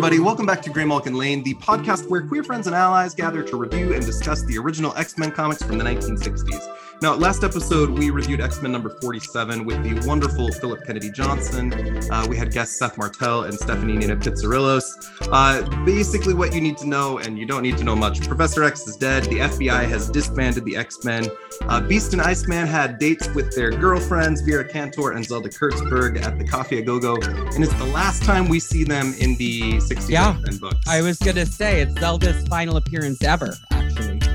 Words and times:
everybody. 0.00 0.18
Welcome 0.18 0.46
back 0.46 0.62
to 0.62 0.70
Graymalkin 0.70 1.14
Lane, 1.14 1.42
the 1.42 1.52
podcast 1.56 2.08
where 2.08 2.22
queer 2.26 2.42
friends 2.42 2.66
and 2.66 2.74
allies 2.74 3.14
gather 3.14 3.42
to 3.42 3.56
review 3.58 3.92
and 3.92 4.02
discuss 4.02 4.42
the 4.44 4.56
original 4.56 4.96
X 4.96 5.18
Men 5.18 5.30
comics 5.30 5.62
from 5.62 5.76
the 5.76 5.84
1960s. 5.84 6.79
Now, 7.02 7.14
last 7.14 7.44
episode, 7.44 7.88
we 7.88 8.10
reviewed 8.10 8.42
X 8.42 8.60
Men 8.60 8.72
number 8.72 8.90
47 9.00 9.64
with 9.64 9.82
the 9.82 10.06
wonderful 10.06 10.52
Phillip 10.52 10.84
Kennedy 10.84 11.10
Johnson. 11.10 11.72
Uh, 12.12 12.26
we 12.28 12.36
had 12.36 12.52
guests 12.52 12.78
Seth 12.78 12.98
Martell 12.98 13.44
and 13.44 13.54
Stephanie 13.54 13.96
Nina 13.96 14.16
Pizzarillos. 14.16 14.84
Uh, 15.32 15.62
basically, 15.86 16.34
what 16.34 16.52
you 16.54 16.60
need 16.60 16.76
to 16.76 16.86
know, 16.86 17.16
and 17.16 17.38
you 17.38 17.46
don't 17.46 17.62
need 17.62 17.78
to 17.78 17.84
know 17.84 17.96
much 17.96 18.20
Professor 18.28 18.64
X 18.64 18.86
is 18.86 18.96
dead. 18.96 19.24
The 19.24 19.38
FBI 19.38 19.88
has 19.88 20.10
disbanded 20.10 20.66
the 20.66 20.76
X 20.76 21.02
Men. 21.02 21.26
Uh, 21.62 21.80
Beast 21.80 22.12
and 22.12 22.20
Iceman 22.20 22.66
had 22.66 22.98
dates 22.98 23.28
with 23.34 23.54
their 23.56 23.70
girlfriends, 23.70 24.42
Vera 24.42 24.64
Cantor 24.68 25.12
and 25.12 25.24
Zelda 25.24 25.48
Kurtzberg, 25.48 26.20
at 26.22 26.38
the 26.38 26.44
Coffee 26.44 26.80
a 26.80 26.82
Go 26.82 26.98
Go. 27.00 27.14
And 27.16 27.64
it's 27.64 27.72
the 27.74 27.86
last 27.94 28.24
time 28.24 28.46
we 28.46 28.60
see 28.60 28.84
them 28.84 29.14
in 29.18 29.36
the 29.36 29.78
60s 29.80 30.10
Yeah. 30.10 30.36
Books. 30.60 30.86
I 30.86 31.00
was 31.00 31.18
gonna 31.18 31.46
say 31.46 31.80
it's 31.80 31.98
Zelda's 31.98 32.46
final 32.48 32.76
appearance 32.76 33.22
ever. 33.24 33.56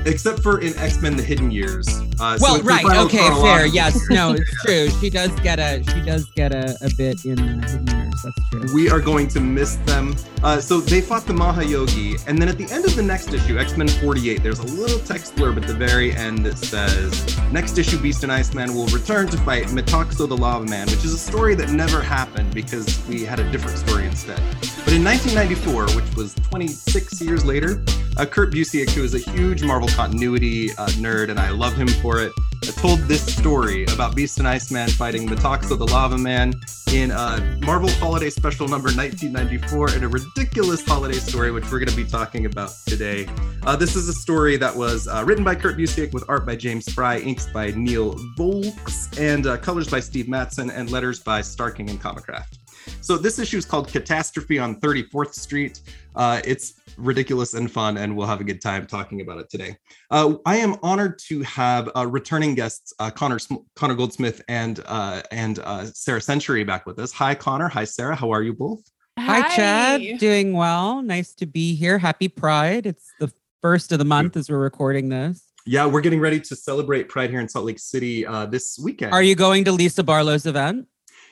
Except 0.06 0.40
for 0.42 0.60
in 0.60 0.76
X 0.78 1.00
Men 1.02 1.16
The 1.16 1.22
Hidden 1.22 1.50
Years. 1.50 1.88
Uh, 2.20 2.38
Well, 2.40 2.58
the 2.58 2.62
right, 2.64 2.84
okay, 3.06 3.28
fair. 3.42 3.66
Yes, 3.66 3.98
no, 4.08 4.32
it's 4.32 4.62
true. 4.64 4.88
She 5.00 5.10
does 5.10 5.30
get 5.40 5.58
a 5.58 5.82
she 5.92 6.00
does 6.02 6.26
get 6.26 6.52
a, 6.54 6.76
a 6.80 6.90
bit 6.96 7.24
in 7.24 7.38
uh, 7.38 7.68
Hidden 7.68 7.86
Years. 7.88 8.05
That's 8.22 8.50
true. 8.50 8.74
We 8.74 8.90
are 8.90 9.00
going 9.00 9.28
to 9.28 9.40
miss 9.40 9.76
them. 9.86 10.14
Uh, 10.42 10.60
so 10.60 10.80
they 10.80 11.00
fought 11.00 11.26
the 11.26 11.32
Mahayogi, 11.32 12.22
and 12.26 12.40
then 12.40 12.48
at 12.48 12.58
the 12.58 12.70
end 12.70 12.84
of 12.84 12.94
the 12.94 13.02
next 13.02 13.32
issue, 13.32 13.58
X 13.58 13.76
Men 13.76 13.88
48, 13.88 14.42
there's 14.42 14.58
a 14.58 14.66
little 14.66 14.98
text 15.00 15.34
blurb 15.36 15.56
at 15.56 15.66
the 15.66 15.74
very 15.74 16.12
end 16.12 16.44
that 16.46 16.58
says, 16.58 17.36
"Next 17.52 17.78
issue, 17.78 17.98
Beast 17.98 18.22
and 18.22 18.32
Iceman 18.32 18.74
will 18.74 18.86
return 18.88 19.28
to 19.28 19.36
fight 19.38 19.66
Metaxo 19.66 20.28
the 20.28 20.36
Lava 20.36 20.64
Man," 20.64 20.86
which 20.88 21.04
is 21.04 21.12
a 21.12 21.18
story 21.18 21.54
that 21.54 21.70
never 21.70 22.00
happened 22.00 22.54
because 22.54 23.00
we 23.08 23.24
had 23.24 23.40
a 23.40 23.50
different 23.50 23.78
story 23.78 24.06
instead. 24.06 24.40
But 24.84 24.94
in 24.94 25.02
1994, 25.04 25.86
which 25.96 26.16
was 26.16 26.34
26 26.34 27.20
years 27.20 27.44
later, 27.44 27.82
uh, 28.16 28.24
Kurt 28.24 28.52
Busiek, 28.52 28.90
who 28.90 29.04
is 29.04 29.14
a 29.14 29.18
huge 29.18 29.62
Marvel 29.62 29.88
continuity 29.88 30.70
uh, 30.72 30.86
nerd, 31.00 31.30
and 31.30 31.38
I 31.38 31.50
love 31.50 31.76
him 31.76 31.88
for 31.88 32.20
it, 32.20 32.32
told 32.62 33.00
this 33.00 33.24
story 33.34 33.84
about 33.84 34.14
Beast 34.14 34.38
and 34.38 34.46
Iceman 34.46 34.88
fighting 34.88 35.28
Metaxo 35.28 35.78
the 35.78 35.86
Lava 35.86 36.18
Man 36.18 36.52
in 36.92 37.10
a 37.10 37.58
Marvel 37.62 37.90
Holiday 37.90 38.30
Special 38.30 38.68
number 38.68 38.88
1994 38.88 39.96
in 39.96 40.04
a 40.04 40.08
ridiculous 40.08 40.84
holiday 40.86 41.18
story, 41.18 41.50
which 41.50 41.64
we're 41.64 41.78
going 41.78 41.88
to 41.88 41.96
be 41.96 42.04
talking 42.04 42.46
about 42.46 42.70
today. 42.86 43.28
Uh, 43.64 43.76
this 43.76 43.96
is 43.96 44.08
a 44.08 44.12
story 44.12 44.56
that 44.56 44.74
was 44.74 45.08
uh, 45.08 45.24
written 45.26 45.44
by 45.44 45.54
Kurt 45.54 45.76
Busiek 45.76 46.12
with 46.12 46.24
art 46.28 46.46
by 46.46 46.56
James 46.56 46.92
Fry, 46.92 47.18
inks 47.18 47.46
by 47.46 47.70
Neil 47.72 48.14
Vokes, 48.36 49.08
and 49.18 49.46
uh, 49.46 49.56
colors 49.56 49.88
by 49.88 50.00
Steve 50.00 50.26
Mattsson, 50.26 50.70
and 50.72 50.90
letters 50.90 51.20
by 51.20 51.40
Starking 51.40 51.90
and 51.90 52.00
Comicraft. 52.00 52.58
So 53.00 53.16
this 53.16 53.38
issue 53.38 53.58
is 53.58 53.64
called 53.64 53.88
Catastrophe 53.88 54.58
on 54.58 54.80
34th 54.80 55.34
Street. 55.34 55.80
Uh, 56.16 56.40
it's 56.44 56.74
ridiculous 56.96 57.54
and 57.54 57.70
fun, 57.70 57.98
and 57.98 58.16
we'll 58.16 58.26
have 58.26 58.40
a 58.40 58.44
good 58.44 58.60
time 58.60 58.86
talking 58.86 59.20
about 59.20 59.38
it 59.38 59.50
today. 59.50 59.76
Uh, 60.10 60.34
I 60.46 60.56
am 60.56 60.76
honored 60.82 61.18
to 61.28 61.42
have 61.42 61.90
uh, 61.94 62.06
returning 62.06 62.54
guests 62.54 62.92
uh, 62.98 63.10
Connor 63.10 63.38
Connor 63.74 63.94
Goldsmith 63.94 64.42
and 64.48 64.80
uh, 64.86 65.22
and 65.30 65.58
uh, 65.60 65.84
Sara 65.84 66.20
Century 66.20 66.64
back 66.64 66.86
with 66.86 66.98
us. 66.98 67.12
Hi, 67.12 67.34
Connor. 67.34 67.68
Hi, 67.68 67.84
Sara. 67.84 68.16
How 68.16 68.30
are 68.30 68.42
you 68.42 68.54
both? 68.54 68.82
Hi, 69.18 69.54
Chad. 69.54 70.18
Doing 70.18 70.52
well. 70.52 71.02
Nice 71.02 71.34
to 71.34 71.46
be 71.46 71.74
here. 71.74 71.98
Happy 71.98 72.28
Pride. 72.28 72.86
It's 72.86 73.12
the 73.20 73.32
first 73.62 73.92
of 73.92 73.98
the 73.98 74.04
month 74.04 74.36
as 74.36 74.50
we're 74.50 74.58
recording 74.58 75.08
this. 75.08 75.42
Yeah, 75.68 75.86
we're 75.86 76.00
getting 76.00 76.20
ready 76.20 76.38
to 76.40 76.54
celebrate 76.54 77.08
Pride 77.08 77.30
here 77.30 77.40
in 77.40 77.48
Salt 77.48 77.64
Lake 77.64 77.80
City 77.80 78.24
uh, 78.24 78.46
this 78.46 78.78
weekend. 78.78 79.12
Are 79.12 79.22
you 79.22 79.34
going 79.34 79.64
to 79.64 79.72
Lisa 79.72 80.04
Barlow's 80.04 80.46
event? 80.46 80.86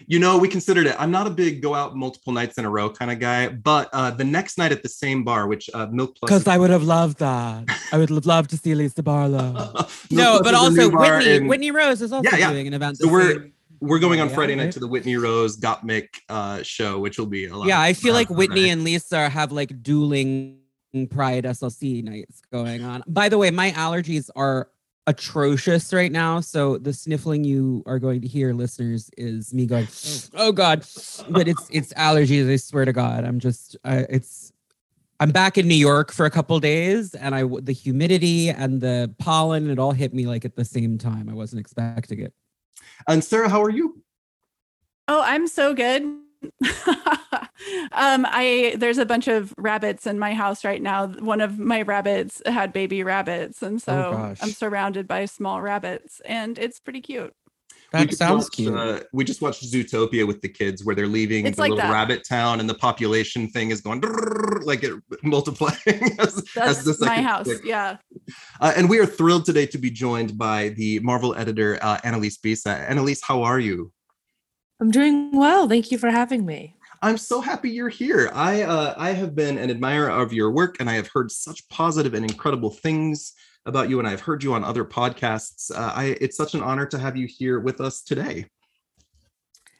You 0.07 0.19
know, 0.19 0.37
we 0.39 0.49
considered 0.49 0.87
it. 0.87 0.97
I'm 0.99 1.11
not 1.11 1.27
a 1.27 1.31
big 1.31 1.63
go 1.63 1.75
out 1.75 1.97
multiple 1.97 2.33
nights 2.33 2.59
in 2.59 2.65
a 2.65 2.71
row 2.71 2.91
kind 2.91 3.11
of 3.11 3.19
guy, 3.21 3.49
but 3.49 3.89
uh, 3.93 4.11
the 4.11 4.25
next 4.25 4.59
night 4.59 4.73
at 4.73 4.83
the 4.83 4.89
same 4.89 5.25
bar, 5.25 5.47
which 5.47 5.71
uh, 5.73 5.87
Milk 5.87 6.17
Plus, 6.17 6.29
Because 6.29 6.47
I 6.47 6.59
would 6.59 6.71
have 6.71 6.83
loved 6.83 7.19
that. 7.21 7.65
I 7.93 7.99
would 7.99 8.11
have 8.11 8.27
loved 8.27 8.51
to 8.51 8.57
see 8.59 8.75
Lisa 8.75 9.03
Barlow. 9.03 9.53
No, 10.11 10.39
Plus 10.39 10.43
but 10.43 10.55
also 10.55 10.91
Whitney. 10.91 11.35
in- 11.37 11.47
Whitney 11.49 11.71
Rose 11.71 12.03
is 12.03 12.13
also 12.13 12.29
Yeah, 12.31 12.37
yeah. 12.37 12.51
doing 12.53 12.67
an 12.67 12.75
event. 12.75 12.99
So 12.99 13.09
we're- 13.09 13.33
same- 13.35 13.53
We're 13.81 13.99
going 13.99 14.21
on 14.21 14.29
Yeah, 14.29 14.35
Friday 14.35 14.55
night 14.55 14.65
right. 14.65 14.73
to 14.73 14.81
the 14.81 14.87
Whitney 14.89 15.17
Rose 15.17 15.57
Gottmik 15.59 16.09
uh, 16.29 16.63
show, 16.63 16.99
which 17.01 17.19
will 17.19 17.27
be 17.27 17.47
a 17.47 17.57
lot. 17.57 17.67
Yeah, 17.69 17.81
I 17.81 17.93
feel 17.93 18.15
like 18.15 18.31
Whitney 18.31 18.71
and 18.71 18.83
Lisa 18.85 19.29
have 19.29 19.53
like 19.53 19.83
dueling 19.83 20.59
Pride 21.11 21.45
SLC 21.45 22.03
nights 22.05 22.41
going 22.53 22.83
on. 22.85 23.03
By 23.07 23.29
the 23.29 23.37
way, 23.37 23.51
my 23.51 23.73
allergies 23.73 24.31
are 24.37 24.69
atrocious 25.07 25.93
right 25.93 26.13
now. 26.13 26.41
So 26.41 26.79
the 26.79 26.93
sniffling 26.93 27.45
you 27.45 27.83
are 27.87 27.99
going 27.99 28.21
to 28.23 28.29
hear, 28.29 28.53
listeners, 28.53 29.11
is 29.17 29.53
me 29.53 29.67
going, 29.67 29.89
"Oh 30.35 30.53
God!" 30.53 30.85
But 31.29 31.49
it's 31.49 31.69
it's 31.71 31.93
allergies. 31.95 32.51
I 32.51 32.57
swear 32.57 32.85
to 32.85 32.93
God, 32.93 33.25
I'm 33.25 33.39
just 33.39 33.77
uh, 33.85 34.05
it's. 34.09 34.53
I'm 35.21 35.31
back 35.31 35.57
in 35.57 35.69
New 35.69 35.77
York 35.77 36.11
for 36.11 36.27
a 36.27 36.31
couple 36.31 36.59
days, 36.59 37.15
and 37.15 37.35
I 37.35 37.45
the 37.63 37.73
humidity 37.73 38.51
and 38.51 38.81
the 38.81 39.15
pollen 39.19 39.71
it 39.71 39.79
all 39.79 39.93
hit 39.93 40.13
me 40.13 40.27
like 40.27 40.45
at 40.45 40.57
the 40.57 40.65
same 40.65 40.99
time. 40.99 41.29
I 41.29 41.35
wasn't 41.35 41.61
expecting 41.61 42.21
it. 42.21 42.35
And 43.09 43.23
Sara, 43.23 43.49
how 43.49 43.63
are 43.63 43.71
you? 43.71 44.03
Oh, 45.07 45.23
I'm 45.23 45.47
so 45.47 45.75
good. 45.75 46.03
um, 47.93 48.27
I 48.29 48.75
there's 48.79 48.99
a 48.99 49.07
bunch 49.07 49.29
of 49.29 49.55
rabbits 49.59 50.07
in 50.07 50.19
my 50.19 50.35
house 50.35 50.65
right 50.65 50.83
now. 50.83 51.07
One 51.09 51.41
of 51.41 51.59
my 51.59 51.83
rabbits 51.83 52.43
had 52.47 52.73
baby 52.73 53.03
rabbits, 53.03 53.63
and 53.63 53.81
so 53.81 54.13
gosh. 54.13 54.39
I'm 54.43 54.51
surrounded 54.51 55.07
by 55.09 55.25
small 55.27 55.61
rabbits, 55.63 56.21
and 56.25 56.59
it's 56.59 56.81
pretty 56.81 57.01
cute. 57.01 57.33
We 57.93 58.01
That 58.01 58.07
just 58.09 58.19
sounds 58.19 58.45
watched, 58.47 58.53
cute. 58.55 58.75
Uh, 58.75 59.01
we 59.13 59.23
just 59.25 59.41
watched 59.41 59.63
Zootopia 59.63 60.27
with 60.27 60.41
the 60.43 60.49
kids, 60.49 60.85
where 60.85 60.97
they're 60.97 61.07
leaving 61.07 61.47
It's 61.47 61.57
the 61.57 61.63
like 61.63 61.71
little 61.71 61.87
that. 61.87 61.93
rabbit 61.93 62.27
town, 62.29 62.59
and 62.59 62.69
the 62.69 62.75
population 62.75 63.49
thing 63.49 63.71
is 63.71 63.81
going 63.81 64.01
like 64.65 64.83
it 64.83 64.95
multiplying. 65.23 65.77
as, 66.19 66.39
as 66.61 66.85
That's 66.85 66.99
the 66.99 67.07
my 67.07 67.23
house. 67.23 67.47
tick. 67.47 67.61
Yeah. 67.65 67.99
Uh, 68.61 68.73
and 68.77 68.89
we 68.91 68.99
are 68.99 69.07
thrilled 69.07 69.45
today 69.45 69.67
to 69.67 69.79
be 69.79 69.91
joined 69.91 70.37
by 70.37 70.71
the 70.71 70.99
Marvel 71.01 71.37
editor 71.37 71.79
uh, 71.83 71.99
Annalise 72.03 72.37
Bissa. 72.39 72.89
Annalise, 72.91 73.23
how 73.23 73.43
are 73.45 73.61
you? 73.61 73.93
I'm 74.81 74.91
doing 74.91 75.31
well. 75.37 75.69
Thank 75.69 75.93
you 75.93 75.99
for 75.99 76.11
having 76.11 76.45
me. 76.45 76.75
I'm 77.05 77.19
so 77.19 77.43
happy 77.43 77.69
you're 77.69 77.91
here. 77.91 78.31
I 78.33 78.63
uh, 78.63 78.95
I 78.97 79.11
have 79.11 79.35
been 79.35 79.59
an 79.59 79.71
admirer 79.71 80.09
of 80.09 80.33
your 80.33 80.51
work, 80.51 80.77
and 80.81 80.89
I 80.89 80.95
have 80.95 81.09
heard 81.09 81.31
such 81.31 81.69
positive 81.69 82.15
and 82.15 82.25
incredible 82.25 82.71
things 82.71 83.35
about 83.67 83.91
you, 83.91 83.99
and 83.99 84.09
I've 84.09 84.23
heard 84.23 84.43
you 84.43 84.55
on 84.55 84.65
other 84.65 84.87
podcasts. 84.87 85.71
Uh, 85.71 85.93
I 85.95 86.17
it's 86.23 86.35
such 86.35 86.55
an 86.55 86.63
honor 86.63 86.87
to 86.87 86.99
have 86.99 87.15
you 87.15 87.27
here 87.27 87.61
with 87.61 87.79
us 87.83 88.01
today. 88.01 88.47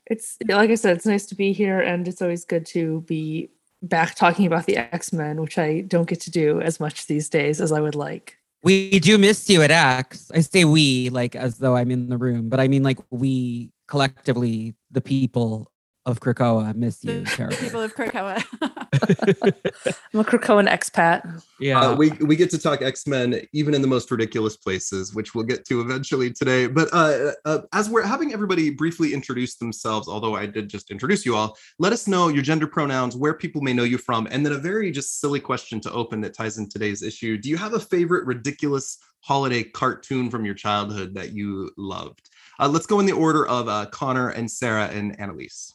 It's 0.05 0.37
like 0.47 0.69
I 0.69 0.75
said, 0.75 0.99
it's 0.99 1.07
nice 1.07 1.25
to 1.27 1.35
be 1.35 1.55
here, 1.55 1.81
and 1.81 2.07
it's 2.07 2.21
always 2.21 2.45
good 2.45 2.67
to 2.67 3.01
be 3.09 3.49
back 3.81 4.17
talking 4.17 4.45
about 4.45 4.67
the 4.67 4.77
X 4.77 5.11
Men, 5.11 5.41
which 5.41 5.57
I 5.57 5.81
don't 5.81 6.07
get 6.07 6.21
to 6.23 6.31
do 6.31 6.61
as 6.61 6.79
much 6.79 7.07
these 7.07 7.31
days 7.31 7.59
as 7.59 7.73
I 7.73 7.81
would 7.81 7.95
like. 7.95 8.37
We 8.63 9.01
do 9.01 9.17
miss 9.17 9.49
you 9.49 9.63
at 9.63 9.71
X. 9.71 10.31
I 10.35 10.41
say 10.41 10.67
we 10.67 11.09
like 11.09 11.37
as 11.37 11.57
though 11.57 11.75
I'm 11.75 11.91
in 11.91 12.11
the 12.11 12.19
room, 12.19 12.51
but 12.51 12.61
I 12.61 12.69
mean 12.69 12.83
like 12.83 12.99
we 13.11 13.71
collectively, 13.89 14.75
the 14.91 15.01
people 15.01 15.71
of 16.07 16.21
Krakoa, 16.21 16.67
I 16.67 16.73
miss 16.73 17.03
you 17.03 17.21
The 17.23 17.57
people 17.61 17.81
of 17.81 17.95
Krakoa. 17.95 18.45
I'm 20.13 20.21
a 20.21 20.25
Krakoan 20.25 20.69
expat. 20.69 21.43
yeah. 21.59 21.81
Uh, 21.81 21.97
we 21.97 22.11
we 22.11 22.37
get 22.37 22.51
to 22.51 22.59
talk 22.59 22.83
X 22.83 23.07
Men 23.07 23.41
even 23.53 23.75
in 23.75 23.81
the 23.81 23.89
most 23.89 24.11
ridiculous 24.11 24.57
places, 24.57 25.15
which 25.15 25.35
we'll 25.35 25.45
get 25.45 25.65
to 25.67 25.81
eventually 25.81 26.31
today. 26.31 26.67
But 26.67 26.89
uh, 26.93 27.33
uh, 27.45 27.61
as 27.73 27.89
we're 27.89 28.03
having 28.03 28.33
everybody 28.33 28.71
briefly 28.71 29.15
introduce 29.15 29.57
themselves, 29.57 30.07
although 30.07 30.37
I 30.37 30.47
did 30.47 30.69
just 30.69 30.91
introduce 30.91 31.25
you 31.25 31.37
all, 31.37 31.57
let 31.79 31.93
us 31.93 32.07
know 32.07 32.29
your 32.29 32.43
gender 32.43 32.67
pronouns, 32.67 33.17
where 33.17 33.35
people 33.35 33.63
may 33.63 33.73
know 33.73 33.85
you 33.85 33.99
from, 33.99 34.29
and 34.31 34.45
then 34.45 34.53
a 34.53 34.59
very 34.59 34.91
just 34.91 35.21
silly 35.21 35.41
question 35.41 35.81
to 35.81 35.93
open 35.93 36.21
that 36.21 36.35
ties 36.35 36.59
in 36.59 36.69
today's 36.69 37.03
issue. 37.03 37.39
Do 37.39 37.49
you 37.49 37.57
have 37.57 37.73
a 37.73 37.81
favorite 37.81 38.27
ridiculous 38.27 38.99
holiday 39.21 39.63
cartoon 39.63 40.31
from 40.31 40.45
your 40.45 40.55
childhood 40.55 41.15
that 41.15 41.33
you 41.33 41.71
loved? 41.79 42.29
Uh, 42.61 42.69
let's 42.69 42.87
go 42.87 43.01
in 43.01 43.07
the 43.07 43.13
order 43.13 43.47
of 43.47 43.69
uh, 43.69 43.87
Connor 43.87 44.29
and 44.29 44.51
Sara 44.51 44.87
and 44.89 45.19
Annalise. 45.19 45.73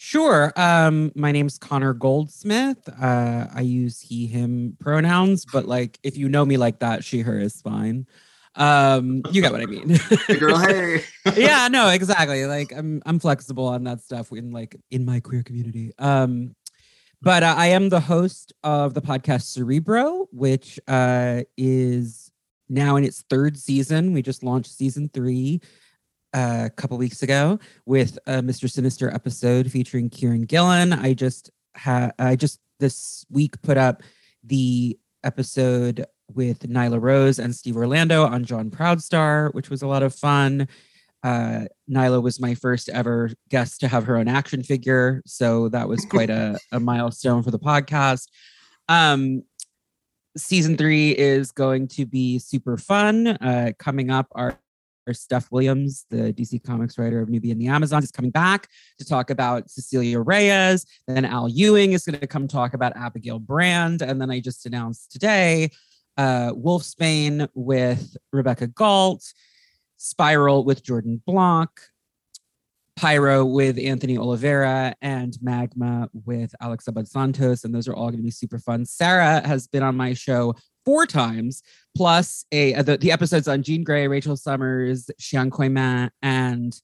Sure. 0.00 0.52
Um, 0.54 1.10
my 1.16 1.32
name's 1.32 1.58
Connor 1.58 1.92
Goldsmith. 1.92 2.88
Uh, 2.88 3.48
I 3.52 3.62
use 3.62 4.00
he, 4.00 4.28
him 4.28 4.76
pronouns, 4.78 5.44
but 5.44 5.64
like 5.66 5.98
if 6.04 6.16
you 6.16 6.28
know 6.28 6.46
me 6.46 6.56
like 6.56 6.78
that, 6.78 7.02
she, 7.02 7.20
her 7.20 7.36
is 7.38 7.60
fine. 7.60 8.06
Um, 8.54 9.22
you 9.32 9.42
get 9.42 9.50
what 9.50 9.60
I 9.60 9.66
mean. 9.66 9.98
Girl, 10.38 10.56
hey. 10.56 11.02
yeah, 11.36 11.66
no, 11.68 11.88
exactly. 11.88 12.46
Like 12.46 12.72
I'm 12.72 13.02
I'm 13.06 13.18
flexible 13.18 13.66
on 13.66 13.84
that 13.84 14.00
stuff 14.00 14.30
in 14.30 14.52
like 14.52 14.76
in 14.92 15.04
my 15.04 15.20
queer 15.20 15.42
community. 15.42 15.92
Um 15.98 16.54
but 17.20 17.42
uh, 17.42 17.54
I 17.56 17.68
am 17.68 17.88
the 17.88 18.00
host 18.00 18.52
of 18.62 18.94
the 18.94 19.02
podcast 19.02 19.42
Cerebro, 19.42 20.28
which 20.30 20.78
uh 20.86 21.42
is 21.56 22.30
now 22.68 22.96
in 22.96 23.04
its 23.04 23.22
third 23.28 23.58
season. 23.58 24.12
We 24.12 24.22
just 24.22 24.44
launched 24.44 24.70
season 24.70 25.10
3 25.12 25.60
uh, 25.60 25.66
a 26.32 26.70
couple 26.76 26.98
weeks 26.98 27.22
ago 27.22 27.58
with 27.86 28.18
a 28.26 28.42
Mr. 28.42 28.70
Sinister 28.70 29.12
episode 29.12 29.70
featuring 29.70 30.10
Kieron 30.10 30.46
Gillen. 30.46 30.92
I 30.92 31.14
just 31.14 31.50
had 31.74 32.12
I 32.18 32.36
just 32.36 32.60
this 32.80 33.24
week 33.30 33.60
put 33.62 33.76
up 33.76 34.02
the 34.44 34.98
episode 35.24 36.06
with 36.34 36.60
Nyla 36.60 37.00
Rose 37.00 37.38
and 37.38 37.54
Steve 37.54 37.76
Orlando 37.76 38.24
on 38.24 38.44
John 38.44 38.70
Proudstar, 38.70 39.52
which 39.54 39.70
was 39.70 39.82
a 39.82 39.86
lot 39.86 40.02
of 40.02 40.14
fun. 40.14 40.68
Uh, 41.22 41.64
Nyla 41.90 42.22
was 42.22 42.40
my 42.40 42.54
first 42.54 42.88
ever 42.90 43.30
guest 43.48 43.80
to 43.80 43.88
have 43.88 44.04
her 44.04 44.16
own 44.16 44.28
action 44.28 44.62
figure, 44.62 45.22
so 45.26 45.68
that 45.70 45.88
was 45.88 46.04
quite 46.10 46.30
a, 46.30 46.58
a 46.72 46.78
milestone 46.78 47.42
for 47.42 47.50
the 47.50 47.58
podcast. 47.58 48.28
Um, 48.88 49.42
season 50.36 50.76
three 50.76 51.10
is 51.10 51.50
going 51.50 51.88
to 51.88 52.06
be 52.06 52.38
super 52.38 52.76
fun. 52.76 53.26
Uh, 53.26 53.72
coming 53.78 54.10
up, 54.10 54.28
our, 54.32 54.58
our 55.08 55.14
Steph 55.14 55.50
Williams, 55.50 56.06
the 56.10 56.32
DC 56.32 56.62
Comics 56.62 56.98
writer 56.98 57.20
of 57.20 57.28
Nubia 57.28 57.52
and 57.52 57.60
the 57.60 57.68
Amazon, 57.68 58.02
is 58.02 58.12
coming 58.12 58.30
back 58.30 58.68
to 58.98 59.04
talk 59.04 59.30
about 59.30 59.68
Cecilia 59.70 60.20
Reyes. 60.20 60.86
Then 61.08 61.24
Al 61.24 61.48
Ewing 61.48 61.92
is 61.92 62.04
going 62.04 62.20
to 62.20 62.26
come 62.26 62.46
talk 62.46 62.74
about 62.74 62.96
Abigail 62.96 63.38
Brand. 63.38 64.02
And 64.02 64.20
then 64.20 64.30
I 64.30 64.40
just 64.40 64.66
announced 64.66 65.10
today 65.10 65.70
uh, 66.16 66.52
Wolfsbane 66.52 67.48
with 67.54 68.16
Rebecca 68.32 68.66
Galt, 68.66 69.24
Spiral 69.96 70.64
with 70.64 70.82
Jordan 70.82 71.22
Blanc, 71.26 71.70
Pyro 72.96 73.44
with 73.44 73.78
Anthony 73.78 74.18
Oliveira 74.18 74.94
and 75.00 75.36
Magma 75.40 76.10
with 76.26 76.54
Alex 76.60 76.88
Abad 76.88 77.08
Santos. 77.08 77.64
And 77.64 77.74
those 77.74 77.88
are 77.88 77.94
all 77.94 78.08
going 78.08 78.18
to 78.18 78.22
be 78.22 78.30
super 78.30 78.58
fun. 78.58 78.84
Sara 78.84 79.46
has 79.46 79.68
been 79.68 79.82
on 79.82 79.96
my 79.96 80.14
show 80.14 80.54
four 80.88 81.04
times, 81.04 81.62
plus 81.94 82.46
a 82.50 82.72
uh, 82.72 82.82
the, 82.82 82.96
the 82.96 83.12
episodes 83.12 83.46
on 83.46 83.62
Jean 83.62 83.84
Grey, 83.84 84.08
Rachel 84.08 84.38
Summers, 84.38 85.10
Xi'an 85.20 85.52
Coy 85.52 85.68
Manh, 85.68 86.10
and 86.22 86.74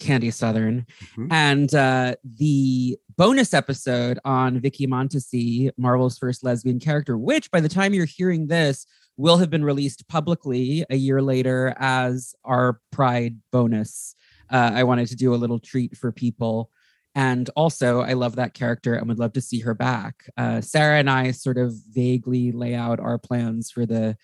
Candy 0.00 0.30
Southern. 0.30 0.84
Mhm. 1.16 1.28
And 1.30 1.74
uh, 1.74 2.16
the 2.22 2.98
bonus 3.16 3.54
episode 3.54 4.18
on 4.26 4.60
Vicky 4.60 4.86
Montesi, 4.86 5.70
Marvel's 5.78 6.18
first 6.18 6.44
lesbian 6.44 6.78
character, 6.78 7.16
which 7.16 7.50
by 7.50 7.60
the 7.60 7.70
time 7.70 7.94
you're 7.94 8.04
hearing 8.04 8.48
this, 8.48 8.84
will 9.16 9.38
have 9.38 9.48
been 9.48 9.64
released 9.64 10.06
publicly 10.08 10.84
a 10.90 10.96
year 10.96 11.22
later 11.22 11.74
as 11.78 12.34
our 12.44 12.80
Pride 12.92 13.38
bonus 13.50 14.14
uh, 14.50 14.70
I 14.74 14.84
wanted 14.84 15.08
to 15.08 15.16
do 15.16 15.34
a 15.34 15.36
little 15.36 15.58
treat 15.58 15.96
for 15.96 16.12
people. 16.12 16.70
And 17.14 17.50
also, 17.56 18.00
I 18.00 18.12
love 18.12 18.36
that 18.36 18.54
character 18.54 18.94
and 18.94 19.08
would 19.08 19.18
love 19.18 19.32
to 19.32 19.40
see 19.40 19.60
her 19.60 19.74
back. 19.74 20.24
Uh, 20.36 20.60
Sara 20.60 20.98
and 20.98 21.10
I 21.10 21.32
sort 21.32 21.58
of 21.58 21.74
vaguely 21.90 22.52
lay 22.52 22.74
out 22.74 23.00
our 23.00 23.18
plans 23.18 23.70
for 23.70 23.86
the 23.86 24.16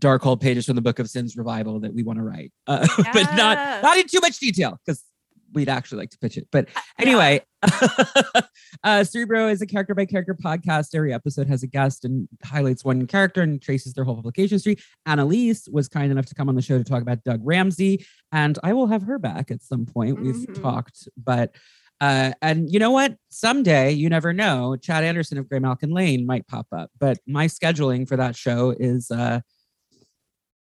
Darkhold 0.00 0.40
pages 0.40 0.66
from 0.66 0.76
the 0.76 0.82
Book 0.82 0.98
of 0.98 1.08
Sins 1.08 1.36
revival 1.36 1.80
that 1.80 1.92
we 1.94 2.02
want 2.02 2.18
to 2.18 2.22
write, 2.22 2.52
uh, 2.66 2.86
but 3.12 3.34
not 3.34 3.82
not 3.82 3.96
in 3.96 4.06
too 4.06 4.20
much 4.20 4.38
detail 4.38 4.78
because 4.84 5.02
we'd 5.54 5.68
actually 5.70 5.98
like 5.98 6.10
to 6.10 6.18
pitch 6.18 6.36
it. 6.36 6.46
But 6.52 6.68
Yeah. 6.74 6.80
anyway, 6.98 7.40
uh, 8.84 9.04
Cerebro 9.04 9.48
is 9.48 9.62
a 9.62 9.66
character 9.66 9.94
by 9.94 10.04
character 10.04 10.34
podcast. 10.34 10.94
Every 10.94 11.12
episode 11.14 11.48
has 11.48 11.62
a 11.62 11.66
guest 11.66 12.04
and 12.04 12.28
highlights 12.44 12.84
one 12.84 13.06
character 13.06 13.42
and 13.42 13.60
traces 13.60 13.94
their 13.94 14.04
whole 14.04 14.16
publication 14.16 14.56
history. 14.56 14.76
Annalise 15.06 15.68
was 15.68 15.88
kind 15.88 16.12
enough 16.12 16.26
to 16.26 16.34
come 16.34 16.48
on 16.48 16.54
the 16.54 16.62
show 16.62 16.78
to 16.78 16.84
talk 16.84 17.02
about 17.02 17.24
Doug 17.24 17.40
Ramsey, 17.42 18.04
and 18.32 18.58
I 18.62 18.72
will 18.74 18.86
have 18.88 19.02
her 19.04 19.18
back 19.18 19.50
at 19.50 19.62
some 19.62 19.86
point. 19.86 20.20
We've 20.20 20.34
Mhm. 20.34 20.60
talked, 20.62 21.08
but 21.16 21.54
uh, 22.00 22.32
and 22.42 22.70
you 22.70 22.78
know 22.78 22.90
what? 22.90 23.16
Someday, 23.30 23.92
you 23.92 24.08
never 24.08 24.32
know. 24.32 24.76
Chad 24.76 25.04
Anderson 25.04 25.38
of 25.38 25.46
Graymalkin 25.46 25.92
Lane 25.92 26.26
might 26.26 26.46
pop 26.46 26.66
up, 26.72 26.90
but 26.98 27.18
my 27.26 27.46
scheduling 27.46 28.06
for 28.06 28.16
that 28.16 28.36
show 28.36 28.74
is 28.78 29.10
uh, 29.10 29.40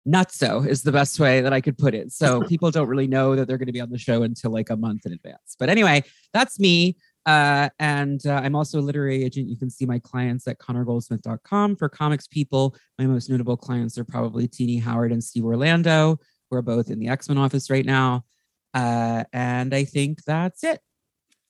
not 0.05 0.31
so 0.31 0.61
is 0.61 0.83
the 0.83 0.93
best 0.93 1.19
way 1.19 1.41
that 1.41 1.53
I 1.53 1.61
could 1.61 1.77
put 1.77 1.95
it. 1.95 2.13
So 2.13 2.43
people 2.49 2.71
don't 2.71 2.89
really 2.89 3.09
know 3.09 3.35
that 3.35 3.49
they're 3.49 3.59
going 3.59 3.67
to 3.67 3.73
be 3.73 3.81
on 3.81 3.91
the 3.91 3.99
show 3.99 4.23
until 4.23 4.53
like 4.53 4.71
a 4.71 4.77
month 4.77 5.05
in 5.05 5.13
advance. 5.13 5.57
But 5.59 5.69
anyway, 5.69 6.05
that's 6.33 6.61
me. 6.61 6.97
Uh, 7.27 7.69
and 7.81 8.25
uh, 8.25 8.35
I'm 8.35 8.55
also 8.55 8.79
a 8.79 8.81
literary 8.81 9.25
agent. 9.25 9.49
You 9.49 9.57
can 9.57 9.69
see 9.69 9.85
my 9.85 9.99
clients 9.99 10.47
at 10.47 10.61
connorgoldsmith.com. 10.61 11.75
For 11.75 11.89
comics 11.89 12.29
people, 12.29 12.77
my 13.01 13.07
most 13.07 13.29
notable 13.29 13.57
clients 13.57 13.99
are 13.99 14.05
probably 14.05 14.47
Tini 14.47 14.79
Howard 14.79 15.11
and 15.11 15.23
Steve 15.23 15.45
Orlando, 15.45 16.21
who 16.49 16.57
are 16.57 16.63
both 16.63 16.89
in 16.89 17.01
the 17.01 17.09
X 17.09 17.29
Men 17.29 17.37
office 17.37 17.69
right 17.69 17.85
now. 17.85 18.25
Uh, 18.73 19.25
and 19.33 19.75
I 19.75 19.85
think 19.85 20.23
that's 20.25 20.63
it. 20.63 20.81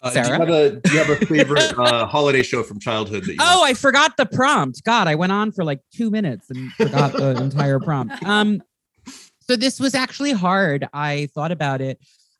Uh, 0.06 0.12
do, 0.12 0.18
you 0.18 0.24
Sara? 0.24 0.38
have 0.38 0.48
a, 0.48 0.70
do 0.80 0.92
you 0.92 0.98
have 0.98 1.10
a 1.10 1.26
favorite 1.26 1.78
uh, 1.78 2.06
holiday 2.06 2.42
show 2.42 2.62
from 2.62 2.78
childhood 2.80 3.24
that 3.24 3.32
you 3.32 3.38
Oh, 3.40 3.64
I 3.64 3.74
forgot 3.74 4.16
the 4.16 4.26
prompt. 4.26 4.82
God, 4.84 5.08
I 5.08 5.14
went 5.14 5.32
on 5.32 5.52
for 5.52 5.64
like 5.64 5.80
two 5.94 6.10
minutes 6.10 6.50
and 6.50 6.72
forgot 6.72 7.12
the 7.12 7.30
entire 7.42 7.80
prompt. 7.80 8.22
Um, 8.24 8.62
so 9.40 9.56
this 9.56 9.78
was 9.78 9.94
actually 9.94 10.32
hard. 10.32 10.88
I 10.92 11.28
thought 11.34 11.52
about 11.52 11.80
it. 11.80 11.98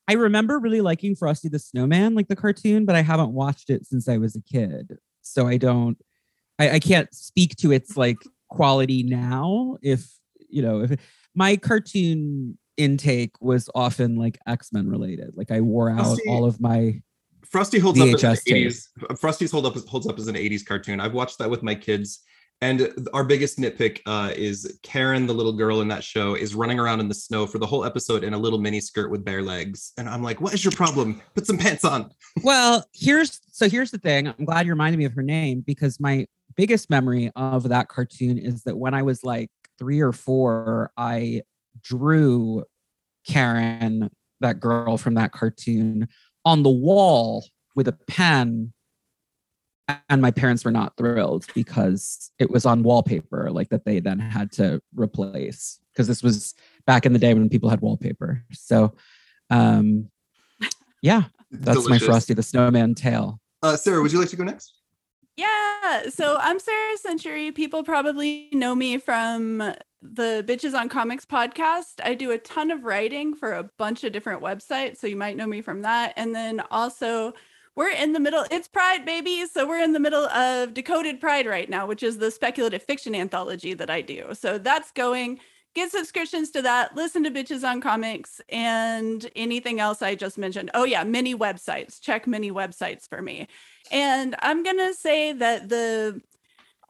I 0.09 0.15
remember 0.15 0.59
really 0.59 0.81
liking 0.81 1.17
Frosty 1.17 1.49
the 1.49 1.59
Snowman, 1.59 2.15
like 2.15 2.29
the 2.29 2.37
cartoon, 2.37 2.85
but 2.85 2.95
I 2.97 3.03
haven't 3.03 3.33
watched 3.33 3.71
it 3.71 3.87
since 3.87 4.09
I 4.09 4.19
was 4.19 4.37
a 4.37 4.43
kid. 4.43 4.99
So 5.23 5.47
I 5.47 5.57
don't, 5.57 5.99
I, 6.59 6.71
I 6.71 6.79
can't 6.79 7.13
speak 7.13 7.57
to 7.57 7.73
its 7.73 7.97
like 7.97 8.19
quality 8.49 9.03
now. 9.03 9.77
If 9.83 10.07
you 10.49 10.63
know, 10.63 10.83
if 10.83 11.01
my 11.35 11.57
cartoon 11.57 12.57
intake 12.77 13.33
was 13.41 13.69
often 13.75 14.17
like 14.17 14.39
X 14.47 14.73
Men 14.73 14.89
related, 14.89 15.37
like 15.37 15.51
I 15.51 15.61
wore 15.61 15.91
out 15.91 16.17
see. 16.17 16.29
all 16.29 16.45
of 16.45 16.61
my 16.61 17.01
Frosty 17.51 17.79
holds 17.79 18.01
up 18.01 18.09
as 18.09 18.23
an 18.23 18.31
VHS 18.31 18.45
tape. 18.45 18.69
80s. 18.69 19.19
Frosty's 19.19 19.51
hold 19.51 19.67
up 19.67 19.77
holds 19.87 20.07
up 20.07 20.19
as 20.19 20.29
an 20.29 20.35
80s 20.35 20.65
cartoon. 20.65 21.01
I've 21.01 21.15
watched 21.15 21.39
that 21.39 21.51
with 21.51 21.63
my 21.63 21.75
kids. 21.75 22.21
And 22.63 23.07
our 23.13 23.23
biggest 23.23 23.59
nitpick 23.59 24.01
uh, 24.07 24.33
is 24.35 24.79
Karen, 24.83 25.27
the 25.27 25.35
little 25.35 25.53
girl 25.53 25.83
in 25.83 25.89
that 25.89 26.03
show, 26.03 26.35
is 26.35 26.55
running 26.55 26.79
around 26.79 27.01
in 27.01 27.09
the 27.09 27.15
snow 27.15 27.47
for 27.47 27.59
the 27.59 27.67
whole 27.67 27.85
episode 27.85 28.25
in 28.25 28.33
a 28.33 28.39
little 28.39 28.59
mini 28.59 28.81
skirt 28.81 29.11
with 29.11 29.25
bare 29.25 29.43
legs. 29.43 29.93
And 29.99 30.09
I'm 30.09 30.23
like, 30.23 30.41
what 30.41 30.55
is 30.55 30.65
your 30.65 30.73
problem? 30.73 31.21
Put 31.35 31.47
some 31.47 31.59
pants 31.59 31.85
on. 31.85 32.11
Well, 32.43 32.87
here's 32.95 33.41
so 33.51 33.69
here's 33.69 33.91
the 33.91 33.99
thing. 33.99 34.29
I'm 34.29 34.45
glad 34.47 34.65
you 34.65 34.73
reminded 34.73 34.99
me 34.99 35.05
of 35.05 35.13
her 35.13 35.23
name 35.23 35.61
because 35.67 36.01
my 36.01 36.27
biggest 36.57 36.89
memory 36.89 37.31
of 37.37 37.69
that 37.69 37.89
cartoon 37.89 38.39
is 38.39 38.63
that 38.63 38.77
when 38.77 38.95
I 38.95 39.03
was 39.03 39.23
like 39.23 39.51
three 39.79 40.01
or 40.01 40.13
four, 40.13 40.93
I 40.97 41.43
drew 41.83 42.65
Karen, 43.29 44.11
that 44.41 44.61
girl 44.61 44.97
from 44.97 45.15
that 45.15 45.33
cartoon, 45.33 46.09
on 46.47 46.63
the 46.63 46.71
wall 46.71 47.45
with 47.75 47.89
a 47.89 47.93
pen. 47.93 48.73
And 50.09 50.23
my 50.23 50.31
parents 50.31 50.65
were 50.65 50.71
not 50.71 50.97
thrilled 50.97 51.47
because 51.55 52.33
it 52.39 52.51
was 52.51 52.65
on 52.65 52.83
wallpaper, 52.83 53.51
like 53.51 53.69
that 53.69 53.85
they 53.85 54.01
then 54.01 54.19
had 54.19 54.51
to 54.53 54.81
replace. 54.95 55.79
Because 55.93 56.09
this 56.09 56.23
was 56.23 56.55
back 56.87 57.07
in 57.07 57.13
the 57.13 57.19
day 57.19 57.35
when 57.35 57.49
people 57.49 57.69
had 57.69 57.81
wallpaper. 57.83 58.43
So, 58.53 58.95
um, 59.51 60.11
yeah, 61.03 61.25
that's 61.51 61.89
my 61.89 61.99
Frosty 61.99 62.35
the 62.35 62.43
Snowman 62.43 62.95
tale. 62.95 63.41
Uh, 63.63 63.77
Sara, 63.77 64.03
would 64.03 64.13
you 64.13 64.19
like 64.19 64.29
to 64.31 64.37
go 64.37 64.45
next? 64.45 64.73
Yeah, 65.37 66.09
so 66.09 66.37
I'm 66.41 66.59
Sara 66.59 66.97
Century. 66.97 67.53
People 67.53 67.85
probably 67.85 68.49
know 68.53 68.75
me 68.75 68.99
from 68.99 69.73
the 70.15 70.45
Bitches 70.47 70.79
on 70.79 70.89
Comics 70.89 71.25
podcast. 71.25 72.01
I 72.03 72.15
do 72.15 72.31
a 72.31 72.39
ton 72.39 72.71
of 72.71 72.85
writing 72.85 73.35
for 73.35 73.53
a 73.53 73.65
bunch 73.65 74.05
of 74.05 74.13
different 74.13 74.43
websites, 74.43 74.99
so 74.99 75.07
you 75.07 75.17
might 75.17 75.37
know 75.37 75.47
me 75.47 75.61
from 75.61 75.83
that. 75.83 76.13
And 76.17 76.35
then 76.35 76.63
also, 76.71 77.35
we're 77.75 77.91
in 77.91 78.13
the 78.13 78.21
middle, 78.21 78.45
it's 78.51 78.69
Pride, 78.69 79.05
baby. 79.05 79.45
So 79.47 79.67
we're 79.67 79.83
in 79.83 79.93
the 79.93 80.01
middle 80.01 80.27
of 80.27 80.75
Decoded 80.75 81.21
Pride 81.21 81.47
right 81.47 81.69
now, 81.69 81.87
which 81.87 82.03
is 82.03 82.19
the 82.19 82.31
speculative 82.31 82.83
fiction 82.83 83.15
anthology 83.15 83.75
that 83.75 83.91
I 83.91 84.01
do. 84.01 84.29
So 84.33 84.59
that's 84.59 84.93
going. 84.93 85.41
Get 85.75 85.91
subscriptions 85.91 86.51
to 86.53 86.63
that. 86.63 86.97
Listen 86.97 87.23
to 87.25 87.31
Bitches 87.31 87.63
on 87.63 87.83
Comics 87.83 88.41
and 88.49 89.31
anything 89.37 89.79
else 89.79 90.01
I 90.01 90.15
just 90.15 90.39
mentioned. 90.39 90.71
Oh, 90.73 90.85
yeah, 90.85 91.05
many 91.05 91.35
websites. 91.35 92.01
Check 92.01 92.27
many 92.27 92.51
websites 92.51 93.07
for 93.07 93.21
me. 93.21 93.47
And 93.93 94.35
I'm 94.41 94.63
gonna 94.63 94.95
say 94.95 95.33
that 95.35 95.69
the 95.69 96.23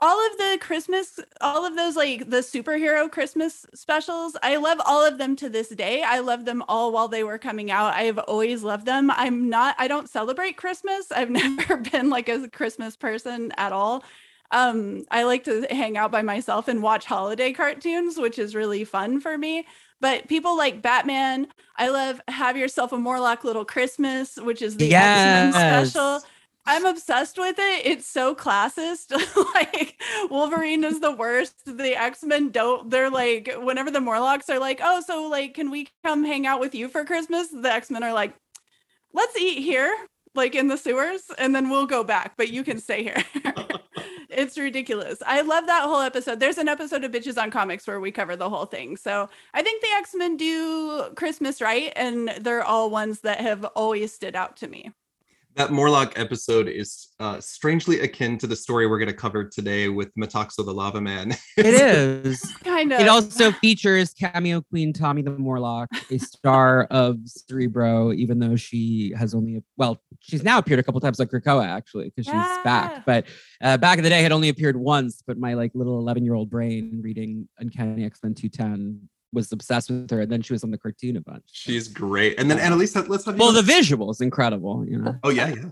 all 0.01 0.27
of 0.31 0.37
the 0.37 0.59
Christmas, 0.61 1.19
all 1.41 1.65
of 1.65 1.75
those 1.75 1.97
like 1.97 2.29
the 2.29 2.39
superhero 2.39 3.11
Christmas 3.11 3.65
specials, 3.75 4.37
I 4.43 4.57
love 4.57 4.79
all 4.85 5.05
of 5.05 5.17
them 5.17 5.37
to 5.37 5.49
this 5.49 5.69
day. 5.71 6.03
I 6.03 6.19
love 6.19 6.45
them 6.45 6.63
all 6.69 6.93
while 6.93 7.09
they 7.09 7.25
were 7.25 7.39
coming 7.39 7.71
out. 7.71 7.95
I've 7.95 8.19
always 8.19 8.63
loved 8.63 8.85
them. 8.87 9.11
I'm 9.11 9.49
not, 9.49 9.75
I 9.79 9.89
don't 9.89 10.09
celebrate 10.09 10.59
Christmas. 10.59 11.11
I've 11.11 11.31
never 11.59 11.79
been 11.79 12.11
like 12.11 12.29
a 12.29 12.49
Christmas 12.49 12.97
person 12.97 13.53
at 13.57 13.73
all. 13.73 14.05
Um, 14.51 15.05
I 15.11 15.25
like 15.25 15.45
to 15.45 15.67
hang 15.71 15.97
out 15.97 16.13
by 16.13 16.23
myself 16.23 16.69
and 16.69 16.83
watch 16.83 17.05
holiday 17.07 17.53
cartoons, 17.53 18.17
which 18.19 18.39
is 18.39 18.55
really 18.55 18.85
fun 18.85 19.21
for 19.21 19.37
me. 19.37 19.67
But 20.01 20.29
people 20.29 20.57
like 20.57 20.83
Batman, 20.83 21.49
I 21.77 21.89
love 21.89 22.21
Have 22.29 22.57
Yourself 22.57 22.93
a 22.93 22.99
Morlock 22.99 23.45
Little 23.45 23.65
Christmas, 23.65 24.37
which 24.37 24.61
is 24.61 24.77
the 24.77 24.95
X-Men 24.95 25.53
Yes. 25.53 25.93
special. 25.93 26.23
I'm 26.67 26.85
obsessed 26.85 27.39
with 27.39 27.57
it. 27.59 27.87
It's 27.87 28.07
so 28.07 28.35
classist. 28.35 29.13
like 29.55 30.01
Wolverine 30.31 30.83
is 30.85 31.01
the 31.01 31.13
worst. 31.13 31.55
The 31.65 31.95
X-Men 31.97 32.51
don't 32.51 32.91
they're 32.91 33.11
like 33.11 33.53
whenever 33.59 33.91
the 33.91 34.01
Morlocks 34.01 34.51
are 34.51 34.59
like, 34.59 34.81
"Oh, 34.83 35.01
so 35.07 35.29
like 35.29 35.55
can 35.55 35.71
we 35.71 35.89
come 36.05 36.25
hang 36.25 36.47
out 36.47 36.61
with 36.61 36.75
you 36.75 36.89
for 36.89 37.05
Christmas?" 37.05 37.49
The 37.49 37.73
X-Men 37.73 38.03
are 38.03 38.13
like, 38.13 38.35
"Let's 39.13 39.37
eat 39.39 39.63
here." 39.63 39.95
Like 40.35 40.55
in 40.55 40.69
the 40.69 40.77
sewers, 40.77 41.23
and 41.39 41.55
then 41.55 41.71
we'll 41.71 41.87
go 41.87 42.05
back, 42.05 42.35
but 42.37 42.51
you 42.51 42.63
can 42.63 42.79
stay 42.79 43.03
here. 43.03 43.25
it's 44.29 44.59
ridiculous. 44.59 45.23
I 45.25 45.41
love 45.41 45.67
that 45.67 45.85
whole 45.85 46.03
episode. 46.03 46.41
There's 46.41 46.59
an 46.59 46.69
episode 46.69 47.05
of 47.05 47.13
Bitches 47.13 47.41
on 47.41 47.51
Comics 47.51 47.87
where 47.87 48.01
we 48.01 48.11
cover 48.11 48.37
the 48.37 48.51
whole 48.51 48.67
thing. 48.67 48.99
So 48.99 49.31
I 49.55 49.63
think 49.63 49.81
the 49.81 49.89
X 49.97 50.11
Men 50.15 50.37
do 50.37 51.05
Christmas 51.15 51.63
right, 51.63 51.91
and 51.97 52.29
they're 52.41 52.65
all 52.65 52.91
ones 52.91 53.21
that 53.21 53.41
have 53.41 53.65
always 53.65 54.13
stood 54.13 54.37
out 54.37 54.59
to 54.59 54.69
me. 54.69 54.91
That 55.57 55.73
Morlock 55.73 56.19
episode 56.19 56.69
is 56.69 57.15
uh, 57.19 57.41
strangely 57.41 58.01
akin 58.01 58.37
to 58.39 58.47
the 58.47 58.55
story 58.55 58.87
we're 58.87 58.99
going 58.99 59.09
to 59.09 59.15
cover 59.15 59.43
today 59.43 59.89
with 59.89 60.15
Metaxo 60.15 60.57
the 60.67 60.73
Lava 60.75 61.01
Man. 61.01 61.35
It 61.57 61.65
is. 61.73 62.43
kind 62.63 62.93
of. 62.93 63.01
It 63.01 63.09
also 63.09 63.51
features 63.53 64.13
cameo 64.13 64.61
queen 64.61 64.93
Tommy 64.93 65.23
the 65.23 65.31
Morlock, 65.31 65.89
a 66.11 66.19
star 66.19 66.85
of 66.91 67.17
Cerebro, 67.25 68.13
even 68.13 68.39
though 68.39 68.55
she 68.57 69.15
has 69.19 69.35
only, 69.35 69.63
well, 69.79 69.99
she's 70.21 70.43
now 70.45 70.59
appeared 70.59 70.79
a 70.79 70.83
couple 70.83 71.01
times 71.01 71.19
like 71.19 71.31
Krakoa 71.31 71.67
actually, 71.67 72.05
because 72.15 72.27
she's 72.27 72.35
Yeah. 72.35 72.63
back. 72.63 73.07
But 73.07 73.25
uh, 73.63 73.79
back 73.79 73.97
in 73.97 74.05
the 74.05 74.11
day, 74.11 74.21
had 74.21 74.33
only 74.33 74.51
appeared 74.51 74.77
once. 74.77 75.23
But 75.27 75.39
my 75.39 75.55
like 75.55 75.71
little 75.75 75.99
11 75.99 76.23
year 76.23 76.35
old 76.35 76.51
brain 76.51 77.01
reading 77.03 77.49
Uncanny 77.59 78.05
X 78.05 78.21
Men 78.23 78.35
210 78.35 79.09
was 79.37 79.53
obsessed 79.53 79.91
with 79.91 80.11
her. 80.11 80.23
And 80.23 80.33
then 80.33 80.43
she 80.43 80.53
was 80.53 80.65
on 80.65 80.73
the 80.73 80.79
cartoon 80.79 81.17
a 81.17 81.21
bunch. 81.21 81.45
She's 81.53 81.87
great. 81.87 82.41
And 82.41 82.51
then 82.51 82.59
Annalise, 82.59 82.97
let's 82.97 83.25
have 83.27 83.37
you. 83.37 83.41
well, 83.41 83.53
the 83.53 83.63
visuals 83.63 84.21
incredible, 84.21 84.85
you 84.89 84.99
know. 84.99 85.15
oh 85.23 85.31
yeah, 85.31 85.55
yeah. 85.55 85.67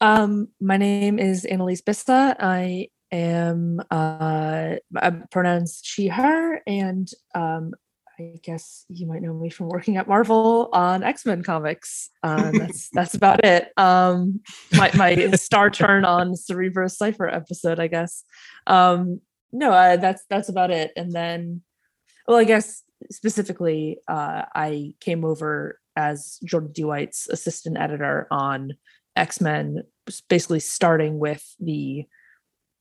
Um, 0.00 0.48
my 0.60 0.76
name 0.78 1.18
is 1.18 1.44
Annalise 1.44 1.82
Bissa. 1.82 2.36
I 2.38 2.88
am 3.12 3.80
uh 3.90 4.76
my 4.90 5.10
pronouns 5.30 5.80
she, 5.82 6.08
her, 6.08 6.62
and 6.66 7.10
um 7.34 7.72
I 8.18 8.40
guess 8.42 8.86
you 8.88 9.06
might 9.06 9.20
know 9.20 9.34
me 9.34 9.50
from 9.50 9.68
working 9.68 9.98
at 9.98 10.08
Marvel 10.08 10.70
on 10.72 11.02
X-Men 11.02 11.42
comics. 11.42 12.08
Um, 12.22 12.52
that's 12.52 12.88
that's 12.92 13.14
about 13.14 13.44
it. 13.44 13.72
Um, 13.76 14.40
my 14.72 14.90
my 14.94 15.30
star 15.32 15.68
turn 15.70 16.04
on 16.04 16.34
Cerebro 16.34 16.88
Cipher 16.88 17.28
episode, 17.28 17.78
I 17.78 17.88
guess. 17.88 18.24
Um, 18.66 19.20
no, 19.52 19.72
uh, 19.72 19.96
that's 19.96 20.24
that's 20.28 20.48
about 20.48 20.70
it. 20.70 20.92
And 20.96 21.12
then, 21.12 21.62
well, 22.26 22.38
I 22.38 22.44
guess 22.44 22.82
specifically, 23.10 23.98
uh, 24.08 24.42
I 24.54 24.94
came 25.00 25.24
over 25.24 25.80
as 25.96 26.38
Jordan 26.44 26.72
D. 26.72 26.84
White's 26.84 27.28
assistant 27.28 27.78
editor 27.78 28.26
on 28.30 28.74
X 29.16 29.40
Men, 29.40 29.82
basically 30.28 30.60
starting 30.60 31.18
with 31.18 31.44
the 31.58 32.04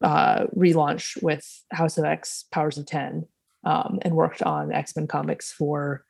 uh, 0.04 0.46
relaunch 0.56 1.22
with 1.24 1.48
House 1.72 1.98
of 1.98 2.06
X 2.06 2.46
Powers 2.52 2.78
of 2.78 2.86
10, 2.86 3.26
um, 3.64 4.00
and 4.02 4.16
worked 4.16 4.44
on 4.44 4.72
X 4.72 4.96
Men 4.96 5.08
comics 5.08 5.52
for 5.52 6.06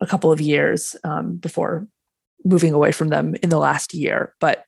a 0.00 0.06
couple 0.06 0.32
of 0.32 0.40
years 0.40 0.96
um, 1.04 1.36
before 1.36 1.86
moving 2.44 2.72
away 2.74 2.92
from 2.92 3.08
them 3.08 3.34
in 3.42 3.48
the 3.48 3.58
last 3.58 3.94
year. 3.94 4.34
But 4.40 4.64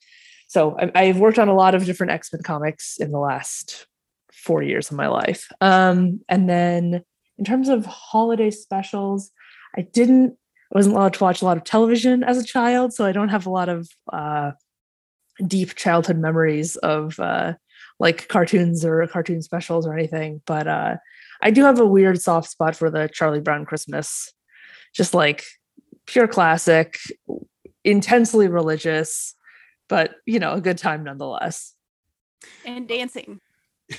so 0.49 0.79
I, 0.79 0.91
I've 0.95 1.19
worked 1.19 1.39
on 1.39 1.49
a 1.49 1.55
lot 1.55 1.75
of 1.75 1.85
different 1.85 2.13
X 2.13 2.33
Men 2.33 2.43
comics 2.43 2.97
in 2.99 3.11
the 3.11 3.19
last 3.19 3.87
four 4.47 4.63
years 4.63 4.91
of 4.91 4.97
my 4.97 5.09
life. 5.09 5.51
Um, 5.61 6.21
and 6.29 6.49
then 6.49 7.03
in 7.37 7.45
terms 7.45 7.69
of 7.69 7.85
holiday 7.85 8.51
specials, 8.51 9.33
I 9.77 9.83
didn't 9.83 10.39
I 10.73 10.79
wasn't 10.79 10.97
allowed 10.97 11.15
to 11.15 11.25
watch 11.25 11.43
a 11.43 11.45
lot 11.45 11.57
of 11.57 11.65
television 11.65 12.25
as 12.25 12.39
a 12.39 12.45
child, 12.45 12.93
so 12.93 13.05
I 13.05 13.13
don't 13.13 13.29
have 13.29 13.47
a 13.47 13.51
lot 13.51 13.69
of 13.69 13.89
uh, 14.13 14.53
deep 15.47 15.75
childhood 15.77 16.19
memories 16.19 16.77
of 16.77 17.21
uh, 17.21 17.55
like 18.01 18.27
cartoons 18.29 18.85
or 18.85 19.07
cartoon 19.07 19.43
specials 19.43 19.87
or 19.87 19.95
anything. 19.95 20.43
But 20.45 20.67
uh, 20.67 20.97
I 21.41 21.51
do 21.51 21.63
have 21.63 21.79
a 21.79 21.87
weird 21.87 22.21
soft 22.21 22.51
spot 22.51 22.75
for 22.75 22.91
the 22.91 23.09
Charlie 23.13 23.41
Brown 23.41 23.65
Christmas, 23.65 24.33
just 24.95 25.15
like 25.15 25.45
pure 26.07 26.27
classic, 26.27 26.99
intensely 27.85 28.49
religious, 28.49 29.37
but 29.89 30.17
you 30.27 30.41
know, 30.41 30.53
a 30.53 30.61
good 30.61 30.79
time 30.79 31.05
nonetheless. 31.05 31.75
and 32.65 32.89
dancing. 32.89 33.41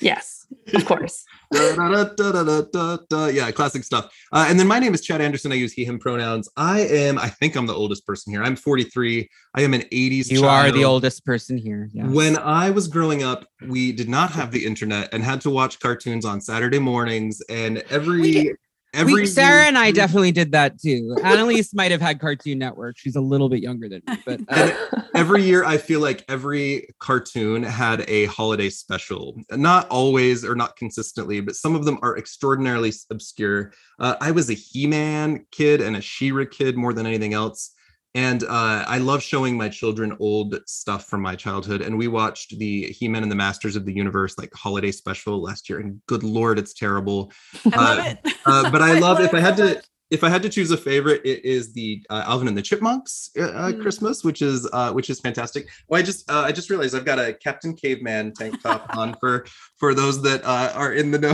Yes, 0.01 0.45
of 0.73 0.85
course. 0.85 1.23
Da-da-da-da-da-da-da. 1.53 3.27
Yeah, 3.27 3.51
classic 3.51 3.83
stuff. 3.83 4.13
Uh, 4.33 4.45
and 4.49 4.59
then 4.59 4.67
my 4.67 4.79
name 4.79 4.93
is 4.93 5.01
Chad 5.01 5.21
Anderson. 5.21 5.51
I 5.51 5.55
use 5.55 5.71
he, 5.71 5.85
him 5.85 5.97
pronouns. 5.97 6.49
I 6.57 6.81
am, 6.81 7.17
I 7.17 7.29
think 7.29 7.55
I'm 7.55 7.65
the 7.65 7.73
oldest 7.73 8.05
person 8.05 8.33
here. 8.33 8.43
I'm 8.43 8.57
43. 8.57 9.29
I 9.55 9.61
am 9.61 9.73
an 9.73 9.81
80s 9.83 10.29
You 10.29 10.45
are 10.45 10.71
the 10.71 10.83
oldest 10.83 11.25
person 11.25 11.57
here. 11.57 11.89
Yeah. 11.93 12.07
When 12.07 12.37
I 12.37 12.69
was 12.69 12.87
growing 12.87 13.23
up, 13.23 13.45
we 13.65 13.93
did 13.93 14.09
not 14.09 14.31
have 14.31 14.51
the 14.51 14.65
internet 14.65 15.09
and 15.13 15.23
had 15.23 15.39
to 15.41 15.49
watch 15.49 15.79
cartoons 15.79 16.25
on 16.25 16.41
Saturday 16.41 16.79
mornings. 16.79 17.41
And 17.49 17.77
every 17.89 18.21
We 18.21 18.31
did- 18.31 18.55
every 18.97 19.13
we, 19.13 19.25
Sara 19.25 19.63
and 19.65 19.77
I 19.77 19.91
definitely 19.91 20.31
did 20.31 20.51
that 20.51 20.79
too. 20.79 21.15
Annalise 21.23 21.73
might 21.73 21.91
have 21.91 22.01
had 22.01 22.19
Cartoon 22.19 22.57
Network. 22.57 22.97
She's 22.97 23.15
a 23.15 23.21
little 23.21 23.47
bit 23.47 23.61
younger 23.61 23.87
than 23.87 24.01
me, 24.07 24.17
but 24.25 24.41
uh, 24.49 24.71
every 25.15 25.43
year 25.43 25.63
I 25.63 25.77
feel 25.77 25.99
like 25.99 26.25
every 26.27 26.89
cartoon 26.99 27.63
had 27.63 28.03
a 28.09 28.25
holiday 28.25 28.69
special. 28.69 29.39
Not 29.51 29.87
always 29.89 30.43
or 30.43 30.55
not 30.55 30.75
consistently, 30.75 31.39
but 31.39 31.55
some 31.55 31.75
of 31.75 31.85
them 31.85 31.99
are 32.01 32.17
extraordinarily 32.17 32.91
obscure. 33.11 33.71
Uh, 33.99 34.15
I 34.19 34.31
was 34.31 34.49
a 34.49 34.53
He-Man 34.53 35.45
kid 35.51 35.81
and 35.81 35.95
a 35.95 36.01
She-Ra 36.01 36.45
kid 36.49 36.75
more 36.75 36.93
than 36.93 37.05
anything 37.05 37.33
else. 37.33 37.71
And 38.17 38.43
uh, 38.43 38.83
I 38.87 38.97
love 38.97 39.21
showing 39.21 39.55
my 39.55 39.69
children 39.69 40.17
old 40.19 40.59
stuff 40.65 41.05
from 41.05 41.21
my 41.21 41.35
childhood. 41.35 41.81
And 41.83 41.95
we 41.95 42.07
watched 42.07 42.57
the 42.57 42.85
He-Man 42.97 43.21
and 43.21 43.31
the 43.31 43.35
Masters 43.35 43.75
of 43.75 43.85
the 43.85 43.93
Universe 43.93 44.39
like 44.39 44.51
holiday 44.55 44.91
special 44.91 45.39
last 45.39 45.69
year. 45.69 45.79
And 45.81 46.01
good 46.07 46.23
lord, 46.23 46.57
it's 46.57 46.73
terrible. 46.73 47.31
I 47.65 47.69
love 47.77 47.99
Uh, 47.99 48.03
it. 48.25 48.33
Uh, 48.45 48.71
but 48.71 48.81
I 48.81 48.97
love 49.07 49.19
if 49.19 49.35
I 49.35 49.39
had 49.39 49.55
to 49.57 49.81
if 50.09 50.23
I 50.23 50.29
had 50.29 50.41
to 50.43 50.49
choose 50.49 50.71
a 50.71 50.77
favorite, 50.77 51.21
it 51.25 51.43
is 51.43 51.73
the 51.73 52.01
uh, 52.09 52.23
Alvin 52.25 52.47
and 52.47 52.57
the 52.57 52.61
Chipmunks 52.61 53.29
uh, 53.37 53.41
uh, 53.43 53.71
Mm. 53.73 53.81
Christmas, 53.83 54.23
which 54.23 54.41
is 54.41 54.67
uh, 54.73 54.91
which 54.93 55.09
is 55.11 55.19
fantastic. 55.19 55.67
Well, 55.87 55.99
I 55.99 56.03
just 56.03 56.31
uh, 56.31 56.43
I 56.47 56.51
just 56.53 56.69
realized 56.71 56.95
I've 56.95 57.05
got 57.05 57.19
a 57.19 57.33
Captain 57.33 57.75
Caveman 57.75 58.33
tank 58.33 58.59
top 58.63 58.87
on 58.97 59.13
for 59.19 59.45
for 59.75 59.93
those 59.93 60.21
that 60.23 60.43
uh, 60.43 60.71
are 60.73 60.93
in 60.93 61.11
the 61.11 61.19
know 61.19 61.33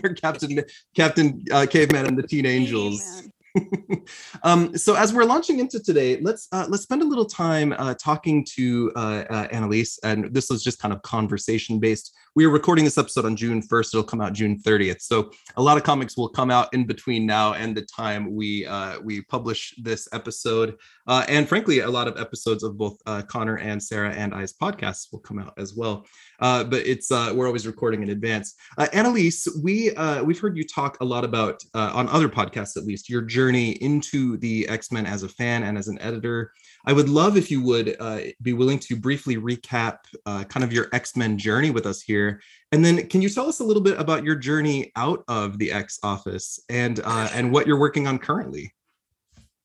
for 0.00 0.08
Captain 0.14 0.64
Captain 0.96 1.44
uh, 1.52 1.66
Caveman 1.68 2.06
and 2.06 2.18
the 2.18 2.26
Teen 2.26 2.46
Angels. 2.46 3.00
Amen. 3.18 3.32
um, 4.42 4.76
so 4.76 4.94
as 4.94 5.12
we're 5.12 5.24
launching 5.24 5.58
into 5.58 5.80
today, 5.80 6.20
let's 6.20 6.48
uh, 6.52 6.66
let's 6.68 6.82
spend 6.82 7.02
a 7.02 7.04
little 7.04 7.24
time 7.24 7.74
uh, 7.78 7.94
talking 7.94 8.44
to 8.56 8.92
uh, 8.96 9.24
uh, 9.28 9.48
Annalise, 9.50 9.98
and 10.02 10.32
this 10.32 10.50
was 10.50 10.62
just 10.62 10.78
kind 10.78 10.92
of 10.92 11.02
conversation 11.02 11.78
based. 11.78 12.14
We 12.34 12.46
are 12.46 12.50
recording 12.50 12.86
this 12.86 12.96
episode 12.96 13.26
on 13.26 13.36
June 13.36 13.60
first; 13.60 13.92
it'll 13.92 14.04
come 14.04 14.22
out 14.22 14.32
June 14.32 14.58
thirtieth. 14.58 15.02
So 15.02 15.30
a 15.56 15.62
lot 15.62 15.76
of 15.76 15.82
comics 15.82 16.16
will 16.16 16.30
come 16.30 16.50
out 16.50 16.72
in 16.72 16.86
between 16.86 17.26
now 17.26 17.52
and 17.52 17.76
the 17.76 17.82
time 17.82 18.34
we 18.34 18.64
uh, 18.64 19.00
we 19.00 19.20
publish 19.20 19.74
this 19.82 20.08
episode, 20.14 20.78
uh, 21.06 21.26
and 21.28 21.46
frankly, 21.46 21.80
a 21.80 21.90
lot 21.90 22.08
of 22.08 22.18
episodes 22.18 22.62
of 22.62 22.78
both 22.78 22.96
uh, 23.04 23.20
Connor 23.20 23.56
and 23.56 23.82
Sara 23.82 24.14
and 24.14 24.34
I's 24.34 24.54
podcasts 24.54 25.12
will 25.12 25.18
come 25.18 25.38
out 25.38 25.52
as 25.58 25.74
well. 25.74 26.06
Uh, 26.40 26.64
but 26.64 26.86
it's 26.86 27.10
uh, 27.10 27.34
we're 27.34 27.46
always 27.46 27.66
recording 27.66 28.02
in 28.02 28.08
advance. 28.08 28.54
Uh, 28.78 28.88
Annalise, 28.94 29.46
we 29.62 29.94
uh, 29.96 30.24
we've 30.24 30.40
heard 30.40 30.56
you 30.56 30.64
talk 30.64 30.96
a 31.02 31.04
lot 31.04 31.24
about 31.24 31.62
uh, 31.74 31.90
on 31.92 32.08
other 32.08 32.30
podcasts 32.30 32.78
at 32.78 32.86
least 32.86 33.10
your 33.10 33.20
journey 33.20 33.72
into 33.72 34.38
the 34.38 34.66
X 34.68 34.90
Men 34.90 35.04
as 35.04 35.22
a 35.22 35.28
fan 35.28 35.64
and 35.64 35.76
as 35.76 35.88
an 35.88 36.00
editor. 36.00 36.50
I 36.84 36.92
would 36.92 37.08
love 37.08 37.36
if 37.36 37.50
you 37.50 37.62
would 37.62 37.96
uh, 38.00 38.20
be 38.40 38.52
willing 38.52 38.78
to 38.80 38.96
briefly 38.96 39.36
recap 39.36 39.98
uh, 40.26 40.44
kind 40.44 40.64
of 40.64 40.72
your 40.72 40.88
X 40.92 41.16
Men 41.16 41.38
journey 41.38 41.70
with 41.70 41.86
us 41.86 42.02
here, 42.02 42.40
and 42.72 42.84
then 42.84 43.06
can 43.08 43.22
you 43.22 43.28
tell 43.28 43.48
us 43.48 43.60
a 43.60 43.64
little 43.64 43.82
bit 43.82 43.98
about 43.98 44.24
your 44.24 44.34
journey 44.34 44.92
out 44.96 45.24
of 45.28 45.58
the 45.58 45.72
X 45.72 45.98
office 46.02 46.60
and 46.68 47.00
uh, 47.04 47.28
and 47.32 47.52
what 47.52 47.66
you're 47.66 47.78
working 47.78 48.06
on 48.06 48.18
currently? 48.18 48.72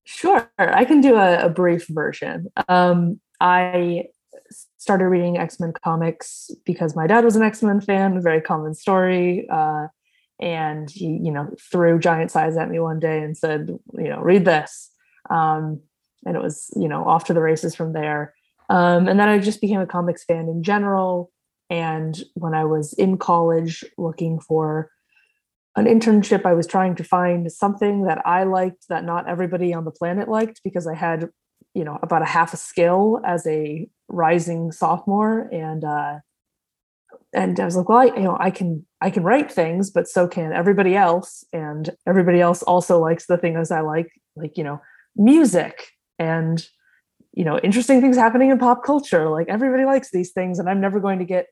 Sure, 0.03 0.49
I 0.57 0.85
can 0.85 1.01
do 1.01 1.15
a, 1.15 1.45
a 1.45 1.49
brief 1.49 1.87
version. 1.87 2.47
Um, 2.69 3.19
I 3.41 4.05
started 4.77 5.07
reading 5.07 5.37
X 5.37 5.59
Men 5.59 5.73
comics 5.83 6.49
because 6.65 6.95
my 6.95 7.07
dad 7.07 7.25
was 7.25 7.35
an 7.35 7.43
X 7.43 7.61
Men 7.63 7.81
fan, 7.81 8.17
a 8.17 8.21
very 8.21 8.41
common 8.41 8.73
story. 8.73 9.47
Uh, 9.49 9.87
and 10.39 10.89
he, 10.89 11.05
you 11.07 11.31
know, 11.31 11.49
threw 11.71 11.99
giant 11.99 12.31
size 12.31 12.57
at 12.57 12.69
me 12.69 12.79
one 12.79 12.99
day 12.99 13.23
and 13.23 13.35
said, 13.35 13.69
you 13.93 14.09
know, 14.09 14.21
read 14.21 14.45
this. 14.45 14.91
Um, 15.29 15.81
and 16.25 16.35
it 16.35 16.41
was, 16.41 16.69
you 16.75 16.87
know, 16.87 17.03
off 17.05 17.25
to 17.25 17.33
the 17.33 17.41
races 17.41 17.75
from 17.75 17.93
there. 17.93 18.33
Um, 18.69 19.07
and 19.07 19.19
then 19.19 19.29
I 19.29 19.39
just 19.39 19.61
became 19.61 19.79
a 19.79 19.87
comics 19.87 20.23
fan 20.23 20.47
in 20.49 20.63
general. 20.63 21.31
And 21.69 22.21
when 22.33 22.53
I 22.53 22.65
was 22.65 22.93
in 22.93 23.17
college 23.17 23.83
looking 23.97 24.39
for 24.39 24.91
an 25.75 25.85
internship, 25.85 26.45
I 26.45 26.53
was 26.53 26.67
trying 26.67 26.95
to 26.95 27.03
find 27.03 27.51
something 27.51 28.03
that 28.03 28.25
I 28.25 28.43
liked 28.43 28.87
that 28.89 29.03
not 29.03 29.29
everybody 29.29 29.73
on 29.73 29.85
the 29.85 29.91
planet 29.91 30.27
liked 30.27 30.61
because 30.63 30.87
I 30.87 30.95
had, 30.95 31.29
you 31.73 31.83
know, 31.83 31.99
about 32.01 32.23
a 32.23 32.25
half 32.25 32.53
a 32.53 32.57
skill 32.57 33.21
as 33.25 33.45
a 33.45 33.87
rising 34.09 34.71
sophomore, 34.71 35.49
and 35.51 35.83
uh, 35.83 36.19
and 37.33 37.59
I 37.59 37.65
was 37.65 37.75
like, 37.75 37.89
well, 37.89 37.99
I, 37.99 38.05
you 38.05 38.23
know, 38.23 38.37
I 38.39 38.49
can 38.49 38.85
I 39.01 39.11
can 39.11 39.23
write 39.23 39.51
things, 39.51 39.91
but 39.91 40.07
so 40.07 40.27
can 40.27 40.51
everybody 40.51 40.95
else, 40.95 41.43
and 41.53 41.89
everybody 42.07 42.41
else 42.41 42.63
also 42.63 42.99
likes 42.99 43.27
the 43.27 43.37
things 43.37 43.69
I 43.69 43.81
like, 43.81 44.09
like 44.35 44.57
you 44.57 44.63
know, 44.63 44.81
music 45.15 45.91
and 46.19 46.67
you 47.37 47.45
know, 47.45 47.59
interesting 47.59 48.01
things 48.01 48.17
happening 48.17 48.49
in 48.49 48.57
pop 48.57 48.83
culture. 48.83 49.29
Like 49.29 49.47
everybody 49.47 49.85
likes 49.85 50.09
these 50.09 50.31
things, 50.31 50.57
and 50.57 50.67
I'm 50.67 50.81
never 50.81 50.99
going 50.99 51.19
to 51.19 51.25
get 51.25 51.45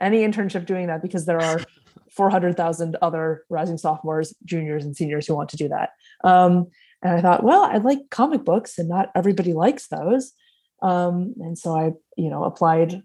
any 0.00 0.18
internship 0.18 0.66
doing 0.66 0.86
that 0.86 1.02
because 1.02 1.26
there 1.26 1.40
are 1.40 1.60
400,000 2.12 2.96
other 3.02 3.44
rising 3.50 3.76
sophomores, 3.76 4.34
juniors, 4.44 4.84
and 4.84 4.96
seniors 4.96 5.26
who 5.26 5.34
want 5.34 5.48
to 5.50 5.56
do 5.56 5.68
that. 5.68 5.90
Um, 6.22 6.68
and 7.02 7.12
I 7.12 7.20
thought, 7.20 7.42
well, 7.42 7.64
I 7.64 7.78
like 7.78 7.98
comic 8.10 8.44
books, 8.44 8.78
and 8.78 8.88
not 8.88 9.10
everybody 9.16 9.52
likes 9.52 9.88
those. 9.88 10.32
Um, 10.80 11.34
and 11.40 11.58
so 11.58 11.76
I, 11.76 11.92
you 12.16 12.30
know, 12.30 12.44
applied 12.44 13.02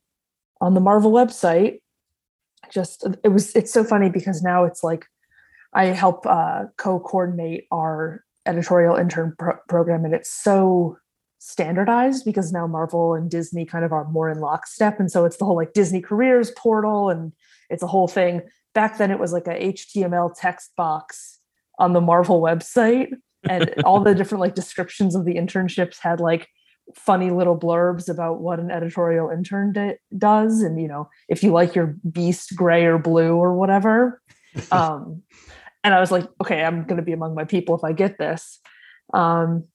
on 0.62 0.76
the 0.76 0.80
Marvel 0.80 1.12
website. 1.12 1.80
Just 2.72 3.08
it 3.24 3.30
was 3.30 3.56
it's 3.56 3.74
so 3.74 3.84
funny 3.84 4.10
because 4.10 4.44
now 4.44 4.64
it's 4.66 4.84
like 4.84 5.08
I 5.74 5.86
help 5.86 6.26
uh, 6.28 6.66
co-coordinate 6.78 7.66
our 7.72 8.24
editorial 8.46 8.96
intern 8.96 9.36
pro- 9.38 9.58
program, 9.68 10.06
and 10.06 10.14
it's 10.14 10.32
so 10.32 10.98
standardized 11.42 12.24
because 12.24 12.52
now 12.52 12.68
Marvel 12.68 13.16
and 13.16 13.30
Disney 13.30 13.66
kind 13.66 13.84
of 13.84 13.92
are 13.92 14.08
more 14.10 14.30
in 14.30 14.40
lockstep. 14.40 15.00
And 15.00 15.12
so 15.12 15.26
it's 15.26 15.38
the 15.38 15.46
whole 15.46 15.56
like 15.56 15.74
Disney 15.74 16.00
careers 16.00 16.52
portal 16.52 17.10
and 17.10 17.34
it's 17.72 17.82
a 17.82 17.88
whole 17.88 18.08
thing. 18.08 18.44
Back 18.76 19.00
then 19.00 19.10
it 19.10 19.20
was 19.20 19.34
like 19.34 19.48
a 19.48 19.74
HTML 19.74 20.32
text 20.38 20.70
box 20.78 21.40
on 21.80 21.94
the 21.94 22.02
Marvel 22.02 22.42
website. 22.42 23.10
And 23.50 23.74
all 23.86 24.02
the 24.02 24.14
different 24.14 24.40
like 24.42 24.54
descriptions 24.54 25.16
of 25.16 25.26
the 25.26 25.34
internships 25.34 25.98
had 26.00 26.20
like 26.20 26.48
funny 26.94 27.32
little 27.32 27.58
blurbs 27.58 28.08
about 28.08 28.40
what 28.40 28.60
an 28.60 28.70
editorial 28.70 29.32
intern 29.32 29.74
d- 29.74 29.96
does. 30.16 30.62
And, 30.62 30.80
you 30.80 30.88
know, 30.88 31.10
if 31.28 31.42
you 31.42 31.52
like 31.52 31.74
your 31.74 31.96
beast 32.12 32.56
gray 32.56 32.86
or 32.86 33.00
blue 33.00 33.36
or 33.36 33.56
whatever. 33.56 34.22
Um, 34.70 35.24
and 35.84 35.94
I 35.94 36.00
was 36.00 36.12
like, 36.12 36.28
okay, 36.42 36.64
I'm 36.64 36.84
going 36.84 36.98
to 36.98 37.06
be 37.06 37.14
among 37.14 37.36
my 37.36 37.46
people 37.46 37.76
if 37.76 37.84
I 37.84 37.94
get 37.94 38.18
this. 38.18 38.60
Um, 39.14 39.66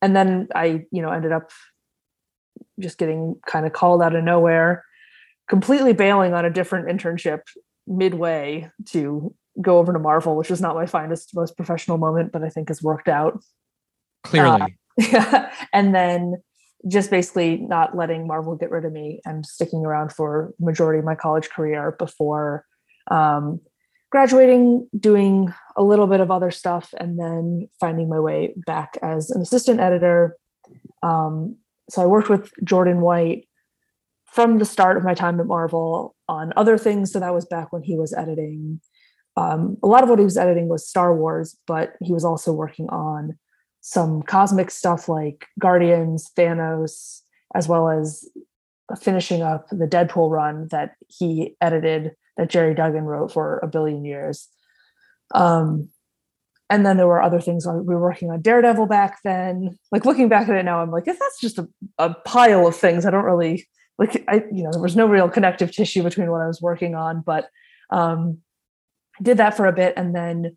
and 0.00 0.16
then 0.16 0.48
I, 0.54 0.84
you 0.90 1.02
know, 1.02 1.10
ended 1.10 1.32
up 1.32 1.50
just 2.80 2.98
getting 2.98 3.36
kind 3.46 3.66
of 3.66 3.72
called 3.72 4.02
out 4.02 4.14
of 4.14 4.24
nowhere, 4.24 4.84
completely 5.48 5.92
bailing 5.92 6.34
on 6.34 6.44
a 6.44 6.50
different 6.50 6.88
internship 6.88 7.40
midway 7.86 8.70
to 8.86 9.34
go 9.60 9.78
over 9.78 9.92
to 9.92 9.98
Marvel, 9.98 10.36
which 10.36 10.50
was 10.50 10.60
not 10.60 10.74
my 10.74 10.86
finest, 10.86 11.34
most 11.34 11.56
professional 11.56 11.98
moment, 11.98 12.32
but 12.32 12.42
I 12.42 12.48
think 12.48 12.68
has 12.68 12.82
worked 12.82 13.08
out. 13.08 13.42
Clearly. 14.24 14.62
Uh, 14.62 14.66
yeah. 14.98 15.52
and 15.72 15.94
then 15.94 16.36
just 16.88 17.10
basically 17.10 17.56
not 17.58 17.96
letting 17.96 18.26
Marvel 18.26 18.56
get 18.56 18.70
rid 18.70 18.84
of 18.84 18.92
me 18.92 19.20
and 19.24 19.46
sticking 19.46 19.84
around 19.84 20.12
for 20.12 20.52
the 20.58 20.66
majority 20.66 20.98
of 20.98 21.04
my 21.04 21.14
college 21.14 21.48
career 21.50 21.94
before 21.98 22.64
um, 23.10 23.60
graduating, 24.12 24.86
doing 25.00 25.52
a 25.74 25.82
little 25.82 26.06
bit 26.06 26.20
of 26.20 26.30
other 26.30 26.50
stuff, 26.50 26.92
and 27.00 27.18
then 27.18 27.68
finding 27.80 28.10
my 28.10 28.20
way 28.20 28.52
back 28.66 28.98
as 29.02 29.30
an 29.30 29.40
assistant 29.40 29.80
editor. 29.80 30.36
Um, 31.02 31.56
so 31.88 32.02
I 32.02 32.06
worked 32.06 32.28
with 32.28 32.52
Jordan 32.62 33.00
White 33.00 33.48
from 34.26 34.58
the 34.58 34.66
start 34.66 34.98
of 34.98 35.02
my 35.02 35.14
time 35.14 35.40
at 35.40 35.46
Marvel 35.46 36.14
on 36.28 36.52
other 36.56 36.76
things. 36.76 37.10
So 37.10 37.20
that 37.20 37.34
was 37.34 37.46
back 37.46 37.72
when 37.72 37.82
he 37.82 37.96
was 37.96 38.12
editing. 38.12 38.80
Um, 39.36 39.78
a 39.82 39.86
lot 39.86 40.02
of 40.02 40.10
what 40.10 40.18
he 40.18 40.26
was 40.26 40.36
editing 40.36 40.68
was 40.68 40.86
Star 40.86 41.16
Wars, 41.16 41.56
but 41.66 41.94
he 42.02 42.12
was 42.12 42.24
also 42.24 42.52
working 42.52 42.88
on 42.90 43.38
some 43.80 44.22
cosmic 44.22 44.70
stuff 44.70 45.08
like 45.08 45.46
Guardians, 45.58 46.30
Thanos, 46.36 47.22
as 47.54 47.66
well 47.66 47.88
as 47.88 48.28
finishing 49.00 49.40
up 49.40 49.68
the 49.70 49.86
Deadpool 49.86 50.30
run 50.30 50.68
that 50.70 50.96
he 51.08 51.56
edited 51.62 52.12
that 52.36 52.50
Gerry 52.50 52.74
Duggan 52.74 53.04
wrote 53.04 53.32
for 53.32 53.58
a 53.58 53.66
billion 53.66 54.04
years. 54.04 54.48
Um, 55.34 55.88
and 56.72 56.86
then 56.86 56.96
there 56.96 57.06
were 57.06 57.22
other 57.22 57.40
things 57.40 57.66
we 57.66 57.94
were 57.94 58.00
working 58.00 58.30
on 58.30 58.40
Daredevil 58.40 58.86
back 58.86 59.18
then. 59.24 59.78
Like 59.90 60.06
looking 60.06 60.28
back 60.28 60.48
at 60.48 60.56
it 60.56 60.64
now, 60.64 60.80
I'm 60.80 60.90
like, 60.90 61.06
if 61.06 61.18
that's 61.18 61.40
just 61.40 61.58
a, 61.58 61.68
a 61.98 62.14
pile 62.14 62.66
of 62.66 62.74
things, 62.74 63.04
I 63.04 63.10
don't 63.10 63.24
really 63.24 63.68
like. 63.98 64.24
I 64.26 64.44
you 64.50 64.62
know 64.62 64.70
there 64.72 64.80
was 64.80 64.96
no 64.96 65.06
real 65.06 65.28
connective 65.28 65.70
tissue 65.70 66.02
between 66.02 66.30
what 66.30 66.40
I 66.40 66.46
was 66.46 66.62
working 66.62 66.94
on, 66.94 67.20
but 67.20 67.48
um, 67.90 68.38
I 69.20 69.22
did 69.22 69.36
that 69.36 69.54
for 69.54 69.66
a 69.66 69.72
bit, 69.72 69.92
and 69.98 70.14
then 70.14 70.56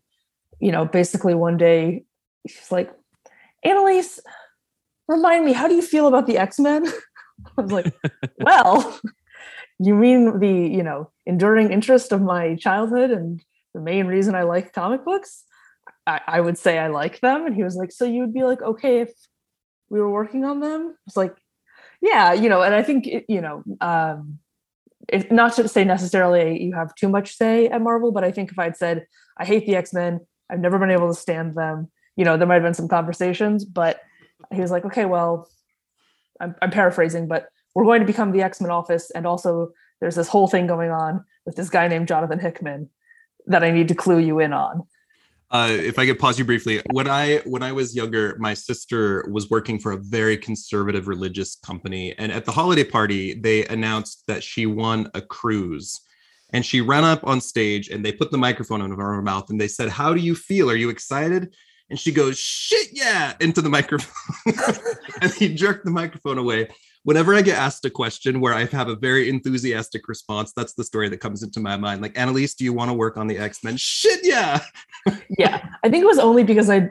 you 0.62 0.72
know 0.72 0.86
basically 0.86 1.34
one 1.34 1.58
day 1.58 2.06
she's 2.48 2.72
like, 2.72 2.94
Annalise, 3.66 4.22
remind 5.10 5.44
me, 5.44 5.52
how 5.52 5.68
do 5.68 5.76
you 5.76 5.82
feel 5.82 6.08
about 6.08 6.28
the 6.28 6.38
X 6.38 6.60
Men? 6.60 6.88
I 7.58 7.62
was 7.62 7.72
like, 7.74 7.94
well, 8.40 9.00
you 9.80 9.96
mean 9.96 10.40
the 10.40 10.48
you 10.48 10.84
know 10.84 11.12
enduring 11.26 11.72
interest 11.72 12.12
of 12.12 12.22
my 12.22 12.56
childhood 12.56 13.12
and 13.12 13.44
the 13.74 13.82
main 13.82 14.08
reason 14.08 14.36
i 14.36 14.44
like 14.44 14.74
comic 14.74 15.04
books? 15.04 15.44
I, 16.08 16.22
I, 16.28 16.42
would 16.42 16.58
say 16.58 16.78
i 16.78 16.88
like 16.88 17.20
them. 17.20 17.46
And 17.46 17.56
he 17.56 17.64
was 17.64 17.76
like 17.76 17.92
so 17.92 18.06
you 18.06 18.22
would 18.22 18.34
be 18.34 18.44
like 18.44 18.62
okay 18.62 19.02
if 19.02 19.12
we 19.90 20.00
were 20.00 20.10
working 20.10 20.46
on 20.46 20.60
them? 20.60 20.96
It's 21.08 21.18
like 21.18 21.36
yeah 22.02 22.34
you 22.34 22.50
know. 22.50 22.62
And 22.62 22.74
i 22.74 22.84
think 22.84 23.08
it, 23.08 23.26
you 23.28 23.42
know 23.42 23.64
um 23.82 24.40
if, 25.08 25.30
not 25.32 25.54
to 25.56 25.68
say 25.68 25.84
necessarily 25.84 26.64
you 26.64 26.74
have 26.74 26.96
too 26.96 27.10
much 27.10 27.36
say 27.36 27.68
at 27.68 27.82
marvel 27.82 28.12
but 28.12 28.24
i 28.24 28.32
think 28.32 28.52
if 28.52 28.58
i'd 28.58 28.78
said 28.78 29.06
i 29.38 29.46
hate 29.46 29.66
the 29.66 29.76
x-men 29.76 30.20
i've 30.50 30.60
never 30.60 30.80
been 30.80 30.90
able 30.90 31.08
to 31.08 31.20
stand 31.20 31.56
them 31.56 31.92
you 32.16 32.26
know 32.26 32.38
there 32.38 32.48
might 32.48 32.56
have 32.56 32.64
been 32.64 32.74
some 32.74 32.88
conversations 32.88 33.66
but 33.66 34.00
he 34.54 34.62
was 34.62 34.72
like 34.72 34.86
okay 34.86 35.06
well 35.06 35.48
i'm, 36.40 36.56
I'm 36.62 36.72
paraphrasing 36.72 37.28
but 37.28 37.50
we're 37.76 37.84
going 37.84 38.00
to 38.00 38.08
become 38.08 38.32
the 38.32 38.42
X-Men 38.42 38.72
office. 38.72 39.12
And 39.12 39.28
also 39.28 39.72
there's 40.00 40.16
this 40.16 40.30
whole 40.30 40.48
thing 40.48 40.66
going 40.66 40.90
on 40.90 41.24
with 41.46 41.56
this 41.56 41.70
guy 41.70 41.88
named 41.88 42.08
Jonathan 42.08 42.40
Hickman 42.40 42.90
that 43.46 43.64
I 43.64 43.70
need 43.70 43.90
to 43.90 43.96
clue 43.96 44.18
you 44.18 44.40
in 44.40 44.54
on. 44.54 44.84
Uh, 45.52 45.70
if 45.70 46.00
I 46.00 46.08
could 46.08 46.18
pause 46.18 46.40
you 46.40 46.46
briefly, 46.46 46.82
when 46.92 47.08
I 47.08 47.38
when 47.46 47.62
I 47.62 47.72
was 47.72 47.96
younger, 47.96 48.36
my 48.40 48.56
sister 48.56 49.26
was 49.32 49.50
working 49.50 49.78
for 49.78 49.92
a 49.92 49.98
very 49.98 50.38
conservative 50.38 51.08
religious 51.08 51.56
company, 51.56 52.16
and 52.18 52.32
at 52.32 52.46
the 52.46 52.52
holiday 52.52 52.84
party, 52.84 53.36
they 53.36 53.64
announced 53.68 54.24
that 54.28 54.44
she 54.44 54.66
won 54.66 55.10
a 55.14 55.22
cruise, 55.22 56.02
and 56.52 56.66
she 56.66 56.82
ran 56.82 57.04
up 57.04 57.26
on 57.28 57.40
stage 57.40 57.90
and 57.90 58.04
they 58.04 58.12
put 58.12 58.32
the 58.32 58.40
microphone 58.40 58.82
in 58.82 58.92
her 58.92 59.22
mouth 59.22 59.52
and 59.52 59.62
they 59.62 59.68
said, 59.68 59.90
"How 59.90 60.16
do 60.16 60.20
you 60.20 60.34
feel? 60.34 60.70
Are 60.70 60.76
you 60.76 60.90
excited?" 60.90 61.54
And 61.92 62.00
she 62.00 62.12
goes, 62.12 62.40
"Shit, 62.40 62.90
yeah!" 62.92 63.36
into 63.40 63.62
the 63.62 63.70
microphone, 63.70 64.16
and 65.22 65.32
he 65.32 65.54
jerked 65.54 65.86
the 65.86 65.92
microphone 65.92 66.40
away 66.40 66.70
whenever 67.06 67.36
I 67.36 67.44
get 67.44 67.58
asked 67.58 67.86
a 67.86 67.90
question 67.90 68.42
where 68.42 68.54
I 68.54 68.66
have 68.66 68.90
a 68.90 68.96
very 68.96 69.30
enthusiastic 69.30 70.08
response, 70.08 70.52
that's 70.54 70.74
the 70.74 70.84
story 70.84 71.08
that 71.10 71.20
comes 71.20 71.44
into 71.44 71.60
my 71.60 71.78
mind. 71.78 72.02
Like, 72.02 72.18
Annalise, 72.18 72.56
do 72.56 72.64
you 72.64 72.74
want 72.74 72.90
to 72.90 72.94
work 72.94 73.16
on 73.16 73.28
the 73.28 73.38
X 73.38 73.64
Men? 73.64 73.78
Shit, 73.78 74.20
yeah. 74.24 74.62
yeah, 75.38 75.70
I 75.84 75.90
think 75.90 76.04
it 76.04 76.08
was 76.08 76.20
only 76.20 76.44
because 76.44 76.70
I'd 76.70 76.90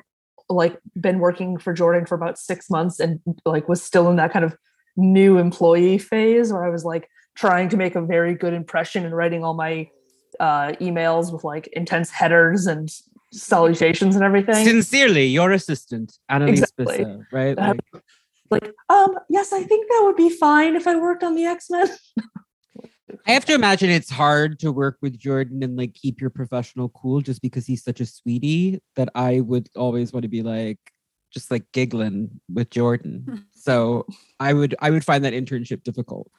like 0.48 0.78
been 1.00 1.18
working 1.18 1.58
for 1.58 1.72
Jordan 1.72 2.06
for 2.06 2.14
about 2.14 2.38
six 2.38 2.70
months 2.70 3.00
and 3.00 3.20
like 3.44 3.68
was 3.68 3.82
still 3.82 4.08
in 4.08 4.16
that 4.16 4.32
kind 4.32 4.44
of 4.44 4.56
new 4.96 5.38
employee 5.38 5.98
phase 5.98 6.52
where 6.52 6.64
I 6.64 6.70
was 6.70 6.84
like 6.84 7.08
trying 7.34 7.68
to 7.70 7.76
make 7.76 7.96
a 7.96 8.02
very 8.02 8.34
good 8.34 8.54
impression 8.54 9.04
and 9.04 9.16
writing 9.16 9.42
all 9.42 9.54
my 9.54 9.88
uh, 10.38 10.72
emails 10.80 11.32
with 11.32 11.42
like 11.42 11.66
intense 11.72 12.10
headers 12.10 12.66
and 12.66 12.88
salutations 13.32 14.14
and 14.14 14.24
everything. 14.24 14.64
Sincerely, 14.64 15.26
your 15.26 15.50
assistant, 15.50 16.16
Annalise 16.28 16.62
exactly. 16.62 17.04
Bissa, 17.04 17.26
right? 17.32 17.56
Like, 17.56 17.80
like, 18.50 18.70
um, 18.88 19.18
yes, 19.28 19.52
I 19.52 19.62
think 19.62 19.88
that 19.88 20.02
would 20.04 20.16
be 20.16 20.30
fine 20.30 20.76
if 20.76 20.86
I 20.86 20.96
worked 20.96 21.24
on 21.24 21.34
the 21.34 21.44
X 21.44 21.70
Men. 21.70 21.88
I 23.26 23.32
have 23.32 23.44
to 23.46 23.54
imagine 23.54 23.90
it's 23.90 24.10
hard 24.10 24.58
to 24.60 24.70
work 24.70 24.98
with 25.00 25.18
Jordan 25.18 25.62
and 25.62 25.76
like 25.76 25.94
keep 25.94 26.20
your 26.20 26.30
professional 26.30 26.90
cool 26.90 27.20
just 27.20 27.40
because 27.40 27.66
he's 27.66 27.82
such 27.82 28.00
a 28.00 28.06
sweetie 28.06 28.82
that 28.96 29.08
I 29.14 29.40
would 29.40 29.68
always 29.76 30.12
want 30.12 30.24
to 30.24 30.28
be 30.28 30.42
like 30.42 30.78
just 31.32 31.50
like 31.50 31.64
giggling 31.72 32.40
with 32.52 32.70
Jordan. 32.70 33.46
so 33.54 34.06
I 34.40 34.52
would 34.52 34.74
I 34.80 34.90
would 34.90 35.04
find 35.04 35.24
that 35.24 35.32
internship 35.32 35.82
difficult. 35.82 36.30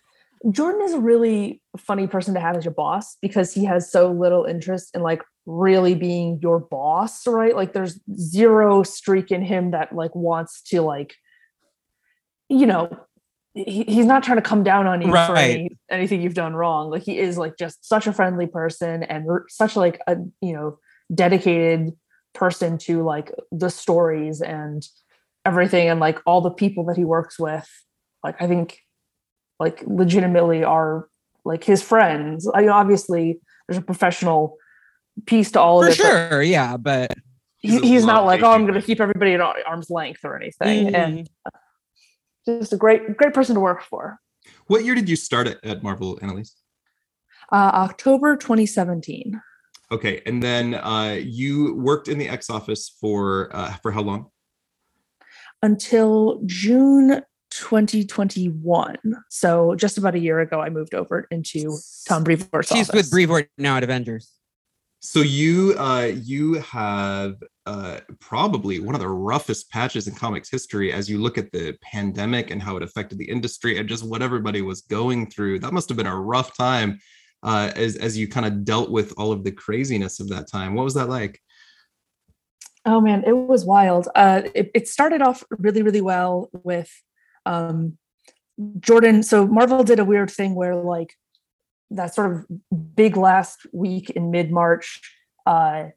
Jordan 0.52 0.82
is 0.82 0.94
a 0.94 1.00
really 1.00 1.62
funny 1.78 2.06
person 2.06 2.36
to 2.36 2.40
have 2.40 2.56
as 2.56 2.66
your 2.66 2.74
boss 2.74 3.18
because 3.22 3.54
he 3.54 3.66
has 3.66 3.92
so 3.92 4.12
little 4.12 4.46
interest 4.46 4.92
in 4.96 5.02
like 5.02 5.24
really 5.48 5.96
being 5.96 6.40
your 6.42 6.60
boss, 6.60 7.26
right? 7.26 7.56
Like 7.56 7.74
there's 7.74 8.00
zero 8.16 8.84
streak 8.84 9.32
in 9.32 9.42
him 9.42 9.72
that 9.72 9.94
like 9.94 10.14
wants 10.14 10.62
to 10.64 10.82
like 10.82 11.16
you 12.50 12.66
know, 12.66 12.90
he, 13.54 13.84
he's 13.84 14.06
not 14.06 14.24
trying 14.24 14.38
to 14.38 14.42
come 14.42 14.64
down 14.64 14.86
on 14.88 15.02
you 15.02 15.12
right. 15.12 15.28
for 15.28 15.36
any, 15.36 15.70
anything 15.90 16.22
you've 16.22 16.34
done 16.34 16.56
wrong. 16.56 16.90
Like 16.90 17.04
he 17.04 17.18
is 17.18 17.38
like 17.38 17.58
just 17.58 17.88
such 17.88 18.08
a 18.08 18.14
friendly 18.14 18.48
person 18.48 19.04
and 19.04 19.26
such 19.48 19.76
like 19.76 20.02
a 20.08 20.18
you 20.42 20.54
know 20.54 20.78
dedicated 21.14 21.94
person 22.34 22.78
to 22.80 23.04
like 23.04 23.32
the 23.52 23.70
stories 23.70 24.42
and 24.42 24.86
everything 25.46 25.88
and 25.88 26.00
like 26.00 26.20
all 26.26 26.42
the 26.42 26.52
people 26.52 26.84
that 26.86 26.98
he 26.98 27.06
works 27.06 27.40
with. 27.40 27.70
Like 28.24 28.42
I 28.42 28.48
think 28.48 28.80
like 29.60 29.82
legitimately 29.86 30.64
are 30.64 31.08
like 31.46 31.64
his 31.64 31.82
friends. 31.82 32.50
I 32.54 32.62
mean, 32.62 32.70
obviously 32.70 33.40
there's 33.68 33.78
a 33.78 33.82
professional 33.82 34.58
piece 35.26 35.52
to 35.52 35.62
all 35.62 35.82
for 35.82 35.88
of 35.88 35.94
it. 35.94 35.96
Sure, 35.96 36.42
yeah, 36.42 36.76
but 36.76 37.16
he's, 37.58 37.82
he's 37.82 38.06
not 38.06 38.26
like, 38.26 38.42
oh, 38.42 38.52
I'm 38.52 38.64
going 38.64 38.80
to 38.80 38.86
keep 38.86 39.00
everybody 39.00 39.34
at 39.34 39.42
arm's 39.42 39.90
length 39.90 40.26
or 40.26 40.36
anything. 40.36 40.88
Mm-hmm. 40.88 40.96
And 40.96 41.30
just 42.46 42.74
a 42.74 42.78
great 42.78 43.18
great 43.18 43.34
person 43.34 43.56
to 43.56 43.62
work 43.62 43.84
for. 43.84 44.20
What 44.68 44.86
year 44.86 44.96
did 44.96 45.10
you 45.10 45.16
start 45.16 45.48
at, 45.48 45.64
at 45.64 45.84
Marvel, 45.84 46.20
Annalise? 46.22 46.56
Uh, 47.52 47.72
October 47.74 48.36
2017. 48.36 49.42
Okay, 49.92 50.22
and 50.26 50.42
then 50.42 50.76
uh, 50.76 51.20
you 51.22 51.76
worked 51.76 52.08
in 52.08 52.18
the 52.18 52.28
X 52.28 52.50
office 52.50 52.96
for 53.00 53.50
uh, 53.54 53.74
for 53.82 53.92
how 53.92 54.02
long? 54.02 54.32
Until 55.62 56.42
June 56.46 57.22
2021. 57.52 58.98
So 59.30 59.76
just 59.76 59.98
about 59.98 60.16
a 60.16 60.20
year 60.20 60.40
ago, 60.40 60.60
I 60.60 60.70
moved 60.70 60.94
over 60.94 61.28
into 61.32 61.78
Tom 62.08 62.24
Brevoort's 62.24 62.70
She's 62.70 62.90
office. 62.90 63.04
with 63.04 63.12
Brevoort 63.12 63.50
now 63.58 63.78
at 63.78 63.84
Avengers. 63.84 64.32
So 65.00 65.22
you 65.22 65.76
uh, 65.78 66.12
you 66.14 66.56
have 66.56 67.36
uh, 67.66 68.00
probably 68.20 68.80
one 68.80 68.96
of 68.96 69.02
the 69.02 69.08
roughest 69.08 69.70
patches 69.72 70.08
in 70.08 70.16
comics 70.16 70.50
history 70.50 70.94
as 70.94 71.10
you 71.10 71.18
look 71.18 71.38
at 71.38 71.52
the 71.52 71.76
pandemic 71.82 72.52
and 72.52 72.62
how 72.62 72.78
it 72.78 72.84
affected 72.84 73.18
the 73.18 73.30
industry 73.30 73.78
and 73.80 73.90
just 73.90 74.08
what 74.08 74.22
everybody 74.22 74.62
was 74.62 74.82
going 74.82 75.30
through. 75.30 75.60
That 75.60 75.74
must 75.74 75.90
have 75.90 75.98
been 75.98 76.08
a 76.08 76.20
rough 76.20 76.56
time 76.56 77.00
uh, 77.44 77.72
as 77.76 77.96
as 77.96 78.18
you 78.18 78.28
kind 78.28 78.46
of 78.46 78.66
dealt 78.66 78.90
with 78.92 79.14
all 79.18 79.32
of 79.32 79.44
the 79.44 79.52
craziness 79.52 80.20
of 80.20 80.30
that 80.30 80.48
time. 80.48 80.76
What 80.76 80.84
was 80.84 80.94
that 80.94 81.10
like? 81.10 81.40
Oh 82.86 83.02
man, 83.02 83.24
it 83.26 83.36
was 83.36 83.66
wild. 83.66 84.08
Uh, 84.16 84.44
it, 84.54 84.72
it 84.74 84.88
started 84.88 85.22
off 85.22 85.44
really, 85.50 85.82
really 85.82 86.02
well 86.02 86.50
with 86.64 86.92
Um, 87.48 87.98
Jordan, 88.80 89.22
so 89.22 89.46
Marvel 89.46 89.84
did 89.84 90.00
a 90.00 90.06
weird 90.06 90.32
thing 90.32 90.56
where 90.56 90.76
like 90.76 91.14
that 91.92 92.16
sort 92.16 92.32
of 92.32 92.46
big 92.96 93.18
last 93.18 93.68
week 93.74 94.10
in 94.12 94.32
mid 94.32 94.50
March, 94.50 95.02
uh, 95.46 95.90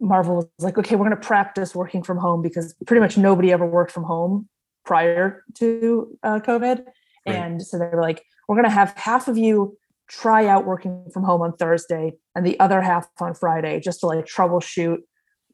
Marvel 0.00 0.36
was 0.36 0.46
like, 0.58 0.78
okay, 0.78 0.96
we're 0.96 1.06
going 1.06 1.20
to 1.20 1.26
practice 1.26 1.74
working 1.74 2.02
from 2.02 2.18
home 2.18 2.42
because 2.42 2.74
pretty 2.86 3.00
much 3.00 3.18
nobody 3.18 3.52
ever 3.52 3.66
worked 3.66 3.92
from 3.92 4.04
home 4.04 4.48
prior 4.84 5.44
to 5.54 6.18
uh, 6.22 6.40
COVID. 6.40 6.84
Right. 7.26 7.36
And 7.36 7.62
so 7.62 7.78
they 7.78 7.86
were 7.86 8.00
like, 8.00 8.24
we're 8.48 8.56
going 8.56 8.64
to 8.64 8.70
have 8.70 8.92
half 8.96 9.28
of 9.28 9.36
you 9.36 9.76
try 10.08 10.46
out 10.46 10.66
working 10.66 11.06
from 11.12 11.22
home 11.22 11.42
on 11.42 11.52
Thursday 11.56 12.12
and 12.34 12.44
the 12.44 12.58
other 12.58 12.80
half 12.80 13.08
on 13.20 13.34
Friday 13.34 13.78
just 13.78 14.00
to 14.00 14.06
like 14.06 14.26
troubleshoot, 14.26 14.98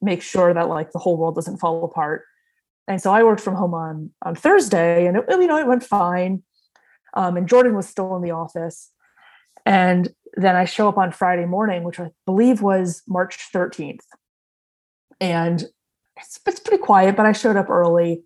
make 0.00 0.22
sure 0.22 0.54
that 0.54 0.68
like 0.68 0.92
the 0.92 0.98
whole 0.98 1.16
world 1.18 1.34
doesn't 1.34 1.58
fall 1.58 1.84
apart. 1.84 2.22
And 2.88 3.02
so 3.02 3.12
I 3.12 3.22
worked 3.22 3.42
from 3.42 3.56
home 3.56 3.74
on 3.74 4.10
on 4.22 4.34
Thursday 4.34 5.06
and 5.06 5.16
it, 5.16 5.24
you 5.28 5.46
know 5.46 5.58
it 5.58 5.66
went 5.66 5.84
fine. 5.84 6.42
Um, 7.14 7.36
and 7.36 7.48
Jordan 7.48 7.74
was 7.74 7.88
still 7.88 8.14
in 8.16 8.22
the 8.22 8.30
office. 8.30 8.92
And 9.64 10.08
then 10.34 10.54
I 10.54 10.64
show 10.64 10.88
up 10.88 10.96
on 10.96 11.10
Friday 11.10 11.44
morning, 11.44 11.82
which 11.82 11.98
I 11.98 12.10
believe 12.24 12.62
was 12.62 13.02
March 13.08 13.48
13th. 13.52 14.00
And 15.20 15.64
it's, 16.16 16.40
it's 16.46 16.60
pretty 16.60 16.82
quiet, 16.82 17.16
but 17.16 17.26
I 17.26 17.32
showed 17.32 17.56
up 17.56 17.70
early 17.70 18.22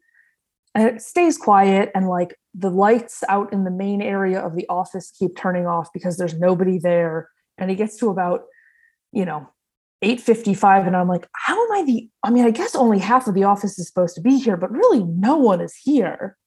and 0.74 0.88
it 0.88 1.02
stays 1.02 1.36
quiet. 1.36 1.90
And 1.94 2.08
like 2.08 2.36
the 2.54 2.70
lights 2.70 3.22
out 3.28 3.52
in 3.52 3.64
the 3.64 3.70
main 3.70 4.02
area 4.02 4.40
of 4.40 4.56
the 4.56 4.68
office 4.68 5.12
keep 5.18 5.36
turning 5.36 5.66
off 5.66 5.88
because 5.92 6.16
there's 6.16 6.34
nobody 6.34 6.78
there. 6.78 7.28
And 7.58 7.70
it 7.70 7.76
gets 7.76 7.96
to 7.98 8.10
about, 8.10 8.42
you 9.12 9.24
know, 9.24 9.48
8.55 10.02 10.86
and 10.86 10.96
i'm 10.96 11.08
like 11.08 11.28
how 11.34 11.62
am 11.62 11.72
i 11.72 11.84
the 11.84 12.08
i 12.22 12.30
mean 12.30 12.46
i 12.46 12.50
guess 12.50 12.74
only 12.74 12.98
half 12.98 13.26
of 13.26 13.34
the 13.34 13.44
office 13.44 13.78
is 13.78 13.86
supposed 13.86 14.14
to 14.14 14.22
be 14.22 14.38
here 14.38 14.56
but 14.56 14.70
really 14.70 15.04
no 15.04 15.36
one 15.36 15.60
is 15.60 15.74
here 15.76 16.38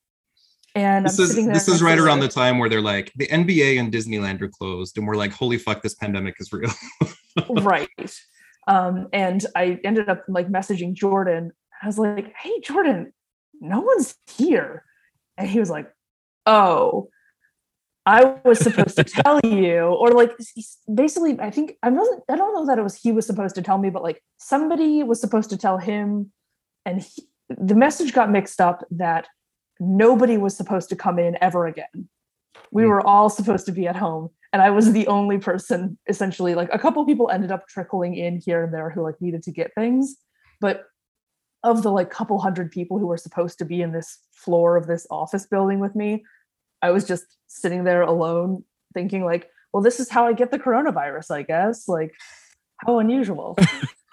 and 0.76 1.06
This 1.06 1.20
I'm 1.20 1.24
is 1.24 1.30
sitting 1.30 1.46
there 1.46 1.54
this 1.54 1.68
is 1.68 1.82
right 1.82 2.00
around 2.00 2.22
the 2.22 2.28
time 2.28 2.58
where 2.58 2.68
they're 2.68 2.82
like 2.82 3.12
the 3.16 3.28
NBA 3.28 3.80
and 3.80 3.92
Disneyland 3.92 4.42
are 4.42 4.50
closed, 4.50 4.98
and 4.98 5.06
we're 5.06 5.16
like, 5.16 5.32
holy 5.32 5.58
fuck, 5.58 5.82
this 5.82 5.94
pandemic 5.94 6.36
is 6.40 6.52
real. 6.52 6.72
right 7.62 7.90
um 8.68 9.08
and 9.14 9.46
i 9.56 9.80
ended 9.84 10.10
up 10.10 10.24
like 10.28 10.48
messaging 10.50 10.94
jordan. 10.94 11.52
I 11.82 11.88
was 11.88 11.98
like 11.98 12.34
hey 12.38 12.60
jordan 12.62 13.14
no 13.62 13.82
one's 13.82 14.16
here. 14.38 14.84
And 15.38 15.50
he 15.50 15.60
was 15.60 15.70
like 15.70 15.92
oh 16.46 17.10
i 18.06 18.36
was 18.44 18.60
supposed 18.60 18.96
to 18.98 19.04
tell 19.04 19.40
you. 19.46 19.80
Or 19.84 20.12
like 20.12 20.32
basically 20.94 21.40
i 21.40 21.50
think 21.50 21.78
i 21.84 21.90
wasn't 21.90 22.24
i 22.30 22.36
don't 22.36 22.54
know 22.54 22.66
that 22.66 22.78
it 22.80 22.84
was 22.84 22.96
he 22.96 23.12
was 23.12 23.26
supposed 23.26 23.56
to 23.56 23.62
tell 23.62 23.78
me 23.78 23.90
but 23.90 24.04
like 24.04 24.22
somebody 24.38 25.04
was 25.04 25.20
supposed 25.22 25.50
to 25.52 25.58
tell 25.58 25.78
him. 25.78 26.32
And 26.86 27.02
he, 27.02 27.24
the 27.50 27.76
message 27.76 28.14
got 28.14 28.30
mixed 28.30 28.60
up 28.60 28.84
that 28.92 29.28
nobody 29.80 30.38
was 30.38 30.56
supposed 30.56 30.90
to 30.90 30.96
come 30.96 31.18
in 31.20 31.38
ever 31.42 31.66
again. 31.66 32.10
We 32.72 32.84
Hmm. 32.84 32.90
were 32.90 33.08
all 33.08 33.30
supposed 33.30 33.66
to 33.68 33.72
be 33.72 33.88
at 33.88 33.96
home 33.96 34.30
and 34.54 34.62
i 34.62 34.70
was 34.70 34.92
the 34.94 35.06
only 35.08 35.38
person 35.38 35.98
essentially 36.08 36.56
like 36.56 36.70
a 36.72 36.80
couple 36.80 37.06
people 37.06 37.30
ended 37.30 37.52
up 37.52 37.68
trickling 37.68 38.16
in 38.16 38.40
here 38.40 38.64
and 38.64 38.74
there 38.74 38.90
who 38.90 39.02
like 39.02 39.20
needed 39.20 39.44
to 39.44 39.52
get 39.52 39.74
things 39.76 40.16
but 40.62 40.86
of 41.64 41.84
the 41.84 41.92
like 41.92 42.10
couple 42.10 42.40
hundred 42.40 42.72
people 42.72 42.98
who 43.00 43.08
were 43.08 43.18
supposed 43.18 43.58
to 43.58 43.66
be 43.66 43.82
in 43.82 43.92
this 43.92 44.20
floor 44.34 44.78
of 44.78 44.88
this 44.88 45.06
office 45.12 45.46
building 45.46 45.80
with 45.80 45.96
me 45.96 46.24
i 46.82 46.90
was 46.92 47.06
just 47.06 47.26
sitting 47.48 47.84
there 47.84 48.02
alone 48.04 48.64
thinking 48.94 49.26
like 49.26 49.50
well 49.74 49.84
this 49.84 50.00
is 50.00 50.10
how 50.10 50.26
i 50.26 50.32
get 50.34 50.52
the 50.52 50.60
coronavirus 50.60 51.32
i 51.32 51.42
guess 51.42 51.88
like 51.88 52.14
how 52.86 53.00
unusual 53.00 53.58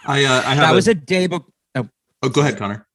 I 0.07 0.24
uh, 0.24 0.33
I 0.46 0.55
have 0.55 0.59
That 0.64 0.72
a, 0.72 0.74
was 0.74 0.88
a 0.88 0.94
day. 0.94 1.26
Be- 1.26 1.38
oh, 1.76 2.29
go 2.31 2.40
ahead, 2.40 2.57
Connor. 2.57 2.87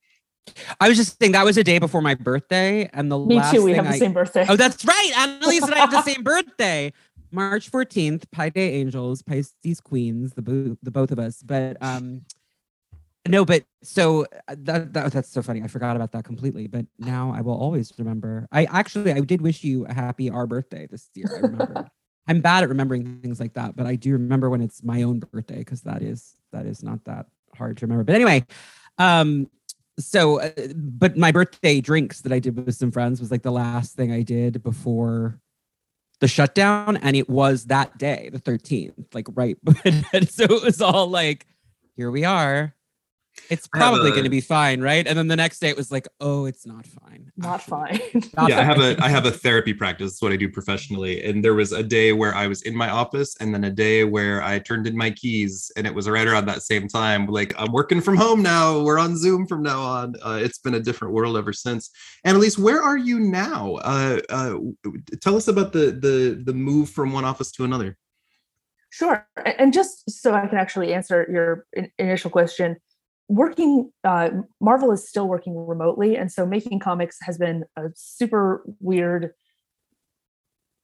I 0.79 0.87
was 0.89 0.97
just 0.97 1.19
saying 1.19 1.33
that 1.33 1.45
was 1.45 1.55
a 1.55 1.63
day 1.63 1.77
before 1.77 2.01
my 2.01 2.15
birthday, 2.15 2.89
and 2.93 3.11
the 3.11 3.19
me 3.19 3.35
last 3.35 3.53
too 3.53 3.61
we 3.63 3.73
thing 3.73 3.75
have 3.83 3.85
the 3.91 3.95
I- 3.95 3.99
same 3.99 4.13
birthday 4.13 4.45
Oh, 4.49 4.55
that's 4.55 4.83
right. 4.83 5.11
Annalise 5.15 5.61
and 5.61 5.75
I 5.75 5.79
have 5.79 5.91
the 5.91 6.01
same 6.01 6.23
birthday. 6.33 6.91
March 7.35 7.71
14th, 7.71 8.23
Pi 8.31 8.49
Day 8.49 8.73
Angels, 8.73 9.21
Pisces 9.21 9.81
Queens, 9.81 10.33
the 10.33 10.41
bo- 10.41 10.77
the 10.81 10.91
both 10.91 11.11
of 11.11 11.19
us. 11.19 11.43
But 11.43 11.77
um 11.81 12.21
no, 13.27 13.43
but 13.43 13.63
so 13.81 14.25
uh, 14.47 14.55
that, 14.59 14.93
that 14.93 15.11
that's 15.11 15.29
so 15.29 15.41
funny. 15.41 15.63
I 15.63 15.67
forgot 15.67 15.95
about 15.95 16.11
that 16.11 16.23
completely. 16.23 16.67
But 16.67 16.85
now 16.99 17.33
I 17.35 17.41
will 17.41 17.57
always 17.57 17.91
remember. 17.97 18.47
I 18.51 18.65
actually 18.65 19.11
I 19.11 19.19
did 19.19 19.41
wish 19.41 19.63
you 19.63 19.85
a 19.85 19.93
happy 19.93 20.29
our 20.29 20.47
birthday 20.47 20.87
this 20.87 21.09
year. 21.15 21.31
I 21.35 21.39
remember. 21.39 21.87
I'm 22.27 22.41
bad 22.41 22.63
at 22.63 22.69
remembering 22.69 23.19
things 23.21 23.39
like 23.39 23.53
that, 23.53 23.75
but 23.75 23.85
I 23.85 23.95
do 23.95 24.13
remember 24.13 24.49
when 24.49 24.59
it's 24.61 24.83
my 24.83 25.03
own 25.03 25.19
birthday 25.19 25.59
because 25.59 25.81
that 25.81 26.01
is 26.01 26.35
that 26.51 26.65
is 26.65 26.81
not 26.81 27.03
that 27.05 27.27
hard 27.55 27.77
to 27.77 27.85
remember. 27.85 28.03
But 28.03 28.15
anyway, 28.15 28.45
um 28.97 29.49
so 29.97 30.41
uh, 30.41 30.49
but 30.75 31.17
my 31.17 31.31
birthday 31.31 31.79
drinks 31.79 32.21
that 32.21 32.33
i 32.33 32.39
did 32.39 32.65
with 32.65 32.75
some 32.75 32.91
friends 32.91 33.19
was 33.21 33.31
like 33.31 33.43
the 33.43 33.51
last 33.51 33.95
thing 33.95 34.11
i 34.11 34.21
did 34.21 34.61
before 34.61 35.39
the 36.19 36.27
shutdown 36.27 36.97
and 36.97 37.15
it 37.15 37.29
was 37.29 37.65
that 37.65 37.97
day 37.97 38.29
the 38.31 38.39
13th 38.39 38.93
like 39.13 39.27
right 39.33 39.57
so 40.29 40.43
it 40.43 40.63
was 40.63 40.81
all 40.81 41.07
like 41.07 41.45
here 41.95 42.11
we 42.11 42.23
are 42.23 42.73
it's 43.49 43.67
probably 43.67 44.09
a- 44.09 44.11
going 44.11 44.23
to 44.23 44.29
be 44.29 44.41
fine 44.41 44.81
right 44.81 45.07
and 45.07 45.17
then 45.17 45.27
the 45.27 45.35
next 45.35 45.59
day 45.59 45.69
it 45.69 45.77
was 45.77 45.91
like 45.91 46.07
oh 46.21 46.45
it's 46.45 46.65
not 46.65 46.85
fine 46.85 47.31
not 47.37 47.59
actually. 47.59 47.97
fine 47.97 48.23
Not 48.37 48.49
yeah, 48.49 48.59
I 48.59 48.63
have 48.63 48.79
a 48.79 48.95
I 49.03 49.09
have 49.09 49.25
a 49.25 49.31
therapy 49.31 49.73
practice. 49.73 50.11
That's 50.11 50.21
what 50.21 50.31
I 50.31 50.35
do 50.37 50.49
professionally. 50.49 51.23
And 51.23 51.43
there 51.43 51.53
was 51.53 51.71
a 51.71 51.83
day 51.83 52.13
where 52.13 52.33
I 52.33 52.47
was 52.47 52.61
in 52.63 52.75
my 52.75 52.89
office, 52.89 53.35
and 53.39 53.53
then 53.53 53.63
a 53.65 53.69
day 53.69 54.03
where 54.03 54.41
I 54.41 54.59
turned 54.59 54.87
in 54.87 54.95
my 54.95 55.11
keys, 55.11 55.71
and 55.75 55.85
it 55.85 55.93
was 55.93 56.07
right 56.09 56.27
around 56.27 56.45
that 56.45 56.61
same 56.63 56.87
time. 56.87 57.25
Like 57.27 57.53
I'm 57.57 57.71
working 57.71 58.01
from 58.01 58.15
home 58.17 58.41
now. 58.41 58.81
We're 58.81 58.99
on 58.99 59.17
Zoom 59.17 59.47
from 59.47 59.63
now 59.63 59.81
on. 59.81 60.15
Uh, 60.25 60.39
it's 60.41 60.59
been 60.59 60.75
a 60.75 60.79
different 60.79 61.13
world 61.13 61.37
ever 61.37 61.53
since. 61.53 61.89
Annalise, 62.23 62.57
where 62.57 62.81
are 62.81 62.97
you 62.97 63.19
now? 63.19 63.75
Uh, 63.81 64.19
uh, 64.29 64.57
tell 65.21 65.35
us 65.35 65.47
about 65.47 65.73
the 65.73 65.91
the 65.91 66.41
the 66.43 66.53
move 66.53 66.89
from 66.89 67.11
one 67.11 67.25
office 67.25 67.51
to 67.53 67.63
another. 67.65 67.97
Sure. 68.89 69.27
And 69.59 69.73
just 69.73 70.09
so 70.09 70.33
I 70.33 70.47
can 70.47 70.57
actually 70.57 70.93
answer 70.93 71.27
your 71.29 71.65
initial 71.99 72.31
question, 72.31 72.77
working, 73.27 73.91
uh, 74.03 74.29
Marvel 74.61 74.91
is 74.91 75.07
still 75.07 75.27
working 75.27 75.55
remotely. 75.55 76.15
And 76.15 76.31
so 76.31 76.45
making 76.45 76.79
comics 76.79 77.17
has 77.21 77.37
been 77.37 77.65
a 77.75 77.87
super 77.95 78.63
weird 78.79 79.31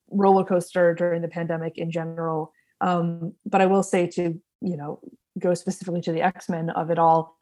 roller 0.10 0.44
coaster 0.44 0.94
during 0.94 1.22
the 1.22 1.28
pandemic 1.28 1.78
in 1.78 1.92
general. 1.92 2.52
Um, 2.82 3.34
but 3.46 3.62
I 3.62 3.68
will 3.68 3.84
say 3.84 4.08
to, 4.08 4.42
you 4.62 4.78
know, 4.78 5.00
go 5.40 5.54
specifically 5.54 6.02
to 6.02 6.12
the 6.12 6.22
X 6.22 6.50
Men 6.50 6.70
of 6.72 6.90
it 6.90 7.00
all, 7.00 7.38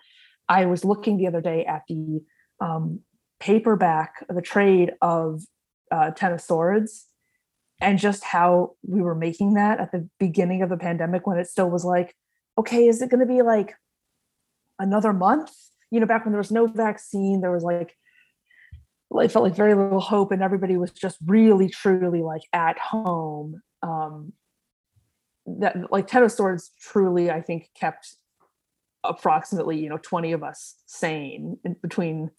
I 0.47 0.65
was 0.65 0.83
looking 0.83 1.17
the 1.17 1.27
other 1.27 1.41
day 1.41 1.65
at 1.65 1.83
the 1.87 2.21
um, 2.59 3.01
paperback, 3.39 4.25
the 4.27 4.41
trade 4.41 4.91
of 5.01 5.41
uh, 5.91 6.11
Ten 6.11 6.33
of 6.33 6.41
Swords 6.41 7.09
and 7.81 7.97
just 7.97 8.23
how 8.23 8.75
we 8.85 9.01
were 9.01 9.15
making 9.15 9.53
that 9.53 9.79
at 9.79 9.91
the 9.91 10.07
beginning 10.19 10.61
of 10.61 10.69
the 10.69 10.77
pandemic 10.77 11.25
when 11.25 11.37
it 11.37 11.47
still 11.47 11.69
was 11.69 11.85
like 11.85 12.15
okay 12.57 12.87
is 12.87 13.01
it 13.01 13.09
going 13.09 13.19
to 13.19 13.25
be 13.25 13.41
like 13.41 13.75
another 14.79 15.13
month. 15.13 15.51
You 15.91 15.99
know 15.99 16.05
back 16.05 16.25
when 16.25 16.31
there 16.31 16.39
was 16.39 16.51
no 16.51 16.67
vaccine 16.67 17.41
there 17.41 17.51
was 17.51 17.63
like 17.63 17.95
it 19.11 19.31
felt 19.31 19.43
like 19.43 19.55
very 19.55 19.73
little 19.73 19.99
hope 19.99 20.31
and 20.31 20.43
everybody 20.43 20.77
was 20.77 20.91
just 20.91 21.17
really 21.25 21.67
truly 21.69 22.21
like 22.21 22.43
at 22.53 22.77
home. 22.77 23.61
Um 23.81 24.33
that 25.45 25.91
like 25.91 26.07
ten 26.07 26.21
of 26.21 26.31
swords 26.31 26.71
truly 26.79 27.31
i 27.31 27.41
think 27.41 27.69
kept 27.73 28.17
approximately 29.03 29.79
you 29.79 29.89
know 29.89 29.97
20 29.97 30.31
of 30.33 30.43
us 30.43 30.75
sane 30.85 31.57
in 31.63 31.75
between 31.81 32.29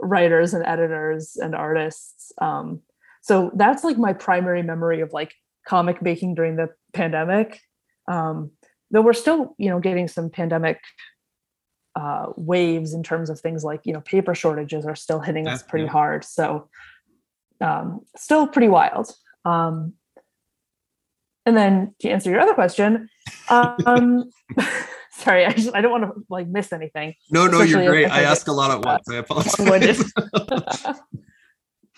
writers 0.00 0.54
and 0.54 0.64
editors 0.66 1.36
and 1.36 1.54
artists. 1.54 2.32
Um 2.40 2.80
so 3.22 3.50
that's 3.54 3.84
like 3.84 3.96
my 3.96 4.12
primary 4.12 4.62
memory 4.62 5.00
of 5.00 5.12
like 5.12 5.34
comic 5.66 6.02
making 6.02 6.34
during 6.34 6.56
the 6.56 6.68
pandemic. 6.92 7.60
Um 8.08 8.50
though 8.90 9.02
we're 9.02 9.12
still 9.12 9.54
you 9.58 9.70
know 9.70 9.80
getting 9.80 10.08
some 10.08 10.30
pandemic 10.30 10.80
uh 11.96 12.26
waves 12.36 12.92
in 12.92 13.02
terms 13.02 13.30
of 13.30 13.38
things 13.38 13.62
like 13.62 13.80
you 13.84 13.92
know 13.92 14.00
paper 14.00 14.34
shortages 14.34 14.84
are 14.84 14.96
still 14.96 15.20
hitting 15.20 15.46
us 15.46 15.62
pretty 15.62 15.86
hard 15.86 16.24
so 16.24 16.68
um 17.60 18.00
still 18.16 18.46
pretty 18.48 18.68
wild 18.68 19.12
um 19.44 19.92
and 21.46 21.56
then 21.56 21.94
to 22.00 22.08
answer 22.08 22.30
your 22.30 22.40
other 22.40 22.54
question 22.54 23.08
um 23.48 24.24
sorry 25.12 25.44
i 25.46 25.52
just 25.52 25.74
i 25.74 25.80
don't 25.80 25.92
want 25.92 26.02
to 26.04 26.24
like 26.28 26.48
miss 26.48 26.72
anything 26.72 27.14
No, 27.30 27.46
no, 27.46 27.62
you're 27.62 27.84
great. 27.86 28.10
I 28.10 28.20
I 28.20 28.22
ask 28.22 28.48
a 28.48 28.52
lot 28.52 28.72
at 28.72 28.84
once. 28.84 29.08
I 29.08 29.16
apologize. 29.16 30.12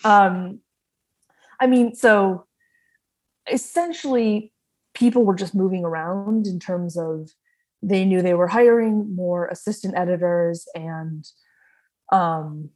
um 0.03 0.59
i 1.59 1.65
mean 1.65 1.95
so 1.95 2.45
essentially 3.51 4.53
people 4.93 5.23
were 5.23 5.35
just 5.35 5.55
moving 5.55 5.83
around 5.83 6.45
in 6.45 6.59
terms 6.59 6.97
of 6.97 7.31
they 7.81 8.05
knew 8.05 8.21
they 8.21 8.33
were 8.33 8.47
hiring 8.47 9.15
more 9.15 9.47
assistant 9.47 9.95
editors 9.97 10.65
and 10.73 11.25
um 12.11 12.69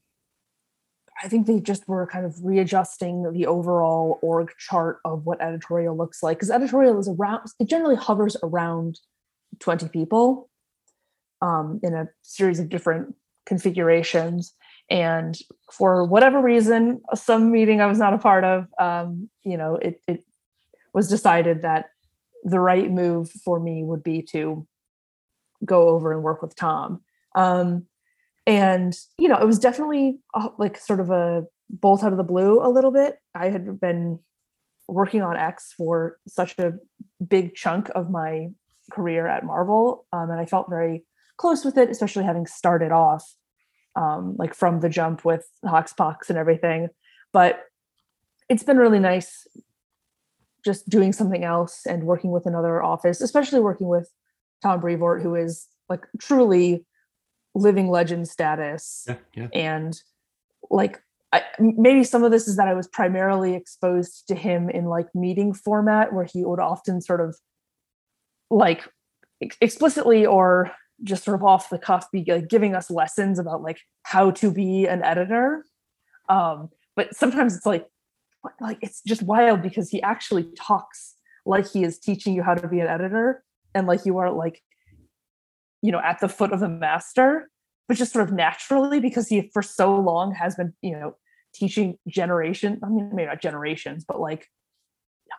i 1.24 1.28
think 1.28 1.48
they 1.48 1.60
just 1.60 1.88
were 1.88 2.06
kind 2.08 2.26
of 2.26 2.36
readjusting 2.44 3.32
the 3.34 3.46
overall 3.46 4.20
org 4.22 4.52
chart 4.58 5.00
of 5.06 5.26
what 5.26 5.42
editorial 5.42 5.98
looks 5.98 6.22
like 6.22 6.38
because 6.38 6.52
editorial 6.52 7.00
is 7.00 7.10
around 7.10 7.42
it 7.60 7.70
generally 7.70 7.96
hovers 7.96 8.36
around 8.44 9.00
20 9.60 9.90
people 9.90 10.50
um, 11.42 11.80
in 11.84 11.94
a 11.94 12.08
series 12.22 12.60
of 12.60 12.70
different 12.70 13.16
configurations. 13.46 14.54
And 14.90 15.38
for 15.72 16.06
whatever 16.06 16.42
reason, 16.42 17.02
some 17.16 17.52
meeting 17.52 17.82
I 17.82 17.88
was 17.88 17.98
not 17.98 18.14
a 18.14 18.18
part 18.18 18.44
of, 18.44 18.68
um, 18.80 19.30
you 19.44 19.58
know, 19.58 19.76
it, 19.76 20.02
it 20.08 20.24
was 20.94 21.08
decided 21.08 21.62
that 21.62 21.88
the 22.44 22.60
right 22.60 22.92
move 22.92 23.30
for 23.30 23.60
me 23.60 23.84
would 23.84 24.04
be 24.04 24.22
to 24.32 24.68
go 25.66 25.90
over 25.90 26.12
and 26.12 26.24
work 26.24 26.42
with 26.42 26.56
Tom. 26.56 27.02
Um, 27.36 27.86
and 28.48 28.98
you 29.18 29.28
know, 29.28 29.38
it 29.38 29.46
was 29.46 29.60
definitely 29.60 30.20
uh, 30.34 30.50
like 30.58 30.78
sort 30.78 31.00
of 31.00 31.10
a 31.10 31.44
bolt 31.70 32.04
out 32.04 32.12
of 32.12 32.18
the 32.18 32.24
blue 32.24 32.62
a 32.62 32.70
little 32.70 32.92
bit. 32.92 33.18
I 33.36 33.50
had 33.50 33.80
been 33.80 34.20
working 34.88 35.22
on 35.22 35.38
X 35.38 35.74
for 35.78 36.18
such 36.28 36.58
a 36.60 36.74
big 37.26 37.56
chunk 37.56 37.90
of 37.96 38.10
my 38.10 38.50
career 38.92 39.28
at 39.28 39.46
Marvel, 39.46 40.06
um, 40.12 40.30
and 40.30 40.40
I 40.40 40.46
felt 40.46 40.70
very 40.70 41.06
close 41.38 41.64
with 41.64 41.78
it, 41.78 41.90
especially 41.90 42.24
having 42.24 42.46
started 42.46 42.92
off 42.92 43.26
um, 43.96 44.36
like 44.38 44.54
from 44.54 44.80
the 44.80 44.90
jump 44.90 45.24
with 45.24 45.48
Hoxpox 45.66 46.30
and 46.30 46.38
everything. 46.38 46.90
But 47.34 47.64
it's 48.50 48.64
been 48.64 48.78
really 48.78 49.00
nice 49.00 49.48
just 50.64 50.88
doing 50.90 51.14
something 51.14 51.44
else 51.44 51.86
and 51.86 52.04
working 52.04 52.32
with 52.32 52.46
another 52.46 52.84
office, 52.84 53.22
especially 53.22 53.60
working 53.60 53.88
with 53.88 54.12
Tom 54.62 54.80
Brevoort, 54.80 55.22
who 55.22 55.36
is 55.36 55.68
like 55.90 56.06
truly 56.20 56.86
living 57.54 57.90
legend 57.90 58.28
status. 58.28 59.06
Yeah, 59.08 59.16
yeah. 59.36 59.48
And 59.54 60.02
like 60.70 61.02
I, 61.34 61.44
maybe 61.60 62.04
some 62.04 62.24
of 62.24 62.32
this 62.32 62.48
is 62.48 62.58
that 62.58 62.68
I 62.68 62.74
was 62.74 62.88
primarily 62.88 63.56
exposed 63.56 64.28
to 64.28 64.36
him 64.36 64.70
in 64.70 64.86
like 64.86 65.14
meeting 65.16 65.54
format 65.54 66.14
where 66.14 66.26
he 66.26 66.44
would 66.44 66.60
often 66.60 67.02
sort 67.02 67.22
of 67.22 67.38
like 68.50 68.88
ex- 69.42 69.58
explicitly 69.62 70.26
or 70.26 70.72
just 71.04 71.24
sort 71.24 71.36
of 71.36 71.44
off 71.44 71.70
the 71.70 71.80
cuff 71.80 72.12
be 72.12 72.24
like 72.28 72.48
giving 72.48 72.76
us 72.76 72.92
lessons 72.92 73.40
about 73.40 73.62
like 73.64 73.80
how 74.04 74.30
to 74.30 74.52
be 74.52 74.86
an 74.86 75.02
editor 75.04 75.66
um 76.30 76.70
but 76.96 77.16
sometimes 77.16 77.56
it's 77.56 77.66
like 77.66 77.88
like 78.60 78.78
it's 78.82 79.02
just 79.02 79.24
wild 79.24 79.64
because 79.64 79.90
he 79.90 80.02
actually 80.04 80.46
talks 80.56 81.16
like 81.46 81.68
he 81.68 81.84
is 81.84 81.98
teaching 81.98 82.36
you 82.36 82.44
how 82.44 82.54
to 82.54 82.68
be 82.68 82.80
an 82.80 82.88
editor 82.88 83.44
and 83.74 83.88
like 83.88 84.06
you 84.06 84.18
are 84.18 84.32
like 84.32 84.62
you 85.82 85.92
know 85.92 86.00
at 86.00 86.20
the 86.20 86.30
foot 86.30 86.52
of 86.52 86.60
the 86.60 86.70
master 86.70 87.50
but 87.88 87.98
just 87.98 88.14
sort 88.14 88.28
of 88.28 88.34
naturally 88.34 89.00
because 89.00 89.28
he 89.28 89.50
for 89.54 89.62
so 89.62 89.96
long 89.96 90.34
has 90.34 90.56
been 90.56 90.74
you 90.82 90.92
know 90.92 91.16
teaching 91.54 91.98
generation 92.08 92.80
i 92.84 92.90
mean 92.90 93.10
maybe 93.14 93.28
not 93.28 93.42
generations 93.42 94.06
but 94.08 94.20
like 94.20 94.48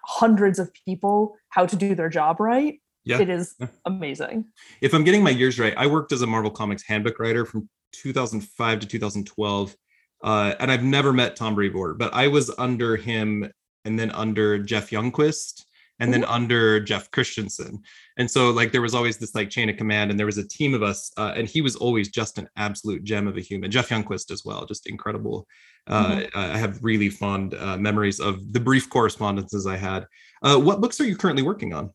hundreds 0.04 0.58
of 0.58 0.70
people 0.86 1.36
how 1.50 1.66
to 1.66 1.76
do 1.76 1.94
their 1.94 2.08
job 2.08 2.40
right. 2.40 2.80
Yeah. 3.04 3.20
it 3.20 3.28
is 3.28 3.56
amazing. 3.84 4.44
If 4.80 4.94
I'm 4.94 5.02
getting 5.04 5.22
my 5.22 5.30
years 5.30 5.58
right, 5.58 5.74
I 5.76 5.86
worked 5.86 6.12
as 6.12 6.22
a 6.22 6.26
Marvel 6.26 6.50
Comics 6.50 6.84
handbook 6.84 7.18
writer 7.18 7.44
from 7.44 7.68
2005 7.92 8.80
to 8.80 8.86
2012, 8.86 9.76
uh, 10.22 10.54
and 10.60 10.70
I've 10.70 10.84
never 10.84 11.12
met 11.12 11.34
Tom 11.34 11.56
Brevoort, 11.56 11.98
but 11.98 12.14
I 12.14 12.28
was 12.28 12.50
under 12.58 12.96
him 12.96 13.50
and 13.84 13.98
then 13.98 14.12
under 14.12 14.58
Jeff 14.58 14.90
Youngquist 14.90 15.64
and 16.00 16.12
then 16.12 16.24
under 16.24 16.80
Jeff 16.80 17.10
Christiansen, 17.10 17.80
and 18.18 18.30
so 18.30 18.50
like 18.50 18.72
there 18.72 18.82
was 18.82 18.94
always 18.94 19.18
this 19.18 19.34
like 19.34 19.50
chain 19.50 19.68
of 19.68 19.76
command, 19.76 20.10
and 20.10 20.18
there 20.18 20.26
was 20.26 20.38
a 20.38 20.48
team 20.48 20.74
of 20.74 20.82
us, 20.82 21.12
uh, 21.16 21.32
and 21.36 21.48
he 21.48 21.60
was 21.60 21.76
always 21.76 22.08
just 22.08 22.38
an 22.38 22.48
absolute 22.56 23.04
gem 23.04 23.28
of 23.28 23.36
a 23.36 23.40
human. 23.40 23.70
Jeff 23.70 23.88
Youngquist 23.88 24.30
as 24.30 24.44
well, 24.44 24.66
just 24.66 24.88
incredible. 24.88 25.46
Uh, 25.86 26.22
I 26.34 26.58
have 26.58 26.82
really 26.82 27.08
fond 27.08 27.54
uh, 27.54 27.76
memories 27.76 28.20
of 28.20 28.52
the 28.52 28.60
brief 28.60 28.88
correspondences 28.88 29.66
I 29.66 29.76
had. 29.76 30.06
Uh, 30.42 30.56
what 30.56 30.80
books 30.80 31.00
are 31.00 31.04
you 31.04 31.16
currently 31.16 31.42
working 31.42 31.72
on? 31.72 31.90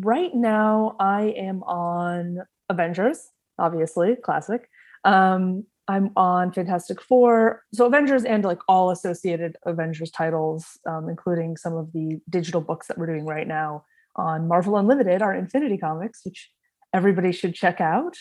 right 0.00 0.34
now 0.34 0.96
i 0.98 1.34
am 1.36 1.62
on 1.62 2.38
avengers 2.68 3.30
obviously 3.58 4.16
classic 4.16 4.68
um 5.04 5.64
i'm 5.88 6.10
on 6.16 6.52
fantastic 6.52 7.00
four. 7.02 7.62
So 7.72 7.86
avengers 7.86 8.24
and 8.24 8.44
like 8.44 8.60
all 8.68 8.90
associated 8.90 9.56
avengers 9.66 10.10
titles 10.10 10.78
um, 10.88 11.08
including 11.08 11.56
some 11.56 11.74
of 11.74 11.92
the 11.92 12.20
digital 12.30 12.60
books 12.60 12.86
that 12.86 12.98
we're 12.98 13.06
doing 13.06 13.26
right 13.26 13.46
now 13.46 13.84
on 14.16 14.48
marvel 14.48 14.76
unlimited 14.76 15.22
our 15.22 15.34
infinity 15.34 15.76
comics 15.76 16.20
which 16.24 16.50
everybody 16.92 17.32
should 17.32 17.54
check 17.54 17.80
out. 17.80 18.16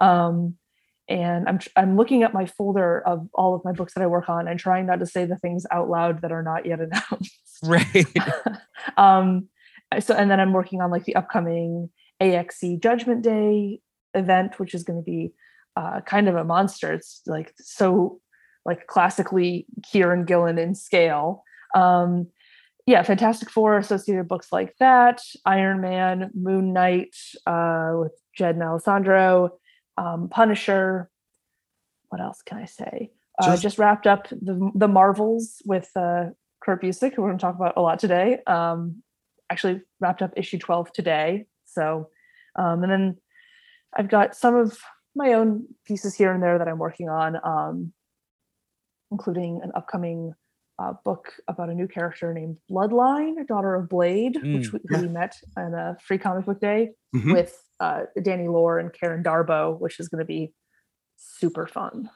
Um 0.00 0.56
and 1.08 1.48
I'm, 1.48 1.58
I'm 1.74 1.96
looking 1.96 2.22
at 2.22 2.32
my 2.32 2.46
folder 2.46 3.00
of 3.06 3.28
all 3.34 3.54
of 3.54 3.64
my 3.64 3.72
books 3.72 3.92
that 3.94 4.02
i 4.02 4.06
work 4.06 4.28
on 4.28 4.46
and 4.48 4.58
trying 4.58 4.86
not 4.86 5.00
to 5.00 5.06
say 5.06 5.24
the 5.24 5.36
things 5.36 5.66
out 5.70 5.90
loud 5.90 6.22
that 6.22 6.32
are 6.32 6.42
not 6.42 6.64
yet 6.64 6.80
announced. 6.80 7.38
Right. 7.64 8.06
um 8.96 9.48
so 10.00 10.14
and 10.14 10.30
then 10.30 10.40
i'm 10.40 10.52
working 10.52 10.80
on 10.80 10.90
like 10.90 11.04
the 11.04 11.16
upcoming 11.16 11.90
axe 12.20 12.62
judgment 12.78 13.22
day 13.22 13.80
event 14.14 14.58
which 14.58 14.74
is 14.74 14.84
going 14.84 14.98
to 14.98 15.04
be 15.04 15.32
uh 15.76 16.00
kind 16.02 16.28
of 16.28 16.36
a 16.36 16.44
monster 16.44 16.92
it's 16.92 17.22
like 17.26 17.52
so 17.58 18.20
like 18.64 18.86
classically 18.86 19.66
kieron 19.82 20.26
gillen 20.26 20.58
in 20.58 20.74
scale 20.74 21.42
um 21.74 22.26
yeah 22.86 23.02
fantastic 23.02 23.50
four 23.50 23.78
associated 23.78 24.28
books 24.28 24.48
like 24.52 24.74
that 24.78 25.20
iron 25.46 25.80
man 25.80 26.30
moon 26.34 26.72
knight 26.72 27.14
uh 27.46 27.92
with 27.94 28.12
jed 28.36 28.54
and 28.54 28.64
alessandro 28.64 29.50
um 29.98 30.28
punisher 30.28 31.10
what 32.08 32.20
else 32.20 32.42
can 32.44 32.58
i 32.58 32.64
say 32.64 33.10
uh, 33.40 33.46
Just- 33.46 33.62
just 33.62 33.78
wrapped 33.78 34.06
up 34.06 34.28
the 34.28 34.70
the 34.74 34.88
marvels 34.88 35.62
with 35.64 35.90
uh 35.96 36.26
Kurt 36.62 36.82
Busiek, 36.82 37.14
who 37.14 37.22
we're 37.22 37.28
going 37.28 37.38
to 37.38 37.42
talk 37.42 37.56
about 37.56 37.74
a 37.76 37.82
lot 37.82 37.98
today. 37.98 38.38
Um, 38.46 39.02
actually 39.50 39.80
wrapped 40.00 40.22
up 40.22 40.32
issue 40.36 40.58
12 40.58 40.92
today. 40.92 41.46
So, 41.66 42.08
um, 42.58 42.82
and 42.82 42.92
then 42.92 43.16
I've 43.96 44.08
got 44.08 44.34
some 44.34 44.54
of 44.54 44.78
my 45.14 45.34
own 45.34 45.66
pieces 45.86 46.14
here 46.14 46.32
and 46.32 46.42
there 46.42 46.58
that 46.58 46.68
I'm 46.68 46.78
working 46.78 47.08
on, 47.08 47.36
um, 47.44 47.92
including 49.10 49.60
an 49.62 49.72
upcoming 49.74 50.32
uh, 50.78 50.94
book 51.04 51.32
about 51.48 51.68
a 51.68 51.74
new 51.74 51.86
character 51.86 52.32
named 52.32 52.56
Bloodline, 52.70 53.46
daughter 53.46 53.74
of 53.74 53.88
Blade, 53.88 54.36
which 54.42 54.72
we, 54.72 54.80
we 54.90 55.08
met 55.08 55.36
on 55.56 55.74
a 55.74 55.96
free 56.02 56.18
comic 56.18 56.46
book 56.46 56.60
day 56.60 56.90
Mhm. 57.14 57.32
with 57.32 57.62
uh, 57.78 58.02
Danny 58.22 58.48
Lore 58.48 58.78
and 58.78 58.90
Karen 58.92 59.22
Darboe, 59.22 59.78
which 59.78 60.00
is 60.00 60.08
going 60.08 60.20
to 60.20 60.24
be 60.24 60.54
super 61.16 61.66
fun. 61.66 62.08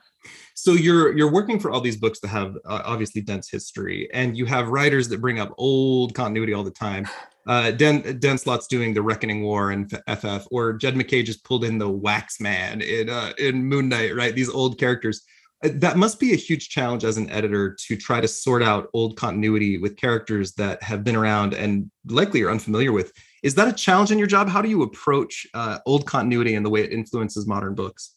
so 0.54 0.72
you're 0.72 1.16
you're 1.16 1.30
working 1.30 1.61
for 1.61 1.70
all 1.70 1.80
these 1.80 1.96
books 1.96 2.18
that 2.20 2.28
have 2.28 2.56
uh, 2.64 2.82
obviously 2.85 3.20
dense 3.20 3.48
history 3.48 4.09
and 4.12 4.37
you 4.37 4.44
have 4.46 4.68
writers 4.68 5.09
that 5.09 5.20
bring 5.20 5.38
up 5.38 5.52
old 5.59 6.14
continuity 6.14 6.52
all 6.52 6.64
the 6.64 6.70
time 6.70 7.06
uh 7.46 7.70
den 7.70 8.18
den 8.18 8.38
slott's 8.38 8.66
doing 8.66 8.92
the 8.92 9.02
reckoning 9.02 9.42
war 9.42 9.70
and 9.70 9.90
ff 9.90 10.46
or 10.50 10.72
jed 10.72 10.96
mackay 10.96 11.22
just 11.22 11.44
pulled 11.44 11.64
in 11.64 11.78
the 11.78 11.88
wax 11.88 12.40
man 12.40 12.80
in 12.80 13.09
uh 13.09 13.32
in 13.38 13.64
moon 13.64 13.88
knight 13.88 14.14
right? 14.14 14.35
These 14.35 14.50
old 14.50 14.78
characters. 14.78 15.22
Uh, 15.64 15.70
that 15.74 15.96
must 15.96 16.20
be 16.20 16.32
a 16.32 16.37
huge 16.37 16.68
challenge 16.68 17.02
as 17.02 17.16
an 17.16 17.30
editor 17.30 17.74
to 17.87 17.96
try 17.96 18.20
to 18.20 18.28
sort 18.28 18.62
out 18.62 18.90
old 18.92 19.16
continuity 19.16 19.78
with 19.78 19.96
characters 19.96 20.52
that 20.52 20.82
have 20.82 21.02
been 21.02 21.16
around 21.16 21.54
and 21.54 21.90
likely 22.06 22.42
are 22.42 22.50
unfamiliar 22.50 22.92
with. 22.92 23.11
Is 23.42 23.54
that 23.54 23.68
a 23.68 23.72
challenge 23.72 24.11
in 24.11 24.18
your 24.18 24.26
job? 24.26 24.48
How 24.48 24.61
do 24.61 24.68
you 24.68 24.82
approach 24.82 25.46
uh, 25.54 25.78
old 25.87 26.04
continuity 26.04 26.56
and 26.56 26.66
the 26.66 26.68
way 26.68 26.82
it 26.82 26.92
influences 26.92 27.46
modern 27.46 27.74
books? 27.74 28.16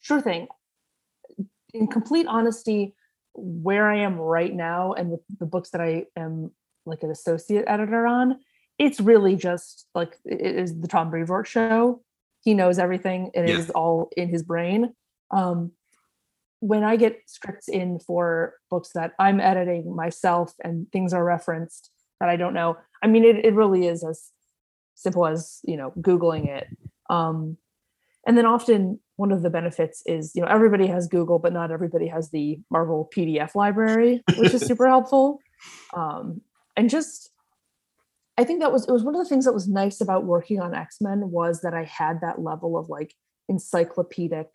Sure 0.00 0.20
thing. 0.20 0.46
In 1.72 1.88
complete 1.88 2.26
honesty, 2.28 2.94
where 3.32 3.90
I 3.90 3.96
am 3.96 4.16
right 4.16 4.54
now 4.54 4.92
and 4.92 5.10
with 5.10 5.20
the 5.40 5.46
books 5.46 5.70
that 5.70 5.80
I 5.80 6.04
am 6.16 6.52
like 6.86 7.02
an 7.02 7.10
associate 7.10 7.64
editor 7.66 8.06
on, 8.06 8.38
it's 8.78 9.00
really 9.00 9.36
just 9.36 9.86
like 9.94 10.16
it 10.24 10.40
is 10.40 10.80
the 10.80 10.88
Tom 10.88 11.10
Brevoort 11.10 11.46
show. 11.46 12.02
He 12.42 12.54
knows 12.54 12.78
everything. 12.78 13.30
It 13.34 13.48
is 13.48 13.66
Yeah. 13.66 13.72
all 13.74 14.10
in 14.16 14.28
his 14.28 14.42
brain. 14.42 14.94
Um, 15.30 15.72
when 16.60 16.82
I 16.82 16.96
get 16.96 17.20
scripts 17.26 17.68
in 17.68 17.98
for 17.98 18.54
books 18.70 18.90
that 18.94 19.12
I'm 19.18 19.40
editing 19.40 19.94
myself 19.94 20.54
and 20.62 20.90
things 20.92 21.12
are 21.12 21.24
referenced 21.24 21.90
that 22.20 22.28
I 22.28 22.36
don't 22.36 22.54
know, 22.54 22.76
I 23.02 23.06
mean, 23.06 23.24
it, 23.24 23.44
it 23.44 23.54
really 23.54 23.86
is 23.86 24.02
as 24.02 24.30
simple 24.94 25.26
as, 25.26 25.60
you 25.64 25.76
know, 25.76 25.92
Googling 26.00 26.48
it. 26.48 26.66
Um, 27.10 27.58
and 28.26 28.38
then 28.38 28.46
often 28.46 29.00
one 29.16 29.30
of 29.30 29.42
the 29.42 29.50
benefits 29.50 30.02
is, 30.06 30.32
you 30.34 30.40
know, 30.40 30.48
everybody 30.48 30.86
has 30.86 31.06
Google, 31.06 31.38
but 31.38 31.52
not 31.52 31.70
everybody 31.70 32.06
has 32.06 32.30
the 32.30 32.58
Marvel 32.70 33.10
PDF 33.14 33.54
library, 33.54 34.22
which 34.38 34.54
is 34.54 34.62
super 34.66 34.88
helpful. 34.88 35.40
Um, 35.94 36.40
and 36.76 36.90
just, 36.90 37.30
I 38.36 38.44
think 38.44 38.60
that 38.60 38.72
was, 38.72 38.86
it 38.86 38.92
was 38.92 39.04
one 39.04 39.14
of 39.14 39.22
the 39.22 39.28
things 39.28 39.44
that 39.44 39.54
was 39.54 39.68
nice 39.68 40.00
about 40.00 40.24
working 40.24 40.60
on 40.60 40.74
X-Men 40.74 41.30
was 41.30 41.60
that 41.60 41.74
I 41.74 41.84
had 41.84 42.20
that 42.20 42.40
level 42.40 42.76
of 42.76 42.88
like 42.88 43.14
encyclopedic 43.48 44.48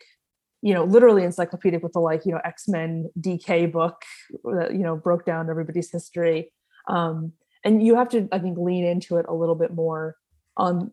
you 0.61 0.73
know, 0.73 0.83
literally 0.83 1.23
encyclopedic 1.23 1.81
with 1.81 1.93
the 1.93 1.99
like, 1.99 2.25
you 2.25 2.31
know, 2.31 2.41
X-Men 2.43 3.09
DK 3.19 3.71
book 3.71 4.03
that, 4.43 4.73
you 4.73 4.79
know, 4.79 4.95
broke 4.95 5.25
down 5.25 5.49
everybody's 5.49 5.91
history. 5.91 6.51
Um, 6.87 7.33
and 7.63 7.85
you 7.85 7.95
have 7.95 8.09
to, 8.09 8.27
I 8.31 8.39
think, 8.39 8.57
lean 8.57 8.85
into 8.85 9.17
it 9.17 9.25
a 9.29 9.33
little 9.33 9.55
bit 9.55 9.73
more 9.73 10.15
on 10.57 10.91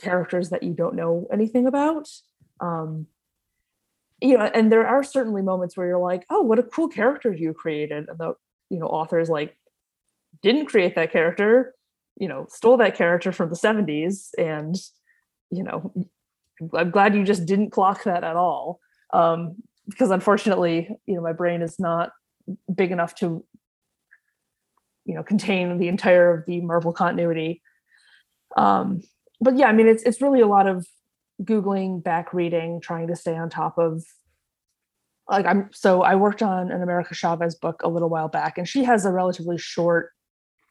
characters 0.00 0.50
that 0.50 0.62
you 0.62 0.74
don't 0.74 0.96
know 0.96 1.26
anything 1.32 1.66
about. 1.66 2.08
Um, 2.60 3.06
you 4.20 4.36
know, 4.36 4.44
and 4.44 4.70
there 4.70 4.86
are 4.86 5.02
certainly 5.02 5.42
moments 5.42 5.76
where 5.76 5.86
you're 5.86 5.98
like, 5.98 6.24
oh, 6.30 6.42
what 6.42 6.58
a 6.58 6.62
cool 6.62 6.88
character 6.88 7.32
you 7.32 7.52
created. 7.54 8.08
And 8.08 8.18
the, 8.18 8.34
you 8.70 8.78
know, 8.78 8.86
authors 8.86 9.28
like 9.28 9.56
didn't 10.42 10.66
create 10.66 10.94
that 10.94 11.12
character, 11.12 11.74
you 12.16 12.28
know, 12.28 12.46
stole 12.48 12.76
that 12.78 12.96
character 12.96 13.32
from 13.32 13.48
the 13.48 13.56
70s 13.56 14.30
and, 14.38 14.76
you 15.50 15.62
know, 15.62 15.92
I'm 16.74 16.90
glad 16.90 17.14
you 17.14 17.24
just 17.24 17.46
didn't 17.46 17.70
clock 17.70 18.04
that 18.04 18.24
at 18.24 18.36
all. 18.36 18.80
Um, 19.12 19.56
because 19.88 20.10
unfortunately, 20.10 20.88
you 21.06 21.14
know, 21.14 21.20
my 21.20 21.32
brain 21.32 21.62
is 21.62 21.78
not 21.78 22.10
big 22.74 22.90
enough 22.90 23.14
to, 23.16 23.44
you 25.04 25.14
know, 25.14 25.22
contain 25.22 25.78
the 25.78 25.88
entire 25.88 26.32
of 26.32 26.46
the 26.46 26.60
Marvel 26.60 26.92
continuity. 26.92 27.62
Um, 28.56 29.02
but 29.40 29.56
yeah, 29.56 29.66
I 29.66 29.72
mean, 29.72 29.88
it's 29.88 30.02
it's 30.04 30.22
really 30.22 30.40
a 30.40 30.46
lot 30.46 30.66
of 30.66 30.86
googling, 31.42 32.02
back 32.02 32.32
reading, 32.32 32.80
trying 32.80 33.08
to 33.08 33.16
stay 33.16 33.36
on 33.36 33.50
top 33.50 33.78
of. 33.78 34.04
Like 35.28 35.46
I'm 35.46 35.70
so 35.72 36.02
I 36.02 36.16
worked 36.16 36.42
on 36.42 36.70
an 36.70 36.82
America 36.82 37.14
Chavez 37.14 37.54
book 37.54 37.82
a 37.82 37.88
little 37.88 38.10
while 38.10 38.28
back, 38.28 38.58
and 38.58 38.68
she 38.68 38.84
has 38.84 39.04
a 39.04 39.12
relatively 39.12 39.58
short 39.58 40.10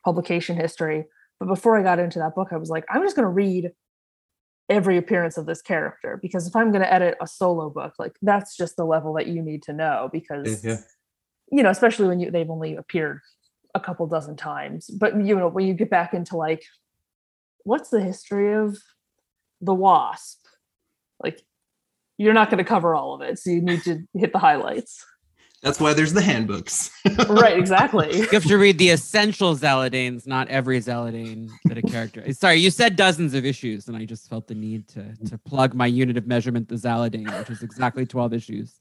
publication 0.04 0.56
history. 0.56 1.06
But 1.40 1.48
before 1.48 1.78
I 1.78 1.84
got 1.84 2.00
into 2.00 2.20
that 2.20 2.36
book, 2.36 2.50
I 2.52 2.58
was 2.58 2.70
like, 2.70 2.86
I'm 2.90 3.04
just 3.04 3.16
going 3.16 3.26
to 3.26 3.30
read 3.30 3.72
every 4.70 4.98
appearance 4.98 5.38
of 5.38 5.46
this 5.46 5.62
character 5.62 6.18
because 6.22 6.48
if 6.48 6.56
I'm 6.56 6.72
going 6.72 6.82
to 6.84 6.94
edit 6.94 7.18
a 7.22 7.28
solo 7.28 7.70
book, 7.70 7.94
like 8.00 8.14
that's 8.22 8.56
just 8.56 8.78
the 8.78 8.86
level 8.86 9.14
that 9.14 9.28
you 9.28 9.42
need 9.42 9.64
to 9.64 9.74
know 9.74 10.10
because 10.12 10.64
Yeah. 10.64 10.78
you 11.52 11.64
know, 11.64 11.70
especially 11.70 12.08
when 12.08 12.20
you 12.20 12.32
they've 12.32 12.50
only 12.50 12.76
appeared 12.76 13.20
a 13.76 13.80
couple 13.80 14.08
dozen 14.08 14.36
times. 14.36 14.90
But 14.90 15.16
you 15.26 15.36
know, 15.36 15.48
when 15.48 15.68
you 15.68 15.74
get 15.74 15.90
back 15.90 16.14
into 16.14 16.38
like 16.38 16.64
what's 17.66 17.90
the 17.90 18.02
history 18.02 18.54
of 18.54 18.78
the 19.62 19.74
wasp? 19.74 20.46
Like 21.22 21.42
you're 22.18 22.34
not 22.34 22.50
going 22.50 22.60
to 22.60 22.64
cover 22.64 22.96
all 22.96 23.16
of 23.16 23.22
it, 23.22 23.40
so 23.40 23.50
you 23.50 23.62
need 23.62 23.84
to 23.84 24.04
hit 24.14 24.32
the 24.32 24.40
highlights. 24.40 25.06
That's 25.64 25.80
why 25.80 25.94
there's 25.94 26.12
the 26.12 26.22
handbooks. 26.22 26.92
right, 27.30 27.58
exactly. 27.58 28.18
You 28.18 28.28
have 28.34 28.46
to 28.46 28.58
read 28.58 28.78
the 28.78 28.90
essential 28.90 29.56
Zaladanes, 29.56 30.28
not 30.28 30.50
every 30.50 30.78
Zaladane 30.82 31.50
that 31.64 31.78
a 31.78 31.82
character. 31.82 32.34
Sorry, 32.34 32.58
you 32.58 32.70
said 32.70 32.98
dozens 32.98 33.34
of 33.34 33.46
issues, 33.46 33.88
and 33.88 33.96
I 33.96 34.04
just 34.04 34.30
felt 34.30 34.48
the 34.48 34.56
need 34.56 34.90
to 34.90 35.16
to 35.30 35.38
plug 35.38 35.74
my 35.74 35.88
unit 35.88 36.18
of 36.18 36.28
measurement, 36.28 36.68
the 36.68 36.76
Zaladane, 36.76 37.40
which 37.40 37.50
is 37.50 37.64
exactly 37.64 38.06
twelve 38.06 38.34
issues. 38.34 38.78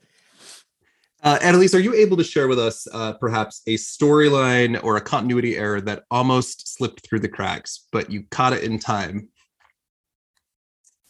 Uh, 1.23 1.39
Annalise, 1.41 1.73
are 1.73 1.81
you 1.81 1.95
able 1.95 2.17
to 2.17 2.25
share 2.25 2.49
with 2.49 2.59
us 2.59 2.89
uh, 2.93 3.13
perhaps 3.13 3.63
a 3.69 3.77
storyline 3.77 4.83
or 4.83 4.97
a 4.97 5.01
continuity 5.01 5.57
error 5.57 5.81
that 5.81 6.03
almost 6.11 6.75
slipped 6.75 7.07
through 7.07 7.21
the 7.21 7.29
cracks, 7.29 7.87
but 7.93 8.11
you 8.11 8.25
caught 8.33 8.53
it 8.53 8.65
in 8.65 8.81
time? 8.81 9.29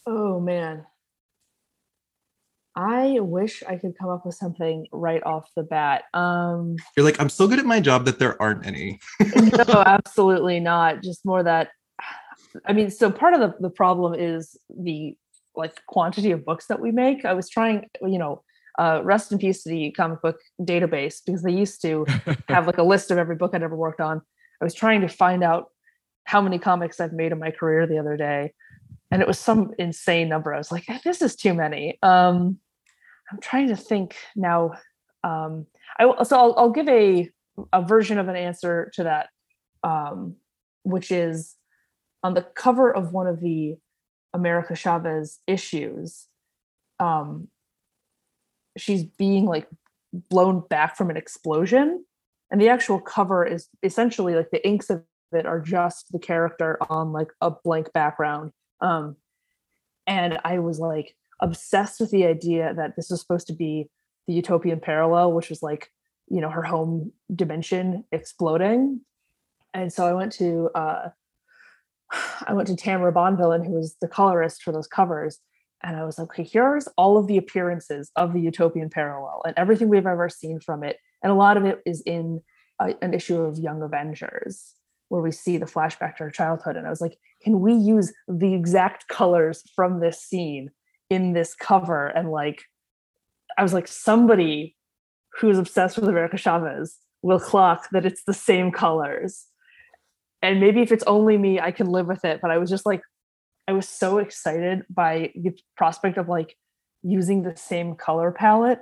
Oh 0.05 0.39
man. 0.39 0.85
I 2.75 3.19
wish 3.19 3.61
I 3.67 3.75
could 3.77 3.97
come 3.97 4.09
up 4.09 4.25
with 4.25 4.35
something 4.35 4.87
right 4.91 5.23
off 5.23 5.49
the 5.55 5.63
bat. 5.63 6.03
Um 6.13 6.75
You're 6.97 7.05
like, 7.05 7.19
I'm 7.19 7.29
so 7.29 7.47
good 7.47 7.59
at 7.59 7.65
my 7.65 7.79
job 7.79 8.05
that 8.05 8.19
there 8.19 8.41
aren't 8.41 8.65
any. 8.65 8.99
no, 9.35 9.83
absolutely 9.85 10.59
not. 10.59 11.03
Just 11.03 11.25
more 11.25 11.43
that 11.43 11.69
I 12.65 12.73
mean, 12.73 12.91
so 12.91 13.11
part 13.11 13.33
of 13.33 13.39
the, 13.39 13.55
the 13.59 13.69
problem 13.69 14.13
is 14.13 14.57
the 14.69 15.15
like 15.55 15.85
quantity 15.87 16.31
of 16.31 16.45
books 16.45 16.67
that 16.67 16.79
we 16.79 16.91
make. 16.91 17.25
I 17.25 17.33
was 17.33 17.49
trying, 17.49 17.89
you 18.01 18.17
know, 18.17 18.43
uh 18.79 19.01
rest 19.03 19.31
in 19.31 19.37
peace 19.37 19.63
to 19.63 19.69
the 19.69 19.91
comic 19.91 20.21
book 20.21 20.39
database 20.59 21.21
because 21.23 21.43
they 21.43 21.51
used 21.51 21.81
to 21.83 22.05
have 22.47 22.65
like 22.65 22.79
a 22.79 22.83
list 22.83 23.11
of 23.11 23.17
every 23.19 23.35
book 23.35 23.51
I'd 23.53 23.63
ever 23.63 23.75
worked 23.75 24.01
on. 24.01 24.21
I 24.61 24.63
was 24.63 24.73
trying 24.73 25.01
to 25.01 25.07
find 25.07 25.43
out 25.43 25.67
how 26.25 26.41
many 26.41 26.57
comics 26.57 26.99
I've 26.99 27.13
made 27.13 27.31
in 27.31 27.39
my 27.39 27.51
career 27.51 27.85
the 27.85 27.99
other 27.99 28.17
day. 28.17 28.53
And 29.11 29.21
it 29.21 29.27
was 29.27 29.37
some 29.37 29.71
insane 29.77 30.29
number. 30.29 30.53
I 30.53 30.57
was 30.57 30.71
like, 30.71 30.85
this 31.03 31.21
is 31.21 31.35
too 31.35 31.53
many. 31.53 31.99
Um, 32.01 32.59
I'm 33.33 33.39
trying 33.39 33.67
to 33.69 33.75
think 33.75 34.15
now. 34.35 34.73
Um, 35.23 35.65
I 35.97 36.23
so 36.23 36.37
I'll, 36.37 36.53
I'll 36.57 36.69
give 36.69 36.87
a 36.87 37.29
a 37.71 37.81
version 37.81 38.19
of 38.19 38.27
an 38.27 38.35
answer 38.35 38.91
to 38.95 39.03
that, 39.03 39.29
um, 39.83 40.35
which 40.83 41.11
is 41.11 41.55
on 42.21 42.35
the 42.35 42.43
cover 42.43 42.93
of 42.93 43.11
one 43.11 43.27
of 43.27 43.39
the 43.39 43.75
America 44.33 44.75
Chavez 44.75 45.39
issues. 45.47 46.27
Um, 46.99 47.47
she's 48.77 49.03
being 49.03 49.45
like 49.45 49.67
blown 50.29 50.61
back 50.69 50.95
from 50.95 51.09
an 51.09 51.17
explosion, 51.17 52.05
and 52.51 52.61
the 52.61 52.69
actual 52.69 52.99
cover 52.99 53.43
is 53.43 53.67
essentially 53.81 54.35
like 54.35 54.51
the 54.51 54.65
inks 54.67 54.91
of 54.91 55.03
it 55.31 55.47
are 55.47 55.59
just 55.59 56.11
the 56.11 56.19
character 56.19 56.77
on 56.87 57.11
like 57.11 57.29
a 57.41 57.49
blank 57.49 57.91
background. 57.93 58.51
Um, 58.79 59.15
and 60.05 60.37
I 60.43 60.59
was 60.59 60.79
like 60.79 61.15
obsessed 61.41 61.99
with 61.99 62.11
the 62.11 62.25
idea 62.25 62.73
that 62.73 62.95
this 62.95 63.09
was 63.09 63.21
supposed 63.21 63.47
to 63.47 63.53
be 63.53 63.89
the 64.27 64.33
utopian 64.33 64.79
parallel, 64.79 65.33
which 65.33 65.49
was 65.49 65.61
like, 65.61 65.91
you 66.29 66.39
know, 66.41 66.49
her 66.49 66.63
home 66.63 67.11
dimension 67.35 68.03
exploding. 68.11 69.01
And 69.73 69.91
so 69.91 70.05
I 70.05 70.13
went 70.13 70.31
to 70.33 70.69
uh 70.75 71.09
I 72.47 72.53
went 72.53 72.67
to 72.69 72.75
Tamara 72.75 73.13
Bonvillain, 73.13 73.65
who 73.65 73.73
was 73.73 73.95
the 74.01 74.07
colorist 74.07 74.63
for 74.63 74.71
those 74.71 74.87
covers. 74.87 75.39
And 75.83 75.97
I 75.97 76.05
was 76.05 76.17
like, 76.17 76.29
okay, 76.29 76.43
here's 76.43 76.87
all 76.97 77.17
of 77.17 77.27
the 77.27 77.37
appearances 77.37 78.09
of 78.15 78.33
the 78.33 78.39
utopian 78.39 78.89
parallel 78.89 79.41
and 79.45 79.53
everything 79.57 79.89
we've 79.89 80.07
ever 80.07 80.29
seen 80.29 80.61
from 80.61 80.83
it. 80.83 80.97
And 81.21 81.31
a 81.31 81.35
lot 81.35 81.57
of 81.57 81.65
it 81.65 81.81
is 81.85 82.01
in 82.05 82.41
a, 82.79 82.95
an 83.01 83.13
issue 83.13 83.41
of 83.41 83.59
Young 83.59 83.81
Avengers 83.81 84.75
where 85.09 85.21
we 85.21 85.31
see 85.31 85.57
the 85.57 85.65
flashback 85.65 86.15
to 86.17 86.23
her 86.23 86.31
childhood. 86.31 86.77
And 86.77 86.87
I 86.87 86.89
was 86.89 87.01
like, 87.01 87.17
can 87.43 87.59
we 87.59 87.73
use 87.73 88.13
the 88.27 88.53
exact 88.53 89.09
colors 89.09 89.61
from 89.75 89.99
this 89.99 90.21
scene 90.21 90.71
in 91.09 91.33
this 91.33 91.55
cover? 91.55 92.07
And 92.07 92.31
like, 92.31 92.63
I 93.57 93.63
was 93.63 93.73
like, 93.73 93.87
somebody 93.87 94.75
who's 95.39 95.57
obsessed 95.57 95.97
with 95.97 96.09
America 96.09 96.37
Chavez 96.37 96.97
will 97.21 97.39
clock 97.39 97.87
that 97.91 98.05
it's 98.05 98.23
the 98.23 98.33
same 98.33 98.71
colors. 98.71 99.45
And 100.41 100.59
maybe 100.59 100.81
if 100.81 100.91
it's 100.91 101.03
only 101.05 101.37
me, 101.37 101.59
I 101.59 101.71
can 101.71 101.87
live 101.87 102.07
with 102.07 102.25
it. 102.25 102.39
But 102.41 102.51
I 102.51 102.57
was 102.57 102.69
just 102.69 102.85
like, 102.85 103.01
I 103.67 103.71
was 103.71 103.87
so 103.87 104.17
excited 104.17 104.83
by 104.89 105.31
the 105.35 105.57
prospect 105.77 106.17
of 106.17 106.27
like 106.27 106.57
using 107.01 107.43
the 107.43 107.55
same 107.55 107.95
color 107.95 108.31
palette 108.31 108.81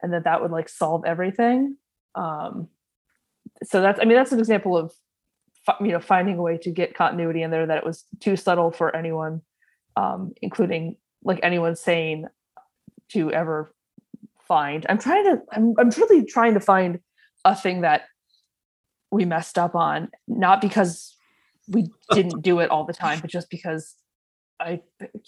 and 0.00 0.12
that 0.12 0.24
that 0.24 0.40
would 0.40 0.50
like 0.50 0.68
solve 0.68 1.04
everything. 1.04 1.76
Um, 2.14 2.68
so 3.62 3.82
that's, 3.82 4.00
I 4.00 4.04
mean, 4.04 4.16
that's 4.16 4.32
an 4.32 4.38
example 4.38 4.76
of 4.76 4.92
you 5.80 5.88
know 5.92 6.00
finding 6.00 6.38
a 6.38 6.42
way 6.42 6.58
to 6.58 6.70
get 6.70 6.94
continuity 6.94 7.42
in 7.42 7.50
there 7.50 7.66
that 7.66 7.78
it 7.78 7.84
was 7.84 8.04
too 8.20 8.36
subtle 8.36 8.70
for 8.70 8.94
anyone 8.96 9.42
um 9.96 10.32
including 10.42 10.96
like 11.24 11.40
anyone 11.42 11.76
sane 11.76 12.28
to 13.10 13.30
ever 13.32 13.74
find 14.46 14.86
i'm 14.88 14.98
trying 14.98 15.24
to 15.24 15.40
i'm, 15.52 15.74
I'm 15.78 15.90
really 15.90 16.24
trying 16.24 16.54
to 16.54 16.60
find 16.60 17.00
a 17.44 17.54
thing 17.54 17.82
that 17.82 18.02
we 19.10 19.24
messed 19.24 19.58
up 19.58 19.74
on 19.74 20.08
not 20.26 20.60
because 20.60 21.16
we 21.68 21.88
didn't 22.12 22.42
do 22.42 22.58
it 22.60 22.70
all 22.70 22.84
the 22.84 22.92
time 22.92 23.20
but 23.20 23.30
just 23.30 23.50
because 23.50 23.94
i 24.60 24.80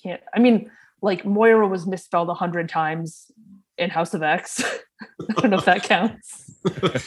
can't 0.02 0.20
i 0.34 0.38
mean 0.38 0.70
like 1.02 1.24
moira 1.24 1.66
was 1.68 1.86
misspelled 1.86 2.28
a 2.28 2.34
hundred 2.34 2.68
times 2.68 3.30
in 3.78 3.90
house 3.90 4.14
of 4.14 4.22
x 4.22 4.62
i 5.36 5.40
don't 5.40 5.50
know 5.50 5.58
if 5.58 5.64
that 5.64 5.82
counts 5.82 6.50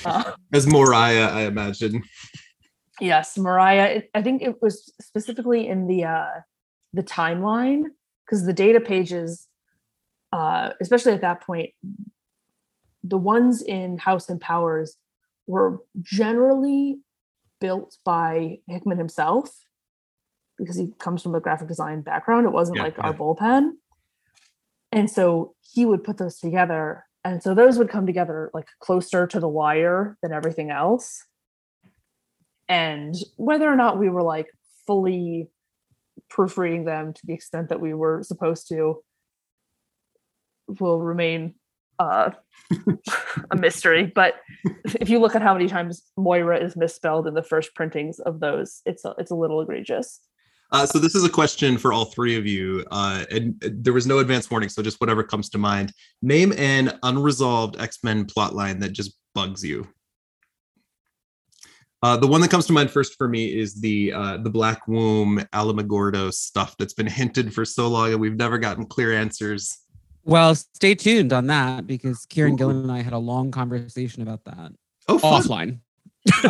uh, 0.05 0.31
As 0.53 0.67
Moriah, 0.67 1.29
I 1.29 1.41
imagine. 1.41 2.03
Yes, 3.01 3.37
Mariah. 3.37 3.85
it- 3.85 4.09
I 4.13 4.21
think 4.21 4.41
it 4.43 4.61
was 4.61 4.93
specifically 5.01 5.67
in 5.67 5.87
the 5.87 6.05
uh 6.05 6.29
the 6.93 7.03
timeline 7.03 7.85
because 8.27 8.45
the 8.45 8.53
data 8.53 8.81
pages, 8.81 9.47
uh, 10.33 10.71
especially 10.81 11.13
at 11.13 11.21
that 11.21 11.41
point, 11.41 11.71
the 13.03 13.17
ones 13.17 13.61
in 13.61 13.97
House 13.97 14.29
and 14.29 14.41
Powers 14.41 14.97
were 15.45 15.79
generally 16.01 16.99
built 17.61 17.97
by 18.03 18.59
Hickman 18.67 18.97
himself 18.97 19.49
because 20.57 20.75
he 20.75 20.91
comes 20.99 21.23
from 21.23 21.35
a 21.35 21.39
graphic 21.39 21.69
design 21.69 22.01
background. 22.01 22.45
It 22.45 22.51
wasn't 22.51 22.77
Yeah, 22.77 22.83
like 22.83 22.99
our 22.99 23.13
bullpen. 23.13 23.71
And 24.91 25.09
so 25.09 25.55
he 25.61 25.85
would 25.85 26.03
put 26.03 26.17
those 26.17 26.39
together. 26.39 27.05
And 27.23 27.41
so 27.41 27.53
those 27.53 27.77
would 27.77 27.89
come 27.89 28.05
together 28.05 28.51
like 28.53 28.67
closer 28.79 29.27
to 29.27 29.39
the 29.39 29.47
wire 29.47 30.17
than 30.21 30.33
everything 30.33 30.69
else 30.69 31.23
and 32.69 33.15
whether 33.37 33.71
or 33.71 33.75
not 33.75 33.99
we 33.99 34.09
were 34.09 34.23
like 34.23 34.47
fully 34.85 35.49
proofreading 36.29 36.85
them 36.85 37.13
to 37.13 37.21
the 37.25 37.33
extent 37.33 37.69
that 37.69 37.79
we 37.79 37.93
were 37.93 38.23
supposed 38.23 38.67
to 38.69 39.03
will 40.79 40.99
remain 40.99 41.55
uh, 41.99 42.31
a 43.51 43.55
mystery 43.55 44.11
but 44.13 44.35
if 44.99 45.09
you 45.09 45.19
look 45.19 45.35
at 45.35 45.41
how 45.41 45.53
many 45.53 45.67
times 45.67 46.03
moira 46.17 46.59
is 46.59 46.75
misspelled 46.75 47.27
in 47.27 47.33
the 47.33 47.41
first 47.41 47.73
printings 47.73 48.19
of 48.19 48.39
those 48.39 48.81
it's 48.85 49.03
a, 49.05 49.15
it's 49.17 49.31
a 49.31 49.35
little 49.35 49.61
egregious 49.61 50.19
Uh, 50.71 50.85
so 50.85 50.99
this 50.99 51.15
is 51.15 51.23
a 51.23 51.29
question 51.29 51.77
for 51.77 51.93
all 51.93 52.03
three 52.03 52.35
of 52.35 52.45
you, 52.45 52.83
uh, 52.91 53.23
and 53.31 53.55
uh, 53.63 53.69
there 53.71 53.93
was 53.93 54.05
no 54.05 54.19
advance 54.19 54.51
warning, 54.51 54.67
so 54.67 54.81
just 54.81 54.99
whatever 54.99 55.23
comes 55.23 55.49
to 55.49 55.57
mind. 55.57 55.93
Name 56.21 56.51
an 56.57 56.99
unresolved 57.03 57.79
X 57.79 57.99
Men 58.03 58.25
plotline 58.25 58.81
that 58.81 58.91
just 58.91 59.17
bugs 59.33 59.63
you. 59.63 59.87
Uh, 62.03 62.15
the 62.15 62.27
one 62.27 62.41
that 62.41 62.51
comes 62.51 62.67
to 62.67 62.73
mind 62.73 62.91
first 62.91 63.15
for 63.17 63.27
me 63.27 63.45
is 63.47 63.81
the 63.81 64.13
uh, 64.13 64.37
the 64.37 64.49
Black 64.49 64.87
Womb 64.87 65.39
Alamogordo 65.53 66.31
stuff 66.31 66.75
that's 66.77 66.93
been 66.93 67.07
hinted 67.07 67.53
for 67.53 67.65
so 67.65 67.87
long, 67.87 68.11
and 68.11 68.21
we've 68.21 68.35
never 68.37 68.57
gotten 68.59 68.85
clear 68.85 69.13
answers. 69.13 69.79
Well, 70.23 70.53
stay 70.55 70.93
tuned 70.93 71.33
on 71.33 71.47
that 71.47 71.87
because 71.87 72.25
Kieron 72.27 72.53
Ooh. 72.53 72.57
Gillen 72.57 72.77
and 72.83 72.91
I 72.91 73.01
had 73.01 73.13
a 73.13 73.17
long 73.17 73.49
conversation 73.49 74.21
about 74.21 74.43
that 74.43 74.73
Oh, 75.07 75.17
fun. 75.17 75.41
offline. 75.41 75.79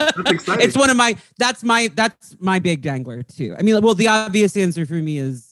That's 0.00 0.30
exciting. 0.32 0.66
it's 0.66 0.76
one 0.76 0.90
of 0.90 0.96
my 0.96 1.16
that's 1.38 1.62
my 1.62 1.88
that's 1.94 2.36
my 2.40 2.58
big 2.58 2.82
dangler 2.82 3.22
too. 3.22 3.54
I 3.58 3.62
mean, 3.62 3.80
well, 3.82 3.94
the 3.94 4.08
obvious 4.08 4.56
answer 4.56 4.84
for 4.84 4.94
me 4.94 5.18
is 5.18 5.49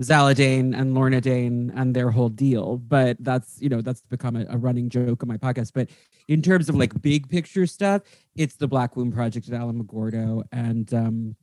Zaladane 0.00 0.78
and 0.78 0.94
Lorna 0.94 1.20
Dane 1.20 1.72
and 1.74 1.94
their 1.94 2.10
whole 2.10 2.28
deal. 2.28 2.76
But 2.76 3.16
that's 3.20 3.60
you 3.60 3.68
know 3.68 3.80
that's 3.80 4.02
become 4.02 4.36
a, 4.36 4.46
a 4.50 4.56
running 4.56 4.88
joke 4.88 5.22
on 5.22 5.28
my 5.28 5.36
podcast. 5.36 5.72
But 5.74 5.90
in 6.28 6.42
terms 6.42 6.68
of 6.68 6.74
like 6.76 7.00
big 7.02 7.28
picture 7.28 7.66
stuff, 7.66 8.02
it's 8.36 8.56
the 8.56 8.68
Black 8.68 8.96
Womb 8.96 9.10
Project 9.12 9.48
at 9.48 9.58
Alamogordo, 9.60 10.44
and 10.52 10.92
um, 10.94 11.36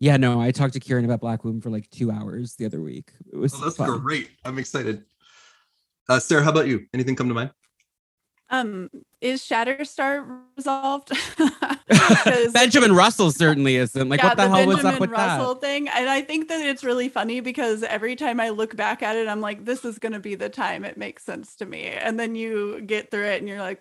yeah, 0.00 0.16
no, 0.16 0.40
I 0.40 0.50
talked 0.50 0.74
to 0.74 0.80
Kieron 0.80 1.04
about 1.04 1.20
Black 1.20 1.44
Womb 1.44 1.60
for 1.60 1.70
like 1.70 1.88
two 1.90 2.10
hours 2.10 2.56
the 2.56 2.66
other 2.66 2.80
week. 2.80 3.12
It 3.32 3.36
was 3.36 3.54
Oh, 3.54 3.58
that's 3.64 3.76
fun. 3.76 4.00
great. 4.00 4.30
I'm 4.44 4.58
excited. 4.58 5.04
Uh, 6.08 6.18
Sarah, 6.18 6.42
how 6.42 6.50
about 6.50 6.66
you? 6.66 6.86
Anything 6.92 7.14
come 7.14 7.28
to 7.28 7.34
mind? 7.34 7.50
Um, 8.52 8.90
is 9.22 9.40
Shatterstar 9.40 10.40
resolved? 10.56 11.10
Benjamin 12.52 12.94
Russell 12.94 13.30
certainly 13.30 13.76
isn't. 13.76 14.08
Like, 14.08 14.20
yeah, 14.20 14.28
what 14.28 14.36
the, 14.36 14.48
hell 14.48 14.66
was 14.66 14.76
Benjamin 14.76 14.94
up 14.94 15.00
with 15.00 15.10
Russell 15.10 15.54
thing? 15.54 15.88
And 15.88 16.10
I 16.10 16.20
think 16.20 16.48
that 16.48 16.60
it's 16.60 16.84
really 16.84 17.08
funny 17.08 17.40
because 17.40 17.82
every 17.82 18.14
time 18.14 18.40
I 18.40 18.50
look 18.50 18.76
back 18.76 19.02
at 19.02 19.16
it, 19.16 19.26
I'm 19.26 19.40
like, 19.40 19.64
this 19.64 19.86
is 19.86 19.98
going 19.98 20.12
to 20.12 20.20
be 20.20 20.34
the 20.34 20.50
time 20.50 20.84
it 20.84 20.98
makes 20.98 21.24
sense 21.24 21.56
to 21.56 21.66
me. 21.66 21.86
And 21.86 22.20
then 22.20 22.34
you 22.34 22.82
get 22.82 23.10
through 23.10 23.24
it 23.24 23.38
and 23.38 23.48
you're 23.48 23.58
like, 23.58 23.80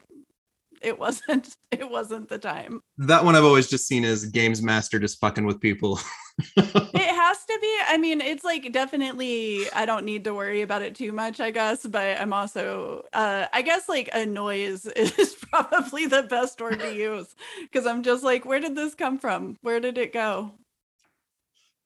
it 0.81 0.97
wasn't, 0.99 1.55
it 1.71 1.89
wasn't 1.89 2.29
the 2.29 2.37
time. 2.37 2.81
That 2.97 3.23
one 3.23 3.35
I've 3.35 3.43
always 3.43 3.69
just 3.69 3.87
seen 3.87 4.03
as 4.03 4.25
Games 4.25 4.61
Master 4.61 4.99
just 4.99 5.19
fucking 5.19 5.45
with 5.45 5.59
people. 5.59 5.99
It 6.57 7.15
has 7.15 7.45
to 7.45 7.59
be. 7.61 7.77
I 7.87 7.97
mean, 7.97 8.19
it's 8.19 8.43
like 8.43 8.71
definitely, 8.71 9.69
I 9.73 9.85
don't 9.85 10.05
need 10.05 10.23
to 10.23 10.33
worry 10.33 10.61
about 10.61 10.81
it 10.81 10.95
too 10.95 11.11
much, 11.11 11.39
I 11.39 11.51
guess. 11.51 11.85
But 11.85 12.19
I'm 12.19 12.33
also, 12.33 13.05
uh, 13.13 13.45
I 13.53 13.61
guess 13.61 13.87
like 13.87 14.09
a 14.13 14.25
noise 14.25 14.85
is 14.95 15.35
probably 15.51 16.07
the 16.07 16.23
best 16.23 16.59
word 16.59 16.79
to 16.79 16.95
use 16.95 17.35
because 17.61 17.85
I'm 17.85 18.01
just 18.01 18.23
like, 18.23 18.45
where 18.45 18.59
did 18.59 18.75
this 18.75 18.95
come 18.95 19.19
from? 19.19 19.57
Where 19.61 19.79
did 19.79 19.97
it 19.97 20.13
go? 20.13 20.53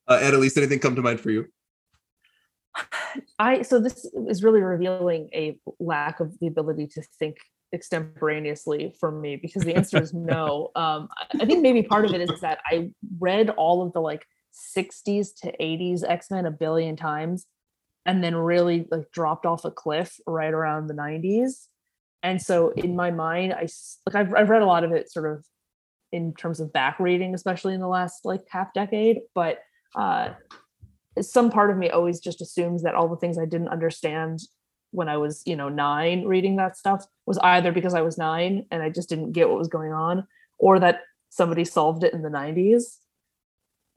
Uh, 0.07 0.19
Annalise, 0.21 0.55
anything 0.57 0.79
come 0.79 0.95
to 0.95 1.01
mind 1.01 1.19
for 1.19 1.31
you? 1.31 1.47
I 3.39 3.61
so 3.63 3.79
this 3.79 4.05
is 4.27 4.43
really 4.43 4.61
revealing 4.61 5.29
a 5.33 5.57
lack 5.79 6.19
of 6.19 6.37
the 6.39 6.47
ability 6.47 6.87
to 6.87 7.01
think 7.19 7.37
extemporaneously 7.75 8.95
for 8.99 9.11
me 9.11 9.35
because 9.35 9.63
the 9.63 9.75
answer 9.75 10.01
is 10.01 10.13
no. 10.13 10.71
Um, 10.75 11.09
I 11.39 11.45
think 11.45 11.61
maybe 11.61 11.83
part 11.83 12.05
of 12.05 12.13
it 12.13 12.21
is 12.21 12.41
that 12.41 12.59
I 12.65 12.89
read 13.19 13.49
all 13.51 13.81
of 13.81 13.93
the 13.93 14.01
like 14.01 14.25
60s 14.77 15.29
to 15.41 15.53
80s 15.59 16.03
X-Men 16.07 16.45
a 16.45 16.51
billion 16.51 16.95
times 16.95 17.45
and 18.05 18.23
then 18.23 18.35
really 18.35 18.87
like 18.91 19.11
dropped 19.11 19.45
off 19.45 19.65
a 19.65 19.71
cliff 19.71 20.17
right 20.27 20.53
around 20.53 20.87
the 20.87 20.93
90s. 20.93 21.67
And 22.23 22.41
so 22.41 22.69
in 22.69 22.95
my 22.95 23.11
mind, 23.11 23.53
I 23.53 23.67
like 24.05 24.15
I've, 24.15 24.33
I've 24.33 24.49
read 24.49 24.61
a 24.61 24.65
lot 24.65 24.83
of 24.83 24.91
it 24.91 25.11
sort 25.11 25.31
of 25.31 25.45
in 26.11 26.33
terms 26.33 26.59
of 26.59 26.73
back 26.73 26.99
reading, 26.99 27.35
especially 27.35 27.73
in 27.73 27.81
the 27.81 27.87
last 27.87 28.25
like 28.25 28.43
half 28.49 28.73
decade, 28.73 29.19
but 29.33 29.59
uh 29.95 30.29
some 31.21 31.49
part 31.49 31.71
of 31.71 31.77
me 31.77 31.89
always 31.89 32.19
just 32.19 32.41
assumes 32.41 32.83
that 32.83 32.95
all 32.95 33.07
the 33.07 33.15
things 33.15 33.37
I 33.37 33.45
didn't 33.45 33.69
understand 33.69 34.39
when 34.95 35.09
I 35.09 35.17
was, 35.17 35.43
you 35.45 35.55
know, 35.55 35.69
nine 35.69 36.25
reading 36.25 36.55
that 36.57 36.77
stuff 36.77 37.05
was 37.25 37.37
either 37.39 37.71
because 37.71 37.93
I 37.93 38.01
was 38.01 38.17
nine 38.17 38.65
and 38.71 38.81
I 38.81 38.89
just 38.89 39.09
didn't 39.09 39.33
get 39.33 39.49
what 39.49 39.57
was 39.57 39.67
going 39.67 39.93
on, 39.93 40.27
or 40.57 40.79
that 40.79 41.01
somebody 41.29 41.65
solved 41.65 42.03
it 42.03 42.13
in 42.13 42.21
the 42.21 42.29
90s. 42.29 42.97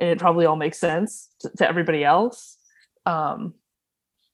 And 0.00 0.10
it 0.10 0.18
probably 0.18 0.46
all 0.46 0.56
makes 0.56 0.78
sense 0.78 1.28
to, 1.40 1.50
to 1.58 1.68
everybody 1.68 2.04
else. 2.04 2.56
Um, 3.06 3.54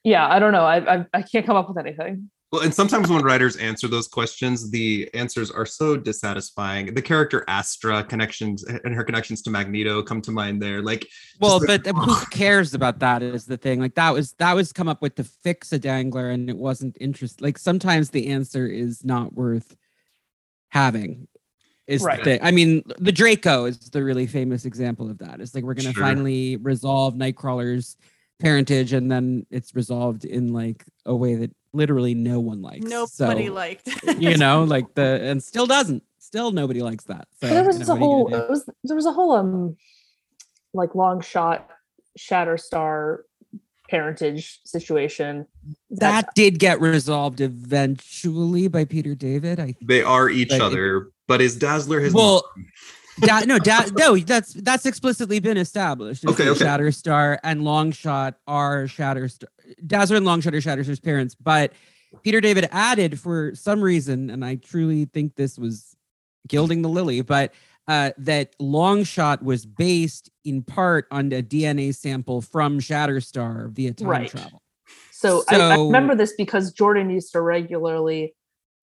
yeah, 0.03 0.29
I 0.29 0.39
don't 0.39 0.53
know. 0.53 0.65
I, 0.65 0.97
I 0.97 1.07
I 1.15 1.23
can't 1.23 1.47
come 1.47 1.57
up 1.57 1.69
with 1.69 1.79
anything. 1.79 2.31
Well, 2.55 2.62
and 2.62 2.72
sometimes 2.72 3.09
when 3.11 3.20
writers 3.24 3.57
answer 3.57 3.88
those 3.88 4.07
questions, 4.07 4.70
the 4.70 5.11
answers 5.12 5.50
are 5.50 5.66
so 5.66 5.96
dissatisfying. 5.96 6.94
The 6.94 7.02
character 7.02 7.44
Astra 7.48 8.05
connections 8.05 8.62
and 8.62 8.94
her 8.94 9.02
connections 9.02 9.42
to 9.42 9.50
Magneto 9.50 10.05
come 10.05 10.22
to 10.22 10.30
mind 10.30 10.62
there. 10.62 10.80
Like, 10.80 11.09
Well, 11.40 11.59
Just 11.59 11.82
but 11.82 11.86
who 11.96 12.14
cares 12.30 12.72
about 12.72 13.00
that 13.00 13.24
is 13.24 13.44
the 13.44 13.57
thing. 13.57 13.80
Like 13.80 13.96
that 13.96 14.14
was 14.14 14.34
that 14.34 14.52
was 14.55 14.72
come 14.72 14.86
up 14.86 15.02
with 15.02 15.16
to 15.16 15.24
fix 15.24 15.72
a 15.72 15.80
dangler 15.80 16.30
and 16.30 16.48
it 16.48 16.57
wasn't 16.57 16.96
interest. 17.00 17.40
Like 17.40 17.59
sometimes 17.59 18.11
the 18.11 18.28
answer 18.28 18.68
is 18.68 19.05
not 19.05 19.34
worth 19.34 19.74
having. 20.68 21.26
Is 21.88 22.02
the 22.02 22.07
Right. 22.07 22.22
thing. 22.22 22.38
I 22.40 22.52
mean, 22.52 22.84
the 22.98 23.11
Draco 23.11 23.64
is 23.64 23.78
the 23.90 24.05
really 24.05 24.28
famous 24.28 24.64
example 24.64 25.11
of 25.11 25.18
that. 25.18 25.40
It's 25.40 25.57
like 25.57 25.64
we're 25.64 25.74
gonna 25.74 25.92
Sure. 25.92 26.05
finally 26.05 26.55
resolve 26.59 27.14
Nightcrawler's 27.14 27.96
parentage, 28.38 28.92
and 28.92 29.11
then 29.11 29.44
it's 29.50 29.74
resolved 29.74 30.24
in 30.24 30.52
like 30.52 30.84
a 31.05 31.16
way 31.16 31.34
that 31.34 31.50
literally 31.75 32.14
no 32.14 32.41
one 32.41 32.62
likes. 32.62 32.85
Nobody 32.87 33.47
so, 33.47 33.53
liked. 33.53 33.89
you 34.18 34.37
know, 34.37 34.64
like 34.68 34.95
the 34.95 35.20
and 35.22 35.43
still 35.43 35.66
doesn't. 35.66 36.03
Still 36.18 36.51
nobody 36.53 36.83
likes 36.83 37.05
that. 37.05 37.29
So 37.41 37.49
But 37.49 37.51
there 37.51 37.62
you 37.62 37.66
was 37.79 37.89
know, 37.89 37.95
a 37.95 37.97
what 37.97 37.97
are 37.97 37.99
you 38.01 38.05
whole 38.07 38.25
gonna 38.29 38.37
do? 38.39 38.43
it 38.45 38.51
was 38.51 38.70
there 38.85 38.97
was 38.97 39.07
a 39.07 39.12
whole 39.12 39.33
um 39.33 39.77
like 40.72 40.95
long 40.95 41.20
shot 41.20 41.68
Shatterstar 42.18 43.18
parentage 43.89 44.61
situation 44.64 45.47
that 45.91 46.35
did 46.35 46.59
get 46.59 46.81
resolved 46.81 47.41
eventually 47.41 48.66
by 48.68 48.85
Peter 48.85 49.14
David. 49.14 49.61
I 49.61 49.66
think. 49.72 49.79
they 49.87 50.03
are 50.03 50.29
each 50.31 50.49
But 50.49 50.55
it- 50.57 50.62
other, 50.62 51.11
but 51.29 51.41
is 51.41 51.57
Dazzler 51.57 52.01
his 52.01 52.14
Well, 52.14 52.43
mom? 52.57 52.66
Da- 53.21 53.41
no, 53.41 53.59
da- 53.59 53.87
no, 53.97 54.17
that's 54.17 54.53
that's 54.55 54.87
explicitly 54.87 55.39
been 55.41 55.57
established. 55.57 56.27
Okay, 56.27 56.49
okay. 56.49 56.65
Shatterstar 56.65 57.39
and 57.43 57.62
Longshot 57.62 58.35
are 58.47 58.85
Shatterstar. 58.85 59.45
Dazzler 59.87 60.17
and 60.17 60.27
Longshot 60.27 60.55
are 60.55 60.61
Shatterstar's 60.61 61.01
parents, 61.01 61.35
but 61.35 61.73
Peter 62.23 62.41
David 62.41 62.69
added 62.71 63.19
for 63.19 63.55
some 63.55 63.81
reason, 63.81 64.31
and 64.31 64.45
I 64.45 64.57
truly 64.57 65.07
think 65.07 65.37
this 65.37 65.59
was 65.59 65.97
gilding 66.49 66.83
the 66.83 66.89
lily, 66.89 67.23
but 67.23 67.53
uh, 67.89 68.11
that 68.19 68.57
Longshot 68.59 69.43
was 69.43 69.67
based 69.67 70.31
in 70.45 70.62
part 70.62 71.07
on 71.11 71.33
a 71.33 71.43
DNA 71.43 71.95
sample 71.95 72.41
from 72.41 72.79
Shatterstar 72.81 73.71
via 73.71 73.93
time 73.93 74.09
Right. 74.09 74.31
travel. 74.31 74.62
So, 75.12 75.43
I, 75.49 75.57
I 75.57 75.77
remember 75.77 76.15
this 76.15 76.35
because 76.37 76.73
Jordan 76.73 77.09
used 77.11 77.33
to 77.33 77.41
regularly. 77.41 78.35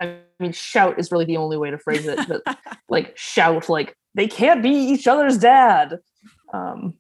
I 0.01 0.17
mean, 0.39 0.51
shout 0.51 0.99
is 0.99 1.11
really 1.11 1.25
the 1.25 1.37
only 1.37 1.57
way 1.57 1.69
to 1.69 1.77
phrase 1.77 2.07
it, 2.07 2.19
but 2.27 2.57
like 2.89 3.15
shout, 3.15 3.69
like 3.69 3.95
they 4.13 4.27
can't 4.27 4.61
be 4.61 4.69
each 4.69 5.07
other's 5.07 5.37
dad. 5.37 5.99
Um, 6.53 6.95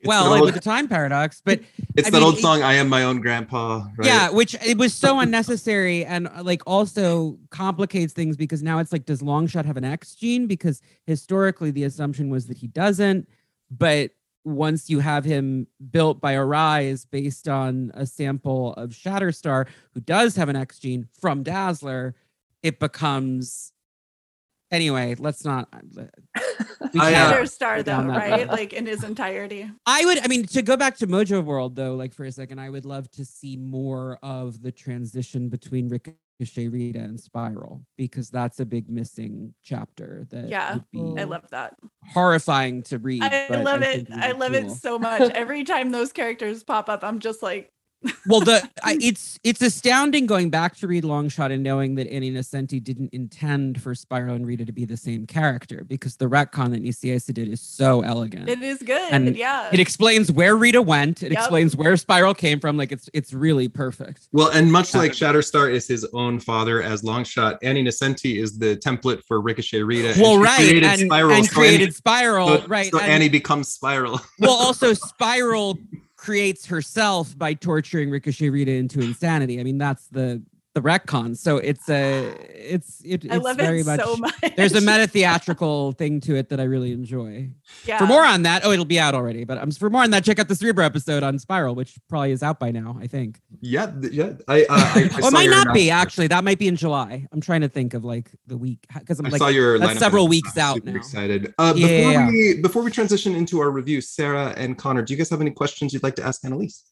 It's 0.00 0.08
well, 0.08 0.24
that 0.24 0.30
like 0.30 0.40
old- 0.42 0.46
with 0.48 0.54
the 0.54 0.60
time 0.60 0.86
paradox, 0.88 1.40
but 1.44 1.60
it's 1.96 2.06
I 2.08 2.10
that 2.10 2.18
mean, 2.18 2.22
old 2.22 2.36
it- 2.38 2.40
song, 2.42 2.62
I 2.62 2.74
am 2.74 2.88
my 2.88 3.02
own 3.04 3.20
grandpa. 3.20 3.86
Right? 3.96 4.06
Yeah, 4.06 4.30
which 4.30 4.54
it 4.64 4.76
was 4.78 4.92
so 4.94 5.18
unnecessary 5.20 6.04
and 6.04 6.28
uh, 6.28 6.42
like 6.42 6.62
also 6.66 7.38
complicates 7.50 8.12
things 8.12 8.36
because 8.36 8.62
now 8.62 8.78
it's 8.78 8.92
like, 8.92 9.06
does 9.06 9.22
Longshot 9.22 9.64
have 9.64 9.76
an 9.76 9.84
X 9.84 10.14
gene? 10.14 10.46
Because 10.46 10.82
historically 11.06 11.70
the 11.70 11.84
assumption 11.84 12.28
was 12.30 12.46
that 12.48 12.58
he 12.58 12.66
doesn't, 12.66 13.28
but 13.70 14.10
once 14.44 14.90
you 14.90 15.00
have 15.00 15.24
him 15.24 15.66
built 15.90 16.20
by 16.20 16.34
Arize 16.34 17.06
based 17.10 17.48
on 17.48 17.90
a 17.94 18.04
sample 18.04 18.74
of 18.74 18.90
Shatterstar, 18.90 19.66
who 19.94 20.00
does 20.00 20.36
have 20.36 20.50
an 20.50 20.56
X 20.56 20.78
gene 20.78 21.08
from 21.18 21.42
Dazzler, 21.42 22.14
it 22.62 22.78
becomes 22.78 23.72
anyway. 24.70 25.14
Let's 25.18 25.44
not. 25.44 25.68
uh, 25.72 25.78
we 26.92 27.00
I, 27.00 27.12
can't 27.12 27.32
uh, 27.34 27.42
Shatterstar 27.42 27.76
go 27.76 27.82
though, 27.82 28.08
right? 28.08 28.40
road. 28.40 28.48
Like 28.48 28.72
in 28.72 28.86
his 28.86 29.04
entirety. 29.04 29.70
I 29.86 30.04
would, 30.04 30.18
I 30.24 30.28
mean, 30.28 30.46
to 30.48 30.62
go 30.62 30.76
back 30.76 30.96
to 30.98 31.06
Mojo 31.06 31.44
World 31.44 31.76
though, 31.76 31.94
like 31.94 32.12
for 32.14 32.24
a 32.24 32.32
second, 32.32 32.58
I 32.58 32.70
would 32.70 32.84
love 32.84 33.10
to 33.12 33.24
see 33.24 33.56
more 33.56 34.18
of 34.22 34.62
the 34.62 34.72
transition 34.72 35.48
between 35.48 35.88
Ricochet, 35.88 36.68
Rita, 36.68 36.98
and 37.00 37.18
Spiral 37.18 37.82
because 37.96 38.30
that's 38.30 38.60
a 38.60 38.64
big 38.66 38.88
missing 38.90 39.54
chapter 39.62 40.26
that 40.30 40.48
Yeah, 40.48 40.74
would 40.74 40.90
be 40.90 41.20
I 41.20 41.24
love 41.24 41.48
that. 41.50 41.74
horrifying 42.12 42.82
to 42.84 42.98
read. 42.98 43.22
I 43.22 43.46
but 43.48 43.64
love 43.64 43.80
think 43.80 44.08
it. 44.08 44.14
I 44.14 44.32
love 44.32 44.52
cool. 44.52 44.70
it 44.70 44.70
so 44.72 44.98
much. 44.98 45.30
Every 45.34 45.64
time 45.64 45.90
those 45.90 46.12
characters 46.12 46.62
pop 46.64 46.88
up, 46.88 47.04
I'm 47.04 47.18
just 47.18 47.42
like, 47.42 47.70
well, 48.26 48.40
the 48.40 48.68
I, 48.82 48.98
it's 49.00 49.38
it's 49.44 49.60
astounding 49.62 50.26
going 50.26 50.50
back 50.50 50.76
to 50.76 50.86
read 50.86 51.04
Longshot 51.04 51.52
and 51.52 51.62
knowing 51.62 51.94
that 51.96 52.06
Annie 52.08 52.30
Nocenti 52.30 52.82
didn't 52.82 53.12
intend 53.12 53.82
for 53.82 53.94
Spiral 53.94 54.34
and 54.34 54.46
Rita 54.46 54.64
to 54.64 54.72
be 54.72 54.84
the 54.84 54.96
same 54.96 55.26
character 55.26 55.84
because 55.88 56.16
the 56.16 56.26
retcon 56.26 56.70
that 56.70 56.82
Nicieza 56.82 57.32
did 57.32 57.48
is 57.48 57.60
so 57.60 58.02
elegant. 58.02 58.48
it 58.48 58.62
is 58.62 58.78
good. 58.82 59.12
And 59.12 59.36
yeah. 59.36 59.68
it 59.72 59.80
explains 59.80 60.30
where 60.32 60.56
Rita 60.56 60.80
went. 60.82 61.22
It 61.22 61.32
Yep. 61.32 61.38
explains 61.40 61.76
where 61.76 61.96
Spiral 61.96 62.34
came 62.34 62.60
from. 62.60 62.76
Like 62.76 62.92
it's 62.92 63.08
it's 63.12 63.32
really 63.32 63.68
perfect. 63.68 64.28
Well, 64.32 64.48
and 64.50 64.70
much 64.70 64.94
Yeah. 64.94 65.00
like 65.00 65.12
Shatterstar 65.12 65.72
is 65.72 65.86
his 65.88 66.06
own 66.12 66.40
father 66.40 66.82
as 66.82 67.02
Longshot, 67.02 67.58
Annie 67.62 67.84
Nocenti 67.84 68.40
is 68.42 68.58
the 68.58 68.76
template 68.76 69.22
for 69.24 69.40
Ricochet 69.40 69.82
Rita. 69.82 70.10
and 70.12 70.20
Well, 70.20 70.36
she 70.38 70.44
right, 70.44 70.56
created 70.56 70.84
and, 70.84 71.00
Spiral, 71.00 71.30
and 71.32 71.46
so 71.46 71.52
created 71.54 71.80
Annie- 71.82 71.90
Spiral, 71.92 72.48
so- 72.60 72.66
right? 72.68 72.90
So 72.92 72.98
and- 73.00 73.10
Annie 73.12 73.28
becomes 73.28 73.68
Spiral. 73.68 74.20
well, 74.38 74.52
also 74.52 74.92
Spiral 75.10 75.78
creates 76.24 76.64
herself 76.64 77.36
by 77.36 77.52
torturing 77.52 78.08
Ricochet 78.08 78.48
Rita 78.48 78.72
into 78.72 78.98
insanity. 79.00 79.60
I 79.60 79.62
mean, 79.62 79.76
that's 79.76 80.06
the 80.06 80.40
the 80.74 80.80
retcon. 80.82 81.36
So 81.36 81.56
it's 81.58 81.88
a 81.88 82.34
it's 82.50 83.00
it, 83.04 83.24
I 83.30 83.36
it's 83.36 83.44
love 83.44 83.56
very 83.56 83.80
it 83.80 83.86
much. 83.86 84.00
so 84.00 84.16
much. 84.16 84.34
There's 84.56 84.74
a 84.74 84.80
meta 84.82 85.06
theatrical 85.06 85.92
thing 85.92 86.20
to 86.22 86.34
it 86.36 86.48
that 86.48 86.58
I 86.60 86.64
really 86.64 86.92
enjoy. 86.92 87.50
yeah. 87.86 87.98
For 87.98 88.06
more 88.06 88.24
on 88.24 88.42
that, 88.42 88.64
oh, 88.64 88.72
it'll 88.72 88.84
be 88.84 88.98
out 88.98 89.14
already. 89.14 89.44
But 89.44 89.58
um, 89.58 89.70
for 89.70 89.88
more 89.88 90.02
on 90.02 90.10
that, 90.10 90.24
check 90.24 90.38
out 90.38 90.48
the 90.48 90.54
Cerebro 90.56 90.84
episode 90.84 91.22
on 91.22 91.38
Spiral, 91.38 91.74
which 91.74 91.94
probably 92.08 92.32
is 92.32 92.42
out 92.42 92.58
by 92.58 92.70
now. 92.72 92.98
I 93.00 93.06
think. 93.06 93.40
yeah, 93.60 93.86
th- 93.86 94.12
yeah. 94.12 94.32
I, 94.48 94.62
uh, 94.62 94.66
I, 94.70 95.10
I 95.14 95.20
saw 95.20 95.28
it 95.28 95.32
might 95.32 95.50
not 95.50 95.72
be 95.72 95.90
actually. 95.90 96.26
That 96.26 96.42
might 96.44 96.58
be 96.58 96.66
in 96.68 96.76
July. 96.76 97.26
I'm 97.32 97.40
trying 97.40 97.60
to 97.60 97.68
think 97.68 97.94
of 97.94 98.04
like 98.04 98.30
the 98.46 98.56
week 98.58 98.84
because 98.98 99.20
I'm 99.20 99.26
I 99.26 99.30
like 99.30 99.38
saw 99.38 99.48
your 99.48 99.78
that's 99.78 99.98
several 100.00 100.26
weeks 100.28 100.58
out 100.58 100.74
super 100.74 100.90
now. 100.90 100.96
Excited. 100.96 101.54
Uh, 101.58 101.72
Yeah, 101.76 101.86
before 101.86 102.12
yeah, 102.12 102.28
we 102.28 102.60
before 102.62 102.82
we 102.82 102.90
transition 102.90 103.34
into 103.36 103.60
our 103.60 103.70
review, 103.70 104.00
Sarah 104.00 104.52
and 104.56 104.76
Connor, 104.76 105.02
do 105.02 105.12
you 105.12 105.16
guys 105.18 105.30
have 105.30 105.40
any 105.40 105.52
questions 105.52 105.92
you'd 105.92 106.02
like 106.02 106.16
to 106.16 106.24
ask 106.24 106.44
Annalise? 106.44 106.82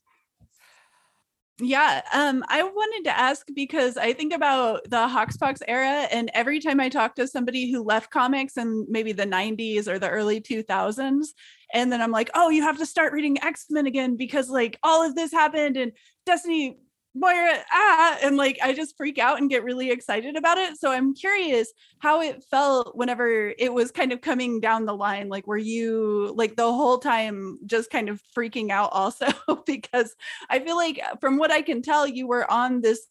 Yeah, 1.65 2.01
um, 2.11 2.43
I 2.49 2.61
wanted 2.61 3.09
to 3.09 3.17
ask 3.17 3.47
because 3.55 3.95
I 3.95 4.11
think 4.11 4.33
about 4.33 4.83
the 4.89 5.07
Hoxpox 5.07 5.61
era, 5.65 6.07
and 6.11 6.29
every 6.33 6.59
time 6.59 6.81
I 6.81 6.89
talk 6.89 7.15
to 7.15 7.25
somebody 7.27 7.71
who 7.71 7.83
left 7.83 8.11
comics 8.11 8.57
in 8.57 8.85
maybe 8.89 9.13
the 9.13 9.25
90s 9.25 9.87
or 9.87 9.97
the 9.97 10.09
early 10.09 10.41
2000s, 10.41 11.33
and 11.73 11.89
then 11.89 12.01
I'm 12.01 12.11
like, 12.11 12.29
oh, 12.35 12.49
you 12.49 12.63
have 12.63 12.79
to 12.79 12.85
start 12.85 13.13
reading 13.13 13.41
X 13.41 13.67
Men 13.69 13.85
again 13.85 14.17
because 14.17 14.49
like 14.49 14.77
all 14.83 15.07
of 15.07 15.15
this 15.15 15.31
happened, 15.31 15.77
and 15.77 15.93
Destiny 16.25 16.79
Moira, 17.15 17.63
ah, 17.71 18.17
and 18.23 18.37
like 18.37 18.57
I 18.63 18.73
just 18.73 18.97
freak 18.97 19.19
out 19.19 19.39
and 19.39 19.49
get 19.49 19.63
really 19.63 19.91
excited 19.91 20.35
about 20.35 20.57
it. 20.57 20.77
So 20.77 20.91
I'm 20.91 21.13
curious 21.13 21.71
how 21.99 22.21
it 22.21 22.43
felt 22.43 22.95
whenever 22.95 23.53
it 23.57 23.71
was 23.71 23.91
kind 23.91 24.11
of 24.11 24.21
coming 24.21 24.59
down 24.59 24.85
the 24.85 24.95
line. 24.95 25.29
Like, 25.29 25.45
were 25.45 25.57
you 25.57 26.33
like 26.35 26.55
the 26.55 26.71
whole 26.71 26.97
time 26.97 27.59
just 27.65 27.91
kind 27.91 28.09
of 28.09 28.21
freaking 28.35 28.71
out 28.71 28.89
also? 28.93 29.27
because 29.65 30.15
I 30.49 30.59
feel 30.59 30.75
like 30.75 30.99
uh, 31.03 31.15
from 31.17 31.37
what 31.37 31.51
I 31.51 31.61
can 31.61 31.81
tell, 31.83 32.07
you 32.07 32.27
were 32.27 32.49
on 32.49 32.81
this 32.81 33.07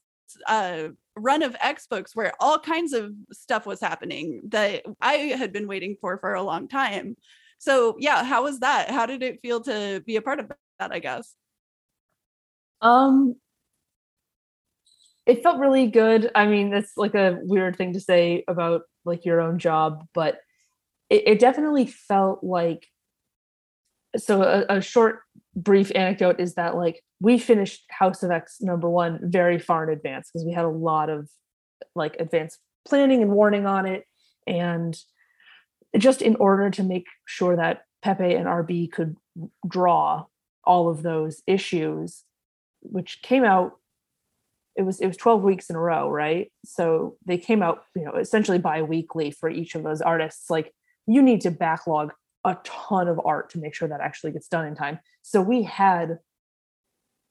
uh 0.48 0.88
run 1.14 1.42
of 1.42 1.55
X 1.61 1.86
books 1.86 2.16
where 2.16 2.32
all 2.40 2.59
kinds 2.59 2.94
of 2.94 3.12
stuff 3.32 3.66
was 3.66 3.80
happening 3.80 4.40
that 4.48 4.82
I 5.00 5.12
had 5.14 5.53
been 5.53 5.68
waiting 5.68 5.96
for 6.00 6.18
for 6.18 6.34
a 6.34 6.42
long 6.42 6.68
time. 6.68 7.16
So 7.59 7.96
yeah, 8.00 8.24
how 8.24 8.42
was 8.42 8.61
that? 8.61 8.90
How 8.90 9.07
did 9.07 9.22
it 9.22 9.40
feel 9.42 9.61
to 9.62 10.03
be 10.05 10.16
a 10.16 10.22
part 10.22 10.40
of 10.40 10.50
that? 10.80 10.90
I 10.90 10.98
guess. 10.98 11.36
Um, 12.80 13.36
it 15.27 15.43
felt 15.43 15.59
really 15.59 15.87
good. 15.87 16.31
I 16.35 16.47
mean, 16.47 16.70
that's 16.70 16.97
like 16.97 17.14
a 17.14 17.39
weird 17.43 17.77
thing 17.77 17.93
to 17.93 18.01
say 18.01 18.45
about 18.49 18.83
like 19.05 19.25
your 19.25 19.41
own 19.41 19.59
job, 19.59 20.07
but 20.14 20.39
it, 21.11 21.23
it 21.27 21.39
definitely 21.39 21.87
felt 21.87 22.43
like 22.43 22.87
so 24.16 24.43
a, 24.43 24.77
a, 24.77 24.81
short 24.81 25.20
brief 25.57 25.91
anecdote 25.95 26.39
is 26.39 26.55
that 26.55 26.77
like 26.77 27.03
we 27.20 27.39
finished 27.39 27.85
House 27.91 28.23
of 28.23 28.31
X 28.31 28.61
number 28.61 28.89
one 28.89 29.20
very 29.23 29.59
far 29.59 29.85
in 29.85 29.97
advance 29.97 30.29
because 30.31 30.45
we 30.45 30.53
had 30.53 30.66
a 30.66 30.68
lot 30.68 31.09
of 31.09 31.31
like 31.95 32.16
advanced 32.18 32.59
planning 32.87 33.23
and 33.23 33.31
warning 33.31 33.66
on 33.66 33.87
it. 33.87 34.05
And 34.47 34.97
just 35.97 36.20
in 36.20 36.37
order 36.37 36.70
to 36.70 36.83
make 36.83 37.07
sure 37.27 37.57
that 37.57 37.85
Pepe 38.03 38.35
and 38.35 38.47
RB 38.47 38.91
could 38.91 39.16
draw 39.66 40.25
all 40.64 40.89
of 40.89 41.03
those 41.03 41.43
issues, 41.47 42.25
which 42.81 43.23
came 43.23 43.45
out 43.45 43.79
it 44.77 44.83
was 44.83 45.01
it 45.01 45.07
was 45.07 45.16
12 45.16 45.43
weeks 45.43 45.70
in 45.70 45.77
a 45.77 45.81
row 45.81 46.09
right? 46.09 46.51
So 46.64 47.16
they 47.27 47.39
came 47.39 47.62
out 47.62 47.85
you 47.95 48.05
know 48.05 48.12
essentially 48.12 48.59
bi-weekly 48.59 49.31
for 49.31 49.49
each 49.49 49.75
of 49.75 49.83
those 49.83 50.01
artists. 50.01 50.51
Like 50.51 50.73
you 51.07 51.23
need 51.23 51.41
to 51.43 51.51
backlog 51.51 52.12
a 52.45 52.57
ton 52.64 53.09
of 53.09 53.20
art 53.25 53.51
to 53.51 53.59
make 53.59 53.75
sure 53.75 53.89
that 53.89 54.01
actually 54.01 54.33
gets 54.33 54.49
done 54.49 54.66
in 54.66 54.75
time. 54.75 54.99
So 55.23 55.41
we 55.41 55.62
had 55.62 56.18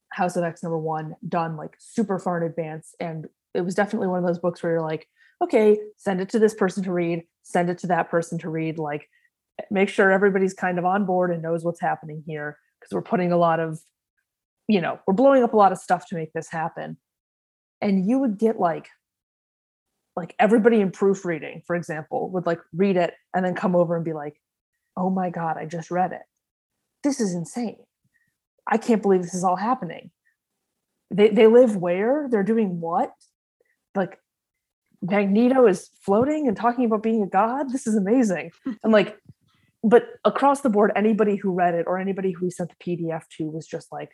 house 0.09 0.35
of 0.35 0.43
x 0.43 0.61
number 0.61 0.77
one 0.77 1.15
done 1.27 1.55
like 1.55 1.75
super 1.79 2.19
far 2.19 2.37
in 2.37 2.43
advance. 2.43 2.95
And 2.99 3.27
it 3.53 3.61
was 3.61 3.75
definitely 3.75 4.07
one 4.07 4.19
of 4.19 4.25
those 4.25 4.39
books 4.39 4.61
where 4.61 4.73
you're 4.73 4.81
like 4.81 5.07
okay 5.43 5.79
send 5.97 6.21
it 6.21 6.29
to 6.29 6.39
this 6.39 6.53
person 6.53 6.83
to 6.83 6.93
read 6.93 7.23
send 7.43 7.69
it 7.69 7.79
to 7.79 7.87
that 7.87 8.09
person 8.09 8.37
to 8.39 8.49
read. 8.49 8.77
Like 8.77 9.09
make 9.69 9.89
sure 9.89 10.11
everybody's 10.11 10.53
kind 10.53 10.79
of 10.79 10.85
on 10.85 11.05
board 11.05 11.31
and 11.31 11.41
knows 11.41 11.63
what's 11.63 11.81
happening 11.81 12.23
here 12.25 12.57
because 12.79 12.93
we're 12.93 13.01
putting 13.01 13.31
a 13.31 13.37
lot 13.37 13.59
of 13.59 13.79
you 14.67 14.81
know 14.81 14.99
we're 15.05 15.13
blowing 15.13 15.43
up 15.43 15.53
a 15.53 15.57
lot 15.57 15.71
of 15.71 15.77
stuff 15.77 16.07
to 16.07 16.15
make 16.15 16.31
this 16.33 16.49
happen 16.49 16.97
and 17.81 18.07
you 18.07 18.19
would 18.19 18.37
get 18.37 18.59
like 18.59 18.87
like 20.15 20.35
everybody 20.39 20.81
in 20.81 20.91
proofreading 20.91 21.61
for 21.65 21.75
example 21.75 22.29
would 22.31 22.45
like 22.45 22.59
read 22.73 22.97
it 22.97 23.13
and 23.33 23.45
then 23.45 23.55
come 23.55 23.75
over 23.75 23.95
and 23.95 24.05
be 24.05 24.13
like 24.13 24.39
oh 24.97 25.09
my 25.09 25.29
god 25.29 25.57
i 25.57 25.65
just 25.65 25.91
read 25.91 26.11
it. 26.11 26.21
This 27.03 27.19
is 27.19 27.33
insane. 27.33 27.77
I 28.67 28.77
can't 28.77 29.01
believe 29.01 29.21
this 29.23 29.33
is 29.33 29.43
all 29.43 29.55
happening. 29.55 30.11
They 31.09 31.29
they 31.29 31.47
live 31.47 31.75
where? 31.75 32.27
They're 32.29 32.43
doing 32.43 32.79
what? 32.79 33.13
Like 33.95 34.19
magneto 35.01 35.65
is 35.67 35.89
floating 36.05 36.47
and 36.47 36.55
talking 36.55 36.85
about 36.85 37.03
being 37.03 37.23
a 37.23 37.27
god? 37.27 37.71
This 37.71 37.87
is 37.87 37.95
amazing. 37.95 38.51
And 38.83 38.93
like 38.93 39.17
but 39.83 40.05
across 40.23 40.61
the 40.61 40.69
board 40.69 40.91
anybody 40.95 41.35
who 41.35 41.51
read 41.51 41.73
it 41.73 41.87
or 41.87 41.97
anybody 41.97 42.31
who 42.31 42.45
we 42.45 42.51
sent 42.51 42.69
the 42.69 42.75
pdf 42.97 43.23
to 43.37 43.49
was 43.49 43.65
just 43.65 43.91
like 43.91 44.11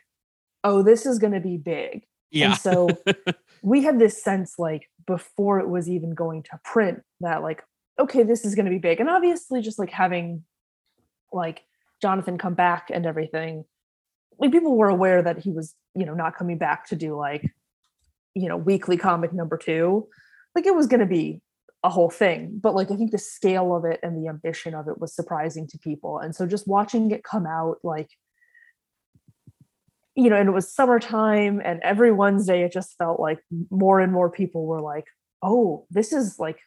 oh 0.64 0.82
this 0.82 1.04
is 1.04 1.18
going 1.18 1.34
to 1.34 1.40
be 1.40 1.58
big 1.58 2.04
yeah. 2.30 2.50
And 2.52 2.58
so 2.58 2.88
we 3.62 3.82
had 3.82 3.98
this 3.98 4.22
sense 4.22 4.54
like 4.58 4.90
before 5.06 5.60
it 5.60 5.68
was 5.68 5.88
even 5.88 6.14
going 6.14 6.42
to 6.44 6.60
print 6.64 7.02
that 7.20 7.42
like, 7.42 7.62
okay, 7.98 8.22
this 8.22 8.44
is 8.44 8.54
going 8.54 8.66
to 8.66 8.70
be 8.70 8.78
big. 8.78 9.00
And 9.00 9.08
obviously 9.08 9.60
just 9.60 9.78
like 9.78 9.90
having 9.90 10.44
like 11.32 11.62
Jonathan 12.00 12.38
come 12.38 12.54
back 12.54 12.90
and 12.92 13.06
everything, 13.06 13.64
like 14.38 14.52
people 14.52 14.76
were 14.76 14.88
aware 14.88 15.22
that 15.22 15.38
he 15.38 15.50
was, 15.50 15.74
you 15.94 16.06
know, 16.06 16.14
not 16.14 16.36
coming 16.36 16.58
back 16.58 16.86
to 16.88 16.96
do 16.96 17.16
like, 17.16 17.42
you 18.34 18.48
know, 18.48 18.56
weekly 18.56 18.96
comic 18.96 19.32
number 19.32 19.56
two. 19.56 20.06
Like 20.54 20.66
it 20.66 20.74
was 20.74 20.86
going 20.86 21.00
to 21.00 21.06
be 21.06 21.40
a 21.82 21.88
whole 21.88 22.10
thing. 22.10 22.58
But 22.62 22.74
like 22.74 22.90
I 22.90 22.96
think 22.96 23.10
the 23.10 23.18
scale 23.18 23.74
of 23.74 23.84
it 23.84 23.98
and 24.02 24.16
the 24.16 24.28
ambition 24.28 24.74
of 24.74 24.88
it 24.88 25.00
was 25.00 25.14
surprising 25.14 25.66
to 25.68 25.78
people. 25.78 26.18
And 26.18 26.34
so 26.34 26.46
just 26.46 26.68
watching 26.68 27.10
it 27.10 27.24
come 27.24 27.46
out 27.46 27.78
like 27.82 28.10
you 30.18 30.28
know, 30.28 30.34
and 30.34 30.48
it 30.48 30.52
was 30.52 30.74
summertime, 30.74 31.62
and 31.64 31.80
every 31.84 32.10
Wednesday 32.10 32.64
it 32.64 32.72
just 32.72 32.96
felt 32.98 33.20
like 33.20 33.38
more 33.70 34.00
and 34.00 34.12
more 34.12 34.28
people 34.28 34.66
were 34.66 34.80
like, 34.80 35.04
oh, 35.44 35.86
this 35.90 36.12
is 36.12 36.40
like 36.40 36.58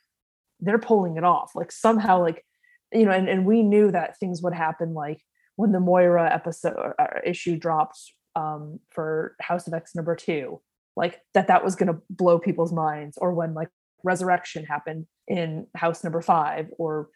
they're 0.62 0.80
pulling 0.80 1.18
it 1.18 1.26
off. 1.26 1.52
Like 1.54 1.70
somehow, 1.70 2.22
like, 2.22 2.46
you 2.94 3.04
know, 3.04 3.12
and, 3.12 3.28
and 3.28 3.46
we 3.46 3.62
knew 3.62 3.92
that 3.92 4.18
things 4.18 4.42
would 4.42 4.54
happen 4.54 4.94
like 4.94 5.22
when 5.58 5.74
the 5.74 5.82
Moira 5.82 6.34
episode 6.34 6.94
uh, 6.98 7.20
issue 7.26 7.58
dropped 7.58 8.00
um, 8.38 8.80
for 8.90 9.36
House 9.42 9.68
of 9.68 9.74
X 9.74 9.96
number 9.96 10.16
two, 10.16 10.62
like 10.96 11.20
that 11.34 11.48
that 11.48 11.62
was 11.62 11.76
going 11.76 11.94
to 11.94 12.02
blow 12.10 12.40
people's 12.40 12.72
minds, 12.72 13.18
or 13.18 13.34
when 13.34 13.54
like 13.54 13.68
Resurrection 14.06 14.64
happened 14.64 15.08
in 15.28 15.68
House 15.76 16.06
number 16.06 16.22
five, 16.22 16.68
or 16.78 17.10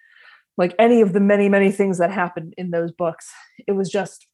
like 0.58 0.76
any 0.80 1.00
of 1.00 1.14
the 1.14 1.22
many 1.22 1.48
many 1.48 1.72
things 1.72 1.98
that 2.00 2.12
happened 2.12 2.54
in 2.58 2.72
those 2.72 2.92
books. 2.92 3.32
It 3.70 3.72
was 3.72 3.90
just 3.90 4.28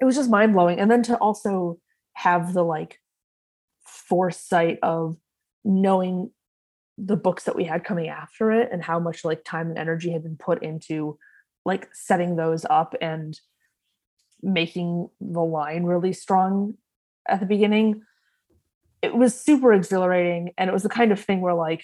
it 0.00 0.04
was 0.04 0.16
just 0.16 0.30
mind 0.30 0.52
blowing. 0.52 0.80
And 0.80 0.90
then 0.90 1.02
to 1.04 1.16
also 1.16 1.78
have 2.14 2.52
the 2.52 2.62
like 2.62 2.98
foresight 3.84 4.78
of 4.82 5.16
knowing 5.64 6.30
the 6.96 7.16
books 7.16 7.44
that 7.44 7.56
we 7.56 7.64
had 7.64 7.84
coming 7.84 8.08
after 8.08 8.50
it 8.50 8.68
and 8.72 8.82
how 8.82 8.98
much 8.98 9.24
like 9.24 9.42
time 9.44 9.68
and 9.68 9.78
energy 9.78 10.12
had 10.12 10.22
been 10.22 10.36
put 10.36 10.62
into 10.62 11.18
like 11.64 11.88
setting 11.94 12.36
those 12.36 12.64
up 12.68 12.94
and 13.00 13.38
making 14.42 15.08
the 15.20 15.40
line 15.40 15.84
really 15.84 16.12
strong 16.12 16.74
at 17.28 17.40
the 17.40 17.46
beginning 17.46 18.02
it 19.02 19.14
was 19.14 19.38
super 19.38 19.72
exhilarating 19.72 20.52
and 20.58 20.68
it 20.68 20.72
was 20.72 20.82
the 20.82 20.88
kind 20.88 21.12
of 21.12 21.20
thing 21.20 21.40
where 21.40 21.54
like 21.54 21.82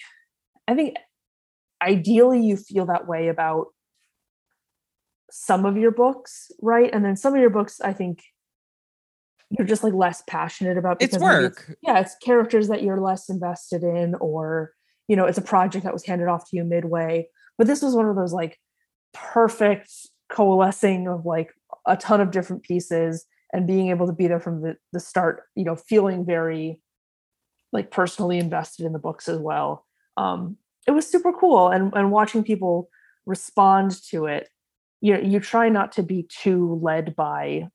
i 0.67 0.75
think 0.75 0.95
ideally 1.81 2.41
you 2.41 2.57
feel 2.57 2.85
that 2.85 3.07
way 3.07 3.27
about 3.27 3.67
some 5.29 5.65
of 5.65 5.77
your 5.77 5.91
books, 5.91 6.51
right? 6.61 6.89
And 6.93 7.03
then 7.03 7.15
some 7.15 7.33
of 7.33 7.41
your 7.41 7.49
books, 7.49 7.81
I 7.81 7.93
think 7.93 8.23
you're 9.49 9.67
just 9.67 9.83
like 9.83 9.93
less 9.93 10.23
passionate 10.27 10.77
about 10.77 11.01
it's 11.01 11.17
work. 11.17 11.65
It's, 11.67 11.77
yeah, 11.81 11.99
it's 11.99 12.15
characters 12.21 12.67
that 12.67 12.83
you're 12.83 12.99
less 12.99 13.29
invested 13.29 13.83
in, 13.83 14.15
or 14.15 14.73
you 15.07 15.15
know, 15.15 15.25
it's 15.25 15.37
a 15.37 15.41
project 15.43 15.85
that 15.85 15.93
was 15.93 16.05
handed 16.05 16.27
off 16.27 16.49
to 16.49 16.57
you 16.57 16.63
midway. 16.63 17.27
But 17.57 17.67
this 17.67 17.81
was 17.81 17.95
one 17.95 18.07
of 18.07 18.15
those 18.15 18.33
like 18.33 18.59
perfect 19.13 19.91
coalescing 20.29 21.07
of 21.07 21.25
like 21.25 21.53
a 21.85 21.97
ton 21.97 22.21
of 22.21 22.31
different 22.31 22.63
pieces 22.63 23.25
and 23.53 23.65
being 23.65 23.89
able 23.89 24.07
to 24.07 24.13
be 24.13 24.27
there 24.27 24.41
from 24.41 24.61
the, 24.61 24.75
the 24.91 24.99
start, 24.99 25.43
you 25.55 25.63
know, 25.63 25.75
feeling 25.75 26.25
very 26.25 26.79
like 27.71 27.91
personally 27.91 28.37
invested 28.37 28.85
in 28.85 28.93
the 28.93 28.99
books 28.99 29.27
as 29.29 29.39
well. 29.39 29.85
Um, 30.17 30.57
it 30.85 30.91
was 30.91 31.09
super 31.09 31.31
cool 31.33 31.69
and, 31.69 31.93
and 31.95 32.11
watching 32.11 32.43
people 32.43 32.89
respond 33.25 34.01
to 34.09 34.25
it 34.25 34.49
you 35.01 35.13
know, 35.13 35.19
you 35.19 35.39
try 35.39 35.69
not 35.69 35.91
to 35.93 36.03
be 36.03 36.23
too 36.23 36.79
led 36.81 37.15
by 37.15 37.67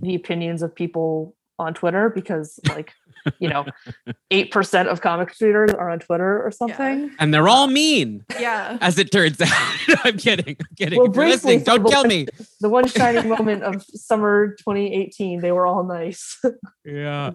the 0.00 0.14
opinions 0.14 0.62
of 0.62 0.74
people 0.74 1.34
on 1.58 1.74
Twitter 1.74 2.08
because 2.08 2.58
like 2.68 2.92
you 3.38 3.48
know, 3.48 3.66
eight 4.30 4.50
percent 4.50 4.88
of 4.88 5.00
comic 5.00 5.34
readers 5.40 5.70
are 5.72 5.90
on 5.90 5.98
Twitter 5.98 6.42
or 6.42 6.50
something, 6.50 7.02
yeah. 7.02 7.08
and 7.18 7.32
they're 7.32 7.48
all 7.48 7.66
mean. 7.66 8.24
Yeah, 8.38 8.78
as 8.80 8.98
it 8.98 9.12
turns 9.12 9.40
out. 9.40 9.48
I'm 10.04 10.16
kidding. 10.16 10.56
I'm 10.58 10.76
kidding. 10.76 10.98
Well, 10.98 11.08
briefly, 11.08 11.58
don't 11.58 11.86
kill 11.86 12.04
me. 12.04 12.26
The 12.60 12.68
one 12.68 12.86
shining 12.88 13.28
moment 13.28 13.62
of 13.62 13.84
summer 13.94 14.54
2018, 14.58 15.40
they 15.40 15.52
were 15.52 15.66
all 15.66 15.84
nice. 15.84 16.38
yeah. 16.84 17.32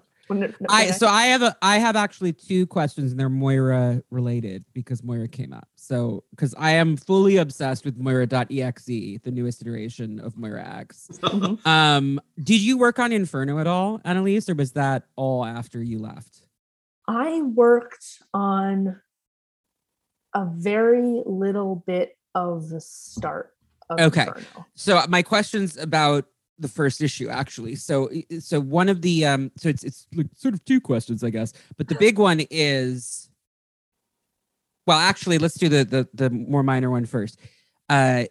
I 0.70 0.92
so 0.92 1.08
I 1.08 1.28
have 1.28 1.42
a 1.42 1.56
I 1.62 1.78
have 1.78 1.96
actually 1.96 2.34
two 2.34 2.66
questions 2.68 3.12
and 3.12 3.20
they're 3.20 3.30
Moira 3.30 4.02
related 4.10 4.66
because 4.74 5.04
Moira 5.04 5.28
came 5.28 5.54
up. 5.54 5.68
So 5.76 6.24
because 6.32 6.56
I 6.58 6.72
am 6.72 6.98
fully 6.98 7.38
obsessed 7.38 7.86
with 7.86 7.98
Moira.exe, 7.98 8.86
the 8.86 9.32
newest 9.32 9.62
iteration 9.62 10.20
of 10.20 10.38
Moira 10.38 10.68
X. 10.80 11.10
Mm-hmm. 11.22 11.68
um, 11.68 12.20
did 12.42 12.62
you 12.62 12.78
work 12.78 13.00
on 13.00 13.12
Inferno 13.12 13.60
at 13.60 13.68
all, 13.68 14.02
Annalise, 14.04 14.50
or 14.50 14.56
was 14.56 14.72
that 14.74 15.04
all 15.16 15.46
after 15.46 15.82
you 15.82 16.00
left? 16.00 16.42
I 17.08 17.42
worked 17.42 18.24
on 18.34 19.00
a 20.34 20.46
very 20.46 21.22
little 21.26 21.84
bit 21.88 22.18
of 22.34 22.70
the 22.70 22.82
start. 22.82 23.52
Of 23.90 24.00
okay. 24.00 24.22
Inferno. 24.22 24.66
So 24.74 25.04
my 25.08 25.22
questions 25.22 25.78
about 25.78 26.26
the 26.60 26.68
first 26.68 27.02
issue 27.02 27.30
actually. 27.30 27.76
So 27.76 28.10
so 28.40 28.60
one 28.60 28.90
of 28.90 29.02
the 29.02 29.26
um 29.26 29.52
so 29.58 29.70
it's 29.70 29.84
it's 29.84 30.08
like 30.16 30.28
sort 30.36 30.54
of 30.54 30.64
two 30.66 30.82
questions 30.82 31.24
I 31.24 31.30
guess, 31.30 31.54
but 31.78 31.88
the 31.88 31.96
big 31.96 32.18
one 32.18 32.42
is 32.50 33.30
well 34.88 35.00
actually 35.00 35.38
let's 35.38 35.56
do 35.56 35.70
the 35.70 35.84
the 35.86 36.08
the 36.14 36.30
more 36.30 36.64
minor 36.64 36.90
one 36.90 37.06
first. 37.06 37.40
Uh 37.90 38.26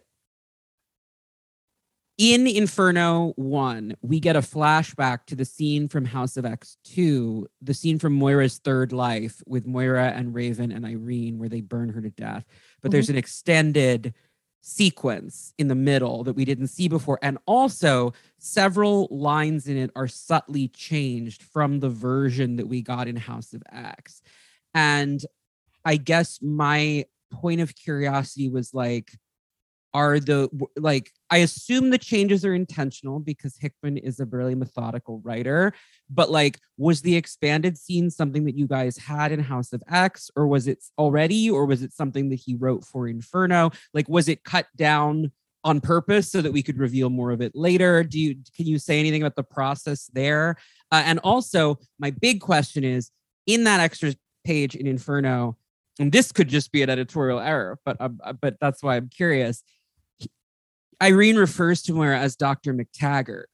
in 2.17 2.47
Inferno 2.47 3.33
1, 3.35 3.97
we 4.01 4.21
get 4.21 4.37
a 4.37 4.41
flashback 4.41 5.25
to 5.25 5.35
the 5.35 5.43
scene 5.43 5.89
from 5.89 6.05
House 6.05 6.37
of 6.37 6.45
X 6.45 6.77
2, 6.85 7.45
the 7.61 7.73
scene 7.73 7.99
from 7.99 8.13
Moira's 8.13 8.57
third 8.59 8.93
life 8.93 9.41
with 9.45 9.67
Moira 9.67 10.13
and 10.15 10.33
Raven 10.33 10.71
and 10.71 10.85
Irene, 10.85 11.37
where 11.37 11.49
they 11.49 11.59
burn 11.59 11.89
her 11.89 11.99
to 11.99 12.09
death. 12.11 12.45
But 12.81 12.91
there's 12.91 13.09
an 13.09 13.17
extended 13.17 14.13
sequence 14.67 15.53
in 15.59 15.67
the 15.67 15.75
middle 15.75 16.23
that 16.23 16.35
we 16.35 16.43
didn't 16.43 16.67
see 16.67 16.87
before. 16.87 17.19
And 17.21 17.37
also, 17.45 18.13
several 18.39 19.07
lines 19.11 19.67
in 19.67 19.77
it 19.77 19.91
are 19.95 20.07
subtly 20.07 20.69
changed 20.69 21.43
from 21.43 21.79
the 21.79 21.89
version 21.89 22.55
that 22.55 22.67
we 22.67 22.81
got 22.81 23.07
in 23.07 23.15
House 23.15 23.53
of 23.53 23.61
X. 23.71 24.23
And 24.73 25.21
I 25.85 25.97
guess 25.97 26.39
my 26.41 27.05
point 27.31 27.61
of 27.61 27.75
curiosity 27.75 28.49
was 28.49 28.73
like, 28.73 29.11
are 29.95 30.19
the 30.19 30.49
like 30.75 31.09
I 31.29 31.37
assume 31.37 31.89
the 31.89 31.97
changes 31.97 32.43
are 32.43 32.53
intentional 32.53 33.19
because 33.19 33.55
Hickman 33.57 33.97
is 33.97 34.19
a 34.19 34.25
really 34.25 34.53
methodical 34.53 35.21
writer, 35.23 35.73
but 36.09 36.29
like 36.29 36.59
was 36.77 37.01
the 37.01 37.15
expanded 37.15 37.77
scene 37.77 38.09
something 38.09 38.43
that 38.43 38.57
you 38.57 38.67
guys 38.67 38.97
had 38.97 39.31
in 39.31 39.39
House 39.39 39.71
of 39.71 39.81
X 39.89 40.29
or 40.35 40.47
was 40.47 40.67
it 40.67 40.83
already 40.97 41.49
or 41.49 41.65
was 41.65 41.81
it 41.81 41.93
something 41.93 42.27
that 42.27 42.41
he 42.45 42.55
wrote 42.55 42.83
for 42.83 43.07
Inferno? 43.07 43.71
Like 43.93 44.09
was 44.09 44.27
it 44.27 44.43
cut 44.43 44.67
down 44.75 45.31
on 45.63 45.79
purpose 45.79 46.29
so 46.29 46.41
that 46.41 46.51
we 46.51 46.61
could 46.61 46.77
reveal 46.77 47.09
more 47.09 47.31
of 47.31 47.39
it 47.39 47.53
later? 47.55 48.03
Do 48.03 48.19
you 48.19 48.35
can 48.53 48.65
you 48.65 48.77
say 48.79 48.99
anything 48.99 49.21
about 49.21 49.37
the 49.37 49.43
process 49.43 50.09
there? 50.11 50.57
Uh, 50.91 51.03
and 51.05 51.19
also 51.19 51.79
my 51.99 52.11
big 52.11 52.41
question 52.41 52.83
is 52.83 53.11
in 53.47 53.63
that 53.63 53.79
extra 53.79 54.13
page 54.43 54.75
in 54.75 54.87
Inferno 54.87 55.55
and 55.99 56.11
this 56.11 56.31
could 56.31 56.49
just 56.49 56.71
be 56.71 56.81
an 56.81 56.89
editorial 56.89 57.39
error, 57.39 57.79
but 57.85 57.97
uh, 57.99 58.09
but 58.41 58.57
that's 58.59 58.83
why 58.83 58.97
I'm 58.97 59.07
curious 59.07 59.63
Irene 61.01 61.37
refers 61.37 61.81
to 61.83 62.01
her 62.01 62.13
as 62.13 62.35
Dr. 62.35 62.73
McTaggart, 62.73 63.45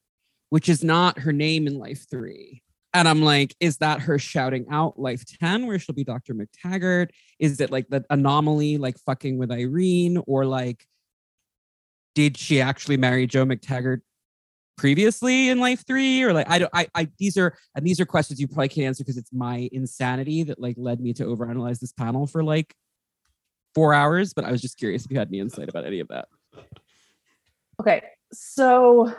which 0.50 0.70
is 0.70 0.84
not 0.84 1.20
her 1.20 1.34
name 1.34 1.68
in 1.68 1.78
Life 1.80 2.06
3. 2.10 2.62
And 2.94 3.08
I'm 3.08 3.22
like, 3.22 3.56
is 3.60 3.78
that 3.78 4.02
her 4.02 4.20
shouting 4.20 4.66
out 4.70 5.00
Life 5.00 5.24
10 5.40 5.66
where 5.66 5.80
she'll 5.80 5.96
be 5.96 6.04
Dr. 6.04 6.34
McTaggart? 6.34 7.10
Is 7.40 7.62
it 7.62 7.72
like 7.72 7.88
the 7.88 8.04
anomaly, 8.10 8.78
like 8.78 8.98
fucking 9.00 9.38
with 9.38 9.52
Irene? 9.52 10.22
Or 10.28 10.46
like, 10.46 10.86
did 12.16 12.38
she 12.38 12.62
actually 12.62 12.98
marry 12.98 13.28
Joe 13.28 13.46
McTaggart 13.46 14.02
previously 14.78 15.48
in 15.48 15.60
Life 15.60 15.86
3? 15.88 16.24
Or 16.24 16.34
like, 16.34 16.50
I 16.50 16.60
don't, 16.60 16.72
I, 16.74 16.88
I, 16.94 17.08
these 17.18 17.38
are, 17.38 17.58
and 17.76 17.86
these 17.86 18.02
are 18.02 18.06
questions 18.06 18.42
you 18.42 18.48
probably 18.48 18.68
can't 18.68 18.88
answer 18.88 19.06
because 19.06 19.18
it's 19.18 19.32
my 19.32 19.70
insanity 19.72 20.44
that 20.44 20.60
like 20.60 20.76
led 20.78 21.00
me 21.00 21.14
to 21.14 21.24
overanalyze 21.24 21.80
this 21.80 21.94
panel 21.94 22.28
for 22.28 22.44
like 22.44 22.76
four 23.74 23.94
hours. 23.94 24.34
But 24.34 24.44
I 24.44 24.52
was 24.52 24.62
just 24.62 24.78
curious 24.78 25.06
if 25.06 25.12
you 25.12 25.18
had 25.18 25.30
any 25.30 25.40
insight 25.40 25.70
about 25.70 25.86
any 25.86 26.02
of 26.02 26.10
that. 26.10 26.28
Okay, 27.82 28.04
so 28.32 29.12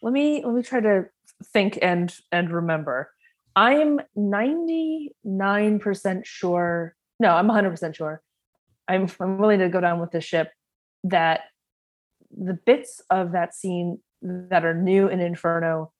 let 0.00 0.12
me 0.14 0.42
let 0.42 0.54
me 0.54 0.62
try 0.62 0.80
to 0.80 1.04
think 1.52 1.78
and 1.82 2.14
and 2.32 2.50
remember. 2.50 3.10
I 3.54 3.74
am 3.74 4.00
99% 4.16 5.10
sure. 6.24 6.96
No, 7.20 7.34
I'm 7.36 7.46
100% 7.48 7.94
sure. 7.94 8.22
I'm 8.88 9.06
I'm 9.20 9.36
willing 9.38 9.58
to 9.60 9.68
go 9.68 9.80
down 9.82 10.00
with 10.00 10.12
the 10.12 10.22
ship 10.22 10.50
that 11.04 11.42
the 12.34 12.54
bits 12.54 13.02
of 13.10 13.32
that 13.32 13.54
scene 13.54 13.98
that 14.22 14.64
are 14.64 14.72
new 14.74 15.06
in 15.08 15.20
Inferno 15.20 15.92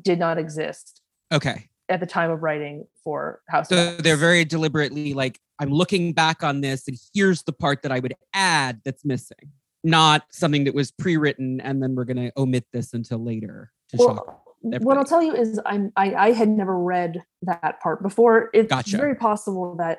did 0.00 0.18
not 0.18 0.38
exist 0.38 1.02
Okay. 1.32 1.68
at 1.90 2.00
the 2.00 2.06
time 2.06 2.30
of 2.30 2.42
writing 2.42 2.86
for 3.04 3.42
House 3.50 3.68
So 3.68 3.76
X. 3.76 4.02
they're 4.02 4.16
very 4.16 4.46
deliberately 4.46 5.12
like, 5.12 5.38
I'm 5.60 5.68
looking 5.70 6.14
back 6.14 6.42
on 6.42 6.62
this, 6.62 6.88
and 6.88 6.96
here's 7.14 7.42
the 7.44 7.52
part 7.52 7.82
that 7.82 7.92
I 7.92 7.98
would 8.00 8.14
add 8.32 8.80
that's 8.84 9.04
missing, 9.04 9.52
not 9.84 10.24
something 10.30 10.64
that 10.64 10.74
was 10.74 10.90
pre-written, 10.90 11.60
and 11.60 11.82
then 11.82 11.94
we're 11.94 12.04
gonna 12.04 12.32
omit 12.36 12.64
this 12.72 12.94
until 12.94 13.18
later 13.22 13.70
to 13.90 13.98
shock. 13.98 14.26
well, 14.62 14.80
what. 14.80 14.96
I'll 14.98 15.04
tell 15.04 15.22
you 15.22 15.34
is 15.34 15.60
I'm 15.66 15.92
I, 15.96 16.14
I 16.14 16.32
had 16.32 16.48
never 16.48 16.78
read 16.78 17.22
that 17.42 17.80
part 17.80 18.02
before. 18.02 18.50
It's 18.54 18.70
Gotcha. 18.70 18.96
very 18.96 19.14
possible 19.14 19.76
that 19.76 19.98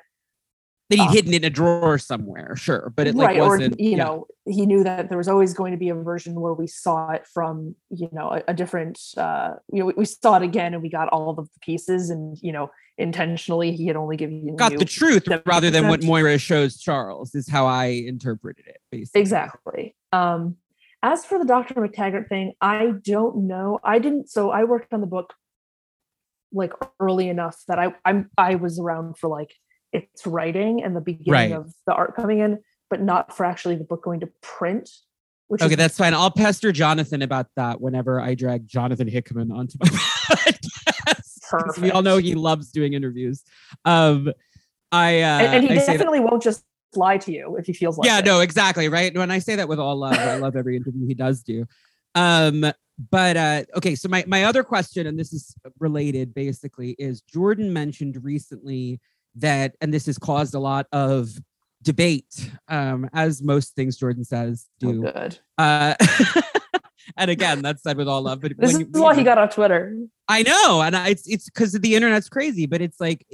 That 0.90 0.96
he'd 0.96 1.02
uh, 1.02 1.12
hidden 1.12 1.34
in 1.36 1.44
a 1.44 1.50
drawer 1.52 1.98
somewhere, 2.00 2.56
sure, 2.56 2.92
but 2.96 3.06
it 3.08 3.16
like 3.16 3.28
right, 3.28 3.40
or 3.40 3.50
wasn't. 3.50 3.80
you 3.80 3.92
yeah. 3.92 3.98
know, 3.98 4.28
he 4.46 4.66
knew 4.66 4.84
that 4.84 5.10
there 5.10 5.18
was 5.20 5.28
always 5.28 5.54
going 5.54 5.72
to 5.72 5.78
be 5.78 5.90
a 5.90 5.96
version 5.96 6.42
where 6.42 6.54
we 6.54 6.68
saw 6.68 7.12
it 7.12 7.28
from 7.32 7.76
you 7.92 8.10
know 8.12 8.30
a, 8.30 8.44
a 8.48 8.54
different 8.56 9.00
uh 9.18 9.52
you 9.72 9.80
know 9.80 9.86
we, 9.86 9.94
we 9.98 10.06
saw 10.06 10.38
it 10.38 10.44
again 10.44 10.74
and 10.74 10.82
we 10.82 10.90
got 10.90 11.10
all 11.10 11.30
of 11.30 11.38
the 11.38 11.48
pieces 11.62 12.10
and 12.10 12.38
you 12.42 12.52
know 12.52 12.72
intentionally 12.98 13.72
he 13.76 13.88
had 13.88 13.96
only 13.96 14.16
given 14.16 14.46
you 14.46 14.56
got 14.56 14.78
the 14.78 14.86
truth 14.86 15.28
rather 15.46 15.70
than 15.70 15.88
what 15.90 16.02
Moira 16.04 16.38
shows 16.38 16.78
Charles 16.80 17.36
is 17.36 17.50
how 17.50 17.66
I 17.66 17.86
interpreted 17.88 18.66
it, 18.68 18.78
basically. 18.92 19.22
exactly 19.22 19.96
um 20.14 20.56
as 21.04 21.26
for 21.26 21.38
the 21.38 21.44
dr 21.46 21.74
mctaggart 21.74 22.30
thing 22.30 22.54
i 22.62 22.92
don't 23.04 23.36
know 23.48 23.80
i 23.84 24.00
didn't 24.00 24.30
so 24.30 24.50
i 24.50 24.64
worked 24.64 24.94
on 24.94 25.02
the 25.02 25.08
book 25.08 25.34
like 26.54 26.72
early 27.02 27.28
enough 27.28 27.62
that 27.68 27.80
i 27.80 27.94
i'm 28.06 28.30
i 28.38 28.56
was 28.56 28.80
around 28.80 29.18
for 29.18 29.28
like 29.28 29.54
its 29.92 30.26
writing 30.26 30.82
and 30.84 30.96
the 30.96 31.02
beginning 31.02 31.32
Right. 31.32 31.52
of 31.52 31.74
the 31.86 31.94
art 31.94 32.16
coming 32.16 32.40
in 32.40 32.60
but 32.90 33.02
not 33.02 33.36
for 33.36 33.46
actually 33.46 33.76
the 33.76 33.84
book 33.84 34.04
going 34.04 34.22
to 34.22 34.30
print 34.42 34.90
which 35.48 35.62
Okay, 35.62 35.74
is 35.74 35.78
that's 35.78 35.96
fine. 35.96 36.16
I'll 36.16 36.32
pester 36.32 36.72
Jonathan 36.72 37.22
about 37.22 37.46
that 37.56 37.80
whenever 37.80 38.20
I 38.20 38.34
drag 38.34 38.68
Jonathan 38.68 39.08
Hickman 39.08 39.52
onto 39.52 39.78
my 39.80 39.88
podcast. 39.90 40.95
'Cause 41.50 41.80
We 41.80 41.92
all 41.92 42.02
know 42.02 42.18
he 42.18 42.36
loves 42.36 42.72
doing 42.72 42.94
interviews. 42.94 43.44
Um, 43.84 44.32
I 44.92 45.22
uh, 45.22 45.40
and, 45.42 45.54
and 45.56 45.64
he 45.64 45.70
I 45.72 45.86
definitely 45.86 46.20
won't 46.20 46.42
just 46.42 46.64
lie 46.96 47.18
to 47.18 47.32
you 47.32 47.58
if 47.58 47.66
he 47.66 47.74
feels 47.74 47.98
like 47.98 48.06
yeah, 48.08 48.20
it. 48.20 48.26
no, 48.26 48.40
exactly, 48.42 48.88
right. 48.90 49.16
When 49.16 49.32
I 49.32 49.40
say 49.40 49.56
that 49.56 49.68
with 49.68 49.80
all 49.80 49.96
love, 49.96 50.18
I 50.18 50.36
love 50.38 50.56
every 50.56 50.78
interview 50.78 51.08
he 51.08 51.14
does 51.14 51.42
do. 51.44 51.66
Um, 52.14 52.66
but 53.12 53.38
uh, 53.38 53.64
okay, 53.76 53.96
so 53.96 54.08
my 54.08 54.24
my 54.28 54.46
other 54.46 54.64
question, 54.64 55.08
and 55.08 55.20
this 55.20 55.34
is 55.34 55.54
related, 55.80 56.34
basically, 56.34 56.92
is 56.98 57.22
Jordan 57.22 57.74
mentioned 57.74 58.24
recently 58.24 59.00
that, 59.36 59.76
and 59.82 59.94
this 59.94 60.06
has 60.06 60.18
caused 60.18 60.56
a 60.56 60.60
lot 60.60 60.88
of 60.94 61.30
debate, 61.82 62.50
um, 62.70 63.10
as 63.14 63.42
most 63.44 63.76
things 63.76 63.98
Jordan 63.98 64.24
says 64.24 64.68
Oh, 64.84 64.92
do. 64.92 65.02
good 65.02 65.40
Uh, 65.58 65.96
and 67.18 67.32
again, 67.32 67.62
that's 67.62 67.84
said 67.84 67.98
with 67.98 68.08
all 68.08 68.22
love. 68.22 68.42
But 68.42 68.54
this 68.58 68.74
when 68.74 68.82
is 68.82 68.88
you- 68.94 69.02
why 69.02 69.16
he 69.16 69.24
got 69.24 69.38
on 69.38 69.50
twitter 69.50 69.96
I 70.28 70.44
know, 70.44 70.82
and 70.82 70.96
I, 70.96 71.10
it's 71.10 71.28
it's 71.28 71.46
because 71.46 71.74
the 71.74 71.96
internet's 71.96 72.30
crazy, 72.30 72.66
but 72.66 72.82
it's 72.82 73.00
like 73.00 73.26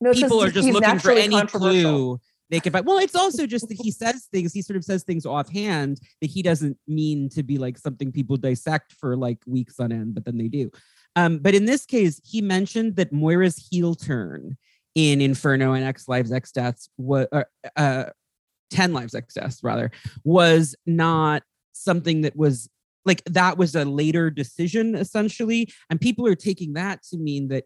no, 0.00 0.10
it's 0.10 0.20
people 0.20 0.42
are 0.42 0.50
just 0.50 0.68
looking 0.68 0.98
for 0.98 1.10
any 1.10 1.40
clue 1.46 2.20
they 2.50 2.60
can 2.60 2.72
find. 2.72 2.86
Well, 2.86 2.98
it's 2.98 3.16
also 3.16 3.46
just 3.46 3.68
that 3.68 3.78
he 3.80 3.90
says 3.90 4.28
things. 4.32 4.52
He 4.52 4.62
sort 4.62 4.76
of 4.76 4.84
says 4.84 5.02
things 5.02 5.26
offhand 5.26 6.00
that 6.20 6.30
he 6.30 6.42
doesn't 6.42 6.78
mean 6.86 7.28
to 7.30 7.42
be 7.42 7.58
like 7.58 7.78
something 7.78 8.12
people 8.12 8.36
dissect 8.36 8.92
for 8.92 9.16
like 9.16 9.38
weeks 9.46 9.80
on 9.80 9.92
end, 9.92 10.14
but 10.14 10.24
then 10.24 10.38
they 10.38 10.48
do. 10.48 10.70
Um, 11.16 11.38
but 11.38 11.54
in 11.54 11.64
this 11.64 11.86
case, 11.86 12.20
he 12.24 12.40
mentioned 12.42 12.96
that 12.96 13.12
Moira's 13.12 13.66
heel 13.70 13.94
turn 13.94 14.56
in 14.94 15.20
Inferno 15.20 15.72
and 15.72 15.84
X 15.84 16.08
Lives 16.08 16.30
X 16.30 16.52
Deaths 16.52 16.88
was 16.96 17.26
uh, 17.32 17.44
uh, 17.76 18.04
Ten 18.70 18.92
Lives 18.92 19.14
X 19.14 19.34
Deaths 19.34 19.60
rather 19.62 19.90
was 20.24 20.76
not 20.86 21.42
something 21.72 22.22
that 22.22 22.36
was 22.36 22.68
like 23.06 23.22
that 23.24 23.56
was 23.56 23.74
a 23.74 23.84
later 23.84 24.30
decision 24.30 24.94
essentially, 24.94 25.72
and 25.88 26.00
people 26.00 26.26
are 26.26 26.34
taking 26.34 26.74
that 26.74 27.02
to 27.04 27.16
mean 27.16 27.48
that 27.48 27.64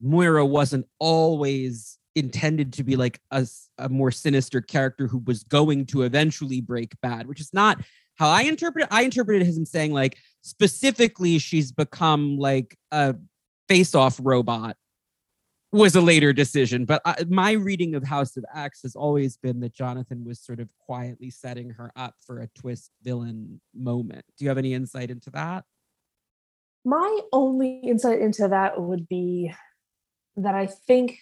Moira 0.00 0.44
wasn't 0.44 0.86
always 0.98 1.98
intended 2.14 2.74
to 2.74 2.84
be 2.84 2.96
like 2.96 3.20
a, 3.30 3.46
a 3.78 3.88
more 3.88 4.10
sinister 4.10 4.60
character 4.60 5.06
who 5.06 5.18
was 5.26 5.44
going 5.44 5.86
to 5.86 6.02
eventually 6.02 6.60
break 6.60 6.94
bad, 7.00 7.26
which 7.26 7.40
is 7.40 7.52
not 7.54 7.80
how 8.16 8.28
I 8.28 8.42
interpret 8.42 8.84
it. 8.84 8.88
I 8.92 9.02
interpreted 9.02 9.46
him 9.46 9.64
saying 9.64 9.92
like 9.92 10.18
specifically 10.42 11.38
she's 11.38 11.72
become 11.72 12.36
like 12.36 12.76
a 12.90 13.16
face-off 13.68 14.20
robot 14.22 14.76
was 15.72 15.96
a 15.96 16.00
later 16.00 16.32
decision. 16.32 16.84
But 16.84 17.02
I, 17.04 17.24
my 17.28 17.52
reading 17.52 17.94
of 17.94 18.04
House 18.04 18.36
of 18.36 18.44
X 18.54 18.82
has 18.82 18.94
always 18.94 19.36
been 19.36 19.60
that 19.60 19.74
Jonathan 19.74 20.24
was 20.24 20.40
sort 20.40 20.60
of 20.60 20.68
quietly 20.78 21.30
setting 21.30 21.70
her 21.70 21.90
up 21.96 22.14
for 22.24 22.40
a 22.40 22.48
twist 22.48 22.90
villain 23.02 23.60
moment. 23.74 24.24
Do 24.38 24.44
you 24.44 24.48
have 24.50 24.58
any 24.58 24.74
insight 24.74 25.10
into 25.10 25.30
that? 25.30 25.64
my 26.84 27.20
only 27.32 27.76
insight 27.76 28.20
into 28.20 28.48
that 28.48 28.80
would 28.80 29.08
be 29.08 29.52
that 30.36 30.54
I 30.54 30.66
think 30.66 31.18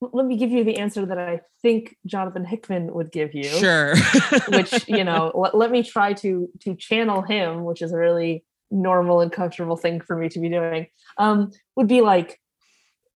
let 0.00 0.26
me 0.26 0.36
give 0.36 0.50
you 0.50 0.64
the 0.64 0.78
answer 0.78 1.06
that 1.06 1.18
I 1.18 1.42
think 1.62 1.96
Jonathan 2.06 2.44
Hickman 2.44 2.92
would 2.92 3.12
give 3.12 3.34
you. 3.34 3.44
Sure. 3.44 3.94
Which, 4.48 4.88
you 4.88 5.04
know, 5.04 5.30
let, 5.32 5.56
let 5.56 5.70
me 5.70 5.84
try 5.84 6.12
to 6.14 6.48
to 6.60 6.74
channel 6.74 7.22
him, 7.22 7.62
which 7.62 7.82
is 7.82 7.92
a 7.92 7.96
really 7.96 8.44
normal 8.72 9.20
and 9.20 9.30
comfortable 9.30 9.76
thing 9.76 10.00
for 10.00 10.16
me 10.16 10.28
to 10.30 10.40
be 10.40 10.48
doing. 10.48 10.88
Um, 11.18 11.52
would 11.76 11.86
be 11.86 12.00
like, 12.00 12.40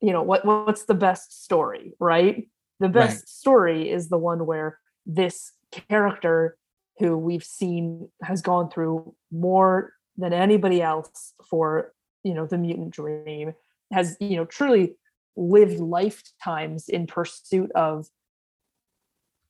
you 0.03 0.11
know, 0.11 0.21
what 0.21 0.45
what's 0.45 0.83
the 0.83 0.93
best 0.93 1.43
story, 1.45 1.93
right? 1.97 2.49
The 2.81 2.89
best 2.89 3.15
Right. 3.21 3.27
story 3.29 3.89
is 3.89 4.09
the 4.09 4.17
one 4.17 4.45
where 4.45 4.77
this 5.05 5.53
character 5.71 6.57
who 6.99 7.17
we've 7.17 7.43
seen 7.43 8.09
has 8.21 8.41
gone 8.41 8.69
through 8.69 9.15
more 9.31 9.93
than 10.17 10.33
anybody 10.33 10.81
else 10.81 11.33
for 11.49 11.93
you 12.23 12.33
know 12.33 12.45
the 12.45 12.57
mutant 12.57 12.91
dream 12.91 13.53
has 13.91 14.15
you 14.19 14.35
know 14.35 14.45
truly 14.45 14.95
lived 15.35 15.79
lifetimes 15.79 16.89
in 16.89 17.07
pursuit 17.07 17.71
of 17.73 18.07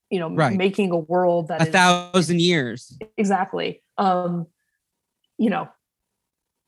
you 0.09 0.19
know 0.19 0.29
Right. 0.29 0.55
making 0.57 0.91
a 0.91 0.97
world 0.97 1.47
that 1.49 1.61
a 1.61 1.65
is- 1.65 1.71
thousand 1.71 2.41
years. 2.41 2.97
exactly 3.17 3.83
um 3.97 4.45
you 5.37 5.49
know 5.49 5.67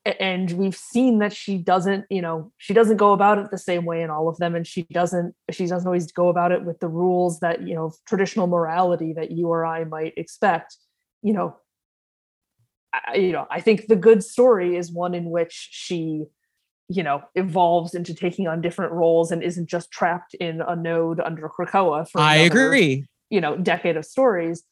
and 0.06 0.52
we've 0.52 0.76
seen 0.76 1.18
that 1.20 1.34
she 1.34 1.58
doesn't 1.58 2.06
you 2.10 2.22
know 2.22 2.52
she 2.58 2.74
doesn't 2.74 2.98
go 2.98 3.12
about 3.12 3.38
it 3.40 3.50
the 3.50 3.58
same 3.58 3.86
way 3.86 4.02
in 4.02 4.10
all 4.10 4.30
of 4.30 4.38
them 4.38 4.56
and 4.56 4.68
she 4.68 4.84
doesn't 4.92 5.34
she 5.52 5.66
doesn't 5.66 5.88
always 5.88 6.12
go 6.12 6.30
about 6.30 6.52
it 6.52 6.64
with 6.64 6.80
the 6.80 6.88
rules 6.88 7.40
that 7.40 7.68
you 7.68 7.74
know 7.74 7.92
traditional 8.08 8.48
morality 8.48 9.14
that 9.14 9.32
you 9.32 9.48
or 9.48 9.66
i 9.66 9.84
might 9.84 10.14
expect 10.16 10.78
you 11.24 11.34
know 11.34 11.58
I, 12.94 13.16
you 13.16 13.32
know 13.32 13.48
i 13.50 13.60
think 13.60 13.88
the 13.88 13.96
good 13.96 14.24
story 14.24 14.78
is 14.78 14.92
one 14.92 15.16
in 15.16 15.30
which 15.32 15.70
she 15.72 16.26
you 16.88 17.02
know 17.02 17.24
evolves 17.34 17.96
into 17.96 18.14
taking 18.14 18.48
on 18.48 18.62
different 18.62 18.92
roles 18.92 19.32
and 19.32 19.42
isn't 19.42 19.68
just 19.68 19.90
trapped 19.90 20.36
in 20.36 20.62
a 20.62 20.76
node 20.76 21.20
under 21.20 21.50
krakoa 21.50 22.08
for 22.08 22.22
I 22.22 22.36
another, 22.36 22.68
agree. 22.68 23.08
you 23.32 23.42
know 23.42 23.58
decade 23.58 23.98
of 23.98 24.06
stories 24.06 24.64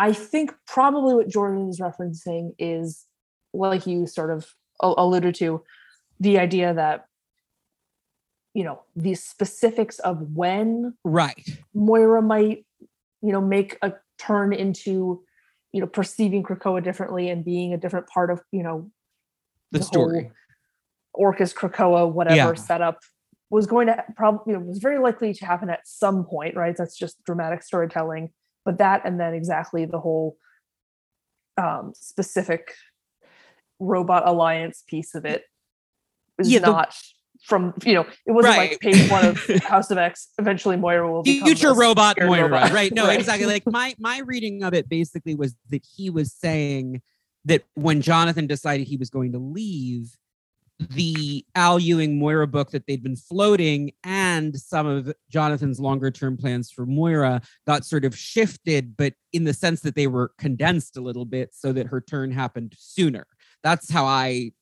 i 0.00 0.12
think 0.12 0.52
probably 0.66 1.14
what 1.14 1.28
jordan 1.28 1.68
is 1.68 1.78
referencing 1.80 2.54
is 2.58 3.04
like 3.52 3.86
you 3.86 4.08
sort 4.08 4.32
of 4.32 4.48
alluded 4.80 5.34
to 5.36 5.62
the 6.20 6.38
idea 6.38 6.74
that 6.74 7.06
you 8.54 8.64
know 8.64 8.82
the 8.96 9.14
specifics 9.14 9.98
of 10.00 10.20
when 10.34 10.94
Right. 11.04 11.58
moira 11.74 12.22
might 12.22 12.64
you 12.80 13.32
know 13.32 13.40
make 13.40 13.78
a 13.82 13.94
turn 14.18 14.52
into 14.52 15.22
you 15.72 15.80
know 15.80 15.86
perceiving 15.86 16.42
krakoa 16.42 16.82
differently 16.82 17.28
and 17.28 17.44
being 17.44 17.72
a 17.72 17.76
different 17.76 18.06
part 18.06 18.30
of 18.30 18.40
you 18.52 18.62
know 18.62 18.90
The, 19.72 19.78
the 19.78 19.84
story. 19.84 20.30
Orchis 21.16 21.54
Krakoa, 21.54 22.12
whatever 22.12 22.36
Yeah. 22.36 22.54
setup 22.54 22.98
was 23.50 23.66
going 23.66 23.86
to 23.86 24.04
probably, 24.16 24.52
you 24.52 24.58
know, 24.58 24.64
was 24.64 24.78
very 24.78 24.98
likely 24.98 25.32
to 25.32 25.46
happen 25.46 25.70
at 25.70 25.86
some 25.86 26.24
point, 26.24 26.56
right? 26.56 26.76
That's 26.76 26.96
just 26.96 27.22
dramatic 27.24 27.62
storytelling. 27.62 28.30
But 28.64 28.78
that, 28.78 29.02
and 29.04 29.20
then 29.20 29.32
exactly 29.34 29.84
the 29.84 30.00
whole 30.00 30.36
um, 31.56 31.92
specific 31.94 32.74
robot 33.84 34.26
alliance 34.26 34.82
piece 34.86 35.14
of 35.14 35.24
it 35.24 35.44
is 36.38 36.50
Yeah, 36.50 36.60
the- 36.60 36.66
not 36.72 36.96
from, 37.42 37.74
you 37.84 37.92
know, 37.94 38.06
it 38.26 38.32
wasn't 38.32 38.56
Right. 38.56 38.70
like 38.70 38.80
page 38.80 39.10
one 39.10 39.26
of 39.26 39.38
House 39.64 39.90
of 39.90 39.98
X. 39.98 40.28
Eventually, 40.38 40.76
Moira 40.76 41.10
will 41.10 41.22
become 41.22 41.46
future 41.46 41.74
robot 41.74 42.16
Moira, 42.18 42.44
robot. 42.44 42.72
right? 42.72 42.92
No, 42.92 43.04
Right. 43.08 43.18
exactly. 43.18 43.46
Like 43.46 43.64
my 43.66 43.94
my 43.98 44.20
reading 44.20 44.62
of 44.62 44.72
it 44.74 44.88
basically 44.88 45.34
was 45.34 45.54
that 45.70 45.84
he 45.84 46.08
was 46.10 46.32
saying 46.32 47.02
that 47.44 47.62
when 47.74 48.00
Jonathan 48.00 48.46
decided 48.46 48.86
he 48.86 48.96
was 48.96 49.10
going 49.10 49.32
to 49.32 49.38
leave, 49.38 50.16
the 50.90 51.44
Al 51.54 51.78
Ewing 51.78 52.18
Moira 52.18 52.48
book 52.48 52.70
that 52.72 52.86
they'd 52.86 53.02
been 53.02 53.14
floating 53.16 53.92
and 54.02 54.58
some 54.58 54.86
of 54.86 55.12
Jonathan's 55.30 55.78
longer 55.78 56.10
term 56.10 56.36
plans 56.36 56.70
for 56.70 56.84
Moira 56.86 57.42
got 57.66 57.84
sort 57.84 58.04
of 58.04 58.16
shifted, 58.16 58.96
but 58.96 59.12
in 59.32 59.44
the 59.44 59.52
sense 59.54 59.82
that 59.82 59.94
they 59.94 60.06
were 60.08 60.32
condensed 60.38 60.96
a 60.96 61.00
little 61.00 61.26
bit 61.26 61.50
so 61.54 61.72
that 61.72 61.86
her 61.88 62.00
turn 62.00 62.32
happened 62.32 62.74
sooner. 62.76 63.26
That's 63.64 63.90
how 63.90 64.04
I 64.04 64.52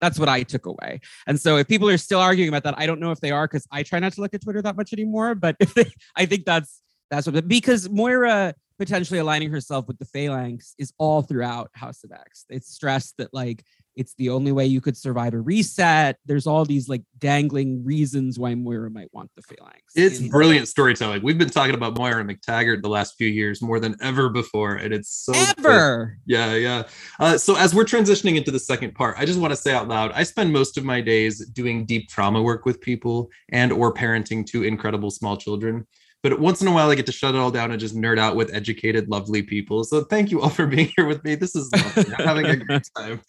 that's 0.00 0.18
what 0.18 0.28
I 0.28 0.42
took 0.42 0.66
away. 0.66 1.00
And 1.26 1.40
so 1.40 1.56
if 1.56 1.66
people 1.66 1.88
are 1.88 1.98
still 1.98 2.20
arguing 2.20 2.48
about 2.48 2.62
that, 2.64 2.78
I 2.78 2.86
don't 2.86 3.00
know 3.00 3.10
if 3.10 3.20
they 3.20 3.30
are 3.30 3.46
because 3.46 3.66
I 3.72 3.82
try 3.82 3.98
not 3.98 4.12
to 4.12 4.20
look 4.20 4.34
at 4.34 4.42
Twitter 4.42 4.62
that 4.62 4.76
much 4.76 4.92
anymore. 4.92 5.34
But 5.34 5.56
if 5.60 5.74
they, 5.74 5.90
I 6.16 6.26
think 6.26 6.44
that's 6.44 6.82
that's 7.10 7.26
what 7.26 7.48
because 7.48 7.88
Moira 7.88 8.54
potentially 8.78 9.18
aligning 9.18 9.50
herself 9.50 9.88
with 9.88 9.98
the 9.98 10.04
Phalanx 10.04 10.74
is 10.78 10.92
all 10.98 11.22
throughout 11.22 11.70
House 11.74 12.04
of 12.04 12.12
X. 12.12 12.44
It's 12.48 12.72
stressed 12.72 13.16
that 13.18 13.34
like 13.34 13.64
it's 13.98 14.14
the 14.14 14.30
only 14.30 14.52
way 14.52 14.64
you 14.64 14.80
could 14.80 14.96
survive 14.96 15.34
a 15.34 15.40
reset. 15.40 16.16
There's 16.24 16.46
all 16.46 16.64
these 16.64 16.88
like 16.88 17.02
dangling 17.18 17.84
reasons 17.84 18.38
why 18.38 18.54
Moira 18.54 18.90
might 18.90 19.12
want 19.12 19.30
the 19.34 19.42
Phalanx. 19.42 19.80
It's 19.96 20.20
And- 20.20 20.30
brilliant 20.30 20.68
storytelling. 20.68 21.22
We've 21.22 21.36
been 21.36 21.50
talking 21.50 21.74
about 21.74 21.98
Moira 21.98 22.24
McTaggart 22.24 22.80
the 22.82 22.88
last 22.88 23.16
few 23.18 23.26
years 23.28 23.60
more 23.60 23.80
than 23.80 23.96
ever 24.00 24.28
before, 24.28 24.76
and 24.76 24.94
it's 24.94 25.10
so 25.10 25.32
ever. 25.58 26.16
Yeah, 26.26 26.54
yeah. 26.54 26.84
Uh, 27.18 27.36
so 27.36 27.56
as 27.56 27.74
we're 27.74 27.84
transitioning 27.84 28.36
into 28.36 28.52
the 28.52 28.60
second 28.60 28.94
part, 28.94 29.16
I 29.18 29.24
just 29.24 29.40
want 29.40 29.52
to 29.52 29.56
say 29.56 29.72
out 29.74 29.88
loud, 29.88 30.12
I 30.12 30.22
spend 30.22 30.52
most 30.52 30.78
of 30.78 30.84
my 30.84 31.00
days 31.00 31.44
doing 31.46 31.84
deep 31.84 32.08
trauma 32.08 32.40
work 32.40 32.64
with 32.64 32.80
people 32.80 33.30
and 33.50 33.72
or 33.72 33.92
parenting 33.92 34.46
two 34.46 34.62
incredible 34.62 35.10
small 35.10 35.36
children. 35.36 35.86
But 36.22 36.40
once 36.40 36.60
in 36.62 36.68
a 36.68 36.72
while, 36.72 36.90
I 36.90 36.94
get 36.96 37.06
to 37.06 37.12
shut 37.12 37.34
it 37.34 37.38
all 37.38 37.50
down 37.50 37.70
and 37.70 37.78
just 37.80 37.96
nerd 37.96 38.18
out 38.18 38.36
with 38.36 38.52
educated, 38.54 39.08
lovely 39.08 39.42
people. 39.42 39.82
So 39.84 40.02
thank 40.04 40.30
you 40.30 40.40
all 40.40 40.50
for 40.50 40.66
being 40.66 40.92
here 40.96 41.06
with 41.06 41.22
me. 41.24 41.34
This 41.36 41.54
is 41.56 41.70
lovely. 41.72 42.14
I'm 42.14 42.24
having 42.26 42.46
a 42.46 42.56
great 42.56 42.82
time. 42.96 43.20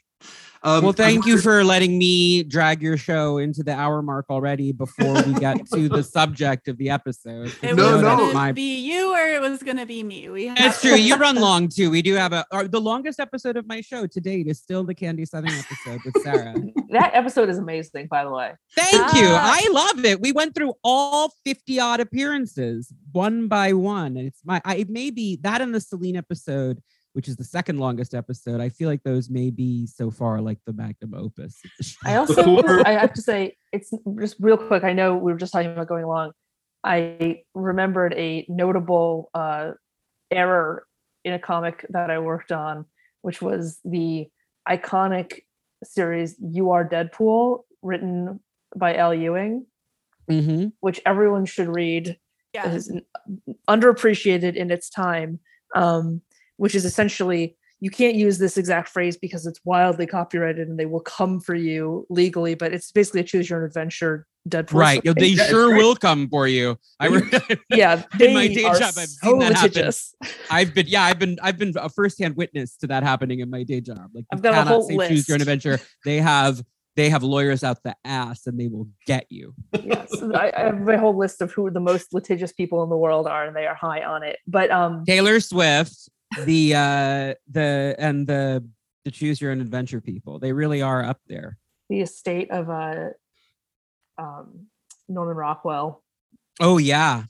Um, 0.62 0.84
well, 0.84 0.92
thank 0.94 1.26
you 1.26 1.38
for 1.38 1.64
letting 1.64 1.98
me 1.98 2.44
drag 2.44 2.82
your 2.82 2.98
show 2.98 3.38
into 3.38 3.64
the 3.64 3.72
hour 3.74 4.02
mark 4.02 4.26
already 4.30 4.74
before 4.74 5.14
we 5.24 5.34
get 5.36 5.66
to 5.74 5.88
the 5.88 6.04
subject 6.04 6.68
of 6.68 6.78
the 6.78 6.90
episode. 6.90 7.54
It 7.62 7.76
No, 7.76 7.94
was 7.94 8.02
no. 8.02 8.18
gonna 8.18 8.34
My- 8.34 8.52
be 8.52 8.78
you 8.80 9.14
or 9.14 9.20
it 9.22 9.42
was 9.42 9.64
gonna 9.64 9.86
be 9.86 10.04
me. 10.04 10.28
We 10.28 10.50
It's 10.50 10.60
have- 10.60 10.82
true. 10.82 10.96
You 10.96 11.16
run 11.16 11.36
long 11.40 11.70
too. 11.70 11.90
We 11.90 12.02
do 12.02 12.16
have 12.16 12.34
a 12.34 12.46
our, 12.52 12.68
the 12.68 12.82
longest 12.82 13.20
episode 13.22 13.56
of 13.56 13.68
my 13.68 13.80
show 13.80 14.06
to 14.08 14.20
date 14.20 14.48
is 14.48 14.60
still 14.60 14.84
the 14.84 14.94
Candy 14.96 15.24
Southern 15.26 15.52
episode 15.52 16.02
with 16.04 16.22
Sarah. 16.24 16.54
That 16.92 17.12
episode 17.14 17.50
is 17.50 17.60
amazing, 17.60 18.08
by 18.08 18.24
the 18.24 18.32
way. 18.32 18.52
Thank 18.76 19.14
you. 19.14 19.28
Ah. 19.28 19.60
I 19.62 19.70
love 19.72 20.04
it. 20.04 20.20
We 20.20 20.32
went 20.32 20.56
through 20.56 20.74
all 20.84 21.32
50 21.46 21.80
odd 21.80 22.00
appearances 22.00 22.92
one 23.12 23.48
by 23.48 23.74
one. 23.74 24.18
And 24.18 24.26
it's 24.28 24.40
my 24.44 24.60
I 24.66 24.78
it 24.78 24.90
may 24.90 25.12
be 25.12 25.38
that 25.44 25.62
and 25.62 25.74
the 25.74 25.82
Selene 25.82 26.16
episode, 26.16 26.82
which 27.14 27.28
is 27.28 27.36
the 27.36 27.44
second 27.44 27.80
longest 27.80 28.14
episode. 28.14 28.62
I 28.62 28.70
feel 28.70 28.88
like 28.90 29.04
those 29.04 29.30
may 29.30 29.50
be 29.50 29.88
so 29.88 30.12
far 30.12 30.42
like 30.42 30.60
the 30.66 30.74
magnum 30.74 31.14
opus. 31.16 31.60
of 31.66 31.72
the 31.78 31.84
show. 31.84 31.98
I 32.06 32.16
also 32.18 32.58
I 32.86 32.92
have 32.92 33.14
to 33.14 33.22
say 33.22 33.58
it's 33.74 33.92
just 34.20 34.36
real 34.40 34.58
quick. 34.58 34.84
I 34.84 34.94
know 34.94 35.16
we 35.16 35.32
were 35.32 35.38
just 35.40 35.54
talking 35.54 35.72
about 35.72 35.88
going 35.88 36.04
along. 36.04 36.32
I 36.84 37.42
remembered 37.54 38.14
a 38.14 38.46
notable 38.48 39.30
uh, 39.34 39.72
error 40.32 40.86
in 41.26 41.34
a 41.34 41.40
comic 41.40 41.86
that 41.90 42.10
I 42.10 42.20
worked 42.20 42.52
on, 42.52 42.86
which 43.22 43.42
was 43.42 43.80
the 43.84 44.28
iconic 44.68 45.40
series 45.84 46.36
"You 46.40 46.72
Are 46.72 46.88
Deadpool," 46.88 47.64
written 47.82 48.40
by 48.78 48.96
Al 48.96 49.14
Ewing, 49.14 49.66
Mhm. 50.30 50.74
which 50.80 51.02
everyone 51.06 51.46
should 51.46 51.68
read. 51.68 52.18
yeah. 52.54 52.68
It 52.70 52.76
is 52.76 52.92
underappreciated 53.68 54.56
in 54.56 54.72
its 54.72 54.90
time, 54.90 55.40
um, 55.76 56.22
which 56.60 56.76
is 56.76 56.86
essentially 56.86 57.56
you 57.82 57.90
can't 57.90 58.16
use 58.16 58.38
this 58.38 58.58
exact 58.58 58.90
phrase 58.90 59.16
because 59.16 59.46
it's 59.46 59.60
wildly 59.64 60.06
copyrighted 60.06 60.68
and 60.68 60.78
they 60.78 60.86
will 60.86 61.00
come 61.00 61.40
for 61.40 61.56
you 61.56 62.06
legally. 62.10 62.54
But 62.54 62.74
it's 62.74 62.92
basically 62.92 63.22
a 63.22 63.24
choose 63.24 63.50
your 63.50 63.60
own 63.60 63.66
adventure 63.66 64.28
Deadpool. 64.50 64.74
Right. 64.74 65.00
story. 65.02 65.14
They 65.18 65.28
Yeah, 65.28 65.44
sure 65.46 65.70
great. 65.70 65.78
will 65.78 65.96
come 65.96 66.28
for 66.28 66.46
you. 66.48 66.78
I 67.00 67.08
re- 67.08 67.32
Yeah. 67.70 68.04
in 68.20 68.34
my 68.34 68.48
day 68.48 68.64
job, 68.64 68.82
I've 68.82 68.94
so 68.94 69.06
seen 69.30 69.40
that 69.40 69.54
happen. 69.54 69.70
litigious. 69.70 70.14
I've 70.50 70.74
been 70.74 70.88
yeah, 70.88 71.04
I've 71.04 71.20
been 71.20 71.38
I've 71.42 71.58
been 71.58 71.74
a 71.78 71.88
firsthand 71.88 72.36
witness 72.36 72.76
to 72.78 72.88
that 72.88 73.04
happening 73.04 73.40
in 73.40 73.50
my 73.50 73.64
day 73.64 73.80
job. 73.80 74.10
Like 74.14 74.26
I've 74.34 74.42
got 74.42 74.52
a 74.52 74.56
cannot 74.58 74.68
whole 74.68 74.88
say 74.90 75.08
choose 75.08 75.28
your 75.30 75.36
own 75.36 75.42
adventure. 75.42 75.80
They 76.04 76.18
have 76.18 76.62
they 76.98 77.10
have 77.10 77.24
lawyers 77.24 77.64
out 77.64 77.82
the 77.84 77.96
ass 78.04 78.46
and 78.46 78.60
they 78.60 78.68
will 78.68 78.90
get 79.06 79.26
you. 79.30 79.54
yes, 79.84 80.12
I, 80.22 80.52
I 80.56 80.60
have 80.64 80.82
my 80.82 80.98
whole 80.98 81.18
list 81.18 81.42
of 81.42 81.54
who 81.54 81.70
the 81.72 81.80
most 81.80 82.14
litigious 82.14 82.52
people 82.52 82.84
in 82.84 82.90
the 82.90 82.98
world 82.98 83.26
are, 83.26 83.46
and 83.46 83.56
they 83.56 83.68
are 83.68 83.76
high 83.76 84.04
on 84.04 84.24
it. 84.24 84.38
But 84.48 84.70
um, 84.70 85.06
Taylor 85.06 85.40
Swift, 85.40 86.10
the 86.46 86.76
uh 86.76 87.34
the 87.50 87.96
and 87.98 88.28
the 88.28 88.68
the 89.06 89.12
choose 89.12 89.40
your 89.42 89.52
own 89.52 89.62
adventure 89.62 90.02
people. 90.02 90.40
They 90.40 90.52
really 90.54 90.82
are 90.82 91.04
up 91.04 91.20
there. 91.28 91.58
the 91.90 92.02
estate 92.02 92.52
of 92.52 92.70
uh, 92.70 93.10
um, 94.18 94.68
Norman 95.08 95.36
Rockwell. 95.38 96.04
Oh 96.60 96.78
yeah. 96.78 97.24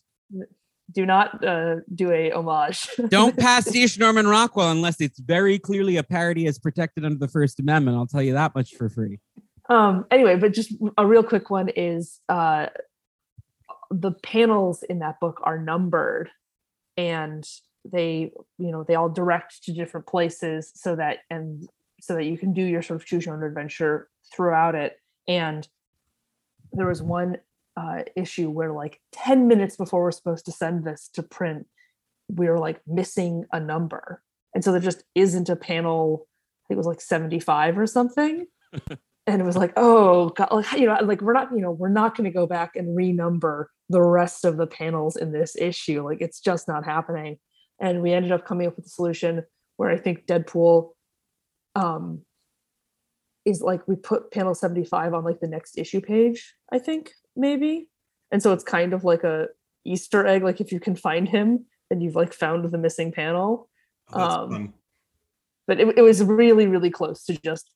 Do 0.92 1.06
not 1.06 1.46
uh, 1.46 1.76
do 1.94 2.12
a 2.12 2.32
homage. 2.32 2.90
Don't 3.10 3.38
pastiche 3.38 4.00
Norman 4.00 4.28
Rockwell 4.28 4.72
unless 4.72 5.00
it's 5.00 5.20
very 5.20 5.60
clearly 5.60 5.98
a 5.98 6.04
parody 6.04 6.48
as 6.48 6.58
protected 6.58 7.06
under 7.06 7.20
the 7.20 7.28
First 7.28 7.60
Amendment. 7.60 7.96
I'll 7.96 8.08
tell 8.08 8.24
you 8.24 8.34
that 8.34 8.56
much 8.56 8.74
for 8.76 8.90
free. 8.90 9.20
um 9.70 10.06
anyway 10.10 10.36
but 10.36 10.52
just 10.52 10.74
a 10.98 11.06
real 11.06 11.22
quick 11.22 11.52
one 11.52 11.70
is 11.70 12.20
uh 12.28 12.66
the 13.92 14.12
panels 14.24 14.82
in 14.82 14.98
that 15.00 15.20
book 15.20 15.40
are 15.44 15.60
numbered 15.60 16.30
and 16.98 17.48
they 17.86 18.32
you 18.58 18.72
know 18.72 18.84
they 18.84 18.96
all 18.96 19.10
direct 19.10 19.64
to 19.64 19.74
different 19.74 20.06
places 20.06 20.72
so 20.76 20.96
that 20.96 21.20
and 21.30 21.68
so 22.02 22.16
that 22.16 22.26
you 22.26 22.38
can 22.38 22.54
do 22.54 22.62
your 22.62 22.82
sort 22.82 23.00
of 23.00 23.06
choose 23.06 23.26
your 23.26 23.36
own 23.36 23.44
adventure 23.44 24.10
throughout 24.34 24.76
it. 24.76 25.00
And 25.28 25.68
there 26.72 26.88
was 26.88 27.02
one 27.02 27.38
uh, 27.78 28.04
issue 28.16 28.50
where 28.50 28.72
like 28.72 29.00
10 29.14 29.48
minutes 29.48 29.76
before 29.76 30.04
we're 30.04 30.12
supposed 30.12 30.46
to 30.46 30.52
send 30.52 30.84
this 30.84 31.10
to 31.14 31.24
print 31.24 31.68
we 32.32 32.48
were 32.48 32.60
like 32.60 32.80
missing 32.86 33.46
a 33.52 33.60
number. 33.60 34.22
And 34.54 34.64
so 34.64 34.72
there 34.72 34.82
just 34.82 35.04
isn't 35.16 35.50
a 35.50 35.56
panel 35.56 36.28
i 36.28 36.62
think 36.68 36.76
it 36.76 36.78
was 36.78 36.88
like 36.88 37.02
75 37.02 37.78
or 37.78 37.88
something. 37.88 38.46
And 39.28 39.44
it 39.44 39.46
was 39.46 39.58
like 39.58 39.74
oh 39.78 40.30
god 40.30 40.48
like 40.52 40.72
you 40.72 40.88
know 40.88 40.98
like 41.04 41.22
we're 41.22 41.34
not 41.34 41.52
you 41.54 41.62
know 41.62 41.70
we're 41.70 41.88
not 41.88 42.18
going 42.18 42.26
to 42.26 42.34
go 42.34 42.48
back 42.48 42.76
and 42.76 42.98
renumber 42.98 43.66
the 43.88 44.02
rest 44.02 44.44
of 44.44 44.58
the 44.58 44.66
panels 44.66 45.16
in 45.16 45.32
this 45.32 45.56
issue. 45.56 46.04
Like 46.04 46.20
it's 46.20 46.40
just 46.40 46.68
not 46.68 46.84
happening 46.84 47.38
and 47.80 48.02
we 48.02 48.12
ended 48.14 48.32
up 48.32 48.46
coming 48.46 48.68
up 48.68 48.76
with 48.76 48.86
a 48.86 48.90
solution 48.90 49.44
where 49.78 49.90
i 49.90 49.98
think 49.98 50.26
deadpool 50.26 50.92
um 51.76 52.22
is 53.46 53.62
like 53.62 53.88
we 53.88 53.96
put 53.96 54.32
panel 54.32 54.54
75 54.54 55.14
on 55.14 55.24
like 55.24 55.40
the 55.40 55.48
next 55.48 55.78
issue 55.78 56.02
page, 56.02 56.54
I 56.72 56.78
think, 56.78 57.12
maybe. 57.36 57.88
And 58.32 58.44
so 58.44 58.52
it's 58.54 58.66
kind 58.66 58.94
of 58.94 59.04
like 59.06 59.24
a 59.24 59.48
Easter 59.86 60.28
egg. 60.28 60.44
Like 60.44 60.60
if 60.62 60.72
you 60.72 60.80
can 60.80 60.96
find 60.96 61.28
him, 61.28 61.66
then 61.90 62.02
you've 62.02 62.16
like 62.18 62.34
found 62.34 62.70
the 62.70 62.78
missing 62.78 63.12
panel. 63.12 63.70
Oh, 64.14 64.20
that's 64.20 64.34
Um, 64.36 64.52
fun. 64.52 64.74
But 65.68 65.80
it, 65.80 65.98
it 65.98 66.02
was 66.02 66.22
really, 66.24 66.68
really 66.68 66.90
close 66.92 67.24
to 67.26 67.38
just 67.42 67.72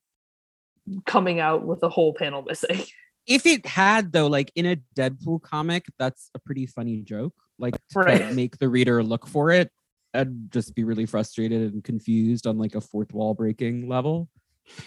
coming 1.06 1.40
out 1.40 1.66
with 1.66 1.82
a 1.82 1.90
whole 1.90 2.14
panel 2.14 2.44
missing. 2.44 2.84
if 3.26 3.46
it 3.46 3.66
had 3.66 4.12
though, 4.12 4.28
like 4.28 4.52
in 4.56 4.66
a 4.66 4.78
Deadpool 4.96 5.42
comic, 5.42 5.86
that's 5.98 6.30
a 6.36 6.40
pretty 6.40 6.68
funny 6.68 7.02
joke. 7.02 7.34
Like 7.58 7.76
to 7.92 8.00
Right. 8.00 8.34
make 8.36 8.58
the 8.58 8.68
reader 8.70 9.02
look 9.02 9.26
for 9.28 9.50
it. 9.50 9.72
I'd 10.14 10.52
just 10.52 10.76
be 10.76 10.84
really 10.84 11.06
frustrated 11.06 11.74
and 11.74 11.84
confused 11.84 12.48
on 12.48 12.58
like 12.58 12.76
a 12.76 12.82
fourth 12.82 13.14
wall 13.14 13.34
breaking 13.34 13.88
level. 13.88 14.30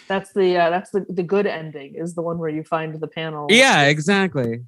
That's 0.07 0.33
the 0.33 0.57
uh, 0.57 0.69
that's 0.69 0.91
the, 0.91 1.05
the 1.09 1.23
good 1.23 1.45
ending 1.45 1.95
is 1.95 2.15
the 2.15 2.21
one 2.21 2.39
where 2.39 2.49
you 2.49 2.63
find 2.63 2.99
the 2.99 3.07
panel. 3.07 3.47
Yeah, 3.49 3.83
exactly. 3.83 4.63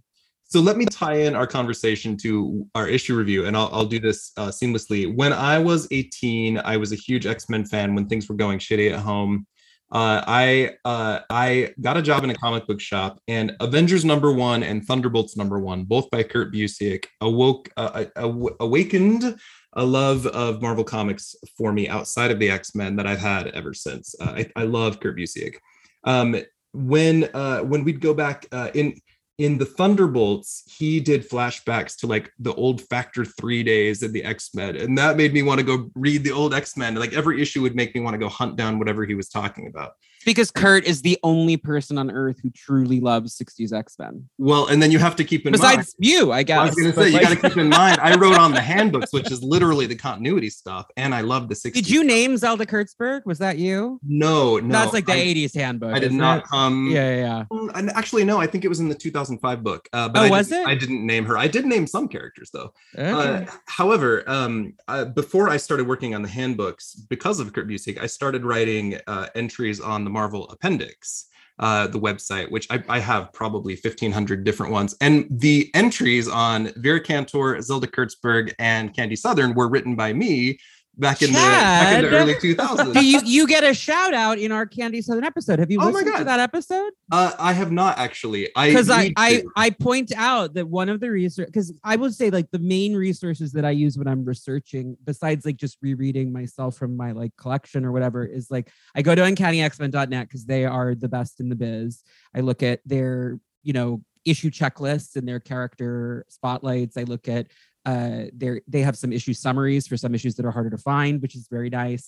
So 0.45 0.59
let 0.59 0.77
me 0.77 0.85
tie 0.85 1.15
in 1.15 1.35
our 1.35 1.45
conversation 1.45 2.17
to 2.17 2.67
our 2.73 2.87
issue 2.87 3.15
review, 3.15 3.45
and 3.45 3.55
I'll, 3.55 3.69
I'll 3.71 3.85
do 3.85 3.99
this 3.99 4.31
uh, 4.35 4.47
seamlessly. 4.47 5.13
When 5.15 5.31
I 5.31 5.59
was 5.59 5.87
18, 5.91 6.57
I 6.57 6.75
was 6.75 6.91
a 6.91 6.95
huge 6.95 7.27
X 7.27 7.49
Men 7.49 7.65
fan 7.65 7.93
when 7.93 8.07
things 8.07 8.27
were 8.27 8.35
going 8.35 8.57
shitty 8.59 8.91
at 8.91 8.99
home. 8.99 9.45
Uh, 9.91 10.23
I 10.27 10.75
uh, 10.85 11.19
I 11.29 11.73
got 11.81 11.97
a 11.97 12.01
job 12.01 12.23
in 12.23 12.29
a 12.29 12.35
comic 12.35 12.67
book 12.67 12.79
shop, 12.79 13.19
and 13.27 13.55
Avengers 13.59 14.05
number 14.05 14.31
one 14.31 14.63
and 14.63 14.85
Thunderbolts 14.85 15.35
number 15.35 15.59
one, 15.59 15.83
both 15.83 16.09
by 16.11 16.23
Kurt 16.23 16.53
Busiek, 16.53 17.05
awoke 17.21 17.69
uh, 17.77 18.05
aw- 18.15 18.55
awakened 18.59 19.35
a 19.73 19.85
love 19.85 20.25
of 20.27 20.61
Marvel 20.61 20.83
comics 20.83 21.35
for 21.57 21.71
me 21.71 21.87
outside 21.87 22.31
of 22.31 22.39
the 22.39 22.49
X 22.49 22.75
Men 22.75 22.95
that 22.95 23.07
I've 23.07 23.19
had 23.19 23.47
ever 23.47 23.73
since. 23.73 24.15
Uh, 24.19 24.35
I, 24.37 24.51
I 24.55 24.63
love 24.63 24.99
Kurt 24.99 25.17
Busiek. 25.17 25.55
Um, 26.03 26.35
when 26.73 27.29
uh, 27.33 27.59
when 27.59 27.83
we'd 27.83 28.01
go 28.01 28.13
back 28.13 28.45
uh, 28.51 28.71
in 28.73 28.95
in 29.37 29.57
the 29.57 29.65
Thunderbolts, 29.65 30.63
he 30.77 30.99
did 30.99 31.27
flashbacks 31.27 31.95
to 31.99 32.07
like 32.07 32.29
the 32.39 32.53
old 32.55 32.81
Factor 32.81 33.23
Three 33.23 33.63
days 33.63 34.03
of 34.03 34.11
the 34.11 34.23
X 34.23 34.53
Men, 34.53 34.75
and 34.75 34.97
that 34.97 35.17
made 35.17 35.33
me 35.33 35.43
want 35.43 35.59
to 35.59 35.65
go 35.65 35.89
read 35.95 36.23
the 36.23 36.31
old 36.31 36.53
X 36.53 36.75
Men. 36.75 36.95
Like 36.95 37.13
every 37.13 37.41
issue 37.41 37.61
would 37.61 37.75
make 37.75 37.95
me 37.95 38.01
want 38.01 38.15
to 38.15 38.19
go 38.19 38.29
hunt 38.29 38.55
down 38.55 38.79
whatever 38.79 39.05
he 39.05 39.15
was 39.15 39.29
talking 39.29 39.67
about. 39.67 39.93
Because 40.25 40.51
Kurt 40.51 40.83
is 40.85 41.01
the 41.01 41.17
only 41.23 41.55
person 41.57 41.97
on 41.97 42.11
Earth 42.11 42.39
who 42.43 42.49
truly 42.49 42.99
loves 42.99 43.37
60s 43.37 43.71
X-Men. 43.73 44.27
Well, 44.37 44.67
and 44.67 44.81
then 44.83 44.91
you 44.91 44.99
have 44.99 45.15
to 45.15 45.23
keep 45.23 45.45
in 45.45 45.51
mind. 45.51 45.61
Besides 45.61 45.95
you, 45.97 46.31
I 46.31 46.43
guess. 46.43 46.59
I 46.59 46.65
was 46.65 46.75
going 46.75 46.91
to 46.91 46.99
say, 46.99 47.09
you 47.09 47.19
got 47.21 47.29
to 47.29 47.49
keep 47.49 47.57
in 47.57 47.69
mind, 47.69 47.99
I 48.01 48.15
wrote 48.17 48.37
on 48.37 48.51
the 48.51 48.59
handbooks, 48.73 49.13
which 49.13 49.31
is 49.31 49.41
literally 49.41 49.85
the 49.85 49.95
continuity 49.95 50.49
stuff, 50.49 50.87
and 50.97 51.15
I 51.15 51.21
love 51.21 51.47
the 51.47 51.55
60s. 51.55 51.73
Did 51.73 51.89
you 51.89 51.99
stuff. 51.99 52.07
name 52.07 52.37
Zelda 52.37 52.65
Kurtzberg? 52.65 53.25
Was 53.25 53.39
that 53.39 53.57
you? 53.57 53.99
No, 54.03 54.57
no. 54.57 54.71
That's 54.73 54.93
like 54.93 55.05
the 55.05 55.13
I, 55.13 55.17
80s 55.17 55.55
handbook. 55.55 55.93
I 55.93 55.99
did 55.99 56.11
not 56.11 56.39
it? 56.39 56.43
come. 56.45 56.89
Yeah, 56.91 57.09
yeah, 57.09 57.15
yeah. 57.21 57.43
Mm, 57.51 57.71
And 57.75 57.89
actually, 57.91 58.23
no, 58.25 58.39
I 58.39 58.47
think 58.47 58.65
it 58.65 58.67
was 58.67 58.79
in 58.81 58.89
the 58.89 58.95
2005 58.95 59.63
book. 59.63 59.87
Uh, 59.93 60.09
but 60.09 60.19
Oh, 60.19 60.25
I 60.25 60.29
was 60.29 60.49
didn't- 60.49 60.67
it? 60.67 60.71
I 60.71 60.75
didn't 60.75 61.05
name 61.05 61.25
her. 61.25 61.37
I 61.37 61.47
did 61.47 61.65
name 61.65 61.87
some 61.87 62.07
characters 62.07 62.49
though. 62.51 62.73
Okay. 62.97 63.09
Uh, 63.09 63.45
however, 63.67 64.23
um, 64.27 64.73
uh, 64.87 65.05
before 65.05 65.49
I 65.49 65.57
started 65.57 65.87
working 65.87 66.13
on 66.13 66.21
the 66.21 66.27
handbooks, 66.29 66.93
because 66.95 67.39
of 67.39 67.53
Kurt 67.53 67.67
Busiek, 67.67 67.97
I 67.99 68.05
started 68.07 68.43
writing 68.43 68.99
uh, 69.07 69.27
entries 69.35 69.79
on 69.79 70.03
the 70.03 70.08
Marvel 70.09 70.49
Appendix, 70.49 71.27
uh, 71.59 71.87
the 71.87 71.99
website, 71.99 72.49
which 72.51 72.67
I, 72.69 72.83
I 72.87 72.99
have 72.99 73.33
probably 73.33 73.73
1,500 73.73 74.43
different 74.43 74.71
ones. 74.71 74.95
And 75.01 75.27
the 75.29 75.69
entries 75.73 76.27
on 76.27 76.71
Vera 76.77 77.01
Cantor, 77.01 77.61
Zelda 77.61 77.87
Kurtzberg, 77.87 78.53
and 78.59 78.93
Candy 78.95 79.15
Southern 79.15 79.53
were 79.53 79.69
written 79.69 79.95
by 79.95 80.13
me 80.13 80.59
back 80.99 81.21
in 81.21 81.29
the 81.29 81.33
back 81.33 82.03
in 82.03 82.09
the 82.11 82.17
early 82.17 82.33
2000s. 82.35 82.93
Do 82.93 83.05
you 83.05 83.21
you 83.23 83.47
get 83.47 83.63
a 83.63 83.73
shout 83.73 84.13
out 84.13 84.37
in 84.37 84.51
our 84.51 84.65
Candy 84.65 85.01
Southern 85.01 85.23
episode? 85.23 85.59
Have 85.59 85.71
you 85.71 85.79
Oh 85.81 85.85
my 85.85 85.91
listened 85.91 86.17
to 86.17 86.23
that 86.25 86.39
episode? 86.39 86.91
uh, 87.11 87.33
I 87.39 87.53
have 87.53 87.71
not 87.71 87.97
actually. 87.97 88.49
I 88.55 88.67
Because 88.69 88.89
I 88.89 89.13
I, 89.17 89.37
to. 89.37 89.51
I 89.55 89.69
point 89.69 90.11
out 90.15 90.53
that 90.55 90.67
one 90.67 90.89
of 90.89 90.99
the 90.99 91.09
research 91.09 91.47
because 91.47 91.73
I 91.83 91.95
would 91.95 92.13
say 92.13 92.29
like 92.29 92.51
the 92.51 92.59
main 92.59 92.95
resources 92.95 93.51
that 93.53 93.65
I 93.65 93.71
use 93.71 93.97
when 93.97 94.07
I'm 94.07 94.25
researching, 94.25 94.97
besides 95.03 95.45
like 95.45 95.57
just 95.57 95.77
rereading 95.81 96.31
myself 96.31 96.77
from 96.77 96.95
my 96.97 97.11
like 97.13 97.35
collection 97.37 97.85
or 97.85 97.91
whatever, 97.91 98.25
is 98.25 98.51
like 98.51 98.69
I 98.95 99.01
go 99.01 99.15
to 99.15 99.21
uncannyxmen.net 99.21 100.27
because 100.27 100.45
they 100.45 100.65
are 100.65 100.95
the 100.95 101.09
best 101.09 101.39
in 101.39 101.49
the 101.49 101.55
biz. 101.55 102.03
I 102.35 102.41
look 102.41 102.61
at 102.63 102.81
their 102.85 103.39
you 103.63 103.73
know 103.73 104.03
issue 104.25 104.49
checklists 104.49 105.15
and 105.15 105.27
their 105.27 105.39
character 105.39 106.25
spotlights. 106.29 106.97
I 106.97 107.03
look 107.03 107.27
at 107.27 107.47
uh 107.89 108.19
they 108.41 108.49
they 108.73 108.81
have 108.87 108.95
some 109.03 109.11
issue 109.17 109.33
summaries 109.45 109.83
for 109.89 109.97
some 110.03 110.13
issues 110.17 110.33
that 110.35 110.45
are 110.47 110.51
harder 110.57 110.71
to 110.77 110.81
find 110.91 111.13
which 111.23 111.35
is 111.39 111.43
very 111.57 111.69
nice 111.83 112.05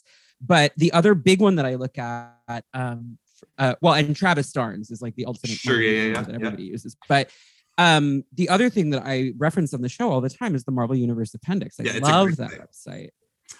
but 0.53 0.69
the 0.83 0.91
other 0.99 1.13
big 1.29 1.39
one 1.47 1.55
that 1.57 1.65
i 1.71 1.73
look 1.83 1.95
at 1.97 2.63
um 2.81 3.17
uh, 3.63 3.73
well 3.83 3.93
and 3.99 4.15
travis 4.21 4.47
starnes 4.53 4.87
is 4.93 5.01
like 5.05 5.15
the 5.19 5.25
ultimate 5.31 5.57
Sure, 5.57 5.81
yeah, 5.81 5.89
yeah, 5.91 6.05
yeah, 6.13 6.21
that 6.21 6.29
yeah. 6.29 6.35
everybody 6.39 6.63
uses 6.75 6.91
but 7.13 7.25
um 7.85 8.23
the 8.39 8.47
other 8.55 8.69
thing 8.75 8.87
that 8.93 9.01
i 9.13 9.15
reference 9.47 9.71
on 9.77 9.81
the 9.81 9.89
show 9.97 10.07
all 10.11 10.21
the 10.21 10.29
time 10.41 10.53
is 10.57 10.63
the 10.69 10.75
marvel 10.79 10.95
universe 11.07 11.31
appendix 11.33 11.79
i 11.79 11.83
Yeah, 11.83 11.99
love 12.01 12.35
that 12.37 12.51
site. 12.51 12.61
website 12.61 13.09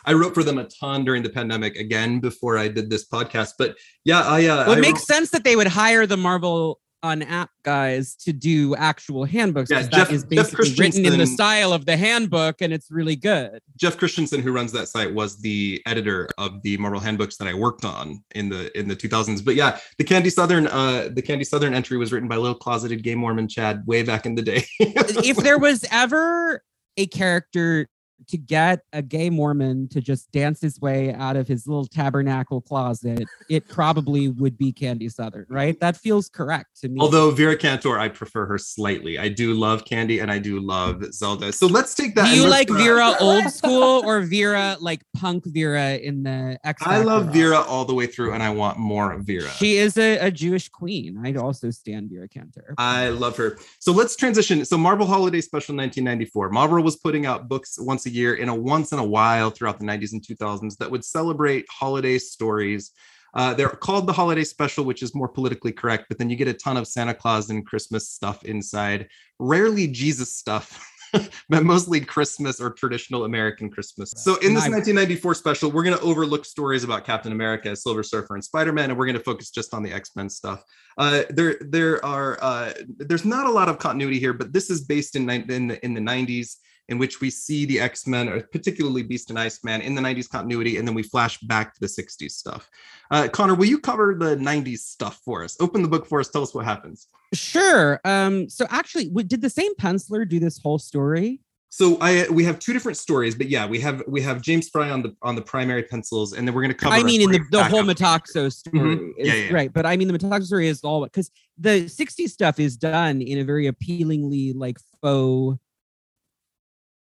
I 0.06 0.14
wrote 0.20 0.34
for 0.38 0.44
them 0.48 0.58
a 0.58 0.64
ton 0.82 1.00
during 1.08 1.22
the 1.22 1.30
pandemic 1.30 1.74
again 1.86 2.12
before 2.22 2.58
I 2.58 2.68
did 2.78 2.90
this 2.90 3.04
podcast. 3.16 3.52
But 3.62 3.72
yeah, 4.12 4.22
I 4.22 4.40
uh, 4.54 4.64
well 4.68 4.72
it 4.72 4.78
I 4.78 4.82
makes 4.88 5.02
wrote- 5.02 5.14
sense 5.16 5.30
that 5.32 5.44
they 5.44 5.56
would 5.60 5.68
hire 5.82 6.06
the 6.14 6.16
marvel 6.30 6.80
on 7.04 7.22
app 7.24 7.50
guys 7.64 8.16
to 8.16 8.34
do 8.34 8.76
actual 8.76 9.26
handbooks 9.26 9.70
Yeah, 9.72 9.82
Jeff- 9.82 9.92
that 9.92 10.12
is 10.12 10.24
basically 10.24 10.74
written 10.78 11.06
in 11.06 11.18
the 11.18 11.26
style 11.26 11.74
of 11.74 11.86
the 11.86 11.98
handbook 11.98 12.62
and 12.62 12.72
it's 12.72 12.92
really 12.92 13.16
good 13.16 13.60
Jeff 13.82 13.98
Christiansen, 13.98 14.42
who 14.42 14.52
runs 14.52 14.72
that 14.74 14.88
site, 14.88 15.12
was 15.12 15.42
the 15.42 15.82
editor 15.88 16.30
of 16.38 16.62
the 16.62 16.78
Marvel 16.78 17.00
handbooks 17.00 17.38
that 17.38 17.48
I 17.48 17.54
worked 17.56 17.84
on 17.84 18.24
in 18.36 18.48
the 18.48 18.78
in 18.78 18.88
the 18.88 18.96
2000s. 18.96 19.44
But 19.44 19.56
yeah, 19.56 19.80
the 19.98 20.04
Candy 20.04 20.30
Southern 20.30 20.68
uh, 20.68 21.10
the 21.12 21.22
Candy 21.22 21.44
Southern 21.44 21.74
entry 21.74 21.98
was 21.98 22.12
written 22.12 22.30
by 22.30 22.36
little 22.36 22.56
closeted 22.56 23.02
gay 23.02 23.16
Mormon 23.16 23.48
Chad 23.48 23.86
way 23.88 24.04
back 24.04 24.28
in 24.28 24.36
the 24.36 24.44
day. 24.44 24.66
if 24.80 25.38
there 25.38 25.58
was 25.58 25.84
ever 25.92 26.64
a 26.98 27.08
character 27.08 27.88
to 28.28 28.38
get 28.38 28.82
a 28.94 29.02
gay 29.02 29.30
Mormon 29.30 29.88
to 29.90 30.02
just 30.02 30.32
dance 30.32 30.62
his 30.62 30.80
way 30.80 31.14
out 31.14 31.36
of 31.36 31.48
his 31.48 31.68
little 31.68 31.86
tabernacle 31.86 32.62
closet, 32.62 33.24
it 33.50 33.68
probably 33.68 34.30
would 34.30 34.58
be 34.58 34.72
Candy 34.72 35.10
Southern, 35.10 35.46
right? 35.50 35.80
That 35.80 35.98
feels 35.98 36.30
correct 36.30 36.82
to 36.82 36.90
me. 36.90 37.00
Although 37.00 37.32
Vera 37.32 37.58
Cantor, 37.58 38.00
I 38.00 38.10
prefer 38.10 38.46
her 38.46 38.58
slightly. 38.58 39.18
I 39.18 39.30
do 39.30 39.54
love 39.54 39.86
Candy 39.86 40.20
and 40.20 40.32
I 40.32 40.40
do 40.40 40.60
love 40.60 41.04
Zelda. 41.14 41.52
So 41.52 41.68
let's 41.68 41.94
take 41.96 42.16
that. 42.16 42.26
do 42.26 42.36
you 42.36 42.48
like 42.48 42.70
Vera 42.70 43.14
old 43.20 43.50
school 43.52 44.04
or 44.06 44.22
Vera 44.22 44.78
like 44.80 45.02
punk 45.16 45.46
Vera 45.48 45.96
in 45.96 46.24
the 46.24 46.60
X? 46.64 46.82
I 46.86 47.00
love 47.00 47.26
Factor? 47.26 47.40
Vera 47.40 47.62
all 47.62 47.86
the 47.86 47.94
way 47.94 48.08
through, 48.08 48.34
and 48.34 48.44
I 48.44 48.50
want 48.50 48.78
more 48.78 49.18
Vera. 49.20 49.50
She 49.50 49.78
is 49.78 49.98
a, 49.98 50.18
a 50.20 50.32
Jewish 50.32 50.70
queen. 50.70 51.20
I'd 51.24 51.38
also 51.38 51.70
stand 51.70 52.10
Vera 52.10 52.28
Cantor. 52.28 52.76
I 52.78 53.10
love 53.10 53.38
her. 53.38 53.58
So 53.80 53.92
let's 53.92 54.16
transition. 54.16 54.64
So 54.66 54.78
Marvel 54.78 55.06
Holiday 55.06 55.42
Special 55.42 55.76
1994. 55.76 56.50
Marvel 56.50 56.84
was 56.84 56.96
putting 56.96 57.26
out 57.26 57.48
books 57.48 57.78
once 57.80 58.06
a 58.06 58.10
year 58.12 58.36
in 58.36 58.50
a 58.50 58.56
once 58.56 58.92
in 58.92 59.00
a 59.00 59.04
while 59.04 59.50
throughout 59.50 59.80
the 59.80 59.86
90s 59.86 60.14
and 60.14 60.22
2000s 60.22 60.78
that 60.78 60.92
would 60.92 61.06
celebrate 61.06 61.66
holiday 61.70 62.18
stories. 62.18 62.92
Uh, 63.34 63.54
they're 63.54 63.70
called 63.70 64.08
the 64.08 64.14
Holiday 64.14 64.44
Special, 64.44 64.84
which 64.84 65.02
is 65.02 65.16
more 65.16 65.28
politically 65.28 65.72
correct, 65.72 66.06
but 66.10 66.18
then 66.18 66.30
you 66.30 66.36
get 66.36 66.50
a 66.50 66.54
ton 66.54 66.76
of 66.76 66.88
Santa 66.88 67.14
Claus 67.14 67.50
and 67.50 67.66
Christmas 67.66 68.10
stuff 68.10 68.44
inside. 68.44 69.08
Rarely 69.40 69.88
Jesus 69.88 70.36
stuff. 70.36 70.88
but 71.50 71.64
mostly 71.64 72.00
Christmas 72.00 72.60
or 72.60 72.70
traditional 72.70 73.26
American 73.26 73.70
Christmas. 73.70 74.14
So 74.16 74.36
in 74.36 74.54
this 74.54 74.64
1994 74.64 75.36
special, 75.36 75.72
we're 75.72 75.84
going 75.84 75.98
to 75.98 76.04
overlook 76.04 76.46
stories 76.46 76.84
about 76.84 77.06
Captain 77.06 77.32
America, 77.32 77.76
Silver 77.76 78.04
Surfer, 78.04 78.36
and 78.36 78.44
Spider-Man, 78.44 78.90
and 78.90 78.98
we're 78.98 79.06
going 79.06 79.18
to 79.18 79.24
focus 79.24 79.50
just 79.50 79.74
on 79.74 79.84
the 79.84 79.92
X-Men 79.92 80.30
stuff. 80.30 80.64
Uh, 80.98 81.24
there, 81.30 81.58
there 81.62 82.04
are, 82.06 82.38
uh, 82.42 82.72
there's 82.98 83.26
not 83.26 83.46
a 83.46 83.52
lot 83.52 83.70
of 83.70 83.78
continuity 83.78 84.20
here, 84.20 84.34
but 84.34 84.54
this 84.54 84.70
is 84.70 84.86
based 84.86 85.16
in 85.16 85.30
in 85.30 85.68
the, 85.68 85.86
in 85.86 85.94
the 85.94 86.02
90s, 86.02 86.56
in 86.92 86.98
which 86.98 87.22
we 87.22 87.30
see 87.30 87.66
the 87.66 87.80
X-Men, 87.80 88.28
or 88.30 88.42
particularly 88.42 89.02
Beast 89.02 89.30
and 89.30 89.40
Iceman, 89.40 89.82
in 89.82 89.96
the 89.96 90.02
90s 90.02 90.30
continuity, 90.30 90.78
and 90.78 90.88
then 90.88 90.94
we 90.94 91.04
flash 91.04 91.40
back 91.40 91.74
to 91.74 91.80
the 91.80 91.88
60s 91.88 92.32
stuff. 92.32 92.70
Uh, 93.10 93.28
Connor, 93.32 93.56
will 93.56 93.66
you 93.66 93.80
cover 93.80 94.14
the 94.14 94.36
90s 94.36 94.80
stuff 94.80 95.20
for 95.24 95.44
us? 95.44 95.56
Open 95.62 95.82
the 95.82 95.88
book 95.88 96.06
for 96.06 96.20
us. 96.20 96.30
Tell 96.30 96.44
us 96.44 96.54
what 96.54 96.66
happens. 96.66 97.08
Sure. 97.34 98.02
Um, 98.04 98.50
so 98.50 98.68
actually, 98.70 99.10
did 99.10 99.42
the 99.42 99.50
same 99.50 99.74
penciler 99.76 100.28
do 100.28 100.40
this 100.40 100.60
whole 100.62 100.78
story? 100.80 101.40
So 101.74 101.98
I 102.02 102.28
we 102.30 102.44
have 102.44 102.60
two 102.60 102.74
different 102.74 102.98
stories, 102.98 103.34
but 103.34 103.48
yeah, 103.48 103.66
we 103.66 103.80
have 103.80 104.04
we 104.06 104.22
have 104.22 104.42
James 104.42 104.68
Fry 104.68 104.90
on 104.90 105.02
the 105.02 105.16
on 105.22 105.36
the 105.36 105.42
primary 105.42 105.84
pencils, 105.84 106.34
and 106.34 106.46
then 106.46 106.54
we're 106.54 106.64
going 106.64 106.74
to 106.74 106.78
cover. 106.78 106.94
I 106.94 107.02
mean, 107.02 107.22
in 107.22 107.32
the, 107.32 107.40
the 107.50 107.64
whole. 107.64 107.84
Metaxo 107.84 108.52
story, 108.52 108.98
Mhm. 108.98 109.12
is, 109.18 109.28
yeah, 109.30 109.34
yeah. 109.36 109.54
right? 109.54 109.72
But 109.72 109.86
I 109.86 109.96
mean, 109.96 110.10
the 110.10 110.20
Metaxo 110.20 110.44
story 110.44 110.68
is 110.68 110.82
all 110.84 111.06
because 111.06 111.32
the 111.58 111.86
'60s 111.86 112.28
stuff 112.32 112.60
is 112.60 112.76
done 112.76 113.22
in 113.22 113.38
a 113.40 113.46
very 113.46 113.68
appealingly 113.68 114.52
like 114.52 114.80
faux 115.02 115.58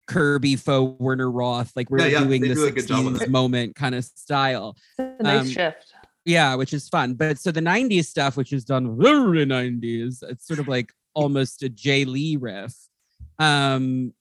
Kirby, 0.07 0.57
faux 0.57 0.99
Werner 1.01 1.31
Roth, 1.31 1.73
like 1.77 1.91
we're 1.91 2.01
Yeah, 2.01 2.07
yeah, 2.07 2.25
doing 2.25 2.43
they 2.43 2.49
the 2.49 2.55
do 2.55 2.65
a 2.67 2.71
good 2.71 2.87
job 2.87 3.05
with 3.05 3.21
60s 3.21 3.29
moment 3.29 3.75
kind 3.75 3.95
of 3.95 4.05
style. 4.05 4.77
It's 4.99 5.21
a 5.21 5.23
nice 5.23 5.41
Um, 5.43 5.49
shift. 5.49 5.93
Yeah, 6.25 6.55
which 6.55 6.73
is 6.73 6.89
fun. 6.89 7.15
But 7.15 7.39
so 7.39 7.51
the 7.51 7.61
'90s 7.61 8.07
stuff, 8.07 8.37
which 8.37 8.53
is 8.53 8.65
done 8.65 8.97
very 8.99 9.45
'90s, 9.45 10.23
it's 10.23 10.47
sort 10.47 10.59
of 10.59 10.69
like 10.69 10.91
almost 11.15 11.63
a 11.63 11.69
Jay 11.69 12.05
Lee 12.05 12.37
riff. 12.37 12.75
Um, 13.39 14.15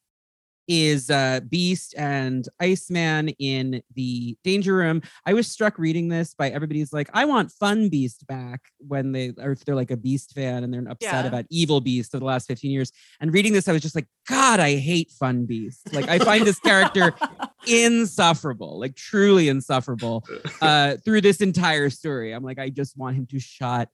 is 0.68 1.10
uh, 1.10 1.42
Beast 1.50 1.94
and 1.98 2.48
Iceman 2.60 3.30
in 3.40 3.82
the 3.96 4.38
Danger 4.44 4.76
Room. 4.76 5.02
I 5.26 5.34
was 5.34 5.48
struck 5.48 5.78
reading 5.78 6.08
this 6.08 6.34
by 6.34 6.50
everybody's 6.50 6.94
like, 6.94 7.10
I 7.14 7.26
want 7.26 7.52
Fun 7.52 7.90
Beast 7.90 8.26
back 8.28 8.62
when 8.80 9.12
they, 9.12 9.34
or 9.42 9.52
if 9.52 9.66
they're 9.66 9.76
like 9.76 9.92
a 9.92 9.98
Beast 9.98 10.34
fan 10.34 10.64
and 10.64 10.74
they're 10.74 10.82
upset 10.90 11.26
Yeah. 11.26 11.28
about 11.28 11.46
Evil 11.50 11.82
Beast 11.82 12.14
of 12.14 12.22
the 12.22 12.26
last 12.26 12.48
15 12.48 12.72
years. 12.72 12.92
And 13.20 13.34
reading 13.34 13.54
this, 13.54 13.68
I 13.68 13.74
was 13.74 13.82
just 13.82 13.96
like, 13.96 14.08
God, 14.30 14.60
I 14.60 14.76
hate 14.76 15.12
Fun 15.12 15.46
Beast. 15.46 15.94
Like, 15.94 16.08
I 16.08 16.20
find 16.20 16.46
this 16.46 16.60
character 16.60 17.14
insufferable, 17.68 18.80
like 18.80 18.96
truly 18.96 19.50
insufferable 19.50 20.24
uh, 20.62 20.98
through 21.04 21.22
this 21.22 21.42
entire 21.42 21.90
story. 21.90 22.32
I'm 22.32 22.44
like, 22.44 22.60
I 22.60 22.70
just 22.70 22.98
want 22.98 23.16
him 23.18 23.26
to 23.28 23.40
shut 23.40 23.90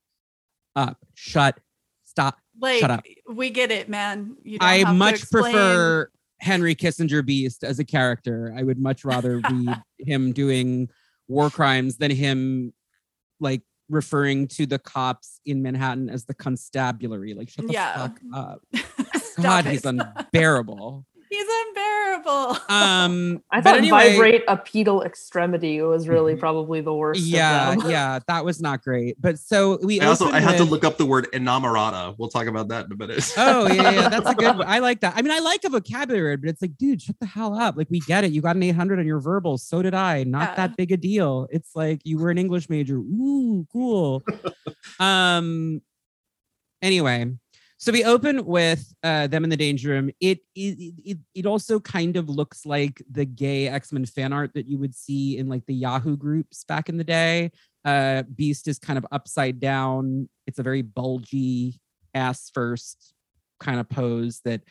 up, 0.76 0.98
shut, 1.16 1.58
stop. 2.06 2.38
like 2.60 2.84
up. 2.84 3.04
we 3.28 3.50
get 3.50 3.72
it, 3.72 3.90
man. 3.90 4.36
You 4.44 4.60
don't 4.60 4.68
I 4.70 4.78
have 4.80 4.96
much 4.96 5.30
prefer 5.30 6.10
Henry 6.42 6.76
Kissinger 6.76 7.26
Beast 7.26 7.64
as 7.64 7.80
a 7.80 7.84
character. 7.86 8.54
I 8.58 8.64
would 8.64 8.80
much 8.80 9.04
rather 9.06 9.38
read 9.50 9.82
him 9.98 10.32
doing 10.34 10.90
war 11.28 11.50
crimes 11.50 11.98
than 11.98 12.12
him 12.12 12.74
like 13.40 13.62
referring 13.90 14.48
to 14.48 14.66
the 14.66 14.80
cops 14.80 15.40
in 15.46 15.62
Manhattan 15.62 16.10
as 16.10 16.26
the 16.26 16.34
constabulary. 16.34 17.34
Like, 17.34 17.50
shut 17.50 17.68
the 17.68 17.74
Yeah. 17.74 17.94
fuck 18.08 18.20
up. 18.34 18.62
God, 19.42 19.66
he's 19.66 19.86
unbearable. 20.34 21.06
He's 21.30 21.46
unbearable. 21.68 22.58
Um, 22.70 23.44
I 23.52 23.62
thought 23.62 23.78
anyway, 23.78 24.14
vibrate 24.14 24.44
a 24.48 24.58
pedal 24.58 25.04
extremity 25.04 25.80
was 25.82 26.08
really 26.08 26.34
Mhm. 26.34 26.40
probably 26.40 26.82
the 26.82 26.94
worst. 26.94 27.22
Yeah, 27.22 27.74
of 27.74 27.82
them. 27.84 27.92
yeah, 27.92 28.18
that 28.28 28.44
was 28.44 28.60
not 28.60 28.82
great. 28.84 29.16
But 29.22 29.38
so 29.38 29.78
we 29.84 30.02
I 30.02 30.08
also 30.08 30.26
open 30.26 30.36
I 30.38 30.40
had 30.40 30.58
to 30.58 30.64
look 30.64 30.84
up 30.84 30.98
the 30.98 31.06
word 31.06 31.28
inamorata. 31.32 32.16
We'll 32.18 32.30
talk 32.30 32.48
about 32.48 32.70
that 32.70 32.88
in 32.88 32.94
a 32.94 32.96
minute. 32.96 33.32
Oh 33.38 33.68
yeah, 33.72 33.92
yeah, 33.92 34.10
that's 34.10 34.28
a 34.28 34.34
good. 34.34 34.58
one. 34.58 34.68
I 34.68 34.80
like 34.80 35.02
that. 35.02 35.14
I 35.16 35.22
mean, 35.22 35.32
I 35.32 35.38
like 35.40 35.64
a 35.66 35.70
vocabulary, 35.70 36.24
word, 36.32 36.42
but 36.42 36.50
it's 36.50 36.62
like, 36.64 36.76
dude, 36.78 37.02
shut 37.02 37.20
the 37.20 37.28
hell 37.28 37.54
up. 37.54 37.78
Like, 37.78 37.90
we 37.92 38.00
get 38.00 38.24
it. 38.24 38.32
You 38.32 38.42
got 38.42 38.56
an 38.56 38.64
800 38.64 38.98
on 39.00 39.06
your 39.06 39.20
verbal. 39.20 39.60
So 39.60 39.84
did 39.84 39.94
I. 39.94 40.24
Not 40.24 40.50
Yeah. 40.50 40.56
that 40.56 40.78
big 40.78 40.92
a 40.92 40.98
deal. 40.98 41.48
It's 41.52 41.76
like 41.76 42.02
you 42.06 42.18
were 42.18 42.32
an 42.32 42.40
English 42.40 42.70
major. 42.70 42.96
Ooh, 42.98 43.68
cool. 43.72 44.24
um. 45.00 45.82
Anyway, 46.82 47.34
so 47.82 47.94
we 47.94 48.04
open 48.04 48.46
with 48.46 48.94
uh, 49.04 49.28
them 49.28 49.46
in 49.46 49.50
the 49.50 49.56
danger 49.58 49.90
room. 49.90 50.12
It, 50.20 50.40
it 50.54 50.94
it 51.06 51.18
it 51.34 51.46
also 51.46 51.80
kind 51.80 52.18
of 52.18 52.28
looks 52.30 52.66
like 52.66 53.02
the 53.10 53.24
gay 53.26 53.70
X 53.70 53.94
Men 53.94 54.06
fan 54.06 54.34
art 54.34 54.52
that 54.54 54.68
you 54.68 54.78
would 54.78 54.94
see 54.94 55.38
in 55.38 55.48
like 55.48 55.66
the 55.66 55.74
Yahoo 55.74 56.18
groups 56.18 56.66
back 56.66 56.90
in 56.90 56.98
the 56.98 57.04
day. 57.06 57.52
Uh, 57.86 58.24
Beast 58.36 58.68
is 58.68 58.78
kind 58.80 58.98
of 58.98 59.06
upside 59.14 59.62
down. 59.62 60.28
It's 60.46 60.60
a 60.60 60.64
very 60.64 60.82
bulgy 60.82 61.80
ass 62.14 62.52
first 62.54 63.14
kind 63.62 63.80
of 63.80 63.88
pose 63.88 64.42
that 64.44 64.62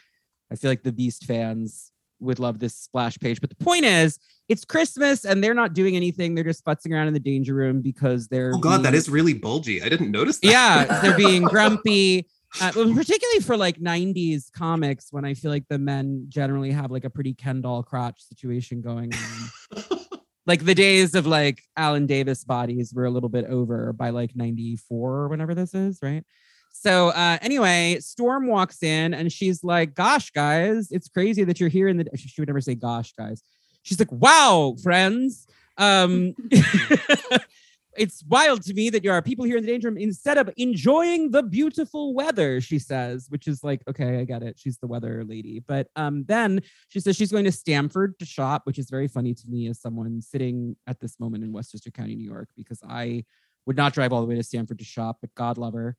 I 0.52 0.56
feel 0.56 0.70
like 0.70 0.82
the 0.82 0.92
Beast 0.92 1.24
fans 1.24 1.90
would 2.20 2.38
love 2.38 2.59
this 2.59 2.74
splash 2.74 3.16
page. 3.18 3.40
But 3.40 3.48
the 3.48 3.64
point 3.64 3.84
is, 3.84 4.18
it's 4.48 4.64
Christmas 4.64 5.24
and 5.24 5.42
they're 5.42 5.54
not 5.54 5.72
doing 5.72 5.94
anything. 5.96 6.34
They're 6.34 6.44
just 6.44 6.64
futzing 6.64 6.92
around 6.92 7.06
in 7.06 7.14
the 7.14 7.20
danger 7.20 7.54
room 7.54 7.80
because 7.80 8.28
they're 8.28 8.52
oh 8.54 8.59
god, 8.59 8.78
that 8.82 8.90
being- 8.90 8.94
is 8.94 9.09
really 9.09 9.34
bulgy. 9.34 9.82
I 9.82 9.88
didn't 9.88 10.11
notice 10.11 10.38
that. 10.40 10.50
yeah, 10.50 11.00
they're 11.00 11.16
being 11.16 11.42
grumpy. 11.54 12.26
Uh, 12.61 12.72
particularly 12.72 13.40
for 13.40 13.57
like 13.57 13.78
90s 13.78 14.51
comics 14.51 15.09
when 15.11 15.24
I 15.24 15.34
feel 15.34 15.51
like 15.51 15.68
the 15.68 15.78
men 15.78 16.26
generally 16.28 16.70
have 16.72 16.90
like 16.90 17.05
a 17.05 17.11
pretty 17.11 17.34
Ken 17.34 17.61
doll 17.61 17.82
crotch 17.82 18.22
situation 18.22 18.80
going 18.80 19.12
on. 19.12 19.82
like 20.46 20.64
the 20.64 20.74
days 20.74 21.14
of 21.14 21.26
like 21.26 21.62
Alan 21.76 22.07
Davis 22.07 22.44
bodies 22.44 22.92
were 22.94 23.05
a 23.05 23.11
little 23.11 23.28
bit 23.28 23.44
over 23.44 23.92
by 23.92 24.11
like 24.11 24.34
94 24.34 25.14
or 25.14 25.28
whenever 25.28 25.55
this 25.55 25.74
is, 25.74 25.99
right? 26.03 26.24
So 26.72 27.09
uh 27.09 27.38
anyway, 27.42 27.99
Storm 28.01 28.46
walks 28.46 28.82
in 28.82 29.12
and 29.12 29.32
she's 29.32 29.62
like, 29.62 29.94
"Gosh, 29.94 30.30
guys, 30.30 30.90
it's 30.90 31.09
crazy 31.09 31.44
that 31.44 31.61
you're 31.61 31.68
here 31.68 31.88
in 31.88 31.99
the 31.99 32.07
she 32.14 32.28
she 32.28 32.40
would 32.40 32.49
never 32.49 32.61
say 32.61 32.74
gosh, 32.74 33.12
guys. 33.12 33.42
She's 33.82 33.99
like, 33.99 34.12
"Wow, 34.12 34.76
friends. 34.82 35.46
Um 35.76 36.34
it's 37.99 38.24
wild 38.28 38.62
to 38.62 38.74
me 38.74 38.90
that 38.90 39.03
there 39.03 39.12
are 39.12 39.22
people 39.22 39.44
here 39.44 39.57
in 39.57 39.64
the 39.64 39.70
danger 39.70 39.88
room 39.88 39.99
instead 39.99 40.38
of 40.38 40.51
enjoying 40.57 41.30
the 41.30 41.42
beautiful 41.42 42.14
weather, 42.14 42.61
she 42.61 42.78
says, 42.78 43.26
which 43.28 43.49
is 43.49 43.64
like, 43.64 43.82
okay, 43.88 44.20
I 44.20 44.24
get 44.24 44.42
it. 44.42 44.59
She's 44.59 44.78
the 44.78 44.86
weather 44.86 45.24
lady. 45.24 45.61
But 45.66 45.88
um, 45.96 46.24
then 46.24 46.62
she 46.88 47.01
says 47.01 47.16
she's 47.16 47.32
going 47.32 47.44
to 47.44 47.53
Stamford 47.53 48.18
to 48.18 48.24
shop, 48.24 48.62
which 48.64 48.78
is 48.78 48.88
very 48.88 49.09
funny 49.09 49.34
to 49.34 49.49
me 49.49 49.68
as 49.68 49.80
someone 49.80 50.22
sitting 50.22 50.76
at 50.86 51.01
this 51.01 51.18
moment 51.18 51.44
in 51.44 51.53
Westchester 51.53 51.90
County, 51.90 52.14
New 52.14 52.28
York, 52.28 52.49
because 52.57 52.80
I 52.88 53.24
would 53.66 53.76
not 53.76 53.92
drive 53.92 54.12
all 54.12 54.20
the 54.20 54.26
way 54.26 54.36
to 54.36 54.42
Stamford 54.42 54.78
to 54.78 54.84
shop, 54.84 55.18
but 55.20 55.34
God 55.34 55.59
love 55.59 55.74
her. 55.74 55.96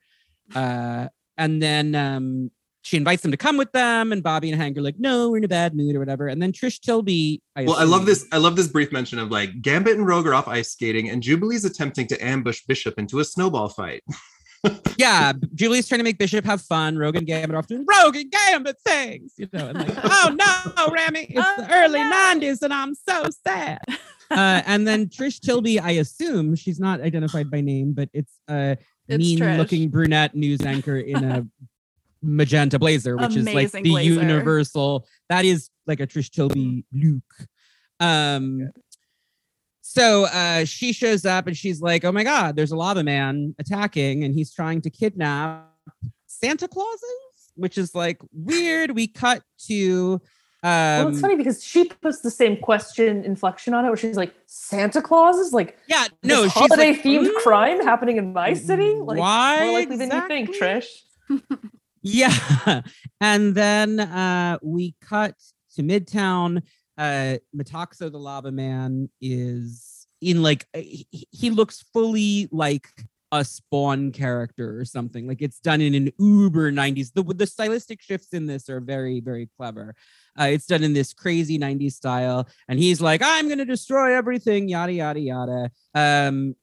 Uh, 0.55 1.07
and 1.37 1.61
then 1.61 1.95
um, 1.95 2.51
she 2.81 2.97
invites 2.97 3.21
them 3.21 3.31
to 3.31 3.37
come 3.37 3.57
with 3.57 3.71
them, 3.71 4.11
and 4.11 4.23
Bobby 4.23 4.51
and 4.51 4.61
Hank 4.61 4.77
are 4.77 4.81
like, 4.81 4.97
no, 4.97 5.29
we're 5.29 5.37
in 5.37 5.43
a 5.43 5.49
bad 5.49 5.75
mood 5.75 5.95
or 5.95 5.99
whatever. 5.99 6.27
And 6.27 6.41
then 6.41 6.51
Trish 6.51 6.79
Tilby, 6.79 7.41
I 7.55 7.63
Well, 7.63 7.75
I 7.75 7.83
love 7.83 8.05
this. 8.05 8.25
I 8.31 8.37
love 8.37 8.55
this 8.55 8.67
brief 8.67 8.91
mention 8.91 9.19
of 9.19 9.31
like 9.31 9.61
Gambit 9.61 9.97
and 9.97 10.07
Rogue 10.07 10.25
are 10.27 10.33
off 10.33 10.47
ice 10.47 10.71
skating, 10.71 11.09
and 11.09 11.21
Jubilee's 11.21 11.65
attempting 11.65 12.07
to 12.07 12.23
ambush 12.23 12.61
Bishop 12.67 12.97
into 12.97 13.19
a 13.19 13.25
snowball 13.25 13.69
fight. 13.69 14.03
yeah, 14.97 15.33
Julie's 15.55 15.87
trying 15.87 15.99
to 15.99 16.03
make 16.03 16.17
Bishop 16.17 16.45
have 16.45 16.61
fun. 16.61 16.97
Rogan 16.97 17.25
Gambit 17.25 17.55
are 17.55 17.59
off 17.59 17.67
doing 17.67 17.85
Rogan 17.87 18.29
Gambit 18.29 18.77
things, 18.85 19.33
you 19.37 19.47
know, 19.53 19.67
and 19.67 19.77
like, 19.77 19.91
oh 20.03 20.35
no, 20.37 20.87
Rami, 20.87 21.27
it's 21.29 21.39
Oh, 21.39 21.61
the 21.61 21.73
early 21.73 21.99
no. 21.99 22.11
90s 22.11 22.61
and 22.61 22.73
I'm 22.73 22.93
so 22.95 23.25
sad. 23.45 23.79
Uh, 24.29 24.61
and 24.65 24.87
then 24.87 25.07
Trish 25.07 25.39
Tilby, 25.39 25.79
I 25.79 25.91
assume 25.91 26.55
she's 26.55 26.79
not 26.79 27.01
identified 27.01 27.49
by 27.49 27.61
name, 27.61 27.93
but 27.93 28.09
it's 28.13 28.33
a 28.49 28.77
It's 29.07 29.17
mean-looking 29.17 29.89
brunette 29.89 30.35
news 30.35 30.61
anchor 30.61 30.97
in 30.97 31.23
a 31.23 31.47
magenta 32.21 32.79
blazer, 32.79 33.17
which 33.17 33.35
is 33.35 33.45
like 33.53 33.71
the 33.71 33.81
blazer. 33.81 34.21
universal, 34.21 35.05
that 35.29 35.45
is 35.45 35.69
like 35.87 35.99
a 35.99 36.07
Trish 36.07 36.29
Tilby 36.29 36.85
look. 36.91 37.47
Um, 37.99 38.69
so 39.81 40.25
uh, 40.25 40.65
she 40.65 40.93
shows 40.93 41.25
up 41.25 41.47
and 41.47 41.57
she's 41.57 41.81
like, 41.81 42.05
"Oh 42.05 42.11
my 42.11 42.23
God, 42.23 42.55
there's 42.55 42.71
a 42.71 42.75
lava 42.75 43.03
man 43.03 43.55
attacking, 43.57 44.23
and 44.23 44.35
he's 44.35 44.53
trying 44.53 44.81
to 44.81 44.89
kidnap 44.89 45.67
Santa 46.27 46.67
Clauses," 46.67 47.51
which 47.55 47.77
is 47.77 47.95
like 47.95 48.21
weird. 48.31 48.91
We 48.91 49.07
cut 49.07 49.41
to. 49.67 50.21
Um, 50.61 50.69
well, 50.69 51.07
it's 51.07 51.21
funny 51.21 51.35
because 51.35 51.63
she 51.63 51.85
puts 51.85 52.19
the 52.19 52.29
same 52.29 52.57
question 52.57 53.23
inflection 53.23 53.73
on 53.73 53.83
it, 53.83 53.87
where 53.87 53.97
she's 53.97 54.15
like, 54.15 54.35
"Santa 54.45 55.01
Claus 55.01 55.37
is 55.37 55.53
like 55.53 55.79
Yeah, 55.87 56.05
no 56.23 56.47
holiday 56.47 56.91
like, 56.91 57.01
themed 57.01 57.27
"Mm, 57.27 57.35
crime 57.41 57.83
happening 57.83 58.17
in 58.17 58.31
my 58.31 58.53
city." 58.53 58.93
Like 58.93 59.17
why 59.17 59.59
more 59.63 59.73
likely 59.73 59.97
than 59.97 60.11
you 60.11 60.27
think. 60.27 60.55
Trish. 60.55 60.85
Yeah. 62.01 62.81
And 63.21 63.53
then 63.53 63.99
uh 63.99 64.57
we 64.61 64.95
cut 65.01 65.35
to 65.75 65.83
Midtown. 65.83 66.61
Uh 66.97 67.37
Metaxo 67.55 68.11
the 68.11 68.19
Lava 68.19 68.51
Man 68.51 69.09
is 69.21 70.07
in 70.21 70.41
like 70.41 70.65
uh, 70.75 70.81
he, 70.81 71.49
looks 71.49 71.83
fully 71.93 72.49
like 72.51 72.87
a 73.31 73.45
spawn 73.45 74.11
character 74.11 74.79
or 74.79 74.85
something. 74.85 75.27
Like 75.27 75.41
it's 75.41 75.59
done 75.59 75.81
in 75.81 75.93
an 75.95 76.11
uber 76.19 76.71
90s. 76.71 77.13
The 77.13 77.23
the 77.23 77.47
stylistic 77.47 78.01
shifts 78.01 78.33
in 78.33 78.45
this 78.45 78.69
are 78.69 78.79
very, 78.79 79.19
very 79.19 79.49
clever. 79.57 79.95
Uh, 80.39 80.45
it's 80.45 80.65
done 80.65 80.83
in 80.83 80.93
this 80.93 81.13
crazy 81.13 81.59
90s 81.59 81.93
style. 81.93 82.47
And 82.67 82.79
he's 82.79 83.01
like, 83.01 83.21
I'm 83.23 83.47
gonna 83.47 83.65
destroy 83.65 84.15
everything, 84.15 84.69
yada 84.69 84.93
yada 84.93 85.19
yada. 85.19 85.71
Um 85.93 86.55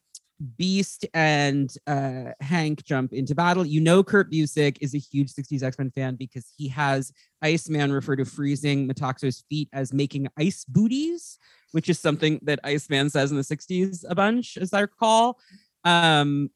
Beast 0.57 1.07
and 1.15 1.73
uh, 1.87 2.33
Hank 2.41 2.85
jump 2.85 3.13
into 3.13 3.35
battle. 3.35 3.65
You 3.65 3.81
know, 3.81 4.03
Kurt 4.03 4.31
Busiek 4.31 4.77
is 4.81 4.95
a 4.95 4.99
huge 4.99 5.33
60s 5.33 5.63
X 5.63 5.79
Men 5.79 5.91
fan 5.91 6.17
because 6.17 6.53
he 6.57 6.69
has 6.69 7.13
Iceman 7.43 7.93
refer 7.93 8.17
to 8.17 8.25
freezing 8.25 8.89
Metaxo's 8.89 9.45
feet 9.49 9.69
as 9.73 9.93
making 9.93 10.29
ice 10.39 10.65
booties, 10.65 11.39
which 11.73 11.89
is 11.89 11.99
something 11.99 12.39
that 12.43 12.61
Iceman 12.65 13.11
says 13.11 13.31
in 13.31 13.37
the 13.37 13.43
60s 13.43 14.05
a 14.09 14.15
bunch, 14.15 14.59
as 14.59 14.73
I 14.73 14.81
recall. 14.81 15.39
Um, 15.85 16.51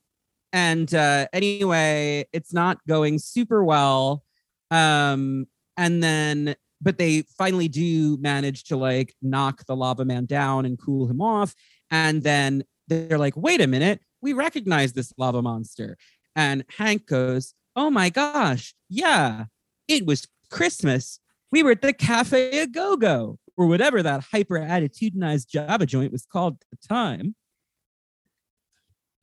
and 0.52 0.92
uh, 0.94 1.26
anyway, 1.32 2.26
it's 2.32 2.52
not 2.52 2.78
going 2.86 3.18
super 3.18 3.64
well. 3.64 4.24
Um, 4.70 5.46
and 5.76 6.02
then, 6.02 6.54
but 6.82 6.98
they 6.98 7.22
finally 7.38 7.68
do 7.68 8.18
manage 8.18 8.64
to 8.64 8.76
like 8.76 9.14
knock 9.22 9.64
the 9.66 9.76
lava 9.76 10.04
man 10.04 10.26
down 10.26 10.66
and 10.66 10.78
cool 10.78 11.08
him 11.08 11.20
off. 11.20 11.54
And 11.90 12.22
then 12.22 12.64
they're 12.90 13.18
like, 13.18 13.36
wait 13.36 13.60
a 13.60 13.66
minute, 13.66 14.02
we 14.20 14.32
recognize 14.34 14.92
this 14.92 15.12
lava 15.16 15.40
monster. 15.40 15.96
And 16.36 16.64
Hank 16.76 17.06
goes, 17.06 17.54
oh 17.76 17.90
my 17.90 18.10
gosh, 18.10 18.74
yeah, 18.88 19.44
it 19.88 20.04
was 20.04 20.26
Christmas. 20.50 21.20
We 21.52 21.62
were 21.62 21.72
at 21.72 21.82
the 21.82 21.92
Cafe 21.92 22.58
a 22.58 22.66
Go 22.66 22.96
Go, 22.96 23.38
or 23.56 23.66
whatever 23.66 24.02
that 24.02 24.24
hyper 24.32 24.58
attitudinized 24.58 25.48
Java 25.48 25.86
joint 25.86 26.12
was 26.12 26.26
called 26.26 26.58
at 26.72 26.80
the 26.80 26.88
time. 26.88 27.34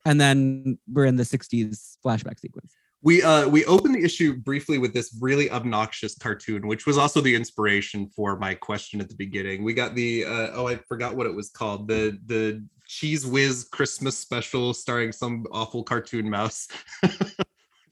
And 0.06 0.22
then 0.22 0.80
we're 0.88 1.06
in 1.06 1.18
the 1.18 1.24
60s 1.24 1.98
flashback 2.06 2.40
sequence. 2.40 2.74
We 3.04 3.22
uh 3.22 3.48
we 3.48 3.64
opened 3.66 3.96
the 3.96 4.04
issue 4.04 4.36
briefly 4.36 4.80
with 4.80 4.94
this 4.94 5.18
really 5.22 5.52
obnoxious 5.52 6.16
cartoon, 6.16 6.68
which 6.68 6.86
was 6.86 6.98
also 6.98 7.22
the 7.22 7.36
inspiration 7.36 8.10
for 8.16 8.38
my 8.38 8.56
question 8.56 9.00
at 9.00 9.10
the 9.10 9.16
beginning. 9.16 9.64
We 9.64 9.74
got 9.74 9.96
the 9.96 10.26
uh, 10.26 10.50
oh 10.54 10.68
I 10.68 10.78
forgot 10.88 11.16
what 11.16 11.28
it 11.28 11.34
was 11.34 11.50
called 11.50 11.88
the 11.88 12.18
the 12.26 12.66
Cheese 12.88 13.26
Whiz 13.26 13.68
Christmas 13.72 14.18
special 14.18 14.74
starring 14.74 15.12
some 15.12 15.46
awful 15.52 15.84
cartoon 15.84 16.30
mouse. 16.30 16.68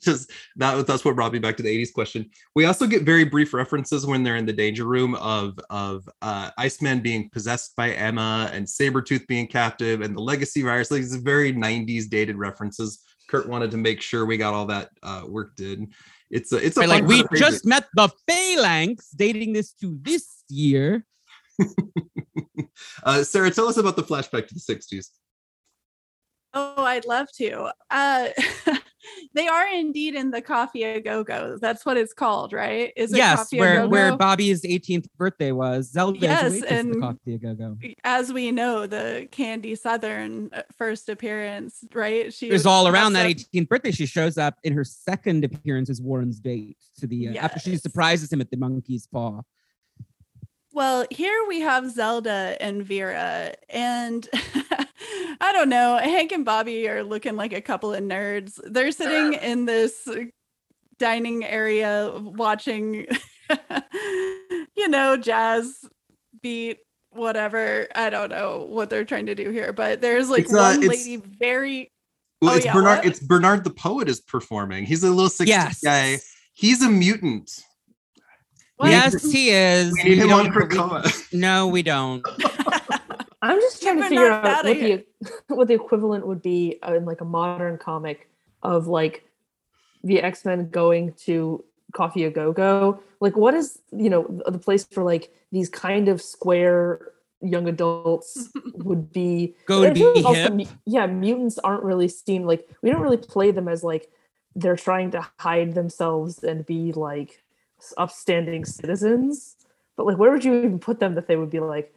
just 0.06 0.32
that 0.56 0.88
that's 0.88 1.04
what 1.04 1.16
brought 1.16 1.34
me 1.34 1.40
back 1.40 1.58
to 1.58 1.64
the 1.64 1.84
80s 1.84 1.94
question. 1.94 2.30
We 2.56 2.66
also 2.66 2.88
get 2.88 3.04
very 3.04 3.26
brief 3.26 3.54
references 3.54 4.06
when 4.06 4.24
they're 4.24 4.38
in 4.38 4.46
the 4.46 4.54
danger 4.54 4.86
room 4.86 5.16
of 5.16 5.60
of 5.70 6.08
uh, 6.22 6.52
Iceman 6.58 7.02
being 7.02 7.30
possessed 7.30 7.76
by 7.76 7.92
Emma 7.92 8.50
and 8.54 8.66
Sabretooth 8.66 9.28
being 9.28 9.48
captive 9.48 10.02
and 10.02 10.16
the 10.16 10.22
legacy 10.22 10.62
virus. 10.62 10.92
Like 10.92 11.02
it's 11.02 11.16
very 11.16 11.54
90s 11.54 12.08
dated 12.08 12.38
references. 12.38 13.04
Kurt 13.28 13.48
wanted 13.48 13.72
to 13.72 13.78
make 13.78 14.02
sure 14.02 14.26
we 14.26 14.38
got 14.38 14.54
all 14.54 14.66
that 14.68 14.90
uh, 15.04 15.24
work 15.28 15.56
did. 15.56 15.88
It's 16.32 16.52
a 16.52 16.58
it's 16.58 16.78
a 16.78 16.82
Right, 16.82 16.90
like 16.90 17.06
we 17.06 17.24
just 17.36 17.66
met 17.66 17.88
the 17.94 18.10
Phalanx, 18.28 19.12
dating 19.12 19.54
this 19.54 19.74
to 19.74 19.98
this 20.02 20.44
year. 20.50 21.06
uh, 23.04 23.24
Sara, 23.24 23.52
tell 23.52 23.68
us 23.68 23.78
about 23.78 23.96
the 23.96 24.04
flashback 24.04 24.48
to 24.48 24.54
the 24.54 24.60
60s. 24.60 25.10
Oh, 26.54 26.84
I'd 26.84 27.06
love 27.06 27.28
to. 27.38 27.70
Uh, 27.92 28.30
they 29.34 29.48
are 29.48 29.68
indeed 29.68 30.16
in 30.16 30.32
the 30.32 30.42
Coffee 30.42 30.84
a 30.84 31.02
Go 31.02 31.24
Go. 31.24 31.58
That's 31.60 31.86
what 31.86 31.98
it's 31.98 32.14
called, 32.14 32.54
right? 32.54 32.94
Is 32.96 33.14
it 33.14 33.18
yes, 33.18 33.38
Coffee 33.38 33.60
where 33.60 33.88
where 33.88 34.18
Bobby's 34.18 34.62
18th 34.62 35.08
birthday 35.18 35.52
was. 35.52 35.92
Zelda 35.92 36.20
Yes, 36.20 36.64
and 36.64 36.96
the 36.96 37.00
coffee 37.00 37.36
a 37.36 37.38
go 37.38 37.54
go. 37.54 37.78
As 38.04 38.32
we 38.32 38.52
know, 38.52 38.88
the 38.88 39.28
Candy 39.32 39.76
Southern 39.76 40.50
uh, 40.54 40.64
first 40.78 41.10
appearance, 41.10 41.84
right? 41.94 42.34
She 42.34 42.50
was 42.50 42.66
all 42.66 42.88
around 42.88 43.14
that 43.14 43.24
dressed 43.24 43.48
up- 43.48 43.52
18th 43.54 43.70
birthday. 43.70 43.92
She 43.92 44.06
shows 44.06 44.38
up 44.38 44.56
in 44.64 44.74
her 44.74 44.84
second 44.84 45.44
appearance 45.44 45.90
as 45.90 46.02
Warren's 46.02 46.40
date 46.40 46.78
to 47.00 47.08
the 47.08 47.30
uh, 47.30 47.34
after 47.36 47.60
she 47.60 47.78
surprises 47.78 48.32
him 48.32 48.42
at 48.42 48.50
the 48.52 48.58
monkey's 48.58 49.08
paw. 49.08 49.42
Well, 50.74 51.06
here 51.10 51.46
we 51.48 51.62
have 51.62 51.90
Zelda 51.90 52.58
and 52.60 52.84
Vera, 52.84 53.54
and 53.70 54.28
I 55.42 55.52
don't 55.54 55.70
know. 55.70 55.98
Hank 55.98 56.32
and 56.32 56.46
Bobby 56.46 56.88
are 56.90 57.04
looking 57.04 57.36
like 57.36 57.54
a 57.54 57.62
couple 57.62 57.94
of 57.94 58.02
nerds. 58.04 58.60
They're 58.64 58.92
sitting 58.92 59.34
in 59.34 59.66
this 59.66 60.08
dining 60.98 61.44
area 61.44 62.12
watching, 62.16 63.06
you 64.78 64.88
know, 64.88 65.18
jazz 65.18 65.74
beat, 66.42 66.78
whatever. 67.12 67.88
I 67.96 68.10
don't 68.10 68.30
know 68.30 68.66
what 68.70 68.90
they're 68.90 69.06
trying 69.06 69.26
to 69.28 69.36
do 69.36 69.50
here, 69.52 69.74
but 69.74 70.02
there's 70.02 70.30
like 70.30 70.44
It's, 70.46 70.54
uh, 70.54 70.58
one 70.58 70.84
it's- 70.84 71.06
lady 71.06 71.18
very. 71.18 71.92
Well, 72.42 72.54
Oh, 72.54 72.58
it's 72.58 72.66
yeah, 72.66 72.74
Bernard. 72.74 72.98
what? 72.98 73.06
It's 73.06 73.20
Bernard 73.20 73.64
the 73.64 73.70
poet 73.70 74.10
is 74.10 74.20
performing. 74.20 74.86
He's 74.86 75.04
a 75.04 75.10
little 75.10 75.30
60s 75.30 75.48
Yes. 75.48 75.80
guy. 75.82 76.20
He's 76.54 76.82
a 76.84 76.90
mutant. 76.90 77.50
What? 78.78 78.92
Yes, 78.92 79.24
he 79.32 79.52
is. 79.52 79.94
We 80.04 80.10
need 80.10 80.18
him 80.18 80.28
don't- 80.28 80.48
on 80.48 80.54
Krakoa. 80.54 81.24
No, 81.34 81.68
we 81.68 81.82
don't. 81.82 82.22
I'm 83.50 83.60
just 83.62 83.82
trying 83.82 83.98
to 83.98 84.10
figure 84.10 84.32
out 84.32 84.66
what 84.66 84.78
here. 84.78 85.04
the 85.22 85.32
what 85.56 85.68
the 85.68 85.74
equivalent 85.74 86.28
would 86.28 86.42
be 86.42 86.80
in 86.88 87.06
like 87.06 87.22
a 87.22 87.26
modern 87.26 87.78
comic 87.78 88.30
of 88.64 88.88
like 88.88 89.24
the 90.04 90.22
X 90.22 90.46
Men 90.46 90.70
going 90.70 91.14
to 91.26 91.64
Coffee 91.94 92.26
a 92.26 92.32
Go 92.32 92.52
Go. 92.52 93.00
Like, 93.20 93.36
what 93.38 93.54
is 93.54 93.80
you 93.92 94.10
know 94.10 94.42
the 94.46 94.52
the 94.52 94.60
place 94.60 94.86
for 94.86 95.04
like 95.04 95.32
these 95.52 95.70
kind 95.70 96.10
of 96.10 96.22
square 96.22 97.12
young 97.42 97.68
adults 97.68 98.50
would 98.76 99.12
be 99.12 99.56
Go 99.66 99.84
to 99.84 99.90
I 99.90 99.94
be 99.94 100.24
also 100.24 100.58
hip. 100.58 100.68
yeah, 100.86 101.06
mutants 101.06 101.60
aren't 101.60 101.84
really 101.84 102.08
seen 102.08 102.46
like 102.46 102.68
we 102.82 102.90
don't 102.90 103.02
really 103.02 103.18
play 103.18 103.52
them 103.52 103.68
as 103.68 103.84
like 103.84 104.10
they're 104.56 104.76
trying 104.76 105.12
to 105.12 105.28
hide 105.40 105.74
themselves 105.74 106.44
and 106.44 106.66
be 106.66 106.92
like 106.94 107.44
upstanding 107.98 108.66
citizens. 108.66 109.56
But 109.98 110.06
like, 110.06 110.18
where 110.18 110.32
would 110.32 110.44
you 110.44 110.56
even 110.56 110.80
put 110.80 111.00
them 111.00 111.14
that 111.16 111.28
they 111.28 111.36
would 111.38 111.50
be 111.50 111.60
like, 111.60 111.95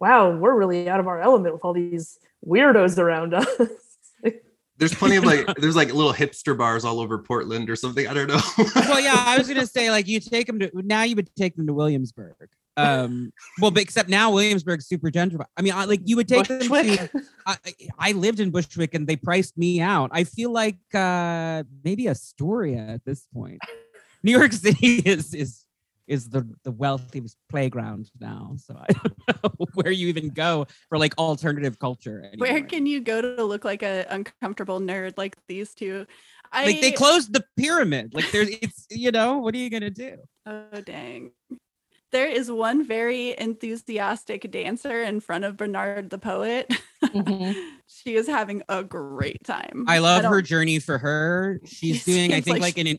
wow, 0.00 0.30
we're 0.36 0.54
really 0.54 0.88
out 0.88 1.00
of 1.00 1.06
our 1.06 1.20
element 1.20 1.54
with 1.54 1.64
all 1.64 1.72
these 1.72 2.18
weirdos 2.46 2.98
around 2.98 3.34
us. 3.34 3.46
There's 4.76 4.94
plenty 4.94 5.14
of 5.14 5.24
like, 5.24 5.46
there's 5.54 5.76
like 5.76 5.94
little 5.94 6.12
hipster 6.12 6.58
bars 6.58 6.84
all 6.84 6.98
over 6.98 7.18
Portland 7.18 7.70
or 7.70 7.76
something. 7.76 8.08
I 8.08 8.12
don't 8.12 8.26
know. 8.26 8.40
well, 8.74 9.00
yeah, 9.00 9.14
I 9.16 9.38
was 9.38 9.46
gonna 9.46 9.66
say 9.68 9.88
like 9.88 10.08
you 10.08 10.18
take 10.18 10.48
them 10.48 10.58
to 10.58 10.70
now 10.74 11.04
you 11.04 11.14
would 11.14 11.30
take 11.36 11.54
them 11.54 11.68
to 11.68 11.72
Williamsburg. 11.72 12.34
Um, 12.76 13.32
well, 13.60 13.70
but 13.70 13.84
except 13.84 14.08
now 14.08 14.32
Williamsburg's 14.32 14.86
super 14.88 15.12
gentrified. 15.12 15.46
I 15.56 15.62
mean, 15.62 15.74
I, 15.74 15.84
like 15.84 16.00
you 16.04 16.16
would 16.16 16.26
take 16.26 16.48
them 16.48 16.58
Bushwick. 16.58 17.12
to. 17.12 17.22
I, 17.46 17.56
I- 17.64 17.74
I 18.00 18.12
lived 18.12 18.40
in 18.40 18.50
Bushwick 18.50 18.94
and 18.94 19.06
they 19.06 19.14
priced 19.14 19.56
me 19.56 19.80
out. 19.80 20.10
I 20.12 20.24
feel 20.24 20.50
like 20.50 20.78
uh 20.92 21.62
maybe 21.84 22.08
Astoria 22.08 22.80
at 22.80 23.04
this 23.04 23.28
point. 23.32 23.60
New 24.24 24.32
York 24.36 24.52
City 24.52 24.96
is 25.04 25.34
is 25.34 25.63
is 26.06 26.28
the 26.28 26.46
the 26.64 26.70
wealthiest 26.70 27.36
playground 27.48 28.10
now. 28.20 28.54
So 28.58 28.76
I 28.78 28.92
don't 28.92 29.18
know 29.44 29.66
where 29.74 29.90
you 29.92 30.08
even 30.08 30.28
go 30.28 30.66
for 30.88 30.98
like 30.98 31.16
alternative 31.18 31.78
culture. 31.78 32.30
Where 32.36 32.62
can 32.62 32.86
you 32.86 33.00
go 33.00 33.20
to 33.22 33.44
look 33.44 33.64
like 33.64 33.82
a 33.82 34.06
uncomfortable 34.10 34.80
nerd 34.80 35.14
like 35.16 35.36
these 35.48 35.74
two? 35.74 36.06
I, 36.52 36.66
like 36.66 36.80
they 36.80 36.92
closed 36.92 37.32
the 37.32 37.44
pyramid? 37.56 38.14
Like 38.14 38.30
there's 38.30 38.48
it's 38.62 38.86
you 38.90 39.10
know 39.10 39.38
what 39.38 39.54
are 39.54 39.58
you 39.58 39.70
gonna 39.70 39.90
do? 39.90 40.18
Oh 40.46 40.80
dang. 40.84 41.32
There 42.12 42.28
is 42.28 42.48
one 42.48 42.86
very 42.86 43.36
enthusiastic 43.36 44.48
dancer 44.52 45.02
in 45.02 45.18
front 45.18 45.44
of 45.44 45.56
Bernard 45.56 46.10
the 46.10 46.18
poet. 46.18 46.72
Mhm. 47.02 47.56
she 47.88 48.14
is 48.14 48.28
having 48.28 48.62
a 48.68 48.84
great 48.84 49.42
time. 49.42 49.84
I 49.88 49.98
love 49.98 50.22
don't- 50.22 50.32
her 50.32 50.40
journey 50.40 50.78
for 50.78 50.98
her. 50.98 51.60
She's 51.64 52.04
doing, 52.04 52.32
I 52.32 52.40
think, 52.40 52.54
like 52.54 52.62
like, 52.62 52.78
an 52.78 52.86
in- 52.86 52.98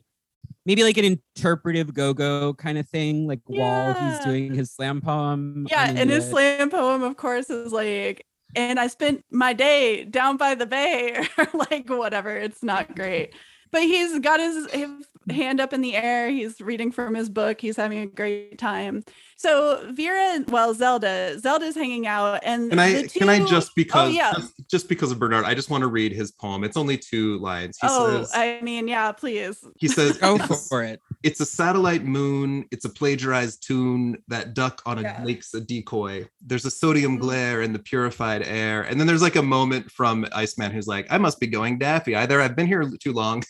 maybe 0.66 0.84
like 0.84 0.98
an 0.98 1.06
interpretive 1.06 1.94
go-go 1.94 2.54
kind 2.54 2.78
of 2.78 2.88
thing, 2.90 3.28
like 3.28 3.42
while 3.46 3.94
he's 3.94 4.20
doing 4.26 4.54
his 4.54 4.72
slam 4.72 5.02
poem. 5.02 5.68
Yeah, 5.70 5.92
and 5.96 6.10
his 6.10 6.30
slam 6.30 6.70
poem, 6.70 7.04
of 7.04 7.18
course, 7.18 7.50
is 7.50 7.72
like, 7.72 8.26
and 8.56 8.80
I 8.80 8.88
spent 8.88 9.24
my 9.32 9.54
day 9.54 10.06
down 10.06 10.38
by 10.38 10.56
the 10.56 10.66
bay, 10.66 11.28
or 11.38 11.48
like 11.72 11.90
whatever. 11.90 12.36
It's 12.36 12.64
not 12.64 12.96
great. 12.96 13.34
But 13.72 13.84
he's 13.84 14.20
got 14.20 14.40
his, 14.40 14.72
his 14.72 14.90
hand 15.30 15.60
up 15.60 15.74
in 15.74 15.82
the 15.82 15.96
air. 15.96 16.30
He's 16.30 16.62
reading 16.62 16.92
from 16.92 17.16
his 17.16 17.30
book. 17.30 17.60
He's 17.62 17.76
having 17.78 18.00
a 18.00 18.06
great 18.06 18.58
time. 18.58 19.04
So 19.38 19.92
Vera, 19.92 20.44
well, 20.48 20.74
Zelda, 20.74 21.38
Zelda's 21.40 21.76
hanging 21.76 22.08
out, 22.08 22.40
and 22.44 22.70
Can 22.70 22.80
I 22.80 23.02
the 23.02 23.10
can 23.10 23.30
I 23.30 23.46
just 23.46 23.72
because 23.76 24.10
Oh 24.10 24.12
yeah. 24.12 24.34
just, 24.34 24.54
just 24.70 24.90
because 24.90 25.12
of 25.12 25.20
Bernard, 25.20 25.44
I 25.46 25.54
just 25.54 25.70
want 25.70 25.82
to 25.82 25.88
read 25.88 26.14
his 26.14 26.32
poem. 26.32 26.64
It's 26.64 26.78
only 26.78 26.98
two 26.98 27.38
lines. 27.40 27.78
He 27.82 27.88
Oh, 27.90 28.24
says 28.24 28.32
I 28.34 28.60
mean, 28.62 28.88
yeah, 28.88 29.12
please. 29.12 29.64
he 29.78 29.88
says 29.90 30.18
Go 30.18 30.38
for 30.38 30.84
it. 30.84 31.02
It's 31.24 31.40
a 31.42 31.46
satellite 31.46 32.06
moon. 32.06 32.66
It's 32.72 32.86
a 32.86 32.90
plagiarized 32.90 33.66
tune. 33.66 34.18
That 34.30 34.54
duck 34.54 34.82
on 34.86 35.00
a 35.00 35.02
Yeah. 35.02 35.22
lake's 35.24 35.54
a 35.54 35.60
decoy. 35.60 36.28
There's 36.40 36.66
a 36.66 36.72
sodium 36.72 37.18
Mhm. 37.18 37.22
glare 37.22 37.62
in 37.62 37.74
the 37.74 37.80
purified 37.80 38.44
air. 38.44 38.84
And 38.84 39.00
then 39.00 39.08
there's 39.08 39.22
like 39.24 39.36
a 39.36 39.42
moment 39.44 39.92
from 39.92 40.26
Iceman 40.34 40.72
who's 40.72 40.88
like, 40.88 41.08
I 41.10 41.18
must 41.18 41.40
be 41.40 41.48
going 41.48 41.78
daffy. 41.80 42.16
Either 42.16 42.40
I've 42.42 42.56
been 42.56 42.68
here 42.68 42.90
too 43.02 43.12
long 43.12 43.44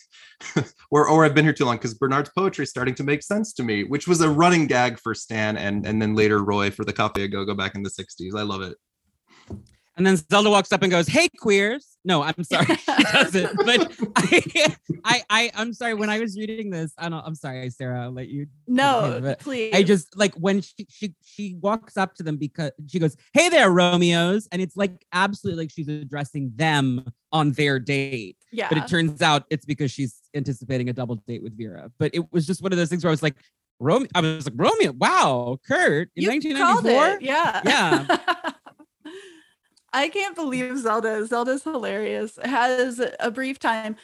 or 0.90 1.08
or 1.08 1.24
I've 1.24 1.34
been 1.34 1.44
here 1.44 1.52
too 1.52 1.64
long 1.64 1.76
because 1.76 1.94
Bernard's 1.94 2.30
poetry 2.30 2.64
is 2.64 2.70
starting 2.70 2.94
to 2.96 3.04
make 3.04 3.22
sense 3.22 3.52
to 3.54 3.62
me, 3.62 3.84
which 3.84 4.06
was 4.06 4.20
a 4.20 4.28
running 4.28 4.66
gag 4.66 4.98
for 4.98 5.14
Stan 5.14 5.56
and 5.56 5.86
and 5.86 6.00
then 6.00 6.14
later 6.14 6.42
Roy 6.42 6.70
for 6.70 6.84
the 6.84 6.92
Coffee 6.92 7.24
a 7.24 7.28
Go-Go 7.28 7.54
back 7.54 7.74
in 7.74 7.82
the 7.82 7.90
60s. 7.90 8.36
I 8.36 8.42
love 8.42 8.62
it. 8.62 8.76
And 9.96 10.06
then 10.06 10.16
Zelda 10.30 10.50
walks 10.50 10.72
up 10.72 10.82
and 10.82 10.90
goes, 10.90 11.08
"Hey, 11.08 11.28
queers!" 11.28 11.96
No, 12.04 12.22
I'm 12.22 12.44
sorry, 12.44 12.66
she 12.76 13.02
doesn't. 13.04 13.56
But 13.56 13.96
I, 14.14 14.76
I, 15.04 15.22
I, 15.30 15.50
I'm 15.54 15.72
sorry. 15.72 15.94
When 15.94 16.10
I 16.10 16.20
was 16.20 16.36
reading 16.36 16.68
this, 16.68 16.92
I 16.98 17.08
don't. 17.08 17.24
I'm 17.24 17.34
sorry, 17.34 17.70
Sara. 17.70 18.02
I'll 18.02 18.12
let 18.12 18.28
you. 18.28 18.46
No, 18.66 19.18
but 19.22 19.38
please. 19.38 19.74
I 19.74 19.82
just 19.82 20.14
like 20.14 20.34
when 20.34 20.60
she, 20.60 20.86
she 20.90 21.14
she 21.24 21.54
walks 21.54 21.96
up 21.96 22.14
to 22.16 22.22
them 22.22 22.36
because 22.36 22.72
she 22.88 22.98
goes, 22.98 23.16
"Hey 23.32 23.48
there, 23.48 23.70
Romeos," 23.70 24.48
and 24.52 24.60
it's 24.60 24.76
like 24.76 25.06
absolutely 25.14 25.64
like 25.64 25.70
she's 25.72 25.88
addressing 25.88 26.52
them 26.56 27.06
on 27.36 27.52
their 27.52 27.78
date. 27.78 28.36
yeah. 28.52 28.68
But 28.68 28.78
it 28.78 28.88
turns 28.88 29.20
out 29.22 29.44
it's 29.50 29.64
because 29.64 29.90
she's 29.90 30.14
anticipating 30.34 30.88
a 30.88 30.92
double 30.92 31.16
date 31.26 31.42
with 31.42 31.56
Vera. 31.56 31.90
But 31.98 32.14
it 32.14 32.32
was 32.32 32.46
just 32.46 32.62
one 32.62 32.72
of 32.72 32.78
those 32.78 32.88
things 32.88 33.04
where 33.04 33.10
I 33.10 33.12
was 33.12 33.22
like, 33.22 33.36
Romeo. 33.78 34.08
I 34.14 34.20
was 34.22 34.46
like, 34.46 34.54
Romeo. 34.56 34.92
Wow, 34.92 35.58
Kurt 35.66 36.10
in 36.16 36.22
You 36.22 36.28
called 36.56 36.84
1994. 36.84 37.16
it. 37.16 37.22
Yeah. 37.22 37.60
Yeah. 37.64 38.16
I 39.92 40.08
can't 40.08 40.34
believe 40.34 40.78
Zelda. 40.78 41.26
Zelda's 41.26 41.62
hilarious. 41.62 42.38
Has 42.44 43.00
a 43.20 43.30
brief 43.30 43.58
time. 43.58 43.96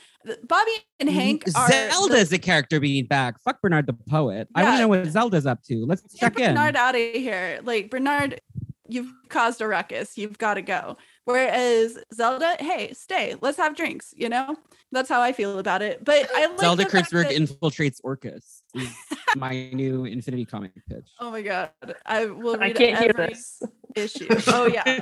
Bobby 0.45 0.71
and 1.01 1.09
mm-hmm. 1.09 1.19
Hank 1.19 1.45
are 1.55 1.69
the- 1.69 1.91
Zelda's 1.93 2.33
a 2.33 2.39
character 2.39 2.81
being 2.81 3.05
back. 3.07 3.41
Fuck 3.43 3.61
Bernard 3.61 3.87
the 3.87 3.93
poet. 3.93 4.49
I 4.55 4.63
want 4.63 4.73
Yeah. 4.73 4.77
to 4.77 4.83
know 4.83 4.89
what 4.89 5.07
Zelda's 5.07 5.45
up 5.47 5.63
to. 5.65 5.85
Let's 5.85 6.03
Get 6.03 6.19
check 6.19 6.39
in. 6.39 6.55
Bernard 6.55 6.77
out 6.77 6.95
of 6.95 7.01
here. 7.01 7.61
Like 7.63 7.91
Bernard, 7.91 8.41
you've 8.89 9.13
caused 9.29 9.61
a 9.61 9.67
ruckus. 9.69 10.17
You've 10.17 10.39
got 10.39 10.55
to 10.55 10.63
go. 10.63 10.97
Whereas 11.25 11.99
Zelda, 12.13 12.57
hey, 12.59 12.93
stay. 12.95 13.37
Let's 13.41 13.57
have 13.59 13.77
drinks. 13.77 14.13
You 14.17 14.29
know, 14.29 14.57
that's 14.91 15.09
how 15.09 15.21
I 15.21 15.33
feel 15.33 15.59
about 15.59 15.81
it. 15.83 16.05
But 16.05 16.29
I 16.35 16.47
like 16.47 16.59
Zelda 16.61 16.85
the 16.85 16.91
Kurtzberg 16.91 17.29
that- 17.29 17.37
infiltrates 17.37 18.01
Orchis. 18.03 18.63
is 18.75 18.89
my 19.37 19.71
new 19.73 20.05
Infinity 20.05 20.45
comic 20.47 20.73
pitch. 20.89 21.09
Oh 21.21 21.31
my 21.31 21.43
god, 21.43 21.71
I 22.07 22.27
will. 22.27 22.61
I 22.61 22.73
can't 22.73 22.99
hear 22.99 23.13
this. 23.13 23.63
issue. 23.95 24.27
Oh 24.49 24.67
yeah. 24.67 24.99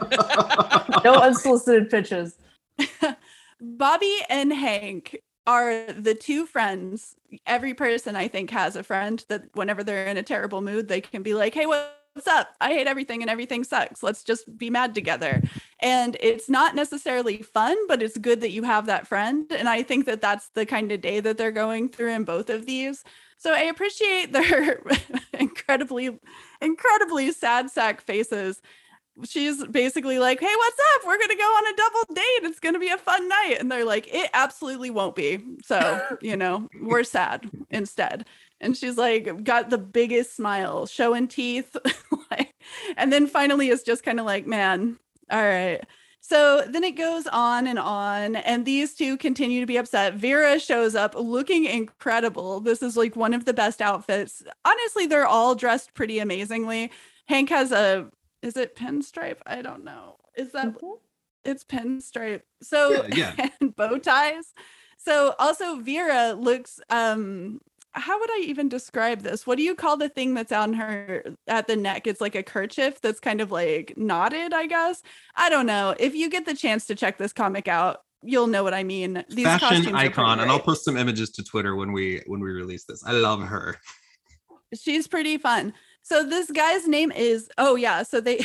No 1.04 1.14
unsolicited 1.14 1.88
pitches. 1.88 2.36
Bobby 3.60 4.16
and 4.28 4.52
Hank 4.52 5.16
are 5.46 5.86
the 5.92 6.14
two 6.14 6.46
friends. 6.46 7.14
Every 7.46 7.74
person 7.74 8.16
I 8.16 8.28
think 8.28 8.50
has 8.50 8.76
a 8.76 8.82
friend 8.82 9.24
that 9.28 9.44
whenever 9.54 9.82
they're 9.84 10.06
in 10.06 10.16
a 10.16 10.22
terrible 10.22 10.60
mood, 10.60 10.88
they 10.88 11.00
can 11.00 11.22
be 11.22 11.34
like, 11.34 11.54
"Hey, 11.54 11.66
what, 11.66 11.99
what's 12.14 12.26
up? 12.26 12.54
I 12.60 12.72
hate 12.72 12.86
everything 12.86 13.22
and 13.22 13.30
everything 13.30 13.64
sucks. 13.64 14.02
Let's 14.02 14.24
just 14.24 14.56
be 14.58 14.70
mad 14.70 14.94
together. 14.94 15.42
And 15.80 16.16
it's 16.20 16.48
not 16.48 16.74
necessarily 16.74 17.38
fun, 17.38 17.76
but 17.86 18.02
it's 18.02 18.18
good 18.18 18.40
that 18.40 18.50
you 18.50 18.64
have 18.64 18.86
that 18.86 19.06
friend. 19.06 19.50
And 19.50 19.68
I 19.68 19.82
think 19.82 20.06
that 20.06 20.20
that's 20.20 20.48
the 20.54 20.66
kind 20.66 20.90
of 20.92 21.00
day 21.00 21.20
that 21.20 21.38
they're 21.38 21.52
going 21.52 21.88
through 21.88 22.10
in 22.10 22.24
both 22.24 22.50
of 22.50 22.66
these. 22.66 23.04
So 23.38 23.52
I 23.54 23.62
appreciate 23.62 24.32
their 24.32 24.82
incredibly, 25.32 26.18
incredibly 26.60 27.32
sad 27.32 27.70
sack 27.70 28.00
faces. 28.00 28.60
She's 29.24 29.64
basically 29.66 30.18
like, 30.18 30.40
Hey, 30.40 30.54
what's 30.56 30.78
up? 30.94 31.06
We're 31.06 31.18
going 31.18 31.30
to 31.30 31.36
go 31.36 31.44
on 31.44 31.72
a 31.72 31.76
double 31.76 32.14
date. 32.14 32.50
It's 32.50 32.60
going 32.60 32.74
to 32.74 32.80
be 32.80 32.88
a 32.88 32.96
fun 32.98 33.28
night. 33.28 33.56
And 33.60 33.70
they're 33.70 33.84
like, 33.84 34.12
It 34.12 34.30
absolutely 34.32 34.90
won't 34.90 35.14
be. 35.14 35.40
So, 35.64 36.00
you 36.20 36.36
know, 36.36 36.68
we're 36.80 37.04
sad 37.04 37.48
instead 37.70 38.26
and 38.60 38.76
she's 38.76 38.96
like 38.96 39.44
got 39.44 39.70
the 39.70 39.78
biggest 39.78 40.36
smile 40.36 40.86
showing 40.86 41.28
teeth 41.28 41.76
like, 42.30 42.54
and 42.96 43.12
then 43.12 43.26
finally 43.26 43.68
it's 43.70 43.82
just 43.82 44.02
kind 44.02 44.20
of 44.20 44.26
like 44.26 44.46
man 44.46 44.98
all 45.30 45.42
right 45.42 45.82
so 46.22 46.62
then 46.68 46.84
it 46.84 46.96
goes 46.96 47.26
on 47.28 47.66
and 47.66 47.78
on 47.78 48.36
and 48.36 48.66
these 48.66 48.94
two 48.94 49.16
continue 49.16 49.58
to 49.60 49.66
be 49.66 49.78
upset. 49.78 50.14
Vera 50.14 50.60
shows 50.60 50.94
up 50.94 51.14
looking 51.16 51.64
incredible. 51.64 52.60
This 52.60 52.82
is 52.82 52.94
like 52.94 53.16
one 53.16 53.32
of 53.32 53.46
the 53.46 53.54
best 53.54 53.80
outfits. 53.80 54.42
Honestly 54.64 55.06
they're 55.06 55.26
all 55.26 55.54
dressed 55.54 55.94
pretty 55.94 56.18
amazingly. 56.18 56.90
Hank 57.26 57.48
has 57.48 57.72
a 57.72 58.10
is 58.42 58.56
it 58.58 58.76
pinstripe? 58.76 59.38
I 59.46 59.62
don't 59.62 59.82
know. 59.82 60.16
Is 60.36 60.52
that 60.52 60.74
Mhm. 60.78 60.98
it's 61.44 61.64
pinstripe. 61.64 62.42
So 62.62 63.06
Yeah, 63.08 63.34
yeah. 63.38 63.48
and 63.60 63.74
bow 63.74 63.96
ties. 63.96 64.52
So 64.98 65.34
also 65.38 65.76
vera 65.76 66.34
looks 66.34 66.80
um 66.90 67.60
how 67.92 68.18
would 68.18 68.30
I 68.30 68.44
even 68.46 68.68
describe 68.68 69.22
this? 69.22 69.46
What 69.46 69.56
do 69.56 69.64
you 69.64 69.74
call 69.74 69.96
the 69.96 70.08
thing 70.08 70.34
that's 70.34 70.52
on 70.52 70.74
her 70.74 71.24
at 71.48 71.66
the 71.66 71.76
neck? 71.76 72.06
It's 72.06 72.20
like 72.20 72.34
a 72.34 72.42
kerchief 72.42 73.00
that's 73.00 73.20
kind 73.20 73.40
of 73.40 73.50
like 73.50 73.94
knotted, 73.96 74.52
I 74.52 74.66
guess. 74.66 75.02
I 75.34 75.48
don't 75.50 75.66
know. 75.66 75.94
If 75.98 76.14
you 76.14 76.30
get 76.30 76.46
the 76.46 76.54
chance 76.54 76.86
to 76.86 76.94
check 76.94 77.18
this 77.18 77.32
comic 77.32 77.68
out, 77.68 78.02
you'll 78.22 78.46
know 78.46 78.62
what 78.62 78.74
I 78.74 78.84
mean. 78.84 79.24
These 79.28 79.46
Fashion 79.46 79.94
icon, 79.94 80.40
and 80.40 80.50
I'll 80.50 80.60
post 80.60 80.84
some 80.84 80.96
images 80.96 81.30
to 81.30 81.42
Twitter 81.42 81.74
when 81.74 81.92
we 81.92 82.22
when 82.26 82.40
we 82.40 82.50
release 82.50 82.84
this. 82.84 83.02
I 83.04 83.12
love 83.12 83.42
her. 83.42 83.76
she's 84.74 85.08
pretty 85.08 85.38
fun. 85.38 85.72
So 86.02 86.24
this 86.24 86.50
guy's 86.50 86.88
name 86.88 87.12
is 87.12 87.48
oh 87.58 87.76
yeah, 87.76 88.02
so 88.02 88.20
they 88.20 88.40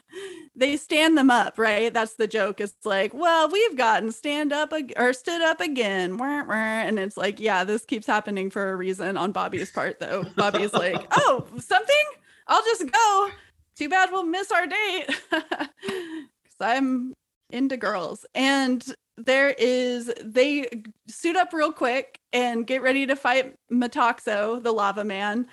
they 0.56 0.76
stand 0.76 1.16
them 1.16 1.30
up, 1.30 1.58
right? 1.58 1.92
That's 1.92 2.14
the 2.14 2.26
joke. 2.26 2.60
It's 2.60 2.84
like, 2.84 3.14
well, 3.14 3.48
we've 3.50 3.76
gotten 3.76 4.12
stand 4.12 4.52
up 4.52 4.72
ag- 4.72 4.94
or 4.96 5.12
stood 5.12 5.40
up 5.40 5.60
again. 5.60 6.20
And 6.20 6.98
it's 6.98 7.16
like, 7.16 7.38
yeah, 7.40 7.64
this 7.64 7.84
keeps 7.84 8.06
happening 8.06 8.50
for 8.50 8.70
a 8.72 8.76
reason 8.76 9.16
on 9.16 9.32
Bobby's 9.32 9.70
part 9.70 10.00
though. 10.00 10.24
Bobby's 10.36 10.72
like, 10.72 11.06
"Oh, 11.12 11.46
something? 11.58 12.04
I'll 12.48 12.64
just 12.64 12.90
go. 12.90 13.30
Too 13.76 13.88
bad 13.88 14.10
we'll 14.10 14.24
miss 14.24 14.50
our 14.50 14.66
date." 14.66 15.06
Cuz 15.30 16.60
I'm 16.60 17.14
into 17.50 17.76
girls. 17.76 18.26
And 18.34 18.84
there 19.16 19.50
is 19.50 20.12
they 20.22 20.68
suit 21.08 21.36
up 21.36 21.52
real 21.52 21.72
quick 21.72 22.20
and 22.32 22.66
get 22.66 22.82
ready 22.82 23.06
to 23.06 23.16
fight 23.16 23.54
Metoxo, 23.70 24.62
the 24.62 24.72
lava 24.72 25.04
man. 25.04 25.46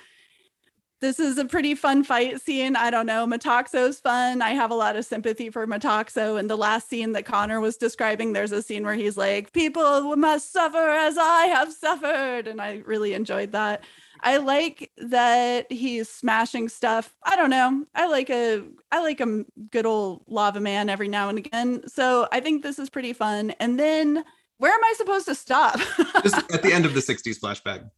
This 1.02 1.20
is 1.20 1.38
a 1.38 1.46
pretty 1.46 1.76
fun 1.76 2.04
fight 2.04 2.42
scene. 2.42 2.76
I 2.76 2.90
don't 2.90 3.06
know. 3.06 3.28
Metoxo's 3.28 4.00
fun. 4.00 4.42
I 4.42 4.52
have 4.52 4.72
a 4.72 4.76
lot 4.76 4.96
of 4.96 5.06
sympathy 5.06 5.50
for 5.50 5.68
Metoxo. 5.68 6.40
And 6.40 6.50
the 6.50 6.56
last 6.56 6.90
scene 6.90 7.12
that 7.12 7.26
Connor 7.26 7.60
was 7.60 7.78
describing, 7.78 8.34
there's 8.34 8.54
a 8.54 8.62
scene 8.62 8.84
where 8.86 8.96
he's 8.96 9.18
like, 9.18 9.52
People 9.54 10.16
must 10.16 10.52
suffer 10.54 10.78
as 10.78 11.18
I 11.18 11.48
have 11.48 11.74
suffered. 11.74 12.48
And 12.48 12.62
I 12.62 12.82
really 12.86 13.14
enjoyed 13.14 13.52
that. 13.52 13.84
I 14.22 14.38
like 14.38 14.92
that 14.98 15.72
he's 15.72 16.10
smashing 16.10 16.70
stuff. 16.70 17.14
I 17.24 17.36
don't 17.36 17.50
know. 17.50 17.86
I 17.94 18.08
like 18.08 18.30
a 18.30 18.64
I 18.92 19.02
like 19.02 19.20
a 19.20 19.44
good 19.72 19.86
old 19.86 20.24
lava 20.28 20.60
man 20.60 20.90
every 20.90 21.10
now 21.10 21.30
and 21.30 21.38
again. 21.38 21.88
So 21.88 22.28
I 22.32 22.40
think 22.40 22.64
this 22.64 22.80
is 22.80 22.90
pretty 22.90 23.14
fun. 23.14 23.52
And 23.60 23.80
then 23.80 24.24
where 24.58 24.74
am 24.74 24.84
I 24.84 24.94
supposed 24.98 25.26
to 25.26 25.36
stop? 25.36 25.78
Just 26.24 26.38
at 26.54 26.64
the 26.64 26.72
end 26.74 26.86
of 26.86 26.94
the 26.94 27.00
60s 27.02 27.40
flashback. 27.40 27.90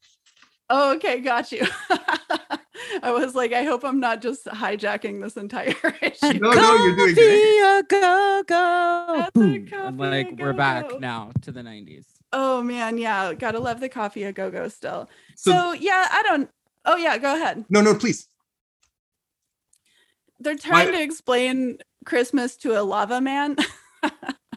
Oh, 0.70 0.96
okay, 0.96 1.20
got 1.20 1.52
you. 1.52 1.66
I 3.04 3.12
was 3.12 3.36
like, 3.36 3.54
I 3.54 3.64
hope 3.64 3.84
I'm 3.84 4.00
not 4.00 4.22
just 4.22 4.46
hijacking 4.46 5.22
this 5.22 5.36
entire 5.38 5.70
issue. 6.02 6.40
No, 6.40 6.52
no, 6.52 6.76
you're 6.86 6.96
doing 6.96 7.16
great. 7.16 7.60
Coffee, 7.60 7.60
a 7.60 7.84
go 7.90 8.44
go. 8.48 9.16
At 9.20 9.34
the 9.34 9.40
Boom. 9.40 9.68
coffee, 9.68 9.76
And 9.88 10.02
a 10.02 10.10
like 10.10 10.40
we're 10.40 10.54
back 10.54 11.00
now 11.00 11.32
to 11.42 11.52
the 11.52 11.62
90s. 11.62 12.06
Oh 12.34 12.62
man, 12.62 12.98
yeah, 12.98 13.34
gotta 13.34 13.60
love 13.60 13.80
the 13.80 13.90
coffee 13.90 14.24
a 14.24 14.34
go 14.34 14.52
go 14.52 14.68
still. 14.68 15.10
So, 15.36 15.52
So 15.52 15.72
yeah, 15.74 16.08
I 16.12 16.24
don't. 16.24 16.50
Oh 16.86 16.98
yeah, 16.98 17.18
go 17.18 17.36
ahead. 17.36 17.66
no, 17.70 17.82
no, 17.82 17.96
please. 17.96 18.28
They're 20.40 20.56
trying 20.56 20.92
My- 20.92 20.98
to 20.98 21.04
explain 21.04 21.78
Christmas 22.06 22.56
to 22.58 22.80
a 22.80 22.84
lava 22.84 23.22
man. 23.22 23.56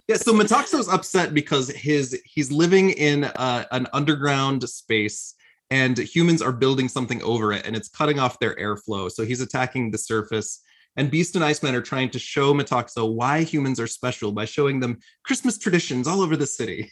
Yeah, 0.08 0.16
so 0.16 0.32
Metaxo's 0.32 0.88
upset 0.88 1.32
because 1.34 1.68
his 1.70 2.20
he's 2.24 2.50
living 2.50 2.90
in 2.90 3.22
uh, 3.24 3.64
an 3.70 3.86
underground 3.92 4.68
space 4.68 5.36
and 5.70 5.96
humans 5.98 6.42
are 6.42 6.52
building 6.52 6.88
something 6.88 7.22
over 7.22 7.52
it 7.52 7.66
and 7.66 7.76
it's 7.76 7.88
cutting 7.88 8.18
off 8.18 8.38
their 8.38 8.56
airflow. 8.56 9.10
So 9.10 9.24
he's 9.24 9.40
attacking 9.40 9.90
the 9.90 9.98
surface. 9.98 10.62
And 10.96 11.10
Beast 11.10 11.36
and 11.36 11.44
Iceman 11.44 11.74
are 11.76 11.80
trying 11.80 12.10
to 12.10 12.18
show 12.18 12.52
Metaxo 12.52 13.14
why 13.14 13.42
humans 13.42 13.78
are 13.78 13.86
special 13.86 14.32
by 14.32 14.44
showing 14.44 14.80
them 14.80 14.98
Christmas 15.24 15.56
traditions 15.56 16.08
all 16.08 16.20
over 16.20 16.36
the 16.36 16.46
city. 16.46 16.90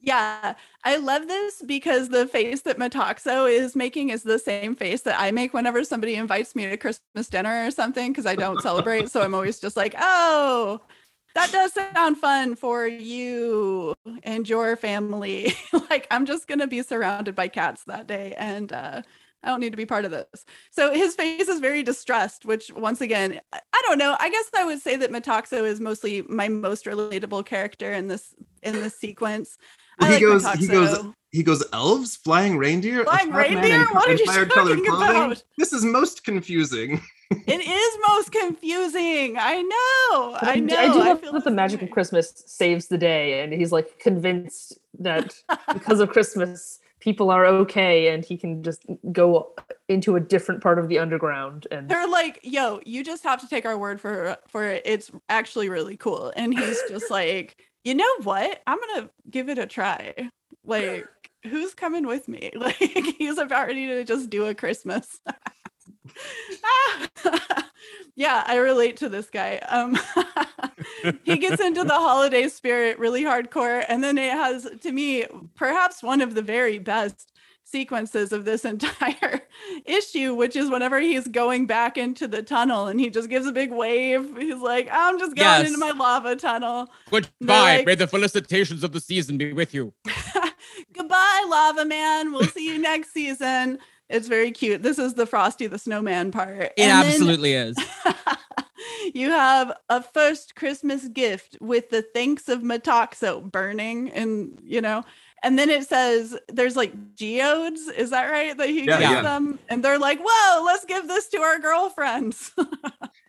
Yeah, 0.00 0.54
I 0.84 0.96
love 0.96 1.28
this 1.28 1.62
because 1.66 2.08
the 2.08 2.26
face 2.26 2.62
that 2.62 2.78
Metoxo 2.78 3.50
is 3.50 3.76
making 3.76 4.08
is 4.08 4.22
the 4.22 4.38
same 4.38 4.74
face 4.74 5.02
that 5.02 5.20
I 5.20 5.30
make 5.30 5.52
whenever 5.52 5.84
somebody 5.84 6.14
invites 6.14 6.56
me 6.56 6.66
to 6.66 6.78
Christmas 6.78 7.28
dinner 7.28 7.66
or 7.66 7.70
something 7.70 8.10
because 8.10 8.24
I 8.24 8.34
don't 8.34 8.62
celebrate. 8.62 9.10
So 9.10 9.20
I'm 9.20 9.34
always 9.34 9.60
just 9.60 9.76
like, 9.76 9.94
oh, 9.98 10.80
that 11.34 11.52
does 11.52 11.72
sound 11.72 12.18
fun 12.18 12.56
for 12.56 12.86
you 12.86 13.94
and 14.22 14.48
your 14.48 14.76
family. 14.76 15.54
like, 15.90 16.06
I'm 16.10 16.26
just 16.26 16.46
going 16.46 16.60
to 16.60 16.66
be 16.66 16.82
surrounded 16.82 17.34
by 17.34 17.48
cats 17.48 17.84
that 17.86 18.06
day. 18.06 18.34
And, 18.36 18.72
uh, 18.72 19.02
I 19.42 19.48
don't 19.48 19.60
need 19.60 19.70
to 19.70 19.76
be 19.76 19.86
part 19.86 20.04
of 20.04 20.10
this. 20.10 20.44
So 20.72 20.92
his 20.92 21.14
face 21.14 21.48
is 21.48 21.60
very 21.60 21.84
distressed, 21.84 22.44
which 22.44 22.72
once 22.72 23.00
again, 23.00 23.40
I 23.52 23.82
don't 23.86 23.98
know. 23.98 24.16
I 24.18 24.30
guess 24.30 24.50
I 24.56 24.64
would 24.64 24.80
say 24.80 24.96
that 24.96 25.12
Metoxo 25.12 25.64
is 25.64 25.78
mostly 25.80 26.22
my 26.22 26.48
most 26.48 26.86
relatable 26.86 27.46
character 27.46 27.92
in 27.92 28.08
this 28.08 28.34
in 28.64 28.74
this 28.74 28.98
sequence. 28.98 29.56
I 30.00 30.06
he 30.06 30.12
like 30.14 30.22
goes- 30.22 30.52
he 30.54 30.66
goes, 30.66 31.04
He 31.30 31.42
goes, 31.42 31.64
elves, 31.72 32.16
flying 32.16 32.56
reindeer, 32.56 33.04
Flying 33.04 33.30
reindeer? 33.32 33.84
What 33.86 34.08
are 34.08 34.12
you 34.12 34.26
talking 34.26 34.84
clothing? 34.84 35.16
about? 35.16 35.42
This 35.56 35.72
is 35.72 35.84
most 35.84 36.24
confusing. 36.24 37.00
it 37.30 37.60
is 37.60 37.98
most 38.08 38.32
confusing. 38.32 39.36
I 39.38 39.62
know. 39.62 40.38
I 40.40 40.54
d- 40.54 40.60
know. 40.62 40.76
I 40.76 40.92
do 40.92 40.98
love 40.98 41.20
feel 41.20 41.32
that 41.32 41.44
the 41.44 41.50
magic 41.50 41.82
of. 41.82 41.90
Christmas 41.90 42.32
saves 42.46 42.86
the 42.88 42.98
day, 42.98 43.42
and 43.42 43.52
he's 43.52 43.72
like 43.72 43.98
convinced 43.98 44.78
that 44.98 45.34
because 45.72 46.00
of 46.00 46.08
Christmas, 46.10 46.80
people 47.00 47.30
are 47.30 47.44
okay, 47.44 48.08
and 48.08 48.24
he 48.24 48.36
can 48.36 48.62
just 48.62 48.84
go 49.12 49.52
into 49.88 50.16
a 50.16 50.20
different 50.20 50.62
part 50.62 50.78
of 50.78 50.88
the 50.88 50.98
underground. 50.98 51.66
And 51.70 51.88
They're 51.88 52.08
like, 52.08 52.40
"Yo, 52.42 52.80
you 52.86 53.04
just 53.04 53.24
have 53.24 53.40
to 53.40 53.48
take 53.48 53.66
our 53.66 53.76
word 53.78 54.00
for 54.00 54.36
for 54.46 54.64
it. 54.64 54.82
It's 54.86 55.10
actually 55.28 55.68
really 55.68 55.96
cool." 55.96 56.32
And 56.34 56.58
he's 56.58 56.80
just 56.88 57.10
like, 57.10 57.56
"You 57.84 57.94
know 57.94 58.16
what? 58.22 58.62
I'm 58.66 58.78
gonna 58.80 59.10
give 59.30 59.48
it 59.50 59.58
a 59.58 59.66
try. 59.66 60.14
Like, 60.64 61.06
who's 61.44 61.74
coming 61.74 62.06
with 62.06 62.26
me? 62.26 62.50
Like, 62.56 62.76
he's 62.76 63.38
about 63.38 63.66
ready 63.66 63.86
to 63.88 64.04
just 64.04 64.30
do 64.30 64.46
a 64.46 64.54
Christmas." 64.54 65.20
yeah, 68.16 68.42
I 68.46 68.56
relate 68.56 68.96
to 68.98 69.08
this 69.08 69.30
guy. 69.30 69.56
Um, 69.68 69.98
he 71.24 71.36
gets 71.38 71.60
into 71.62 71.84
the 71.84 71.94
holiday 71.94 72.48
spirit 72.48 72.98
really 72.98 73.22
hardcore, 73.24 73.84
and 73.88 74.02
then 74.02 74.18
it 74.18 74.32
has, 74.32 74.68
to 74.82 74.92
me, 74.92 75.26
perhaps 75.54 76.02
one 76.02 76.20
of 76.20 76.34
the 76.34 76.42
very 76.42 76.78
best 76.78 77.32
sequences 77.64 78.32
of 78.32 78.44
this 78.46 78.64
entire 78.64 79.42
issue, 79.84 80.34
which 80.34 80.56
is 80.56 80.70
whenever 80.70 80.98
he's 81.00 81.28
going 81.28 81.66
back 81.66 81.98
into 81.98 82.26
the 82.26 82.42
tunnel 82.42 82.86
and 82.86 82.98
he 82.98 83.10
just 83.10 83.28
gives 83.28 83.46
a 83.46 83.52
big 83.52 83.70
wave. 83.70 84.36
He's 84.38 84.56
like, 84.56 84.88
I'm 84.90 85.18
just 85.18 85.36
going 85.36 85.46
Yes. 85.46 85.66
into 85.66 85.78
my 85.78 85.90
lava 85.90 86.34
tunnel. 86.34 86.88
Goodbye. 87.10 87.76
like- 87.76 87.86
May 87.86 87.94
the 87.94 88.06
felicitations 88.06 88.82
of 88.84 88.92
the 88.92 89.00
season 89.00 89.36
be 89.36 89.52
with 89.52 89.74
you. 89.74 89.92
Goodbye, 90.94 91.44
lava 91.46 91.84
man. 91.84 92.32
We'll 92.32 92.44
see 92.44 92.66
you 92.66 92.78
next 92.78 93.12
season. 93.12 93.78
It's 94.08 94.28
very 94.28 94.50
cute. 94.52 94.82
This 94.82 94.98
is 94.98 95.14
the 95.14 95.26
Frosty 95.26 95.66
the 95.66 95.78
Snowman 95.78 96.30
part. 96.32 96.56
It 96.62 96.72
And 96.78 96.90
then- 96.90 97.06
absolutely 97.06 97.54
is. 97.54 97.76
you 99.14 99.30
have 99.30 99.72
a 99.88 100.02
first 100.02 100.54
Christmas 100.54 101.08
gift 101.08 101.56
with 101.60 101.90
the 101.90 102.02
thanks 102.02 102.48
of 102.48 102.60
Metoxo 102.60 103.42
burning, 103.50 104.10
and 104.12 104.58
you 104.64 104.80
know, 104.80 105.04
and 105.42 105.58
then 105.58 105.70
it 105.70 105.86
says 105.88 106.36
there's 106.48 106.76
like 106.76 106.92
geodes. 107.16 107.80
Is 107.88 108.10
that 108.10 108.30
right? 108.30 108.56
That 108.56 108.68
he 108.68 108.80
Yeah, 108.84 108.98
gives 108.98 109.02
yeah. 109.12 109.22
them, 109.22 109.58
and 109.68 109.84
they're 109.84 109.98
like, 109.98 110.20
"Whoa, 110.24 110.64
let's 110.64 110.84
give 110.84 111.06
this 111.08 111.28
to 111.28 111.38
our 111.38 111.58
girlfriends." 111.58 112.52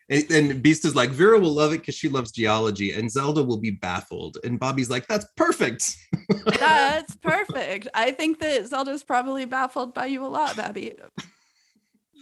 And, 0.10 0.32
and 0.32 0.64
Beast 0.64 0.86
is 0.86 0.96
like, 0.96 1.12
Vera 1.12 1.40
will 1.40 1.54
love 1.54 1.72
it 1.72 1.80
because 1.80 1.96
she 1.96 2.10
loves 2.10 2.32
geology, 2.32 2.94
and 2.94 3.12
Zelda 3.12 3.44
will 3.44 3.60
be 3.60 3.72
baffled. 3.72 4.38
And 4.44 4.60
Bobby's 4.60 4.90
like, 4.90 5.08
that's 5.08 5.26
perfect. 5.36 5.96
That's 6.60 7.16
perfect. 7.16 7.88
I 7.94 8.12
think 8.12 8.40
that 8.40 8.68
Zelda's 8.68 9.04
probably 9.04 9.46
baffled 9.46 9.94
by 9.94 10.08
you 10.08 10.26
a 10.26 10.28
lot, 10.28 10.56
Babby. 10.56 10.94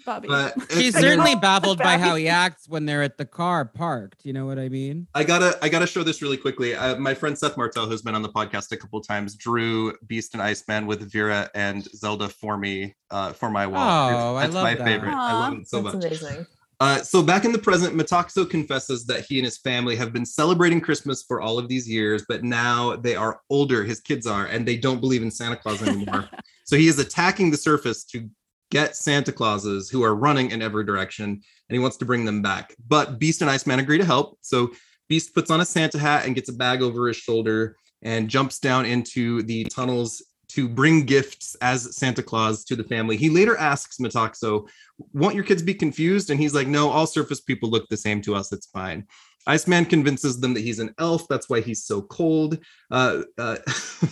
Bobby. 0.05 0.27
But 0.29 0.55
She's 0.71 0.95
and 0.95 1.03
then 1.03 1.17
certainly 1.17 1.35
baffled 1.41 1.77
by 1.77 1.97
how 1.97 2.15
he 2.15 2.27
acts 2.27 2.67
when 2.67 2.85
they're 2.85 3.03
at 3.03 3.17
the 3.17 3.25
car 3.25 3.65
parked. 3.65 4.25
You 4.25 4.33
know 4.33 4.45
what 4.47 4.57
I 4.57 4.69
mean? 4.69 5.07
I 5.13 5.23
gotta 5.23 5.59
I 5.61 5.69
gotta 5.69 5.85
show 5.85 6.01
this 6.01 6.21
really 6.21 6.37
quickly. 6.37 6.73
Uh, 6.73 6.95
my 6.95 7.13
friend 7.13 7.37
Seth 7.37 7.57
Martel, 7.57 7.85
who's 7.85 8.01
been 8.01 8.15
on 8.15 8.21
the 8.21 8.29
podcast 8.29 8.71
a 8.71 8.77
couple 8.77 9.01
times, 9.01 9.35
drew 9.35 9.93
Beast 10.07 10.33
and 10.33 10.41
Iceman 10.41 10.87
with 10.87 11.11
Vera 11.11 11.49
and 11.53 11.83
Zelda 11.93 12.29
for 12.29 12.57
me 12.57 12.95
uh, 13.11 13.33
for 13.33 13.51
my 13.51 13.67
wall. 13.67 13.81
Oh, 13.83 14.35
I 14.37 14.43
That's 14.43 14.55
love 14.55 14.63
my 14.63 14.75
that. 14.75 14.85
favorite. 14.85 15.13
I 15.13 15.33
love 15.33 15.53
it 15.59 15.67
so 15.67 15.81
That's 15.81 15.95
much. 15.95 16.05
amazing. 16.05 16.45
Uh, 16.79 17.01
so 17.01 17.23
back 17.23 17.43
in 17.43 17.51
the 17.51 17.57
present, 17.57 17.95
Metaxo 17.95 18.47
confesses 18.47 19.05
that 19.05 19.25
he 19.27 19.39
and 19.39 19.45
his 19.45 19.57
family 19.57 19.95
have 19.95 20.13
been 20.13 20.25
celebrating 20.25 20.79
Christmas 20.79 21.23
for 21.23 21.41
all 21.41 21.57
of 21.57 21.67
these 21.67 21.89
years, 21.89 22.23
but 22.29 22.43
now 22.43 22.95
they 22.95 23.15
are 23.15 23.41
older, 23.49 23.83
his 23.83 23.99
kids 23.99 24.27
are, 24.27 24.45
and 24.45 24.65
they 24.65 24.77
don't 24.77 25.01
believe 25.01 25.23
in 25.23 25.31
Santa 25.31 25.55
Claus 25.55 25.81
anymore. 25.81 26.29
so 26.65 26.77
he 26.77 26.87
is 26.87 26.99
attacking 26.99 27.49
the 27.49 27.57
surface 27.57 28.03
to 28.05 28.29
get 28.69 28.95
Santa 28.95 29.31
Clauses 29.31 29.89
who 29.89 30.03
are 30.03 30.15
running 30.15 30.51
in 30.51 30.61
every 30.61 30.85
direction, 30.85 31.29
and 31.29 31.41
he 31.69 31.79
wants 31.79 31.97
to 31.97 32.05
bring 32.05 32.25
them 32.25 32.43
back. 32.43 32.75
But 32.87 33.17
Beast 33.17 33.41
and 33.41 33.49
Iceman 33.49 33.79
agree 33.79 33.97
to 33.97 34.05
help. 34.05 34.37
So 34.41 34.71
Beast 35.09 35.33
puts 35.33 35.49
on 35.49 35.61
a 35.61 35.65
Santa 35.65 35.97
hat 35.97 36.25
and 36.25 36.35
gets 36.35 36.49
a 36.49 36.53
bag 36.53 36.83
over 36.83 37.07
his 37.07 37.17
shoulder 37.17 37.75
and 38.03 38.29
jumps 38.29 38.59
down 38.59 38.85
into 38.85 39.41
the 39.43 39.63
tunnels 39.65 40.21
to 40.49 40.67
bring 40.67 41.03
gifts 41.03 41.55
as 41.61 41.95
Santa 41.95 42.23
Claus 42.23 42.63
to 42.65 42.75
the 42.75 42.83
family. 42.83 43.17
He 43.17 43.29
later 43.29 43.57
asks 43.57 43.97
Metaxo, 43.97 44.67
won't 45.13 45.35
your 45.35 45.43
kids 45.43 45.61
be 45.61 45.73
confused? 45.73 46.29
And 46.29 46.39
he's 46.39 46.53
like, 46.53 46.67
no, 46.67 46.89
all 46.89 47.07
surface 47.07 47.41
people 47.41 47.69
look 47.69 47.87
the 47.89 47.97
same 47.97 48.21
to 48.21 48.35
us. 48.35 48.51
It's 48.51 48.67
fine. 48.67 49.05
Iceman 49.47 49.85
convinces 49.85 50.39
them 50.39 50.53
that 50.53 50.63
he's 50.63 50.79
an 50.79 50.93
elf. 50.99 51.25
That's 51.29 51.49
why 51.49 51.61
he's 51.61 51.85
so 51.85 52.01
cold. 52.01 52.59
Uh, 52.91 53.21
uh, 53.37 53.57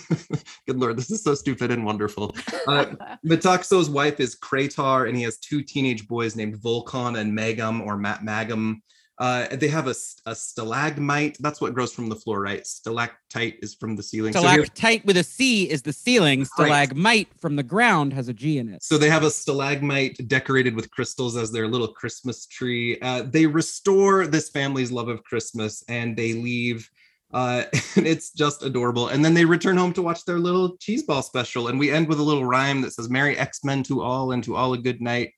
good 0.65 0.79
lord, 0.79 0.97
this 0.97 1.11
is 1.11 1.23
so 1.23 1.35
stupid 1.35 1.71
and 1.71 1.85
wonderful. 1.85 2.35
Uh, 2.67 2.85
Metaxo's 3.25 3.89
wife 3.89 4.21
is 4.21 4.37
Kratar, 4.37 5.09
and 5.09 5.17
he 5.17 5.23
has 5.23 5.37
two 5.37 5.61
teenage 5.61 6.07
boys 6.07 6.37
named 6.37 6.55
Volcon 6.57 7.19
and 7.19 7.37
Magum 7.37 7.85
or 7.85 7.97
Matt 7.97 8.21
Magum. 8.21 8.77
Uh, 9.17 9.47
they 9.55 9.69
have 9.69 9.87
a 9.87 9.93
stalagmite. 9.93 11.37
That's 11.39 11.61
what 11.61 11.73
grows 11.73 11.93
from 11.93 12.09
the 12.09 12.15
floor, 12.15 12.41
right? 12.41 12.65
Stalactite 12.67 13.59
is 13.61 13.73
from 13.73 13.95
the 13.95 14.03
ceiling. 14.03 14.33
So, 14.33 14.41
Stalactite 14.41 15.05
with 15.05 15.15
a 15.15 15.23
C 15.23 15.69
is 15.69 15.81
the 15.81 15.93
ceiling. 15.93 16.43
Stalagmite 16.43 17.29
from 17.39 17.55
the 17.55 17.63
ground 17.63 18.11
has 18.11 18.27
a 18.27 18.33
G 18.33 18.57
in 18.57 18.67
it. 18.67 18.83
So 18.83 18.97
they 18.97 19.09
have 19.09 19.23
a 19.23 19.31
stalagmite 19.31 20.27
decorated 20.27 20.75
with 20.75 20.91
crystals 20.91 21.37
as 21.37 21.51
their 21.51 21.67
little 21.67 21.87
Christmas 21.87 22.45
tree. 22.45 22.99
Uh, 22.99 23.23
they 23.23 23.45
restore 23.45 24.27
this 24.27 24.49
family's 24.49 24.91
love 24.91 25.07
of 25.07 25.23
Christmas 25.23 25.83
and 25.87 26.17
they 26.17 26.33
leave. 26.33 26.89
Uh, 27.33 27.63
and 27.95 28.05
it's 28.05 28.31
just 28.31 28.63
adorable. 28.63 29.07
And 29.07 29.23
then 29.23 29.33
they 29.33 29.45
return 29.45 29.77
home 29.77 29.93
to 29.93 30.01
watch 30.01 30.25
their 30.25 30.39
little 30.39 30.75
cheese 30.77 31.03
ball 31.03 31.21
special. 31.21 31.69
And 31.69 31.79
we 31.79 31.89
end 31.89 32.09
with 32.09 32.19
a 32.19 32.23
little 32.23 32.45
rhyme 32.45 32.81
that 32.81 32.91
says, 32.91 33.09
Merry 33.09 33.37
X 33.37 33.63
Men 33.63 33.81
to 33.83 34.01
all 34.01 34.33
and 34.33 34.43
to 34.43 34.57
all 34.57 34.73
a 34.73 34.77
good 34.77 35.01
night. 35.01 35.31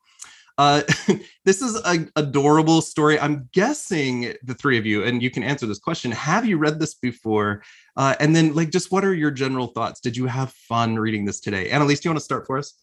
Uh, 0.57 0.81
this 1.45 1.61
is 1.61 1.75
an 1.85 2.11
adorable 2.15 2.81
story. 2.81 3.19
I'm 3.19 3.49
guessing 3.53 4.33
the 4.43 4.53
three 4.53 4.77
of 4.77 4.85
you, 4.85 5.03
and 5.03 5.21
you 5.21 5.29
can 5.29 5.43
answer 5.43 5.65
this 5.65 5.79
question. 5.79 6.11
Have 6.11 6.45
you 6.45 6.57
read 6.57 6.79
this 6.79 6.95
before? 6.95 7.63
Uh, 7.95 8.15
and 8.19 8.35
then, 8.35 8.53
like, 8.53 8.69
just 8.69 8.91
what 8.91 9.05
are 9.05 9.13
your 9.13 9.31
general 9.31 9.67
thoughts? 9.67 9.99
Did 9.99 10.17
you 10.17 10.25
have 10.25 10.51
fun 10.51 10.97
reading 10.97 11.25
this 11.25 11.39
today? 11.39 11.69
Annalise, 11.69 11.99
do 11.99 12.09
you 12.09 12.11
want 12.11 12.19
to 12.19 12.25
start 12.25 12.45
for 12.47 12.57
us? 12.57 12.73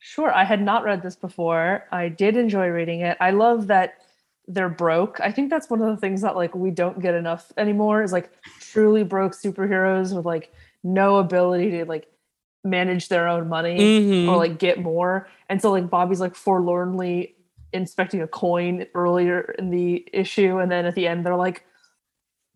Sure. 0.00 0.32
I 0.34 0.44
had 0.44 0.62
not 0.62 0.82
read 0.82 1.02
this 1.02 1.16
before. 1.16 1.86
I 1.92 2.08
did 2.08 2.36
enjoy 2.36 2.68
reading 2.68 3.00
it. 3.00 3.18
I 3.20 3.32
love 3.32 3.66
that 3.66 3.94
they're 4.48 4.68
broke. 4.68 5.20
I 5.20 5.30
think 5.30 5.50
that's 5.50 5.70
one 5.70 5.80
of 5.82 5.88
the 5.88 5.96
things 5.96 6.22
that 6.22 6.34
like 6.34 6.54
we 6.54 6.70
don't 6.70 7.00
get 7.00 7.14
enough 7.14 7.52
anymore 7.56 8.02
is 8.02 8.12
like 8.12 8.30
truly 8.58 9.04
broke 9.04 9.32
superheroes 9.32 10.14
with 10.14 10.24
like 10.24 10.52
no 10.82 11.16
ability 11.16 11.70
to 11.72 11.84
like 11.84 12.08
manage 12.64 13.08
their 13.08 13.26
own 13.28 13.48
money 13.48 13.78
Mhm. 13.78 14.28
or 14.28 14.36
like 14.36 14.58
get 14.58 14.78
more. 14.80 15.28
And 15.48 15.60
so 15.62 15.70
like 15.70 15.88
Bobby's 15.88 16.20
like 16.20 16.34
forlornly 16.34 17.34
inspecting 17.72 18.20
a 18.20 18.26
coin 18.26 18.86
earlier 18.94 19.54
in 19.58 19.70
the 19.70 20.04
issue 20.12 20.58
and 20.58 20.70
then 20.70 20.84
at 20.86 20.94
the 20.94 21.06
end 21.06 21.24
they're 21.24 21.36
like 21.36 21.64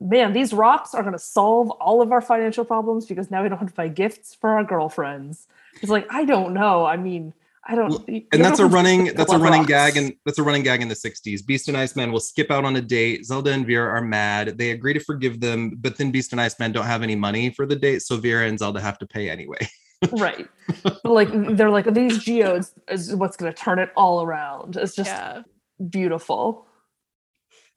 man, 0.00 0.32
these 0.34 0.52
rocks 0.52 0.92
are 0.92 1.02
going 1.02 1.14
to 1.14 1.18
solve 1.18 1.70
all 1.70 2.02
of 2.02 2.12
our 2.12 2.20
financial 2.20 2.64
problems 2.64 3.06
because 3.06 3.30
now 3.30 3.42
we 3.42 3.48
don't 3.48 3.58
have 3.58 3.68
to 3.68 3.74
buy 3.74 3.88
gifts 3.88 4.34
for 4.34 4.50
our 4.50 4.64
girlfriends. 4.64 5.46
It's 5.80 5.90
like 5.90 6.06
I 6.10 6.24
don't 6.24 6.52
know. 6.52 6.84
I 6.84 6.96
mean, 6.96 7.32
I 7.66 7.74
don't. 7.76 8.06
And 8.32 8.44
that's 8.44 8.58
a 8.58 8.66
running 8.66 9.14
that's 9.14 9.32
a 9.32 9.38
running 9.38 9.60
rocks. 9.60 9.68
gag 9.68 9.96
and 9.96 10.12
that's 10.26 10.38
a 10.38 10.42
running 10.42 10.64
gag 10.64 10.82
in 10.82 10.88
the 10.88 10.94
60s 10.96 11.46
beast 11.46 11.68
and 11.68 11.76
iceman 11.76 12.12
will 12.12 12.20
skip 12.20 12.50
out 12.50 12.64
on 12.66 12.76
a 12.76 12.82
date 12.82 13.24
zelda 13.24 13.52
and 13.52 13.66
vera 13.66 13.88
are 13.88 14.02
mad 14.02 14.58
they 14.58 14.72
agree 14.72 14.92
to 14.92 15.00
forgive 15.00 15.40
them 15.40 15.70
but 15.80 15.96
then 15.96 16.10
beast 16.10 16.32
and 16.32 16.40
iceman 16.40 16.72
don't 16.72 16.84
have 16.84 17.02
any 17.02 17.16
money 17.16 17.48
for 17.48 17.64
the 17.64 17.76
date 17.76 18.02
so 18.02 18.18
vera 18.18 18.46
and 18.46 18.58
zelda 18.58 18.80
have 18.80 18.98
to 18.98 19.06
pay 19.06 19.30
anyway 19.30 19.56
right. 20.12 20.48
But 20.82 21.04
like 21.04 21.28
they're 21.56 21.70
like 21.70 21.92
these 21.92 22.18
geodes 22.18 22.72
is 22.88 23.14
what's 23.14 23.36
going 23.36 23.52
to 23.52 23.58
turn 23.58 23.78
it 23.78 23.90
all 23.96 24.22
around. 24.22 24.76
It's 24.76 24.96
just 24.96 25.10
yeah. 25.10 25.42
beautiful. 25.90 26.66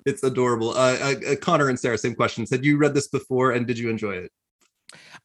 it's 0.05 0.23
adorable 0.23 0.69
uh, 0.71 0.97
uh, 1.01 1.15
uh, 1.31 1.35
connor 1.35 1.67
and 1.67 1.77
sara 1.79 1.97
same 1.97 2.15
questions 2.15 2.49
had 2.49 2.63
you 2.63 2.77
read 2.77 2.93
this 2.93 3.07
before 3.09 3.51
and 3.51 3.67
did 3.67 3.77
you 3.77 3.89
enjoy 3.89 4.13
it 4.13 4.31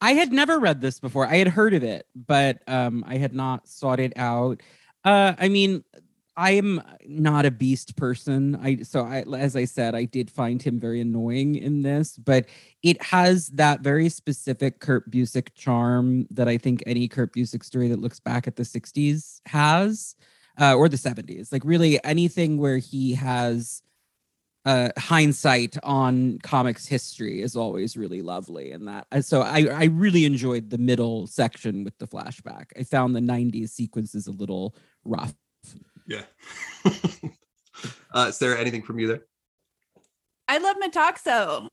I 0.00 0.14
had 0.14 0.32
never 0.32 0.58
read 0.58 0.80
this 0.80 0.98
before. 0.98 1.26
I 1.26 1.36
had 1.36 1.48
heard 1.48 1.74
of 1.74 1.84
it, 1.84 2.06
but 2.14 2.58
um, 2.66 3.04
I 3.06 3.18
had 3.18 3.34
not 3.34 3.68
sought 3.68 4.00
it 4.00 4.12
out. 4.16 4.60
Uh, 5.04 5.34
I 5.38 5.48
mean, 5.48 5.84
I 6.36 6.52
am 6.52 6.82
not 7.06 7.44
a 7.44 7.50
beast 7.50 7.96
person. 7.96 8.56
I 8.56 8.78
so 8.78 9.04
I, 9.04 9.24
as 9.36 9.54
I 9.54 9.66
said, 9.66 9.94
I 9.94 10.04
did 10.04 10.30
find 10.30 10.62
him 10.62 10.80
very 10.80 11.00
annoying 11.00 11.56
in 11.56 11.82
this, 11.82 12.16
but 12.16 12.46
it 12.82 13.02
has 13.02 13.48
that 13.48 13.80
very 13.80 14.08
specific 14.08 14.80
Kurt 14.80 15.10
Busiek 15.10 15.48
charm 15.54 16.26
that 16.30 16.48
I 16.48 16.56
think 16.56 16.82
any 16.86 17.06
Kurt 17.06 17.34
Busiek 17.34 17.62
story 17.64 17.88
that 17.88 18.00
looks 18.00 18.18
back 18.18 18.46
at 18.46 18.56
the 18.56 18.62
'60s 18.62 19.40
has, 19.46 20.16
uh, 20.58 20.74
or 20.74 20.88
the 20.88 20.96
'70s. 20.96 21.52
Like 21.52 21.62
really 21.64 22.02
anything 22.02 22.56
where 22.56 22.78
he 22.78 23.14
has 23.14 23.82
uh 24.64 24.90
hindsight 24.96 25.76
on 25.82 26.38
comics 26.44 26.86
history 26.86 27.42
is 27.42 27.56
always 27.56 27.96
really 27.96 28.22
lovely 28.22 28.70
and 28.70 28.86
that 28.86 29.04
so 29.24 29.42
i 29.42 29.66
i 29.74 29.84
really 29.86 30.24
enjoyed 30.24 30.70
the 30.70 30.78
middle 30.78 31.26
section 31.26 31.82
with 31.82 31.98
the 31.98 32.06
flashback 32.06 32.66
i 32.78 32.84
found 32.84 33.16
the 33.16 33.20
90s 33.20 33.70
sequences 33.70 34.28
a 34.28 34.30
little 34.30 34.76
rough 35.04 35.34
yeah. 36.06 36.22
Uh 38.14 38.30
there 38.38 38.58
anything 38.58 38.82
from 38.82 38.98
you 38.98 39.08
there 39.08 39.22
I 40.52 40.58
love 40.58 40.76
Metaxo. 40.84 41.68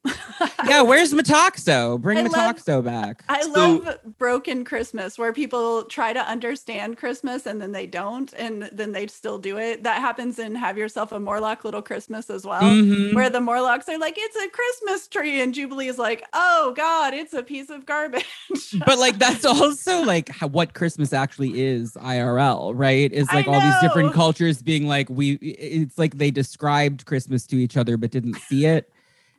yeah 0.66 0.82
where's 0.90 1.14
metoxo 1.14 2.00
bring 2.00 2.18
I 2.18 2.22
love- 2.22 2.66
back 2.86 3.24
I 3.28 3.42
So- 3.42 3.50
love 3.52 4.00
broken 4.18 4.64
Christmas 4.64 5.18
where 5.18 5.34
people 5.34 5.84
try 5.84 6.14
to 6.14 6.20
understand 6.22 6.96
Christmas 6.98 7.46
and 7.46 7.62
then 7.62 7.72
they 7.74 7.86
don't, 7.88 8.32
and 8.38 8.70
then 8.72 8.94
they 8.94 9.08
still 9.08 9.38
do 9.38 9.58
it. 9.58 9.84
That 9.84 10.00
happens 10.00 10.40
in 10.40 10.56
Have 10.56 10.78
Yourself 10.78 11.12
a 11.12 11.20
Morlock 11.20 11.66
Little 11.66 11.82
Christmas 11.82 12.30
as 12.30 12.46
well, 12.46 12.62
Mhm. 12.62 13.14
where 13.14 13.30
the 13.30 13.42
Morlocks 13.42 13.90
are 13.90 13.98
like, 13.98 14.16
it's 14.18 14.36
a 14.38 14.48
Christmas 14.50 15.08
tree, 15.10 15.42
and 15.42 15.54
Jubilee 15.54 15.88
is 15.88 15.98
like, 15.98 16.24
oh 16.34 16.74
God, 16.78 17.14
it's 17.14 17.34
a 17.34 17.44
piece 17.44 17.70
of 17.70 17.86
garbage. 17.86 18.26
but 18.86 18.98
like 18.98 19.18
that's 19.20 19.44
also 19.46 20.04
like 20.04 20.30
what 20.52 20.74
christmas 20.74 21.12
actually 21.14 21.60
is 21.62 21.94
irl 21.96 22.72
right 22.76 23.12
is 23.12 23.28
like 23.34 23.48
all 23.48 23.60
these 23.60 23.80
different 23.82 24.14
cultures 24.14 24.62
being 24.62 24.88
like 24.88 25.10
we 25.10 25.34
it's 25.34 25.98
like 25.98 26.18
they 26.18 26.30
described 26.32 27.06
christmas 27.06 27.46
to 27.46 27.56
each 27.58 27.78
other 27.78 27.98
but 27.98 28.12
didn't 28.12 28.36
see 28.48 28.66
it 28.66 28.69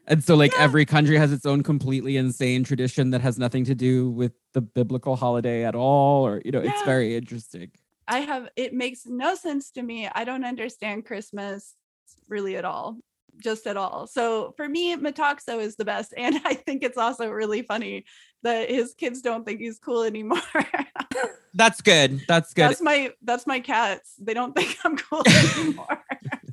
and 0.07 0.25
so 0.25 0.35
like 0.35 0.53
Yeah. 0.53 0.65
every 0.65 0.85
country 0.85 1.17
has 1.17 1.33
its 1.33 1.47
own 1.47 1.63
completely 1.63 2.17
insane 2.17 2.65
tradition 2.65 3.11
that 3.11 3.21
has 3.21 3.39
nothing 3.39 3.65
to 3.65 3.75
do 3.75 4.11
with 4.11 4.33
the 4.55 4.61
biblical 4.61 5.15
holiday 5.17 5.65
at 5.65 5.75
all 5.75 6.27
or 6.27 6.41
you 6.45 6.53
know 6.53 6.61
it's 6.61 6.83
very 6.85 7.17
interesting 7.17 7.71
I 8.11 8.21
have 8.21 8.49
it 8.57 8.75
makes 8.75 9.07
no 9.07 9.37
sense 9.37 9.71
to 9.73 9.83
me. 9.83 10.09
I 10.13 10.25
don't 10.25 10.45
understand 10.45 11.07
Christmas 11.07 11.77
really 12.29 12.57
at 12.57 12.65
all, 12.65 12.97
just 13.41 13.69
at 13.69 13.77
all. 13.77 14.09
So 14.09 14.53
for 14.57 14.69
me, 14.69 14.97
Metoxo 14.97 15.61
is 15.61 15.77
the 15.77 15.85
best, 15.85 16.13
and 16.17 16.41
I 16.45 16.55
think 16.55 16.83
it's 16.83 16.99
also 16.99 17.29
really 17.31 17.63
funny 17.63 18.05
that 18.43 18.69
his 18.69 18.95
kids 18.95 19.23
don't 19.23 19.47
think 19.47 19.61
he's 19.61 19.79
cool 19.79 20.03
anymore. 20.03 20.43
that's 21.55 21.81
good 21.81 22.23
that's 22.29 22.55
good 22.55 22.63
that's 22.63 22.81
my 22.81 23.13
that's 23.23 23.47
my 23.47 23.61
cats. 23.61 24.15
They 24.19 24.35
don't 24.35 24.55
think 24.57 24.77
I'm 24.85 24.97
cool 24.97 25.23
anymore. 25.27 26.00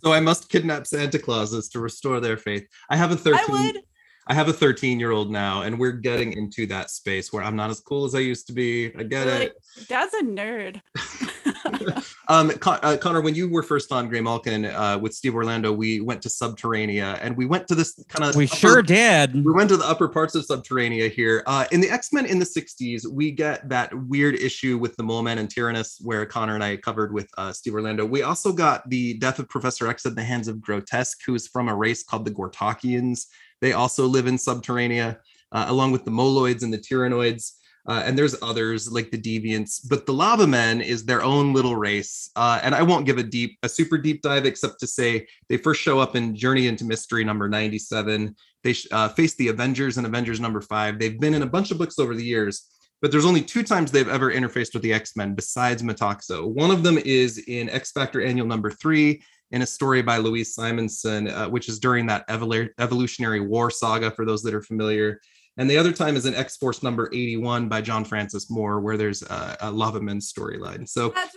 So 0.07 0.13
i 0.13 0.19
must 0.19 0.49
kidnap 0.49 0.87
santa 0.87 1.19
clauses 1.19 1.67
to 1.67 1.79
restore 1.79 2.19
their 2.19 2.37
faith 2.37 2.65
i 2.89 2.95
have 2.95 3.11
a 3.11 3.17
13 3.17 3.39
I 3.39 3.51
would. 3.51 3.83
I 4.29 4.33
have 4.33 4.49
a 4.49 4.53
13 4.53 4.99
year 4.99 5.11
old 5.11 5.31
now, 5.31 5.61
and 5.61 5.79
we're 5.79 5.93
getting 5.93 6.33
into 6.33 6.65
that 6.67 6.89
space 6.89 7.31
where 7.31 7.41
I'm 7.41 7.55
not 7.55 7.69
as 7.69 7.79
cool 7.79 8.03
as 8.03 8.13
I 8.13 8.19
used 8.19 8.45
to 8.47 8.53
be. 8.53 8.93
I 8.93 9.03
get 9.03 9.25
Like, 9.25 9.41
it. 9.41 9.87
Dad's 9.87 10.13
a 10.15 10.23
nerd. 10.23 10.81
Um, 12.29 12.49
Con- 12.49 12.79
uh, 12.83 12.97
Connor, 12.97 13.21
when 13.21 13.35
you 13.35 13.49
were 13.49 13.63
first 13.63 13.89
on 13.93 14.11
Graymalkin 14.11 14.69
uh, 14.73 14.99
with 14.99 15.13
Steve 15.13 15.33
Orlando, 15.33 15.71
we 15.71 16.01
went 16.01 16.21
to 16.23 16.27
Subterranea, 16.27 17.17
and 17.21 17.37
we 17.37 17.45
went 17.45 17.69
to 17.69 17.75
this 17.75 17.97
kind 18.09 18.29
of 18.29 18.35
we 18.35 18.47
sure 18.47 18.81
did 18.81 19.33
we 19.45 19.53
went 19.53 19.69
to 19.69 19.77
the 19.77 19.85
upper 19.85 20.09
parts 20.09 20.35
of 20.35 20.45
Subterranea 20.45 21.09
here. 21.09 21.41
Uh, 21.47 21.65
in 21.71 21.79
the 21.79 21.89
X 21.89 22.11
Men 22.11 22.25
in 22.25 22.37
the 22.37 22.45
60s, 22.45 23.07
we 23.09 23.31
get 23.31 23.69
that 23.69 23.93
weird 24.09 24.35
issue 24.35 24.77
with 24.77 24.97
the 24.97 25.03
Mole 25.03 25.23
Man 25.23 25.37
and 25.37 25.49
Tyrannus, 25.49 25.99
where 26.01 26.25
Connor 26.25 26.55
and 26.55 26.63
I 26.63 26.75
covered 26.75 27.13
with 27.13 27.29
uh, 27.37 27.53
Steve 27.53 27.75
Orlando. 27.75 28.05
We 28.05 28.23
also 28.23 28.51
got 28.51 28.89
the 28.89 29.13
death 29.19 29.39
of 29.39 29.47
Professor 29.47 29.87
X 29.87 30.05
in 30.05 30.13
the 30.13 30.23
hands 30.23 30.49
of 30.49 30.57
Grotesk, 30.57 31.19
who 31.25 31.33
is 31.33 31.47
from 31.47 31.69
a 31.69 31.75
race 31.75 32.03
called 32.03 32.25
the 32.25 32.31
Gortokians. 32.31 33.27
They 33.61 33.71
also 33.71 34.05
live 34.05 34.27
in 34.27 34.35
Subterranea, 34.35 35.17
uh, 35.53 35.65
along 35.69 35.93
with 35.93 36.03
the 36.03 36.11
Moloids 36.11 36.63
and 36.63 36.73
the 36.73 36.77
Tyrannoids. 36.77 37.53
Uh, 37.87 38.03
and 38.05 38.17
there's 38.17 38.35
others 38.41 38.91
like 38.91 39.11
the 39.11 39.17
Deviants, 39.17 39.79
but 39.87 40.05
the 40.05 40.11
Lava 40.11 40.45
Men 40.45 40.81
is 40.81 41.05
their 41.05 41.23
own 41.23 41.53
little 41.53 41.75
race. 41.75 42.29
Uh, 42.35 42.59
and 42.61 42.75
I 42.75 42.81
won't 42.81 43.05
give 43.05 43.17
a 43.17 43.23
deep, 43.23 43.57
a 43.63 43.69
super 43.69 43.97
deep 43.97 44.21
dive, 44.21 44.45
except 44.45 44.79
to 44.81 44.87
say 44.87 45.25
they 45.47 45.55
first 45.55 45.81
show 45.81 45.97
up 45.99 46.15
in 46.15 46.35
Journey 46.35 46.67
into 46.67 46.83
Mystery 46.83 47.23
number 47.23 47.47
97. 47.47 48.35
They 48.63 48.75
uh, 48.91 49.09
face 49.09 49.35
the 49.35 49.47
Avengers 49.47 49.97
in 49.97 50.05
Avengers 50.05 50.41
number 50.41 50.59
five. 50.59 50.99
They've 50.99 51.19
been 51.19 51.33
in 51.33 51.43
a 51.43 51.47
bunch 51.47 51.71
of 51.71 51.77
books 51.77 51.97
over 51.97 52.13
the 52.13 52.23
years, 52.23 52.67
but 53.01 53.11
there's 53.11 53.25
only 53.25 53.41
two 53.41 53.63
times 53.63 53.91
they've 53.91 54.09
ever 54.09 54.33
interfaced 54.33 54.73
with 54.73 54.83
the 54.83 54.91
X-Men 54.91 55.33
besides 55.33 55.81
Metaxo. 55.81 56.45
One 56.45 56.71
of 56.71 56.83
them 56.83 56.97
is 56.97 57.37
in 57.47 57.69
X 57.69 57.91
Factor 57.91 58.21
Annual 58.21 58.47
number 58.47 58.71
three 58.71 59.21
in 59.51 59.61
a 59.61 59.65
story 59.65 60.01
by 60.01 60.17
Louise 60.17 60.53
Simonson, 60.53 61.29
uh, 61.29 61.47
which 61.47 61.69
is 61.69 61.79
during 61.79 62.05
that 62.07 62.27
evol- 62.27 62.69
Evolutionary 62.79 63.39
War 63.39 63.71
saga, 63.71 64.11
for 64.11 64.25
those 64.25 64.43
that 64.43 64.53
are 64.53 64.61
familiar. 64.61 65.21
And 65.57 65.69
the 65.69 65.77
other 65.77 65.91
time 65.91 66.15
is 66.15 66.25
in 66.25 66.35
X 66.35 66.57
Force 66.57 66.83
number 66.83 67.09
81 67.11 67.67
by 67.67 67.81
John 67.81 68.05
Francis 68.05 68.49
Moore, 68.49 68.79
where 68.79 68.97
there's 68.97 69.23
a, 69.23 69.57
a 69.61 69.71
Lava 69.71 69.99
Men 69.99 70.19
storyline. 70.19 70.87
So 70.87 71.13
right. 71.13 71.29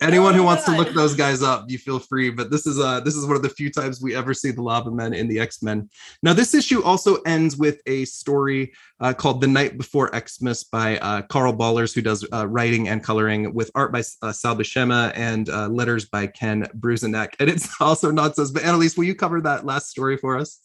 anyone 0.00 0.34
Oh 0.34 0.38
who 0.38 0.42
wants 0.44 0.64
to 0.64 0.76
look 0.76 0.94
those 0.94 1.14
guys 1.14 1.42
up, 1.42 1.64
you 1.68 1.78
feel 1.78 1.98
free. 1.98 2.30
But 2.30 2.52
this 2.52 2.66
is 2.66 2.78
uh 2.78 3.00
this 3.00 3.16
is 3.16 3.26
one 3.26 3.34
of 3.34 3.42
the 3.42 3.48
few 3.48 3.70
times 3.70 4.00
we 4.00 4.14
ever 4.14 4.32
see 4.32 4.52
the 4.52 4.62
Lava 4.62 4.92
Men 4.92 5.12
in 5.12 5.26
the 5.26 5.40
X 5.40 5.60
Men. 5.62 5.90
Now 6.22 6.32
this 6.32 6.54
issue 6.54 6.84
also 6.84 7.16
ends 7.22 7.56
with 7.56 7.80
a 7.86 8.04
story 8.04 8.72
uh, 9.00 9.12
called 9.12 9.40
"The 9.40 9.48
Night 9.48 9.76
Before 9.76 10.10
Xmas" 10.16 10.64
by 10.64 10.98
uh, 10.98 11.22
Karl 11.22 11.52
Bollers, 11.52 11.92
who 11.94 12.02
does 12.02 12.24
uh, 12.32 12.46
writing 12.46 12.88
and 12.88 13.02
coloring, 13.02 13.52
with 13.54 13.72
art 13.74 13.92
by 13.92 14.02
uh, 14.22 14.30
Sal 14.30 14.56
Buscema 14.56 15.12
and 15.16 15.48
uh, 15.48 15.66
letters 15.68 16.04
by 16.04 16.28
Ken 16.28 16.62
Bruzenek. 16.78 17.34
And 17.40 17.50
it's 17.50 17.68
also 17.80 18.12
nonsense. 18.12 18.52
But 18.52 18.62
Annalise, 18.62 18.96
will 18.96 19.04
you 19.04 19.16
cover 19.16 19.40
that 19.40 19.66
last 19.66 19.88
story 19.88 20.16
for 20.16 20.38
us? 20.38 20.60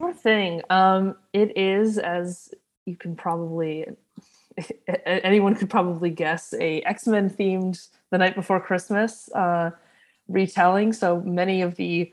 Sure 0.00 0.12
thing. 0.12 0.62
Um, 0.70 1.16
it 1.32 1.56
is, 1.56 1.98
as 1.98 2.54
you 2.86 2.96
can 2.96 3.16
probably, 3.16 3.86
anyone 5.04 5.56
could 5.56 5.70
probably 5.70 6.10
guess, 6.10 6.54
a 6.54 6.80
X 6.82 7.08
Men 7.08 7.28
themed 7.28 7.88
The 8.10 8.18
Night 8.18 8.36
Before 8.36 8.60
Christmas 8.60 9.28
uh, 9.32 9.70
retelling. 10.28 10.92
So 10.92 11.20
many 11.22 11.62
of 11.62 11.74
the 11.74 12.12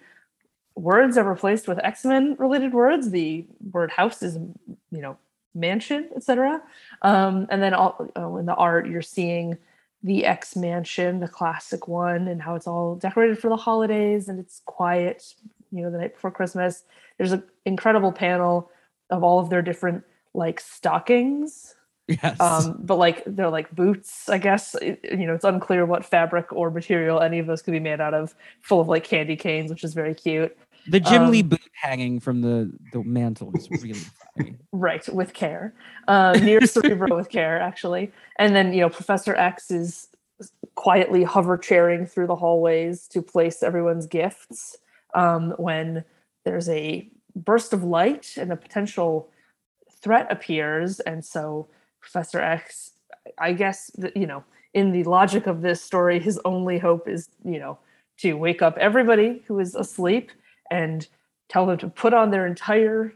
words 0.76 1.16
are 1.16 1.30
replaced 1.30 1.68
with 1.68 1.78
X 1.84 2.03
Men 2.06 2.36
related 2.40 2.74
words. 2.74 3.12
The 3.12 3.45
word 3.72 3.91
house 3.91 4.24
is, 4.24 4.36
you 4.36 5.02
know, 5.02 5.18
mansion, 5.53 6.10
etc. 6.16 6.64
Um, 7.03 7.45
and 7.52 7.62
then 7.62 7.76
all 7.76 8.10
oh, 8.16 8.38
in 8.38 8.48
the 8.48 8.56
art, 8.56 8.88
you're 8.88 9.03
seeing 9.03 9.60
the 10.02 10.26
X 10.26 10.56
Mansion, 10.56 11.20
the 11.20 11.28
classic 11.28 11.88
one, 11.88 12.28
and 12.28 12.41
how 12.41 12.56
it's 12.56 12.68
all 12.68 12.95
decorated 12.95 13.38
for 13.38 13.49
the 13.49 13.56
holidays 13.56 14.28
and 14.28 14.40
it's 14.40 14.64
quiet, 14.66 15.36
you 15.72 15.84
know, 15.84 15.91
the 15.91 15.99
night 15.99 16.16
before 16.16 16.32
Christmas 16.32 16.84
there's 17.18 17.32
an 17.32 17.44
incredible 17.66 18.12
panel 18.12 18.70
of 19.10 19.24
all 19.24 19.40
of 19.40 19.50
their 19.50 19.62
different 19.62 20.04
like 20.34 20.60
stockings. 20.60 21.76
Yes. 22.08 22.40
um 22.40 22.78
but 22.84 22.98
like 23.00 23.24
they're 23.26 23.50
like 23.50 23.72
boots 23.76 24.30
i 24.30 24.38
guess. 24.38 24.76
It- 24.76 25.00
you 25.04 25.26
know 25.26 25.34
it's 25.34 25.44
unclear 25.44 25.88
what 25.88 26.06
fabric 26.06 26.54
or 26.54 26.70
material 26.70 27.20
any 27.20 27.40
of 27.40 27.48
those 27.48 27.64
could 27.64 27.72
be 27.72 27.80
made 27.80 28.00
out 28.00 28.14
of 28.14 28.36
full 28.62 28.80
of 28.80 28.88
like 28.88 29.04
candy 29.04 29.36
canes 29.36 29.72
which 29.72 29.84
is 29.84 29.94
very 29.96 30.14
cute. 30.14 30.56
The 30.88 31.00
Jim 31.00 31.32
Lee 31.32 31.42
um, 31.42 31.50
boot 31.50 31.62
hanging 31.74 32.20
from 32.20 32.42
the 32.42 32.72
the 32.94 33.04
mantle 33.04 33.52
is 33.56 33.68
really 33.72 33.94
funny. 33.94 34.56
right 34.72 35.08
with 35.12 35.34
care. 35.34 35.74
Um 36.08 36.46
near 36.46 36.62
cerebro 36.68 37.16
with 37.16 37.30
care 37.30 37.60
actually. 37.60 38.12
And 38.38 38.56
then 38.56 38.72
you 38.72 38.82
know 38.82 38.90
professor 38.90 39.36
x 39.36 39.72
is 39.72 40.08
quietly 40.76 41.24
hover 41.24 41.58
chairing 41.58 42.06
through 42.06 42.28
the 42.28 42.36
hallways 42.36 43.08
to 43.08 43.22
place 43.24 43.64
everyone's 43.64 44.06
gifts 44.06 44.78
um 45.16 45.56
when 45.58 46.04
there's 46.46 46.70
a 46.70 47.10
burst 47.36 47.74
of 47.74 47.84
light 47.84 48.36
and 48.38 48.52
a 48.52 48.56
potential 48.56 49.30
threat 50.02 50.32
appears. 50.32 51.00
And 51.02 51.26
so 51.26 51.68
professor 52.00 52.40
x 52.40 52.92
i 53.40 53.52
guess 53.52 53.90
that 53.98 54.16
you 54.16 54.28
know 54.28 54.44
in 54.76 54.92
the 54.92 55.04
logic 55.06 55.48
of 55.48 55.64
this 55.64 55.82
story 55.82 56.20
his 56.20 56.40
only 56.46 56.78
hope 56.78 57.08
is 57.08 57.30
you 57.44 57.58
know 57.58 57.80
to 58.16 58.34
wake 58.34 58.62
up 58.62 58.78
everybody 58.78 59.44
who 59.48 59.58
is 59.58 59.74
asleep 59.74 60.32
and 60.70 61.08
tell 61.50 61.66
them 61.66 61.80
to 61.80 61.88
put 61.88 62.14
on 62.14 62.30
their 62.30 62.46
entire 62.46 63.12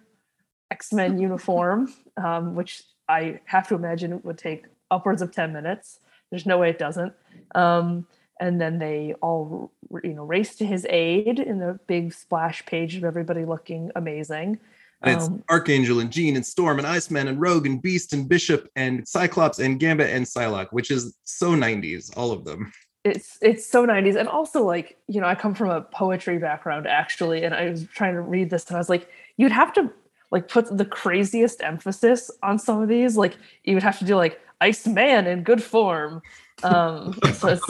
x-men 0.72 1.20
uniform 1.28 1.94
um, 2.18 2.56
which 2.56 2.82
i 3.08 3.40
have 3.46 3.68
to 3.68 3.76
imagine 3.76 4.20
would 4.24 4.40
take 4.40 4.66
upwards 4.92 5.22
of 5.22 5.32
10 5.32 5.54
minutes. 5.54 6.00
There's 6.30 6.46
no 6.46 6.58
way 6.58 6.70
it 6.70 6.80
doesn't. 6.80 7.14
Um, 7.56 8.08
and 8.40 8.60
then 8.60 8.80
they 8.80 9.14
all 9.22 9.72
you 10.04 10.14
know 10.14 10.24
race 10.24 10.56
to 10.58 10.66
his 10.66 10.86
aid 10.90 11.40
in 11.40 11.60
the 11.60 11.80
big 11.88 12.14
splash 12.14 12.66
page 12.66 12.96
of 12.96 13.04
everybody 13.04 13.46
looking 13.46 13.92
amazing. 13.96 14.60
And 15.02 15.16
it's 15.16 15.28
Um, 15.28 15.44
Archangel 15.50 16.00
and 16.02 16.12
Jean 16.12 16.36
and 16.36 16.46
Storm 16.46 16.78
and 16.78 16.86
Iceman 16.86 17.30
and 17.30 17.40
Rogue 17.40 17.66
and 17.66 17.82
Beast 17.82 18.12
and 18.12 18.28
Bishop 18.28 18.70
and 18.76 19.08
Cyclops 19.08 19.60
and 19.60 19.80
Gambit 19.80 20.10
and 20.10 20.26
Psylocke, 20.26 20.72
which 20.72 20.92
is 20.92 21.16
so 21.24 21.52
90s, 21.52 22.12
all 22.18 22.32
of 22.32 22.44
them. 22.44 22.72
it's 23.06 23.38
it's 23.42 23.66
so 23.66 23.88
90s 23.88 24.18
and 24.20 24.28
also 24.28 24.62
like 24.62 24.98
you 25.08 25.22
know 25.22 25.28
i 25.28 25.34
come 25.34 25.56
from 25.56 25.70
a 25.70 25.80
poetry 25.80 26.38
background 26.38 26.86
actually 26.86 27.46
and 27.46 27.56
i 27.56 27.70
was 27.70 27.88
trying 27.96 28.14
to 28.14 28.20
read 28.20 28.50
this 28.50 28.68
and 28.68 28.76
i 28.76 28.78
was 28.78 28.90
like 28.90 29.08
you'd 29.38 29.54
have 29.54 29.72
to 29.72 29.90
like 30.32 30.48
put 30.48 30.78
the 30.78 30.86
craziest 30.86 31.64
emphasis 31.64 32.30
on 32.44 32.60
some 32.60 32.82
of 32.82 32.88
these. 32.88 33.18
Like 33.18 33.38
you 33.64 33.74
would 33.74 33.84
have 33.84 34.00
to 34.00 34.06
do 34.06 34.16
like 34.16 34.40
Iceman 34.62 35.28
in 35.28 35.44
good 35.44 35.64
form 35.64 36.22
um 36.64 37.18
so 37.34 37.48
it's 37.50 37.66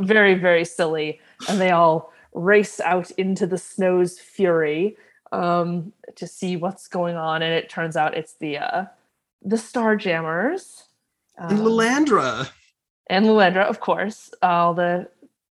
very 0.00 0.34
very 0.34 0.64
silly 0.64 1.20
and 1.48 1.60
they 1.60 1.70
all 1.70 2.12
race 2.32 2.80
out 2.80 3.10
into 3.12 3.46
the 3.46 3.58
snow's 3.58 4.18
fury 4.18 4.96
um 5.32 5.92
to 6.16 6.26
see 6.26 6.56
what's 6.56 6.88
going 6.88 7.16
on 7.16 7.42
and 7.42 7.52
it 7.52 7.68
turns 7.68 7.96
out 7.96 8.16
it's 8.16 8.34
the 8.34 8.58
uh 8.58 8.84
the 9.42 9.56
starjammers 9.56 10.82
And 11.38 11.58
um, 11.60 11.64
Lilandra. 11.64 12.50
and 13.08 13.26
Lilandra, 13.26 13.64
of 13.64 13.80
course, 13.80 14.30
all 14.42 14.74
the 14.74 15.08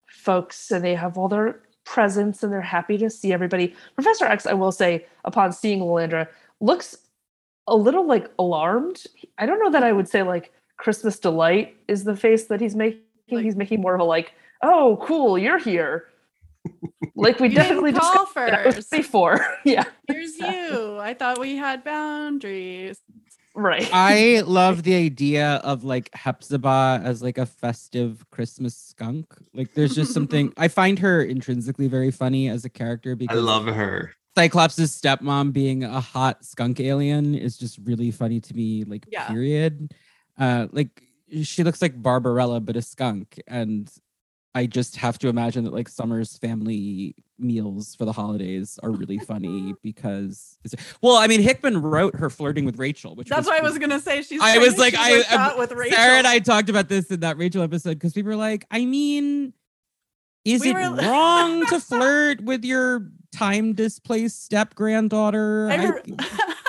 folks, 0.07 0.71
and 0.71 0.83
they 0.83 0.95
have 0.95 1.17
all 1.17 1.29
their 1.29 1.61
presents 1.85 2.43
and 2.43 2.51
they're 2.51 2.61
happy 2.61 2.97
to 2.97 3.09
see 3.09 3.31
everybody. 3.31 3.73
Professor 3.95 4.25
X, 4.25 4.45
I 4.45 4.53
will 4.53 4.73
say, 4.73 5.05
upon 5.23 5.53
seeing 5.53 5.79
Lilandra, 5.79 6.27
looks 6.59 6.97
a 7.65 7.75
little 7.75 8.05
like 8.05 8.29
alarmed. 8.37 9.03
I 9.37 9.45
don't 9.45 9.59
know 9.59 9.71
that 9.71 9.83
I 9.83 9.93
would 9.93 10.09
say 10.09 10.21
like 10.23 10.51
Christmas 10.77 11.19
delight 11.19 11.75
is 11.87 12.03
the 12.03 12.15
face 12.15 12.45
that 12.45 12.61
he's 12.61 12.75
making. 12.75 13.01
Like- 13.29 13.43
he's 13.43 13.55
making 13.57 13.81
more 13.81 13.93
of 13.93 13.99
a 13.99 14.05
like, 14.05 14.33
oh, 14.61 14.97
cool, 15.03 15.37
you're 15.37 15.59
here. 15.59 16.05
Like 17.15 17.39
we 17.39 17.47
You 17.49 17.55
didn't 17.55 17.67
definitely 17.83 17.93
call 17.93 18.11
discussed 18.25 18.35
that 18.35 18.63
first. 18.73 18.91
before. 18.91 19.39
yeah, 19.65 19.85
Here's 20.07 20.37
you. 20.37 20.97
I 20.99 21.15
thought 21.15 21.39
we 21.39 21.55
had 21.55 21.83
boundaries. 21.83 22.99
right. 23.55 23.89
I 23.93 24.41
love 24.45 24.83
the 24.83 24.93
idea 24.93 25.55
of 25.63 25.83
like 25.83 26.13
Hepzibah 26.13 27.01
as 27.03 27.23
like 27.23 27.37
a 27.39 27.45
festive 27.47 28.23
Christmas 28.29 28.75
skunk. 28.77 29.33
Like 29.53 29.73
there's 29.73 29.95
just 29.95 30.13
something 30.13 30.53
I 30.57 30.67
find 30.67 30.99
her 30.99 31.23
intrinsically 31.23 31.87
very 31.87 32.11
funny 32.11 32.49
as 32.49 32.65
a 32.65 32.69
character 32.69 33.15
because 33.15 33.35
I 33.35 33.41
love 33.41 33.65
her. 33.65 34.13
Cyclops' 34.37 34.77
stepmom 34.79 35.51
being 35.53 35.83
a 35.83 35.99
hot 35.99 36.45
skunk 36.45 36.79
alien 36.79 37.33
is 37.33 37.57
just 37.57 37.79
really 37.83 38.11
funny 38.11 38.39
to 38.41 38.53
me, 38.55 38.83
like 38.83 39.05
Yeah. 39.11 39.27
period. 39.27 39.91
Uh 40.37 40.67
like 40.71 41.03
she 41.43 41.63
looks 41.63 41.81
like 41.81 42.01
Barbarella 42.01 42.59
but 42.59 42.75
a 42.75 42.81
skunk. 42.81 43.41
And 43.47 43.91
I 44.55 44.65
just 44.65 44.95
have 44.95 45.19
to 45.19 45.27
imagine 45.27 45.65
that 45.65 45.73
like 45.73 45.87
Summer's 45.89 46.37
family 46.37 47.15
meals 47.37 47.93
for 47.93 48.05
the 48.05 48.11
holidays 48.11 48.79
are 48.81 48.89
really 48.89 49.19
funny 49.19 49.75
because 49.83 50.57
it's, 50.63 50.73
well, 51.01 51.15
I 51.17 51.27
mean 51.27 51.41
Hickman 51.41 51.81
wrote 51.81 52.15
her 52.15 52.29
flirting 52.31 52.65
with 52.65 52.79
Rachel, 52.79 53.13
which 53.15 53.27
That's 53.29 53.39
was 53.41 53.47
what 53.47 53.59
I 53.59 53.61
was 53.63 53.77
gonna 53.77 53.99
say. 53.99 54.21
She's. 54.23 54.41
I 54.41 54.57
was 54.57 54.77
like, 54.77 54.95
I, 54.97 55.21
her 55.21 55.37
I 55.37 55.55
with 55.57 55.71
Rachel. 55.73 55.97
Sara 55.97 56.17
and 56.17 56.25
I 56.27 56.39
talked 56.39 56.69
about 56.69 56.89
this 56.89 57.11
in 57.11 57.19
that 57.19 57.37
Rachel 57.37 57.61
episode 57.61 57.95
because 57.95 58.13
people 58.13 58.29
were 58.31 58.35
like, 58.37 58.65
I 58.71 58.85
mean, 58.85 59.53
is 60.45 60.61
We 60.61 60.69
it 60.71 60.73
were- 60.73 60.95
wrong 61.03 61.65
to 61.67 61.79
flirt 61.79 62.41
with 62.41 62.63
your 62.65 63.11
time 63.31 63.73
displaced 63.73 64.43
step 64.43 64.73
granddaughter? 64.73 65.69
I- 65.69 65.85
re- 65.85 66.01
I 66.17 66.53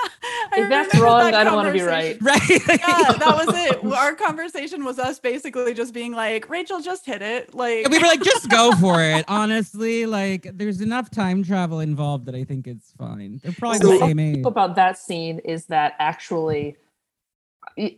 If 0.63 0.69
that's 0.69 0.99
wrong, 0.99 1.19
that 1.23 1.33
I 1.33 1.43
don't 1.43 1.55
wanna 1.55 1.71
be 1.71 1.81
right. 1.81 2.17
right? 2.21 2.39
Yeah, 2.49 3.13
that 3.13 3.45
was 3.45 3.55
it. 3.55 3.83
Our 3.85 4.15
conversation 4.15 4.83
was 4.85 4.99
us 4.99 5.19
basically 5.19 5.73
just 5.73 5.93
being 5.93 6.13
like, 6.13 6.49
Rachel, 6.49 6.79
just 6.81 7.05
hit 7.05 7.21
it. 7.21 7.53
Like 7.53 7.85
And 7.85 7.91
we 7.91 7.99
were 7.99 8.07
like, 8.07 8.21
just 8.23 8.49
go 8.49 8.71
for 8.73 9.01
it. 9.03 9.25
Honestly, 9.27 10.05
like, 10.05 10.49
there's 10.53 10.81
enough 10.81 11.09
time 11.09 11.43
travel 11.43 11.79
involved 11.79 12.25
that 12.27 12.35
I 12.35 12.43
think 12.43 12.67
it's 12.67 12.91
fine. 12.97 13.39
They're 13.43 13.53
probably 13.53 13.79
So- 13.79 13.91
the 13.93 13.99
same 13.99 14.19
age. 14.19 14.45
about 14.45 14.75
that 14.75 14.97
scene 14.97 15.39
is 15.39 15.65
that 15.67 15.95
actually 15.99 16.75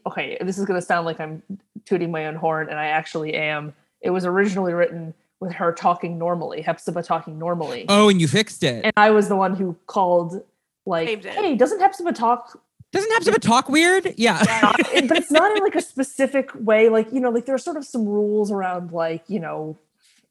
okay 0.05 0.37
this 0.41 0.57
is 0.57 0.65
going 0.65 0.79
to 0.79 0.85
sound 0.85 1.05
like 1.05 1.19
i'm 1.19 1.41
tooting 1.85 2.11
my 2.11 2.25
own 2.25 2.35
horn 2.35 2.67
and 2.69 2.77
i 2.77 2.87
actually 2.87 3.33
am 3.33 3.73
it 4.01 4.09
was 4.09 4.25
originally 4.25 4.73
written 4.73 5.13
with 5.39 5.51
her 5.53 5.71
talking 5.71 6.17
normally 6.17 6.61
hepzibah 6.61 7.01
talking 7.01 7.39
normally 7.39 7.85
Oh, 7.89 8.09
and 8.09 8.19
you 8.19 8.27
fixed 8.27 8.63
it. 8.63 8.83
and 8.83 8.93
i 8.97 9.09
was 9.11 9.29
the 9.29 9.35
one 9.35 9.55
who 9.55 9.75
called 9.87 10.43
like 10.85 11.23
hey 11.23 11.55
doesn't 11.55 11.79
hepzibah 11.79 12.13
talk 12.13 12.59
Doesn't 12.91 13.11
Hepzibah 13.13 13.39
talk 13.39 13.69
weird? 13.69 14.13
Yeah. 14.17 14.43
Yeah. 14.45 14.73
It- 14.93 15.07
but 15.09 15.17
it's 15.17 15.31
not 15.31 15.55
in 15.55 15.63
like 15.63 15.75
a 15.75 15.81
specific 15.81 16.49
way 16.55 16.89
like 16.89 17.11
you 17.13 17.19
know 17.21 17.29
like 17.29 17.45
there 17.45 17.55
are 17.55 17.59
sort 17.69 17.77
of 17.77 17.85
some 17.85 18.05
rules 18.05 18.51
around 18.51 18.91
like 18.91 19.23
you 19.29 19.39
know 19.39 19.77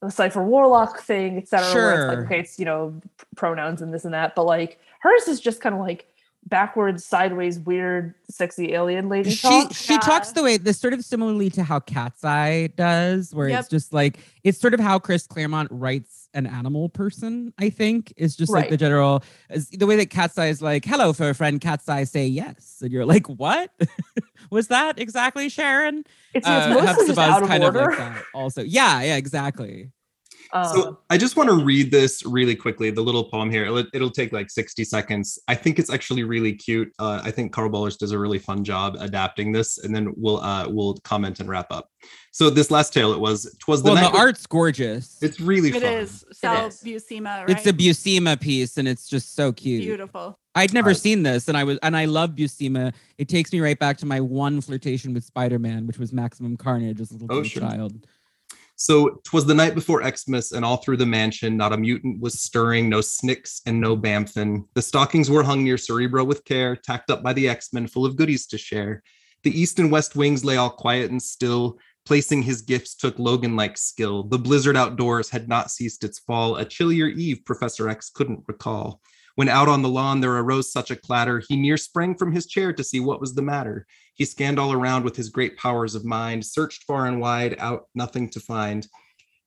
the 0.03 0.11
Cypher 0.11 0.43
warlock 0.43 1.01
thing 1.01 1.39
etc 1.39 1.75
where 1.75 1.95
it's 1.95 2.09
like 2.09 2.17
Sure. 2.19 2.25
okay 2.27 2.41
it's 2.41 2.59
you 2.59 2.65
know 2.67 3.01
pronouns 3.37 3.81
and 3.83 3.95
this 3.95 4.05
and 4.05 4.13
that 4.15 4.35
but 4.35 4.45
like 4.45 4.79
hers 5.01 5.29
is 5.29 5.41
just 5.41 5.61
kind 5.63 5.75
of 5.75 5.81
like 5.81 6.07
backwards, 6.51 7.05
sideways, 7.05 7.59
weird, 7.59 8.15
sexy 8.29 8.75
alien 8.75 9.09
lady 9.09 9.31
she 9.31 9.41
talk. 9.49 9.73
she 9.75 9.97
talks 9.99 10.33
the 10.33 10.43
way 10.43 10.57
this 10.57 10.79
sort 10.79 10.93
of 10.93 11.05
similarly 11.05 11.49
to 11.51 11.63
how 11.63 11.79
Catseye 11.81 12.75
does, 12.77 13.35
where 13.35 13.49
Yep. 13.49 13.61
it's 13.61 13.69
just 13.69 13.93
like 13.93 14.19
it's 14.45 14.59
sort 14.61 14.75
of 14.75 14.81
how 14.81 14.99
Chris 14.99 15.27
Claremont 15.27 15.69
writes 15.71 16.29
an 16.35 16.47
animal 16.47 16.89
person. 16.89 17.53
I 17.59 17.71
think 17.71 18.13
is 18.17 18.37
just 18.37 18.53
like 18.53 18.69
the 18.69 18.77
general 18.77 19.23
is 19.49 19.69
the 19.71 19.87
way 19.87 19.97
that 19.97 20.11
Catseye 20.11 20.51
is 20.51 20.61
like, 20.61 20.85
"Hello, 20.85 21.13
for 21.13 21.29
a 21.31 21.35
friend." 21.35 21.61
Catseye 21.61 22.07
say 22.07 22.27
yes, 22.27 22.79
and 22.83 22.93
you're 22.93 23.07
like, 23.07 23.27
"What 23.29 23.71
was 24.51 24.69
that 24.69 24.99
exactly, 24.99 25.49
Sharon?" 25.49 26.05
It's, 26.35 26.47
Uh, 26.47 26.75
it's 26.77 26.85
mostly 26.87 27.07
just 27.09 27.19
out 27.19 27.43
of 27.43 27.49
kind 27.49 27.65
order. 27.65 27.81
of 27.81 27.89
like 27.91 27.99
that. 27.99 28.23
Also, 28.35 28.63
yeah, 28.63 29.03
yeah, 29.03 29.17
exactly. 29.17 29.91
Um, 30.53 30.65
So 30.67 30.99
I 31.11 31.17
just 31.17 31.37
want 31.37 31.49
to 31.49 31.65
read 31.65 31.91
this 31.91 32.25
really 32.27 32.57
quickly, 32.57 32.91
the 32.91 33.01
little 33.03 33.25
poem 33.25 33.51
here. 33.51 33.65
It'll, 33.65 33.85
it'll 33.95 34.11
take 34.11 34.33
like 34.33 34.51
60 34.51 34.85
seconds. 34.85 35.39
I 35.49 35.55
think 35.55 35.79
it's 35.79 35.91
actually 35.91 36.25
really 36.25 36.53
cute. 36.53 36.93
Uh, 36.99 37.21
I 37.23 37.31
think 37.31 37.53
Karl 37.53 37.71
Bollers 37.71 37.97
does 37.99 38.13
a 38.13 38.19
really 38.19 38.39
fun 38.39 38.65
job 38.65 38.97
adapting 39.01 39.53
this, 39.53 39.79
and 39.79 39.95
then 39.95 40.13
we'll 40.17 40.41
uh, 40.41 40.69
we'll 40.69 40.95
comment 41.05 41.41
and 41.41 41.49
wrap 41.49 41.67
up. 41.71 41.89
So 42.33 42.49
this 42.51 42.71
last 42.71 42.93
tale, 42.93 43.13
it 43.13 43.21
was 43.21 43.55
twas 43.61 43.83
the 43.83 43.93
well, 43.93 44.03
night. 44.03 44.13
the 44.13 44.19
art's 44.19 44.47
gorgeous. 44.47 45.19
it's 45.23 45.41
really 45.41 45.69
It 45.71 45.83
fun. 45.83 45.93
is 45.93 46.25
Sal 46.33 46.67
is. 46.67 46.81
Buscema, 46.83 47.41
right? 47.47 47.51
It's 47.51 47.67
a 47.67 47.73
Buscema 47.73 48.41
piece, 48.41 48.77
and 48.77 48.89
it's 48.89 49.09
just 49.09 49.35
so 49.35 49.53
cute. 49.53 49.83
beautiful. 49.83 50.39
I'd 50.57 50.73
never 50.75 50.89
Right. 50.91 50.97
seen 50.97 51.23
this, 51.23 51.47
and 51.49 51.57
I 51.57 51.63
was, 51.63 51.79
and 51.83 51.97
I 51.97 52.07
love 52.07 52.31
Buscema. 52.31 52.93
It 53.19 53.29
takes 53.29 53.53
me 53.53 53.61
right 53.61 53.79
back 53.79 53.99
to 53.99 54.07
my 54.07 54.21
one 54.21 54.61
flirtation 54.61 55.15
with 55.15 55.23
Spider-Man, 55.25 55.87
which 55.87 55.99
was 55.99 56.13
Maximum 56.13 56.57
Carnage 56.57 57.01
as 57.01 57.11
a 57.13 57.15
little 57.19 57.37
Oh, 57.39 57.43
sure. 57.45 57.63
child. 57.63 58.05
So 58.83 59.21
'twas 59.25 59.45
the 59.45 59.53
night 59.53 59.75
before 59.75 60.03
Xmas, 60.03 60.53
and 60.53 60.65
all 60.65 60.79
through 60.79 60.97
the 60.97 61.05
mansion, 61.05 61.55
not 61.55 61.75
a 61.75 61.77
mutant 61.77 62.19
was 62.19 62.41
stirring, 62.41 62.89
no 62.89 63.03
snicks 63.03 63.61
and 63.67 63.79
no 63.79 63.95
bamfin. 63.95 64.65
The 64.73 64.81
stockings 64.81 65.29
were 65.29 65.43
hung 65.43 65.63
near 65.63 65.77
Cerebro 65.77 66.25
with 66.25 66.47
care, 66.47 66.75
tacked 66.77 67.11
up 67.11 67.23
by 67.23 67.35
the 67.35 67.47
X-Men, 67.47 67.89
full 67.89 68.07
of 68.07 68.17
goodies 68.17 68.47
to 68.47 68.57
share. 68.57 69.03
The 69.43 69.51
east 69.51 69.79
and 69.81 69.93
west 69.93 70.17
wings 70.17 70.47
lay 70.47 70.57
all 70.57 70.71
quiet 70.71 71.11
and 71.11 71.23
still. 71.23 71.77
Placing 72.07 72.41
his 72.41 72.63
gifts 72.63 72.95
took 72.95 73.19
Logan 73.19 73.55
like 73.55 73.77
skill. 73.77 74.23
The 74.23 74.39
blizzard 74.39 74.79
outdoors 74.79 75.29
had 75.29 75.47
not 75.47 75.71
ceased 75.71 76.03
its 76.03 76.19
fall. 76.19 76.57
A 76.57 76.65
chillier 76.65 77.09
eve 77.09 77.43
Professor 77.45 77.87
X 77.91 78.09
couldn't 78.09 78.45
recall. 78.49 79.03
When 79.37 79.49
out 79.49 79.69
on 79.69 79.83
the 79.83 79.89
lawn 79.89 80.21
there 80.21 80.37
arose 80.37 80.73
such 80.73 80.91
a 80.91 80.97
clatter, 80.97 81.43
he 81.49 81.57
near 81.57 81.77
sprang 81.77 82.15
from 82.15 82.33
his 82.33 82.47
chair 82.47 82.73
to 82.73 82.85
see 82.85 83.01
what 83.01 83.21
was 83.21 83.35
the 83.35 83.43
matter. 83.43 83.87
He 84.15 84.25
scanned 84.25 84.59
all 84.59 84.73
around 84.73 85.05
with 85.05 85.17
his 85.17 85.29
great 85.29 85.57
powers 85.57 85.95
of 85.95 86.05
mind, 86.05 86.45
searched 86.45 86.85
far 86.85 87.07
and 87.07 87.21
wide, 87.21 87.57
out 87.59 87.85
nothing 87.95 88.29
to 88.31 88.41
find. 88.41 88.87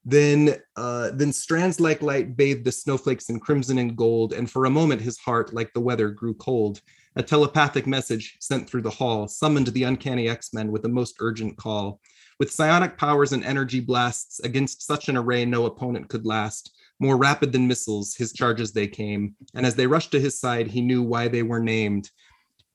Then, 0.05 0.55
uh, 0.75 1.11
then 1.13 1.31
strands 1.31 1.79
like 1.79 2.01
light 2.01 2.35
bathed 2.35 2.65
the 2.65 2.71
snowflakes 2.71 3.29
in 3.29 3.39
crimson 3.39 3.77
and 3.77 3.95
gold, 3.95 4.33
and 4.33 4.49
for 4.49 4.65
a 4.65 4.69
moment 4.69 5.01
his 5.01 5.17
heart, 5.19 5.53
like 5.53 5.71
the 5.73 5.79
weather, 5.79 6.09
grew 6.09 6.33
cold. 6.33 6.81
A 7.15 7.23
telepathic 7.23 7.85
message 7.85 8.37
sent 8.39 8.67
through 8.67 8.81
the 8.81 8.89
hall 8.89 9.27
summoned 9.27 9.67
the 9.67 9.83
uncanny 9.83 10.27
X-Men 10.27 10.71
with 10.71 10.83
a 10.85 10.89
most 10.89 11.15
urgent 11.19 11.55
call. 11.55 12.01
With 12.39 12.51
psionic 12.51 12.97
powers 12.97 13.31
and 13.31 13.45
energy 13.45 13.79
blasts, 13.79 14.39
against 14.39 14.85
such 14.85 15.07
an 15.07 15.15
array 15.15 15.45
no 15.45 15.67
opponent 15.67 16.09
could 16.09 16.25
last. 16.25 16.75
More 16.99 17.17
rapid 17.17 17.51
than 17.51 17.67
missiles, 17.67 18.15
his 18.15 18.31
charges 18.33 18.71
they 18.71 18.87
came, 18.87 19.35
and 19.55 19.65
as 19.65 19.75
they 19.75 19.87
rushed 19.87 20.11
to 20.11 20.19
his 20.19 20.39
side, 20.39 20.67
he 20.67 20.79
knew 20.81 21.01
why 21.01 21.27
they 21.27 21.43
were 21.43 21.59
named. 21.59 22.09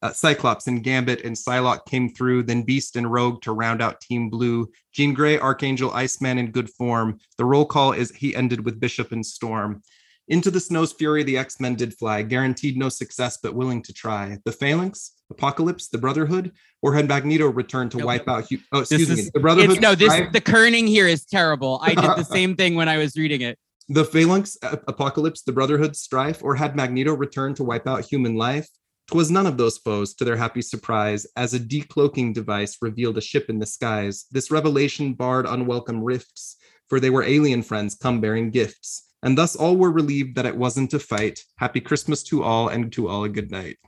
Uh, 0.02 0.12
Cyclops 0.12 0.66
and 0.68 0.82
Gambit 0.84 1.24
and 1.24 1.34
Psylocke 1.34 1.84
came 1.86 2.08
through, 2.12 2.44
then 2.44 2.62
Beast 2.62 2.94
and 2.96 3.10
Rogue 3.10 3.42
to 3.42 3.52
round 3.52 3.82
out 3.82 4.00
Team 4.00 4.28
Blue. 4.30 4.68
Jean 4.92 5.12
Grey, 5.14 5.38
Archangel, 5.40 5.92
Iceman 5.92 6.38
in 6.38 6.50
good 6.52 6.70
form. 6.70 7.18
The 7.36 7.44
roll 7.44 7.64
call 7.64 7.92
is 7.92 8.10
he 8.14 8.34
ended 8.36 8.64
with 8.64 8.78
Bishop 8.78 9.10
and 9.12 9.24
Storm. 9.26 9.82
Into 10.28 10.50
the 10.50 10.60
snow's 10.60 10.92
fury, 10.92 11.22
the 11.22 11.38
X 11.38 11.58
Men 11.58 11.74
did 11.74 11.94
fly, 11.94 12.22
guaranteed 12.22 12.76
no 12.76 12.90
success, 12.90 13.38
but 13.42 13.54
willing 13.54 13.82
to 13.82 13.92
try. 13.94 14.36
The 14.44 14.52
Phalanx, 14.52 15.12
Apocalypse, 15.30 15.88
the 15.88 15.98
Brotherhood, 15.98 16.52
or 16.82 16.94
had 16.94 17.08
Magneto 17.08 17.46
returned 17.48 17.90
to 17.92 17.96
Nope. 17.96 18.06
wipe 18.06 18.28
out? 18.28 18.46
Hu- 18.48 18.58
oh, 18.72 18.80
This 18.80 18.92
excuse 18.92 19.08
me. 19.16 19.22
is- 19.22 19.30
The 19.32 19.40
Brotherhood. 19.40 19.80
No, 19.80 19.94
this 19.94 20.12
the 20.32 20.40
kerning 20.40 20.86
here 20.86 21.08
is 21.08 21.24
terrible. 21.24 21.80
I 21.82 21.94
did 21.94 22.04
the 22.16 22.24
same 22.30 22.54
thing 22.56 22.74
when 22.74 22.88
I 22.88 22.98
was 22.98 23.16
reading 23.16 23.40
it. 23.40 23.58
The 23.90 24.04
Phalanx, 24.04 24.58
Apocalypse, 24.62 25.42
the 25.42 25.52
Brotherhood, 25.52 25.96
Strife, 25.96 26.42
or 26.42 26.54
had 26.54 26.76
Magneto 26.76 27.14
returned 27.14 27.56
to 27.56 27.64
wipe 27.64 27.86
out 27.86 28.04
human 28.04 28.34
life? 28.34 28.68
'Twas 29.06 29.30
none 29.30 29.46
of 29.46 29.56
those 29.56 29.78
foes, 29.78 30.12
to 30.14 30.26
their 30.26 30.36
happy 30.36 30.60
surprise, 30.60 31.26
as 31.36 31.54
a 31.54 31.58
decloaking 31.58 32.34
device 32.34 32.76
revealed 32.82 33.16
a 33.16 33.22
ship 33.22 33.48
in 33.48 33.58
the 33.58 33.64
skies. 33.64 34.26
This 34.30 34.50
revelation 34.50 35.14
barred 35.14 35.46
unwelcome 35.46 36.04
rifts, 36.04 36.56
for 36.90 37.00
they 37.00 37.08
were 37.08 37.22
alien 37.22 37.62
friends 37.62 37.94
come 37.94 38.20
bearing 38.20 38.50
gifts. 38.50 39.04
And 39.22 39.38
thus 39.38 39.56
all 39.56 39.78
were 39.78 39.90
relieved 39.90 40.36
that 40.36 40.44
it 40.44 40.58
wasn't 40.58 40.92
a 40.92 40.98
fight. 40.98 41.42
Happy 41.56 41.80
Christmas 41.80 42.22
to 42.24 42.42
all, 42.42 42.68
and 42.68 42.92
to 42.92 43.08
all 43.08 43.24
a 43.24 43.28
good 43.30 43.50
night. 43.50 43.78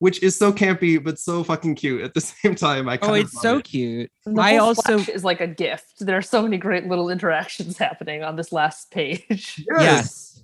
Which 0.00 0.22
is 0.22 0.38
so 0.38 0.52
campy, 0.52 1.02
but 1.02 1.18
so 1.18 1.42
fucking 1.42 1.74
cute 1.74 2.02
at 2.02 2.14
the 2.14 2.20
same 2.20 2.54
time. 2.54 2.88
I 2.88 2.94
Oh, 2.94 2.98
kind 2.98 3.12
of 3.14 3.26
it's 3.26 3.34
love 3.34 3.42
so 3.42 3.58
it. 3.58 3.64
cute. 3.64 4.10
And 4.26 4.36
the 4.38 4.42
I 4.42 4.56
also 4.58 4.98
is 4.98 5.24
like 5.24 5.40
a 5.40 5.46
gift. 5.48 5.94
There 6.06 6.16
are 6.16 6.22
so 6.22 6.42
many 6.42 6.56
great 6.56 6.86
little 6.86 7.10
interactions 7.10 7.76
happening 7.86 8.22
on 8.22 8.36
this 8.36 8.52
last 8.52 8.90
page. 8.92 9.64
yes. 9.78 10.42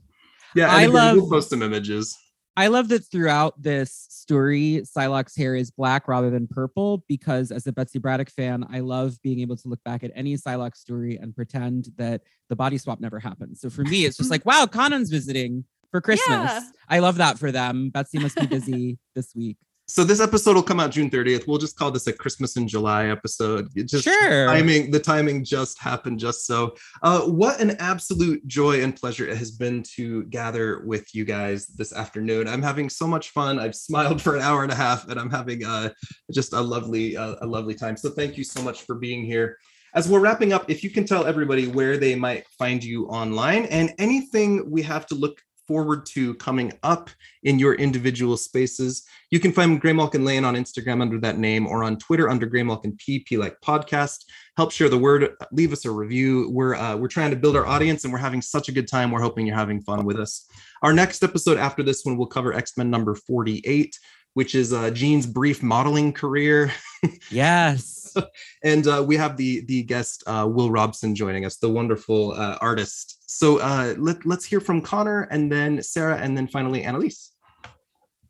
Yeah, 0.56 0.64
and 0.68 0.72
I 0.76 0.82
again, 0.82 0.92
love- 0.94 1.16
we'll 1.16 1.28
post 1.30 1.50
some 1.50 1.62
images. 1.62 2.18
I 2.56 2.68
love 2.68 2.86
that 2.90 3.00
throughout 3.10 3.60
this 3.60 4.06
story, 4.10 4.82
Psylocke's 4.84 5.36
hair 5.36 5.56
is 5.56 5.72
black 5.72 6.06
rather 6.06 6.30
than 6.30 6.46
purple 6.46 7.02
because, 7.08 7.50
as 7.50 7.66
a 7.66 7.72
Betsy 7.72 7.98
Braddock 7.98 8.30
fan, 8.30 8.64
I 8.70 8.78
love 8.78 9.20
being 9.22 9.40
able 9.40 9.56
to 9.56 9.66
look 9.68 9.82
back 9.82 10.04
at 10.04 10.12
any 10.14 10.36
Psylocke 10.36 10.76
story 10.76 11.16
and 11.16 11.34
pretend 11.34 11.88
that 11.96 12.22
the 12.48 12.54
body 12.54 12.78
swap 12.78 13.00
never 13.00 13.18
happened. 13.18 13.58
So 13.58 13.70
for 13.70 13.82
me, 13.82 14.04
it's 14.04 14.16
just 14.16 14.30
like, 14.30 14.46
wow, 14.46 14.66
Kwannon's 14.66 15.10
visiting 15.10 15.64
for 15.94 16.00
Christmas. 16.00 16.50
Yeah. 16.50 16.60
I 16.88 16.98
love 16.98 17.18
that 17.18 17.38
for 17.38 17.52
them. 17.52 17.90
Betsy 17.90 18.18
must 18.18 18.34
be 18.34 18.46
busy 18.46 18.98
this 19.14 19.32
week. 19.36 19.56
So 19.86 20.02
this 20.02 20.18
episode 20.20 20.56
will 20.56 20.62
come 20.64 20.80
out 20.80 20.90
June 20.90 21.08
30th. 21.08 21.46
We'll 21.46 21.58
just 21.58 21.78
call 21.78 21.92
this 21.92 22.08
a 22.08 22.12
Christmas 22.12 22.56
in 22.56 22.66
July 22.66 23.06
episode. 23.10 23.68
It 23.76 23.86
just 23.86 24.02
Sure. 24.02 24.46
timing, 24.46 24.90
the 24.90 24.98
timing 24.98 25.44
just 25.44 25.80
happened 25.80 26.18
just 26.18 26.46
so. 26.46 26.74
Uh, 27.00 27.20
what 27.20 27.60
an 27.60 27.76
absolute 27.78 28.44
joy 28.48 28.82
and 28.82 28.96
pleasure 28.96 29.28
it 29.28 29.36
has 29.36 29.52
been 29.52 29.84
to 29.94 30.24
gather 30.24 30.82
with 30.84 31.14
you 31.14 31.24
guys 31.24 31.68
this 31.68 31.92
afternoon. 31.92 32.48
I'm 32.48 32.62
having 32.62 32.90
so 32.90 33.06
much 33.06 33.30
fun. 33.30 33.60
I've 33.60 33.76
smiled 33.76 34.20
for 34.20 34.34
an 34.34 34.42
hour 34.42 34.64
and 34.64 34.72
a 34.72 34.74
half, 34.74 35.06
and 35.08 35.20
I'm 35.20 35.30
having 35.30 35.64
uh, 35.64 35.90
just 36.32 36.54
a 36.54 36.60
lovely, 36.60 37.16
uh, 37.16 37.36
a 37.40 37.46
lovely 37.46 37.74
time. 37.74 37.96
So 37.96 38.10
thank 38.10 38.36
you 38.36 38.42
so 38.42 38.62
much 38.62 38.82
for 38.82 38.96
being 38.96 39.24
here. 39.24 39.58
As 39.94 40.08
we're 40.08 40.18
wrapping 40.18 40.52
up, 40.52 40.68
if 40.68 40.82
you 40.82 40.90
can 40.90 41.06
tell 41.06 41.24
everybody 41.24 41.68
where 41.68 41.98
they 41.98 42.16
might 42.16 42.48
find 42.58 42.82
you 42.82 43.06
online 43.06 43.66
and 43.66 43.94
anything 43.98 44.68
we 44.68 44.82
have 44.82 45.06
to 45.06 45.14
look 45.14 45.38
forward 45.66 46.06
to 46.06 46.34
coming 46.34 46.72
up 46.82 47.10
in 47.42 47.58
your 47.58 47.74
individual 47.74 48.36
spaces. 48.36 49.04
You 49.30 49.40
can 49.40 49.52
find 49.52 49.80
Graymalkin 49.80 50.24
Lane 50.24 50.44
on 50.44 50.54
Instagram 50.54 51.00
under 51.00 51.18
that 51.20 51.38
name 51.38 51.66
or 51.66 51.84
on 51.84 51.98
Twitter 51.98 52.28
under 52.28 52.46
Graymalkin 52.46 52.98
P, 52.98 53.20
P 53.20 53.36
like 53.36 53.60
podcast. 53.60 54.24
Help 54.56 54.70
share 54.72 54.88
the 54.88 54.98
word, 54.98 55.30
leave 55.52 55.72
us 55.72 55.84
a 55.84 55.90
review. 55.90 56.48
We're 56.50 56.74
uh, 56.74 56.96
we're 56.96 57.08
trying 57.08 57.30
to 57.30 57.36
build 57.36 57.56
our 57.56 57.66
audience 57.66 58.04
and 58.04 58.12
we're 58.12 58.18
having 58.18 58.42
such 58.42 58.68
a 58.68 58.72
good 58.72 58.88
time. 58.88 59.10
We're 59.10 59.22
hoping 59.22 59.46
you're 59.46 59.56
having 59.56 59.80
fun 59.80 60.04
with 60.04 60.18
us. 60.18 60.46
Our 60.82 60.92
next 60.92 61.22
episode 61.22 61.58
after 61.58 61.82
this 61.82 62.04
one 62.04 62.16
will 62.16 62.26
cover 62.26 62.52
X-Men 62.52 62.90
number 62.90 63.14
48, 63.14 63.98
which 64.34 64.54
is 64.54 64.72
uh, 64.72 64.90
Jean's 64.90 65.26
brief 65.26 65.62
modeling 65.62 66.12
career. 66.12 66.72
Yes. 67.30 68.03
and 68.64 68.86
uh, 68.86 69.04
we 69.06 69.16
have 69.16 69.36
the 69.36 69.64
the 69.66 69.82
guest 69.82 70.22
uh, 70.26 70.48
Will 70.50 70.70
Robson 70.70 71.14
joining 71.14 71.44
us, 71.44 71.56
the 71.56 71.68
wonderful 71.68 72.32
uh, 72.32 72.58
artist. 72.60 73.22
So 73.26 73.58
uh, 73.58 73.94
let 73.98 74.24
let's 74.26 74.44
hear 74.44 74.60
from 74.60 74.80
Connor 74.80 75.22
and 75.30 75.50
then 75.50 75.82
Sara 75.82 76.18
and 76.18 76.36
then 76.36 76.48
finally 76.48 76.82
Annalise. 76.82 77.32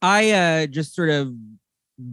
I 0.02 0.30
uh, 0.30 0.66
just 0.66 0.94
sort 0.94 1.10
of 1.10 1.32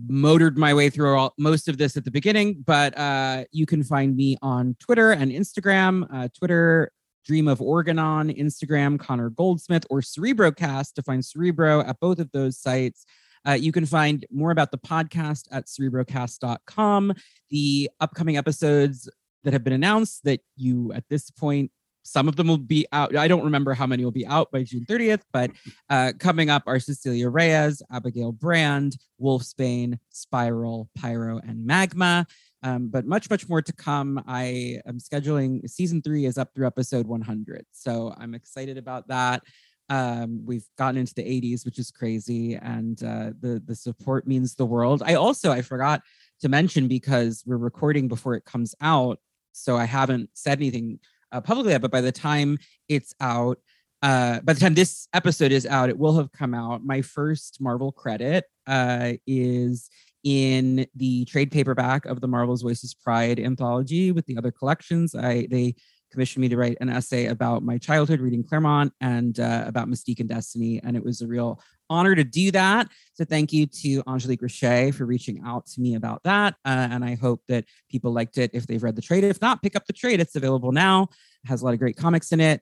motored 0.08 0.58
my 0.58 0.74
way 0.74 0.90
through 0.90 1.18
all, 1.18 1.34
most 1.38 1.68
of 1.68 1.78
this 1.78 1.98
at 1.98 2.06
the 2.06 2.12
beginning, 2.12 2.64
but 2.66 2.98
uh, 2.98 3.46
you 3.52 3.66
can 3.66 3.84
find 3.84 4.16
me 4.16 4.38
on 4.42 4.76
Twitter 4.80 5.12
and 5.12 5.32
Instagram. 5.32 6.32
Twitter, 6.38 6.92
Dream 7.26 7.48
of 7.48 7.60
Organon, 7.60 8.36
Instagram, 8.38 9.00
Connor 9.00 9.30
Goldsmith, 9.30 9.86
or 9.90 10.02
Cerebrocast 10.02 10.94
to 10.94 11.04
find 11.04 11.24
Cerebro 11.24 11.82
at 11.82 12.00
both 12.00 12.20
of 12.20 12.32
those 12.32 12.58
sites. 12.58 13.06
Uh, 13.48 13.54
you 13.54 13.72
can 13.72 13.86
find 13.86 14.26
more 14.32 14.52
about 14.52 14.72
the 14.72 14.78
podcast 14.78 15.48
at 15.52 15.66
cerebrocast.com. 15.66 17.14
The 17.50 17.90
upcoming 18.00 18.38
episodes 18.38 19.10
that 19.44 19.54
have 19.54 19.64
been 19.64 19.74
announced 19.74 20.24
that 20.26 20.42
you 20.56 20.92
at 20.94 21.04
this 21.10 21.32
point 21.32 21.72
some 22.04 22.28
of 22.28 22.36
them 22.36 22.48
will 22.48 22.58
be 22.58 22.88
out. 22.92 23.16
I 23.16 23.28
don't 23.28 23.44
remember 23.44 23.74
how 23.74 23.86
many 23.86 24.04
will 24.04 24.12
be 24.12 24.26
out 24.26 24.52
by 24.52 24.64
June 24.64 24.86
30th, 24.86 25.22
but 25.32 25.52
uh, 25.90 26.14
coming 26.20 26.50
up 26.50 26.64
are 26.66 26.80
Cecilia 26.80 27.30
Reyes, 27.30 27.82
Abigail 27.92 28.32
Brand, 28.32 28.98
Wolfsbane, 29.22 30.00
Spiral, 30.10 30.90
Pyro, 30.96 31.40
and 31.40 31.66
Magma. 31.66 32.26
Um, 32.64 32.90
but 32.90 33.06
much, 33.06 33.30
much 33.30 33.50
more 33.50 33.62
to 33.62 33.74
come. 33.74 34.24
I 34.28 34.82
am 34.86 35.00
scheduling 35.00 35.68
season 35.70 36.02
three 36.02 36.26
is 36.26 36.38
up 36.38 36.54
through 36.54 36.68
episode 36.68 37.08
100. 37.08 37.66
So 37.72 38.14
I'm 38.18 38.36
excited 38.36 38.78
about 38.78 39.08
that. 39.08 39.44
Um, 39.90 40.46
we've 40.46 40.68
gotten 40.78 40.98
into 40.98 41.14
the 41.14 41.24
80s, 41.24 41.66
which 41.66 41.78
is 41.78 41.92
crazy, 41.92 42.56
and 42.56 43.02
uh, 43.04 43.32
the 43.40 43.62
the 43.66 43.76
support 43.76 44.26
means 44.26 44.56
the 44.56 44.66
world. 44.66 45.04
I 45.06 45.16
also 45.16 45.52
I 45.52 45.62
forgot 45.62 46.02
to 46.42 46.50
mention 46.50 46.88
because 46.88 47.44
we're 47.46 47.58
recording 47.58 48.08
before 48.08 48.36
it 48.36 48.46
comes 48.46 48.74
out, 48.82 49.20
so 49.52 49.76
I 49.76 49.86
haven't 49.86 50.30
said 50.34 50.60
anything 50.60 51.00
uh, 51.32 51.42
publicly 51.42 51.74
yet. 51.74 51.82
But 51.82 51.92
by 51.92 52.02
the 52.02 52.12
time 52.12 52.58
it's 52.88 53.14
out, 53.20 53.58
uh, 54.02 54.40
by 54.42 54.54
the 54.54 54.60
time 54.60 54.74
this 54.74 55.08
episode 55.14 55.52
is 55.52 55.66
out, 55.66 55.90
it 55.90 55.98
will 55.98 56.16
have 56.18 56.32
come 56.32 56.54
out. 56.54 56.86
My 56.86 57.02
first 57.02 57.58
Marvel 57.60 57.92
credit 57.92 58.46
uh, 58.68 59.14
is 59.28 59.90
in 60.24 60.86
the 60.96 61.26
trade 61.26 61.52
paperback 61.52 62.06
of 62.06 62.22
the 62.22 62.28
Marvel's 62.28 62.62
Voices 62.62 62.94
Pride 62.94 63.40
anthology 63.40 64.12
with 64.12 64.26
the 64.26 64.38
other 64.38 64.52
collections. 64.52 65.16
I 65.16 65.48
they 65.50 65.76
commissioned 66.12 66.42
me 66.42 66.50
to 66.50 66.58
write 66.58 66.78
an 66.82 66.90
essay 66.90 67.28
about 67.28 67.64
my 67.64 67.78
childhood 67.78 68.20
reading 68.20 68.44
Claremont 68.44 68.94
and 69.02 69.40
uh, 69.40 69.64
about 69.66 69.88
Mystique 69.88 70.20
and 70.20 70.30
Destiny, 70.30 70.82
and 70.84 70.96
it 70.96 71.04
was 71.04 71.22
a 71.22 71.28
real 71.28 71.62
honor 71.90 72.16
to 72.16 72.24
do 72.24 72.52
that. 72.52 72.88
So 73.14 73.26
thank 73.26 73.52
you 73.52 73.66
to 73.66 74.04
Angélique 74.04 74.42
Roché 74.42 74.94
for 74.94 75.06
reaching 75.06 75.42
out 75.46 75.66
to 75.68 75.82
me 75.82 75.96
about 75.96 76.24
that, 76.24 76.56
uh, 76.66 76.88
and 76.92 77.04
I 77.04 77.16
hope 77.16 77.42
that 77.48 77.66
people 77.90 78.12
liked 78.12 78.38
it 78.38 78.52
if 78.54 78.68
they've 78.68 78.82
read 78.82 78.96
the 78.96 79.02
trade. 79.02 79.24
If 79.24 79.42
not, 79.42 79.62
pick 79.62 79.76
up 79.76 79.86
the 79.86 79.94
trade; 79.94 80.20
it's 80.20 80.36
available 80.36 80.72
now. 80.72 81.04
It 81.44 81.48
has 81.48 81.62
a 81.62 81.66
lot 81.66 81.74
of 81.74 81.80
great 81.80 81.98
comics 81.98 82.32
in 82.32 82.40
it, 82.40 82.62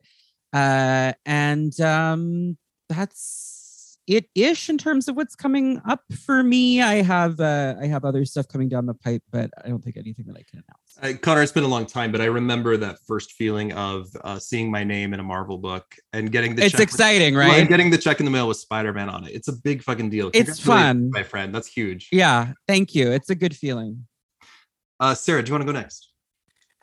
uh, 0.53 1.13
and 1.25 1.79
um, 1.81 2.57
that's 2.87 3.99
it 4.09 4.25
ish 4.33 4.69
in 4.69 4.77
terms 4.79 5.07
of 5.07 5.15
what's 5.15 5.35
coming 5.35 5.79
up 5.87 6.01
for 6.25 6.41
me. 6.41 6.81
I 6.81 7.03
have 7.03 7.39
uh, 7.39 7.75
I 7.79 7.85
have 7.85 8.05
other 8.05 8.25
stuff 8.25 8.47
coming 8.47 8.67
down 8.67 8.87
the 8.87 8.95
pipe, 8.95 9.21
but 9.31 9.51
I 9.63 9.69
don't 9.69 9.83
think 9.83 9.97
anything 9.97 10.25
that 10.27 10.35
I 10.35 10.43
can 10.49 10.63
announce. 10.67 10.78
Uh, 11.01 11.13
Connor, 11.21 11.41
it's 11.41 11.51
been 11.51 11.63
a 11.63 11.67
long 11.67 11.85
time, 11.85 12.11
but 12.11 12.19
I 12.19 12.25
remember 12.25 12.75
that 12.77 12.97
first 13.07 13.33
feeling 13.33 13.71
of 13.73 14.09
uh, 14.23 14.37
seeing 14.37 14.69
my 14.69 14.83
name 14.83 15.13
in 15.13 15.19
a 15.19 15.23
Marvel 15.23 15.57
book 15.57 15.85
and 16.13 16.31
getting 16.31 16.55
the. 16.55 16.63
It's 16.63 16.73
check 16.73 16.81
exciting, 16.81 17.35
with, 17.35 17.45
right? 17.45 17.59
And 17.59 17.69
getting 17.69 17.89
the 17.89 17.97
check 17.97 18.19
in 18.19 18.25
the 18.25 18.31
mail 18.31 18.47
with 18.47 18.57
Spider 18.57 18.91
Man 18.91 19.09
on 19.09 19.25
it. 19.25 19.33
It's 19.33 19.47
a 19.47 19.53
big 19.53 19.81
fucking 19.81 20.09
deal. 20.09 20.29
It's 20.33 20.59
fun. 20.59 21.09
my 21.11 21.23
friend. 21.23 21.55
That's 21.55 21.67
huge. 21.67 22.09
Yeah, 22.11 22.53
thank 22.67 22.95
you. 22.95 23.11
It's 23.11 23.29
a 23.29 23.35
good 23.35 23.55
feeling. 23.55 24.07
Uh, 24.99 25.15
Sara, 25.15 25.41
do 25.41 25.49
you 25.49 25.53
want 25.53 25.61
to 25.61 25.71
go 25.71 25.79
next? 25.79 26.11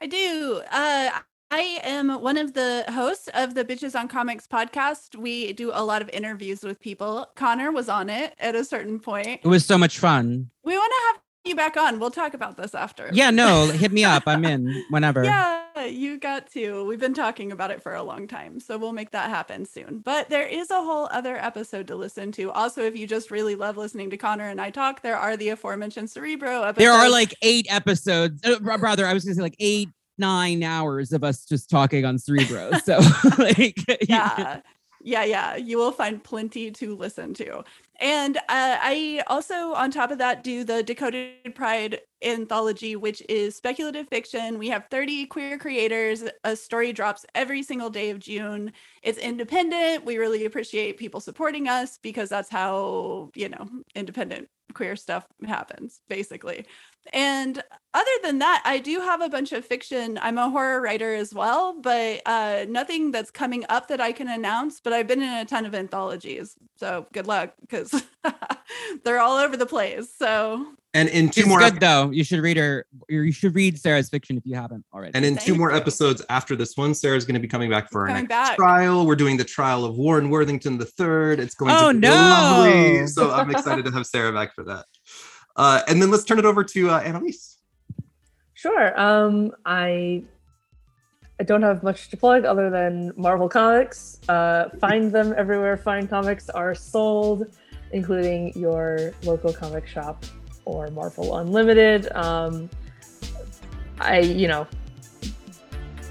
I 0.00 0.06
do. 0.06 0.62
Uh, 0.70 1.10
I 1.50 1.78
am 1.84 2.20
one 2.22 2.38
of 2.38 2.54
the 2.54 2.84
hosts 2.88 3.28
of 3.34 3.54
the 3.54 3.64
Bitches 3.64 3.98
on 3.98 4.08
Comics 4.08 4.46
podcast. 4.46 5.14
We 5.14 5.52
do 5.52 5.70
a 5.72 5.84
lot 5.84 6.02
of 6.02 6.08
interviews 6.10 6.62
with 6.62 6.80
people. 6.80 7.28
Connor 7.36 7.70
was 7.70 7.88
on 7.88 8.10
it 8.10 8.34
at 8.38 8.54
a 8.54 8.64
certain 8.64 8.98
point. 8.98 9.40
It 9.44 9.48
was 9.48 9.64
so 9.64 9.78
much 9.78 9.98
fun. 9.98 10.50
We 10.64 10.76
want 10.76 10.90
to 10.90 11.06
have 11.06 11.25
you 11.46 11.54
back 11.54 11.76
on. 11.76 11.98
We'll 11.98 12.10
talk 12.10 12.34
about 12.34 12.56
this 12.56 12.74
after. 12.74 13.10
Yeah, 13.12 13.30
no, 13.30 13.66
hit 13.72 13.92
me 13.92 14.04
up. 14.04 14.24
I'm 14.26 14.44
in 14.44 14.84
whenever. 14.90 15.24
Yeah, 15.24 15.84
you 15.86 16.18
got 16.18 16.50
to. 16.52 16.84
We've 16.84 17.00
been 17.00 17.14
talking 17.14 17.52
about 17.52 17.70
it 17.70 17.82
for 17.82 17.94
a 17.94 18.02
long 18.02 18.26
time, 18.26 18.60
so 18.60 18.76
we'll 18.76 18.92
make 18.92 19.10
that 19.12 19.30
happen 19.30 19.64
soon. 19.64 20.00
But 20.00 20.28
there 20.28 20.46
is 20.46 20.70
a 20.70 20.82
whole 20.82 21.08
other 21.10 21.36
episode 21.36 21.86
to 21.88 21.96
listen 21.96 22.32
to. 22.32 22.50
Also, 22.52 22.82
if 22.82 22.96
you 22.96 23.06
just 23.06 23.30
really 23.30 23.54
love 23.54 23.76
listening 23.76 24.10
to 24.10 24.16
Connor 24.16 24.48
and 24.48 24.60
I 24.60 24.70
talk, 24.70 25.02
there 25.02 25.16
are 25.16 25.36
the 25.36 25.50
aforementioned 25.50 26.10
Cerebro 26.10 26.62
episodes. 26.62 26.78
There 26.78 26.92
are 26.92 27.08
like 27.08 27.34
eight 27.42 27.66
episodes. 27.70 28.40
Uh, 28.44 28.58
brother, 28.58 29.06
I 29.06 29.14
was 29.14 29.24
gonna 29.24 29.34
say 29.34 29.42
like 29.42 29.56
eight, 29.58 29.88
nine 30.18 30.62
hours 30.62 31.12
of 31.12 31.22
us 31.24 31.44
just 31.44 31.70
talking 31.70 32.04
on 32.04 32.18
Cerebro. 32.18 32.72
So 32.84 33.00
like 33.38 33.76
yeah 34.08 34.60
yeah 35.06 35.22
yeah 35.22 35.54
you 35.54 35.78
will 35.78 35.92
find 35.92 36.22
plenty 36.22 36.70
to 36.72 36.96
listen 36.96 37.32
to. 37.32 37.62
And 38.00 38.36
uh, 38.36 38.40
i 38.48 39.22
also 39.28 39.72
on 39.72 39.90
top 39.90 40.10
of 40.10 40.18
that 40.18 40.42
do 40.42 40.64
the 40.64 40.82
decoded 40.82 41.54
pride 41.54 42.00
anthology 42.22 42.96
which 42.96 43.22
is 43.28 43.56
speculative 43.56 44.08
fiction. 44.08 44.58
We 44.58 44.68
have 44.68 44.86
30 44.90 45.26
queer 45.26 45.58
creators 45.58 46.24
a 46.42 46.56
story 46.56 46.92
drops 46.92 47.24
every 47.36 47.62
single 47.62 47.88
day 47.88 48.10
of 48.10 48.18
june. 48.18 48.72
It's 49.02 49.18
independent. 49.18 50.04
We 50.04 50.18
really 50.18 50.44
appreciate 50.44 50.98
people 50.98 51.20
supporting 51.20 51.68
us 51.68 51.98
because 52.02 52.28
that's 52.28 52.50
how 52.50 53.30
you 53.36 53.48
know 53.48 53.68
independent 53.94 54.48
queer 54.74 54.96
stuff 54.96 55.24
happens 55.46 56.00
basically 56.08 56.66
and 57.12 57.62
other 57.94 58.10
than 58.22 58.38
that 58.40 58.62
i 58.64 58.78
do 58.78 59.00
have 59.00 59.20
a 59.20 59.28
bunch 59.28 59.52
of 59.52 59.64
fiction 59.64 60.18
i'm 60.22 60.38
a 60.38 60.50
horror 60.50 60.80
writer 60.80 61.14
as 61.14 61.32
well 61.34 61.80
but 61.80 62.20
uh 62.26 62.64
nothing 62.68 63.10
that's 63.10 63.30
coming 63.30 63.64
up 63.68 63.88
that 63.88 64.00
i 64.00 64.12
can 64.12 64.28
announce 64.28 64.80
but 64.80 64.92
i've 64.92 65.06
been 65.06 65.22
in 65.22 65.32
a 65.32 65.44
ton 65.44 65.64
of 65.66 65.74
anthologies 65.74 66.54
so 66.78 67.06
good 67.12 67.26
luck 67.26 67.52
because 67.60 68.02
they're 69.04 69.20
all 69.20 69.36
over 69.38 69.56
the 69.56 69.66
place 69.66 70.08
so 70.18 70.66
And 70.94 71.08
in 71.10 71.28
two 71.30 71.42
She's 71.42 71.46
more 71.48 71.58
good 71.58 71.74
ep- 71.74 71.80
though. 71.80 72.10
You 72.10 72.24
should 72.24 72.40
read 72.40 72.56
her. 72.56 72.86
You 73.10 73.30
should 73.30 73.54
read 73.54 73.78
Sara's 73.78 74.08
fiction 74.08 74.38
if 74.38 74.46
you 74.46 74.54
haven't 74.56 74.82
already. 74.94 75.12
and 75.14 75.24
in 75.26 75.36
two 75.36 75.54
more 75.54 75.70
you. 75.70 75.76
episodes 75.76 76.22
after 76.30 76.56
this 76.56 76.74
one, 76.74 76.94
Sara's 76.94 77.26
going 77.26 77.34
to 77.34 77.40
be 77.40 77.48
coming 77.48 77.68
back 77.68 77.90
for 77.90 78.08
our 78.08 78.14
next 78.14 78.28
back. 78.28 78.56
trial. 78.56 79.04
We're 79.06 79.14
doing 79.16 79.36
the 79.36 79.44
trial 79.44 79.84
of 79.84 79.96
Warren 79.98 80.30
Worthington 80.30 80.78
the 80.78 80.86
third. 80.86 81.38
It's 81.38 81.54
going 81.54 81.72
Oh, 81.76 81.88
to 81.92 81.94
be 81.94 82.00
no. 82.00 82.14
lovely. 82.14 83.06
So 83.08 83.30
I'm 83.30 83.50
excited 83.50 83.84
to 83.84 83.90
have 83.92 84.06
Sara 84.06 84.32
back 84.32 84.54
for 84.54 84.64
that. 84.64 84.86
Uh, 85.56 85.80
and 85.88 86.00
then 86.00 86.10
let's 86.10 86.24
turn 86.24 86.38
it 86.38 86.44
over 86.44 86.62
to 86.62 86.90
uh, 86.90 87.00
Annalise. 87.00 87.58
Sure. 88.54 88.98
Um, 88.98 89.52
I 89.64 90.22
I 91.38 91.44
don't 91.44 91.62
have 91.62 91.82
much 91.82 92.08
to 92.10 92.16
plug 92.16 92.44
other 92.44 92.70
than 92.70 93.12
Marvel 93.16 93.48
Comics. 93.48 94.18
Uh, 94.28 94.70
find 94.80 95.12
them 95.12 95.34
everywhere 95.36 95.76
fine 95.76 96.08
comics 96.08 96.48
are 96.48 96.74
sold, 96.74 97.54
including 97.92 98.52
your 98.58 99.12
local 99.22 99.52
comic 99.52 99.86
shop 99.86 100.24
or 100.64 100.88
Marvel 100.88 101.36
Unlimited. 101.36 102.10
Um, 102.12 102.70
I, 104.00 104.20
you 104.20 104.48
know, 104.48 104.66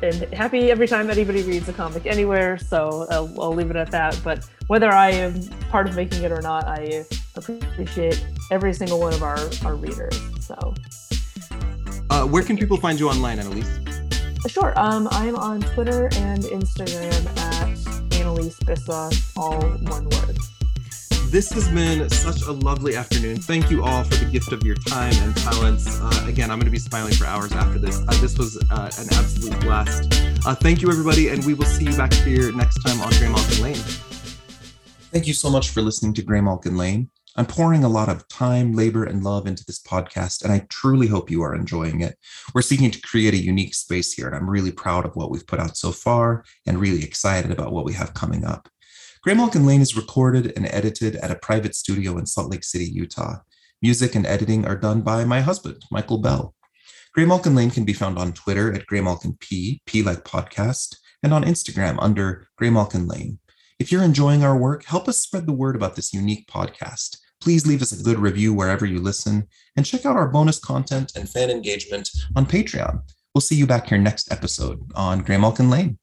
am 0.04 0.32
happy 0.32 0.72
every 0.72 0.88
time 0.88 1.10
anybody 1.10 1.44
reads 1.44 1.68
a 1.70 1.74
comic 1.74 2.06
anywhere, 2.06 2.58
so 2.58 3.08
I'll, 3.10 3.42
I'll 3.42 3.54
leave 3.54 3.70
it 3.70 3.76
at 3.76 3.92
that. 3.92 4.20
But 4.24 4.48
whether 4.68 4.92
I 4.92 5.12
am 5.12 5.42
part 5.70 5.88
of 5.88 5.96
making 5.96 6.24
it 6.24 6.32
or 6.32 6.42
not, 6.42 6.66
I 6.66 7.06
appreciate 7.36 8.26
every 8.52 8.74
single 8.74 9.00
one 9.00 9.14
of 9.14 9.24
our, 9.24 9.40
our 9.64 9.76
readers. 9.76 10.20
So. 10.40 10.74
Uh, 12.10 12.26
where 12.26 12.44
can 12.44 12.58
people 12.58 12.78
find 12.78 13.00
you 13.00 13.10
online, 13.10 13.40
Annalise? 13.40 13.80
Sure. 14.48 14.74
Um, 14.78 15.08
I'm 15.12 15.36
on 15.36 15.62
Twitter 15.62 16.06
and 16.18 16.44
Instagram 16.44 17.38
at 17.38 18.14
Annalise 18.20 18.60
Bissa, 18.60 19.34
all 19.36 19.60
one 19.90 20.06
word. 20.10 20.38
This 21.30 21.52
has 21.52 21.68
been 21.70 22.10
such 22.10 22.44
a 22.44 22.52
lovely 22.52 22.96
afternoon. 22.96 23.38
Thank 23.38 23.70
you 23.70 23.84
all 23.84 24.04
for 24.04 24.16
the 24.16 24.32
gift 24.32 24.54
of 24.54 24.64
your 24.64 24.76
time 24.76 25.14
and 25.16 25.36
talents. 25.36 26.00
Uh, 26.00 26.26
again, 26.28 26.50
I'm 26.50 26.60
going 26.60 26.66
to 26.66 26.72
be 26.72 26.80
smiling 26.80 27.14
for 27.14 27.26
hours 27.26 27.52
after 27.52 27.78
this. 27.78 28.02
Uh, 28.08 28.22
this 28.22 28.38
was 28.38 28.58
uh, 28.72 28.92
an 28.98 29.08
absolute 29.12 29.60
blast. 29.60 30.14
Uh, 30.46 30.56
thank 30.56 30.82
you, 30.82 30.90
everybody, 30.90 31.30
and 31.30 31.46
we 31.46 31.54
will 31.54 31.66
see 31.66 31.86
you 31.86 31.98
back 31.98 32.14
here 32.14 32.52
next 32.54 32.82
time 32.84 33.02
on 33.02 33.12
Graymalkin 33.14 33.62
Lane. 33.62 33.76
Thank 35.12 35.28
you 35.28 35.34
so 35.34 35.50
much 35.50 35.72
for 35.72 35.82
listening 35.82 36.14
to 36.14 36.22
Graymalkin 36.22 36.78
Lane. 36.78 37.10
I'm 37.38 37.46
pouring 37.46 37.84
a 37.84 37.90
lot 37.90 38.08
of 38.08 38.26
time, 38.30 38.72
labor, 38.72 39.04
and 39.04 39.22
love 39.22 39.46
into 39.46 39.66
this 39.66 39.82
podcast, 39.82 40.44
and 40.44 40.54
I 40.54 40.66
truly 40.70 41.08
hope 41.08 41.30
you 41.30 41.42
are 41.42 41.54
enjoying 41.54 42.00
it. 42.00 42.18
We're 42.54 42.62
seeking 42.62 42.92
to 42.92 43.02
create 43.02 43.34
a 43.34 43.38
unique 43.38 43.76
space 43.76 44.14
here, 44.14 44.28
and 44.28 44.36
I'm 44.36 44.50
really 44.50 44.72
proud 44.72 45.06
of 45.06 45.18
what 45.18 45.32
we've 45.32 45.46
put 45.46 45.60
out 45.60 45.76
so 45.76 45.92
far 45.92 46.46
and 46.66 46.80
really 46.80 47.04
excited 47.04 47.52
about 47.52 47.74
what 47.74 47.84
we 47.84 47.92
have 47.94 48.14
coming 48.14 48.46
up. 48.46 48.70
Graymalkin 49.26 49.66
Lane 49.66 49.82
is 49.82 49.98
recorded 49.98 50.54
and 50.56 50.68
edited 50.68 51.16
at 51.16 51.32
a 51.32 51.36
private 51.36 51.74
studio 51.74 52.20
in 52.20 52.28
Salt 52.28 52.52
Lake 52.52 52.64
City, 52.64 52.86
Utah. 52.86 53.38
Music 53.82 54.14
and 54.14 54.24
editing 54.24 54.68
are 54.68 54.76
done 54.76 55.02
by 55.02 55.26
my 55.26 55.42
husband, 55.42 55.82
Michael 55.90 56.20
Bell. 56.20 56.54
Graymalkin 57.18 57.56
Lane 57.56 57.72
can 57.72 57.86
be 57.86 57.94
found 57.94 58.20
on 58.20 58.34
Twitter 58.34 58.72
at 58.72 58.86
Graymalkin 58.86 59.40
P, 59.40 59.82
P 59.88 60.04
like 60.04 60.26
podcast, 60.26 60.98
and 61.24 61.34
on 61.34 61.44
Instagram 61.44 61.98
under 62.00 62.48
Graymalkin 62.62 63.10
Lane. 63.10 63.40
If 63.80 63.92
you're 63.92 64.04
enjoying 64.04 64.44
our 64.44 64.56
work, 64.56 64.86
help 64.86 65.08
us 65.08 65.18
spread 65.18 65.48
the 65.48 65.54
word 65.54 65.76
about 65.76 65.96
this 65.96 66.14
unique 66.14 66.46
podcast. 66.48 67.18
Please 67.42 67.66
leave 67.66 67.82
us 67.82 68.00
a 68.00 68.04
good 68.04 68.20
review 68.20 68.54
wherever 68.54 68.86
you 68.86 69.00
listen 69.00 69.48
and 69.76 69.88
check 69.88 70.06
out 70.06 70.16
our 70.16 70.30
bonus 70.30 70.60
content 70.60 71.14
and 71.16 71.28
fan 71.28 71.50
engagement 71.50 72.12
on 72.36 72.46
Patreon. 72.46 73.02
We'll 73.34 73.42
see 73.42 73.56
you 73.56 73.66
back 73.66 73.88
here 73.88 73.98
next 73.98 74.32
episode 74.32 74.82
on 74.94 75.26
Graymalkin 75.26 75.72
Lane. 75.72 75.98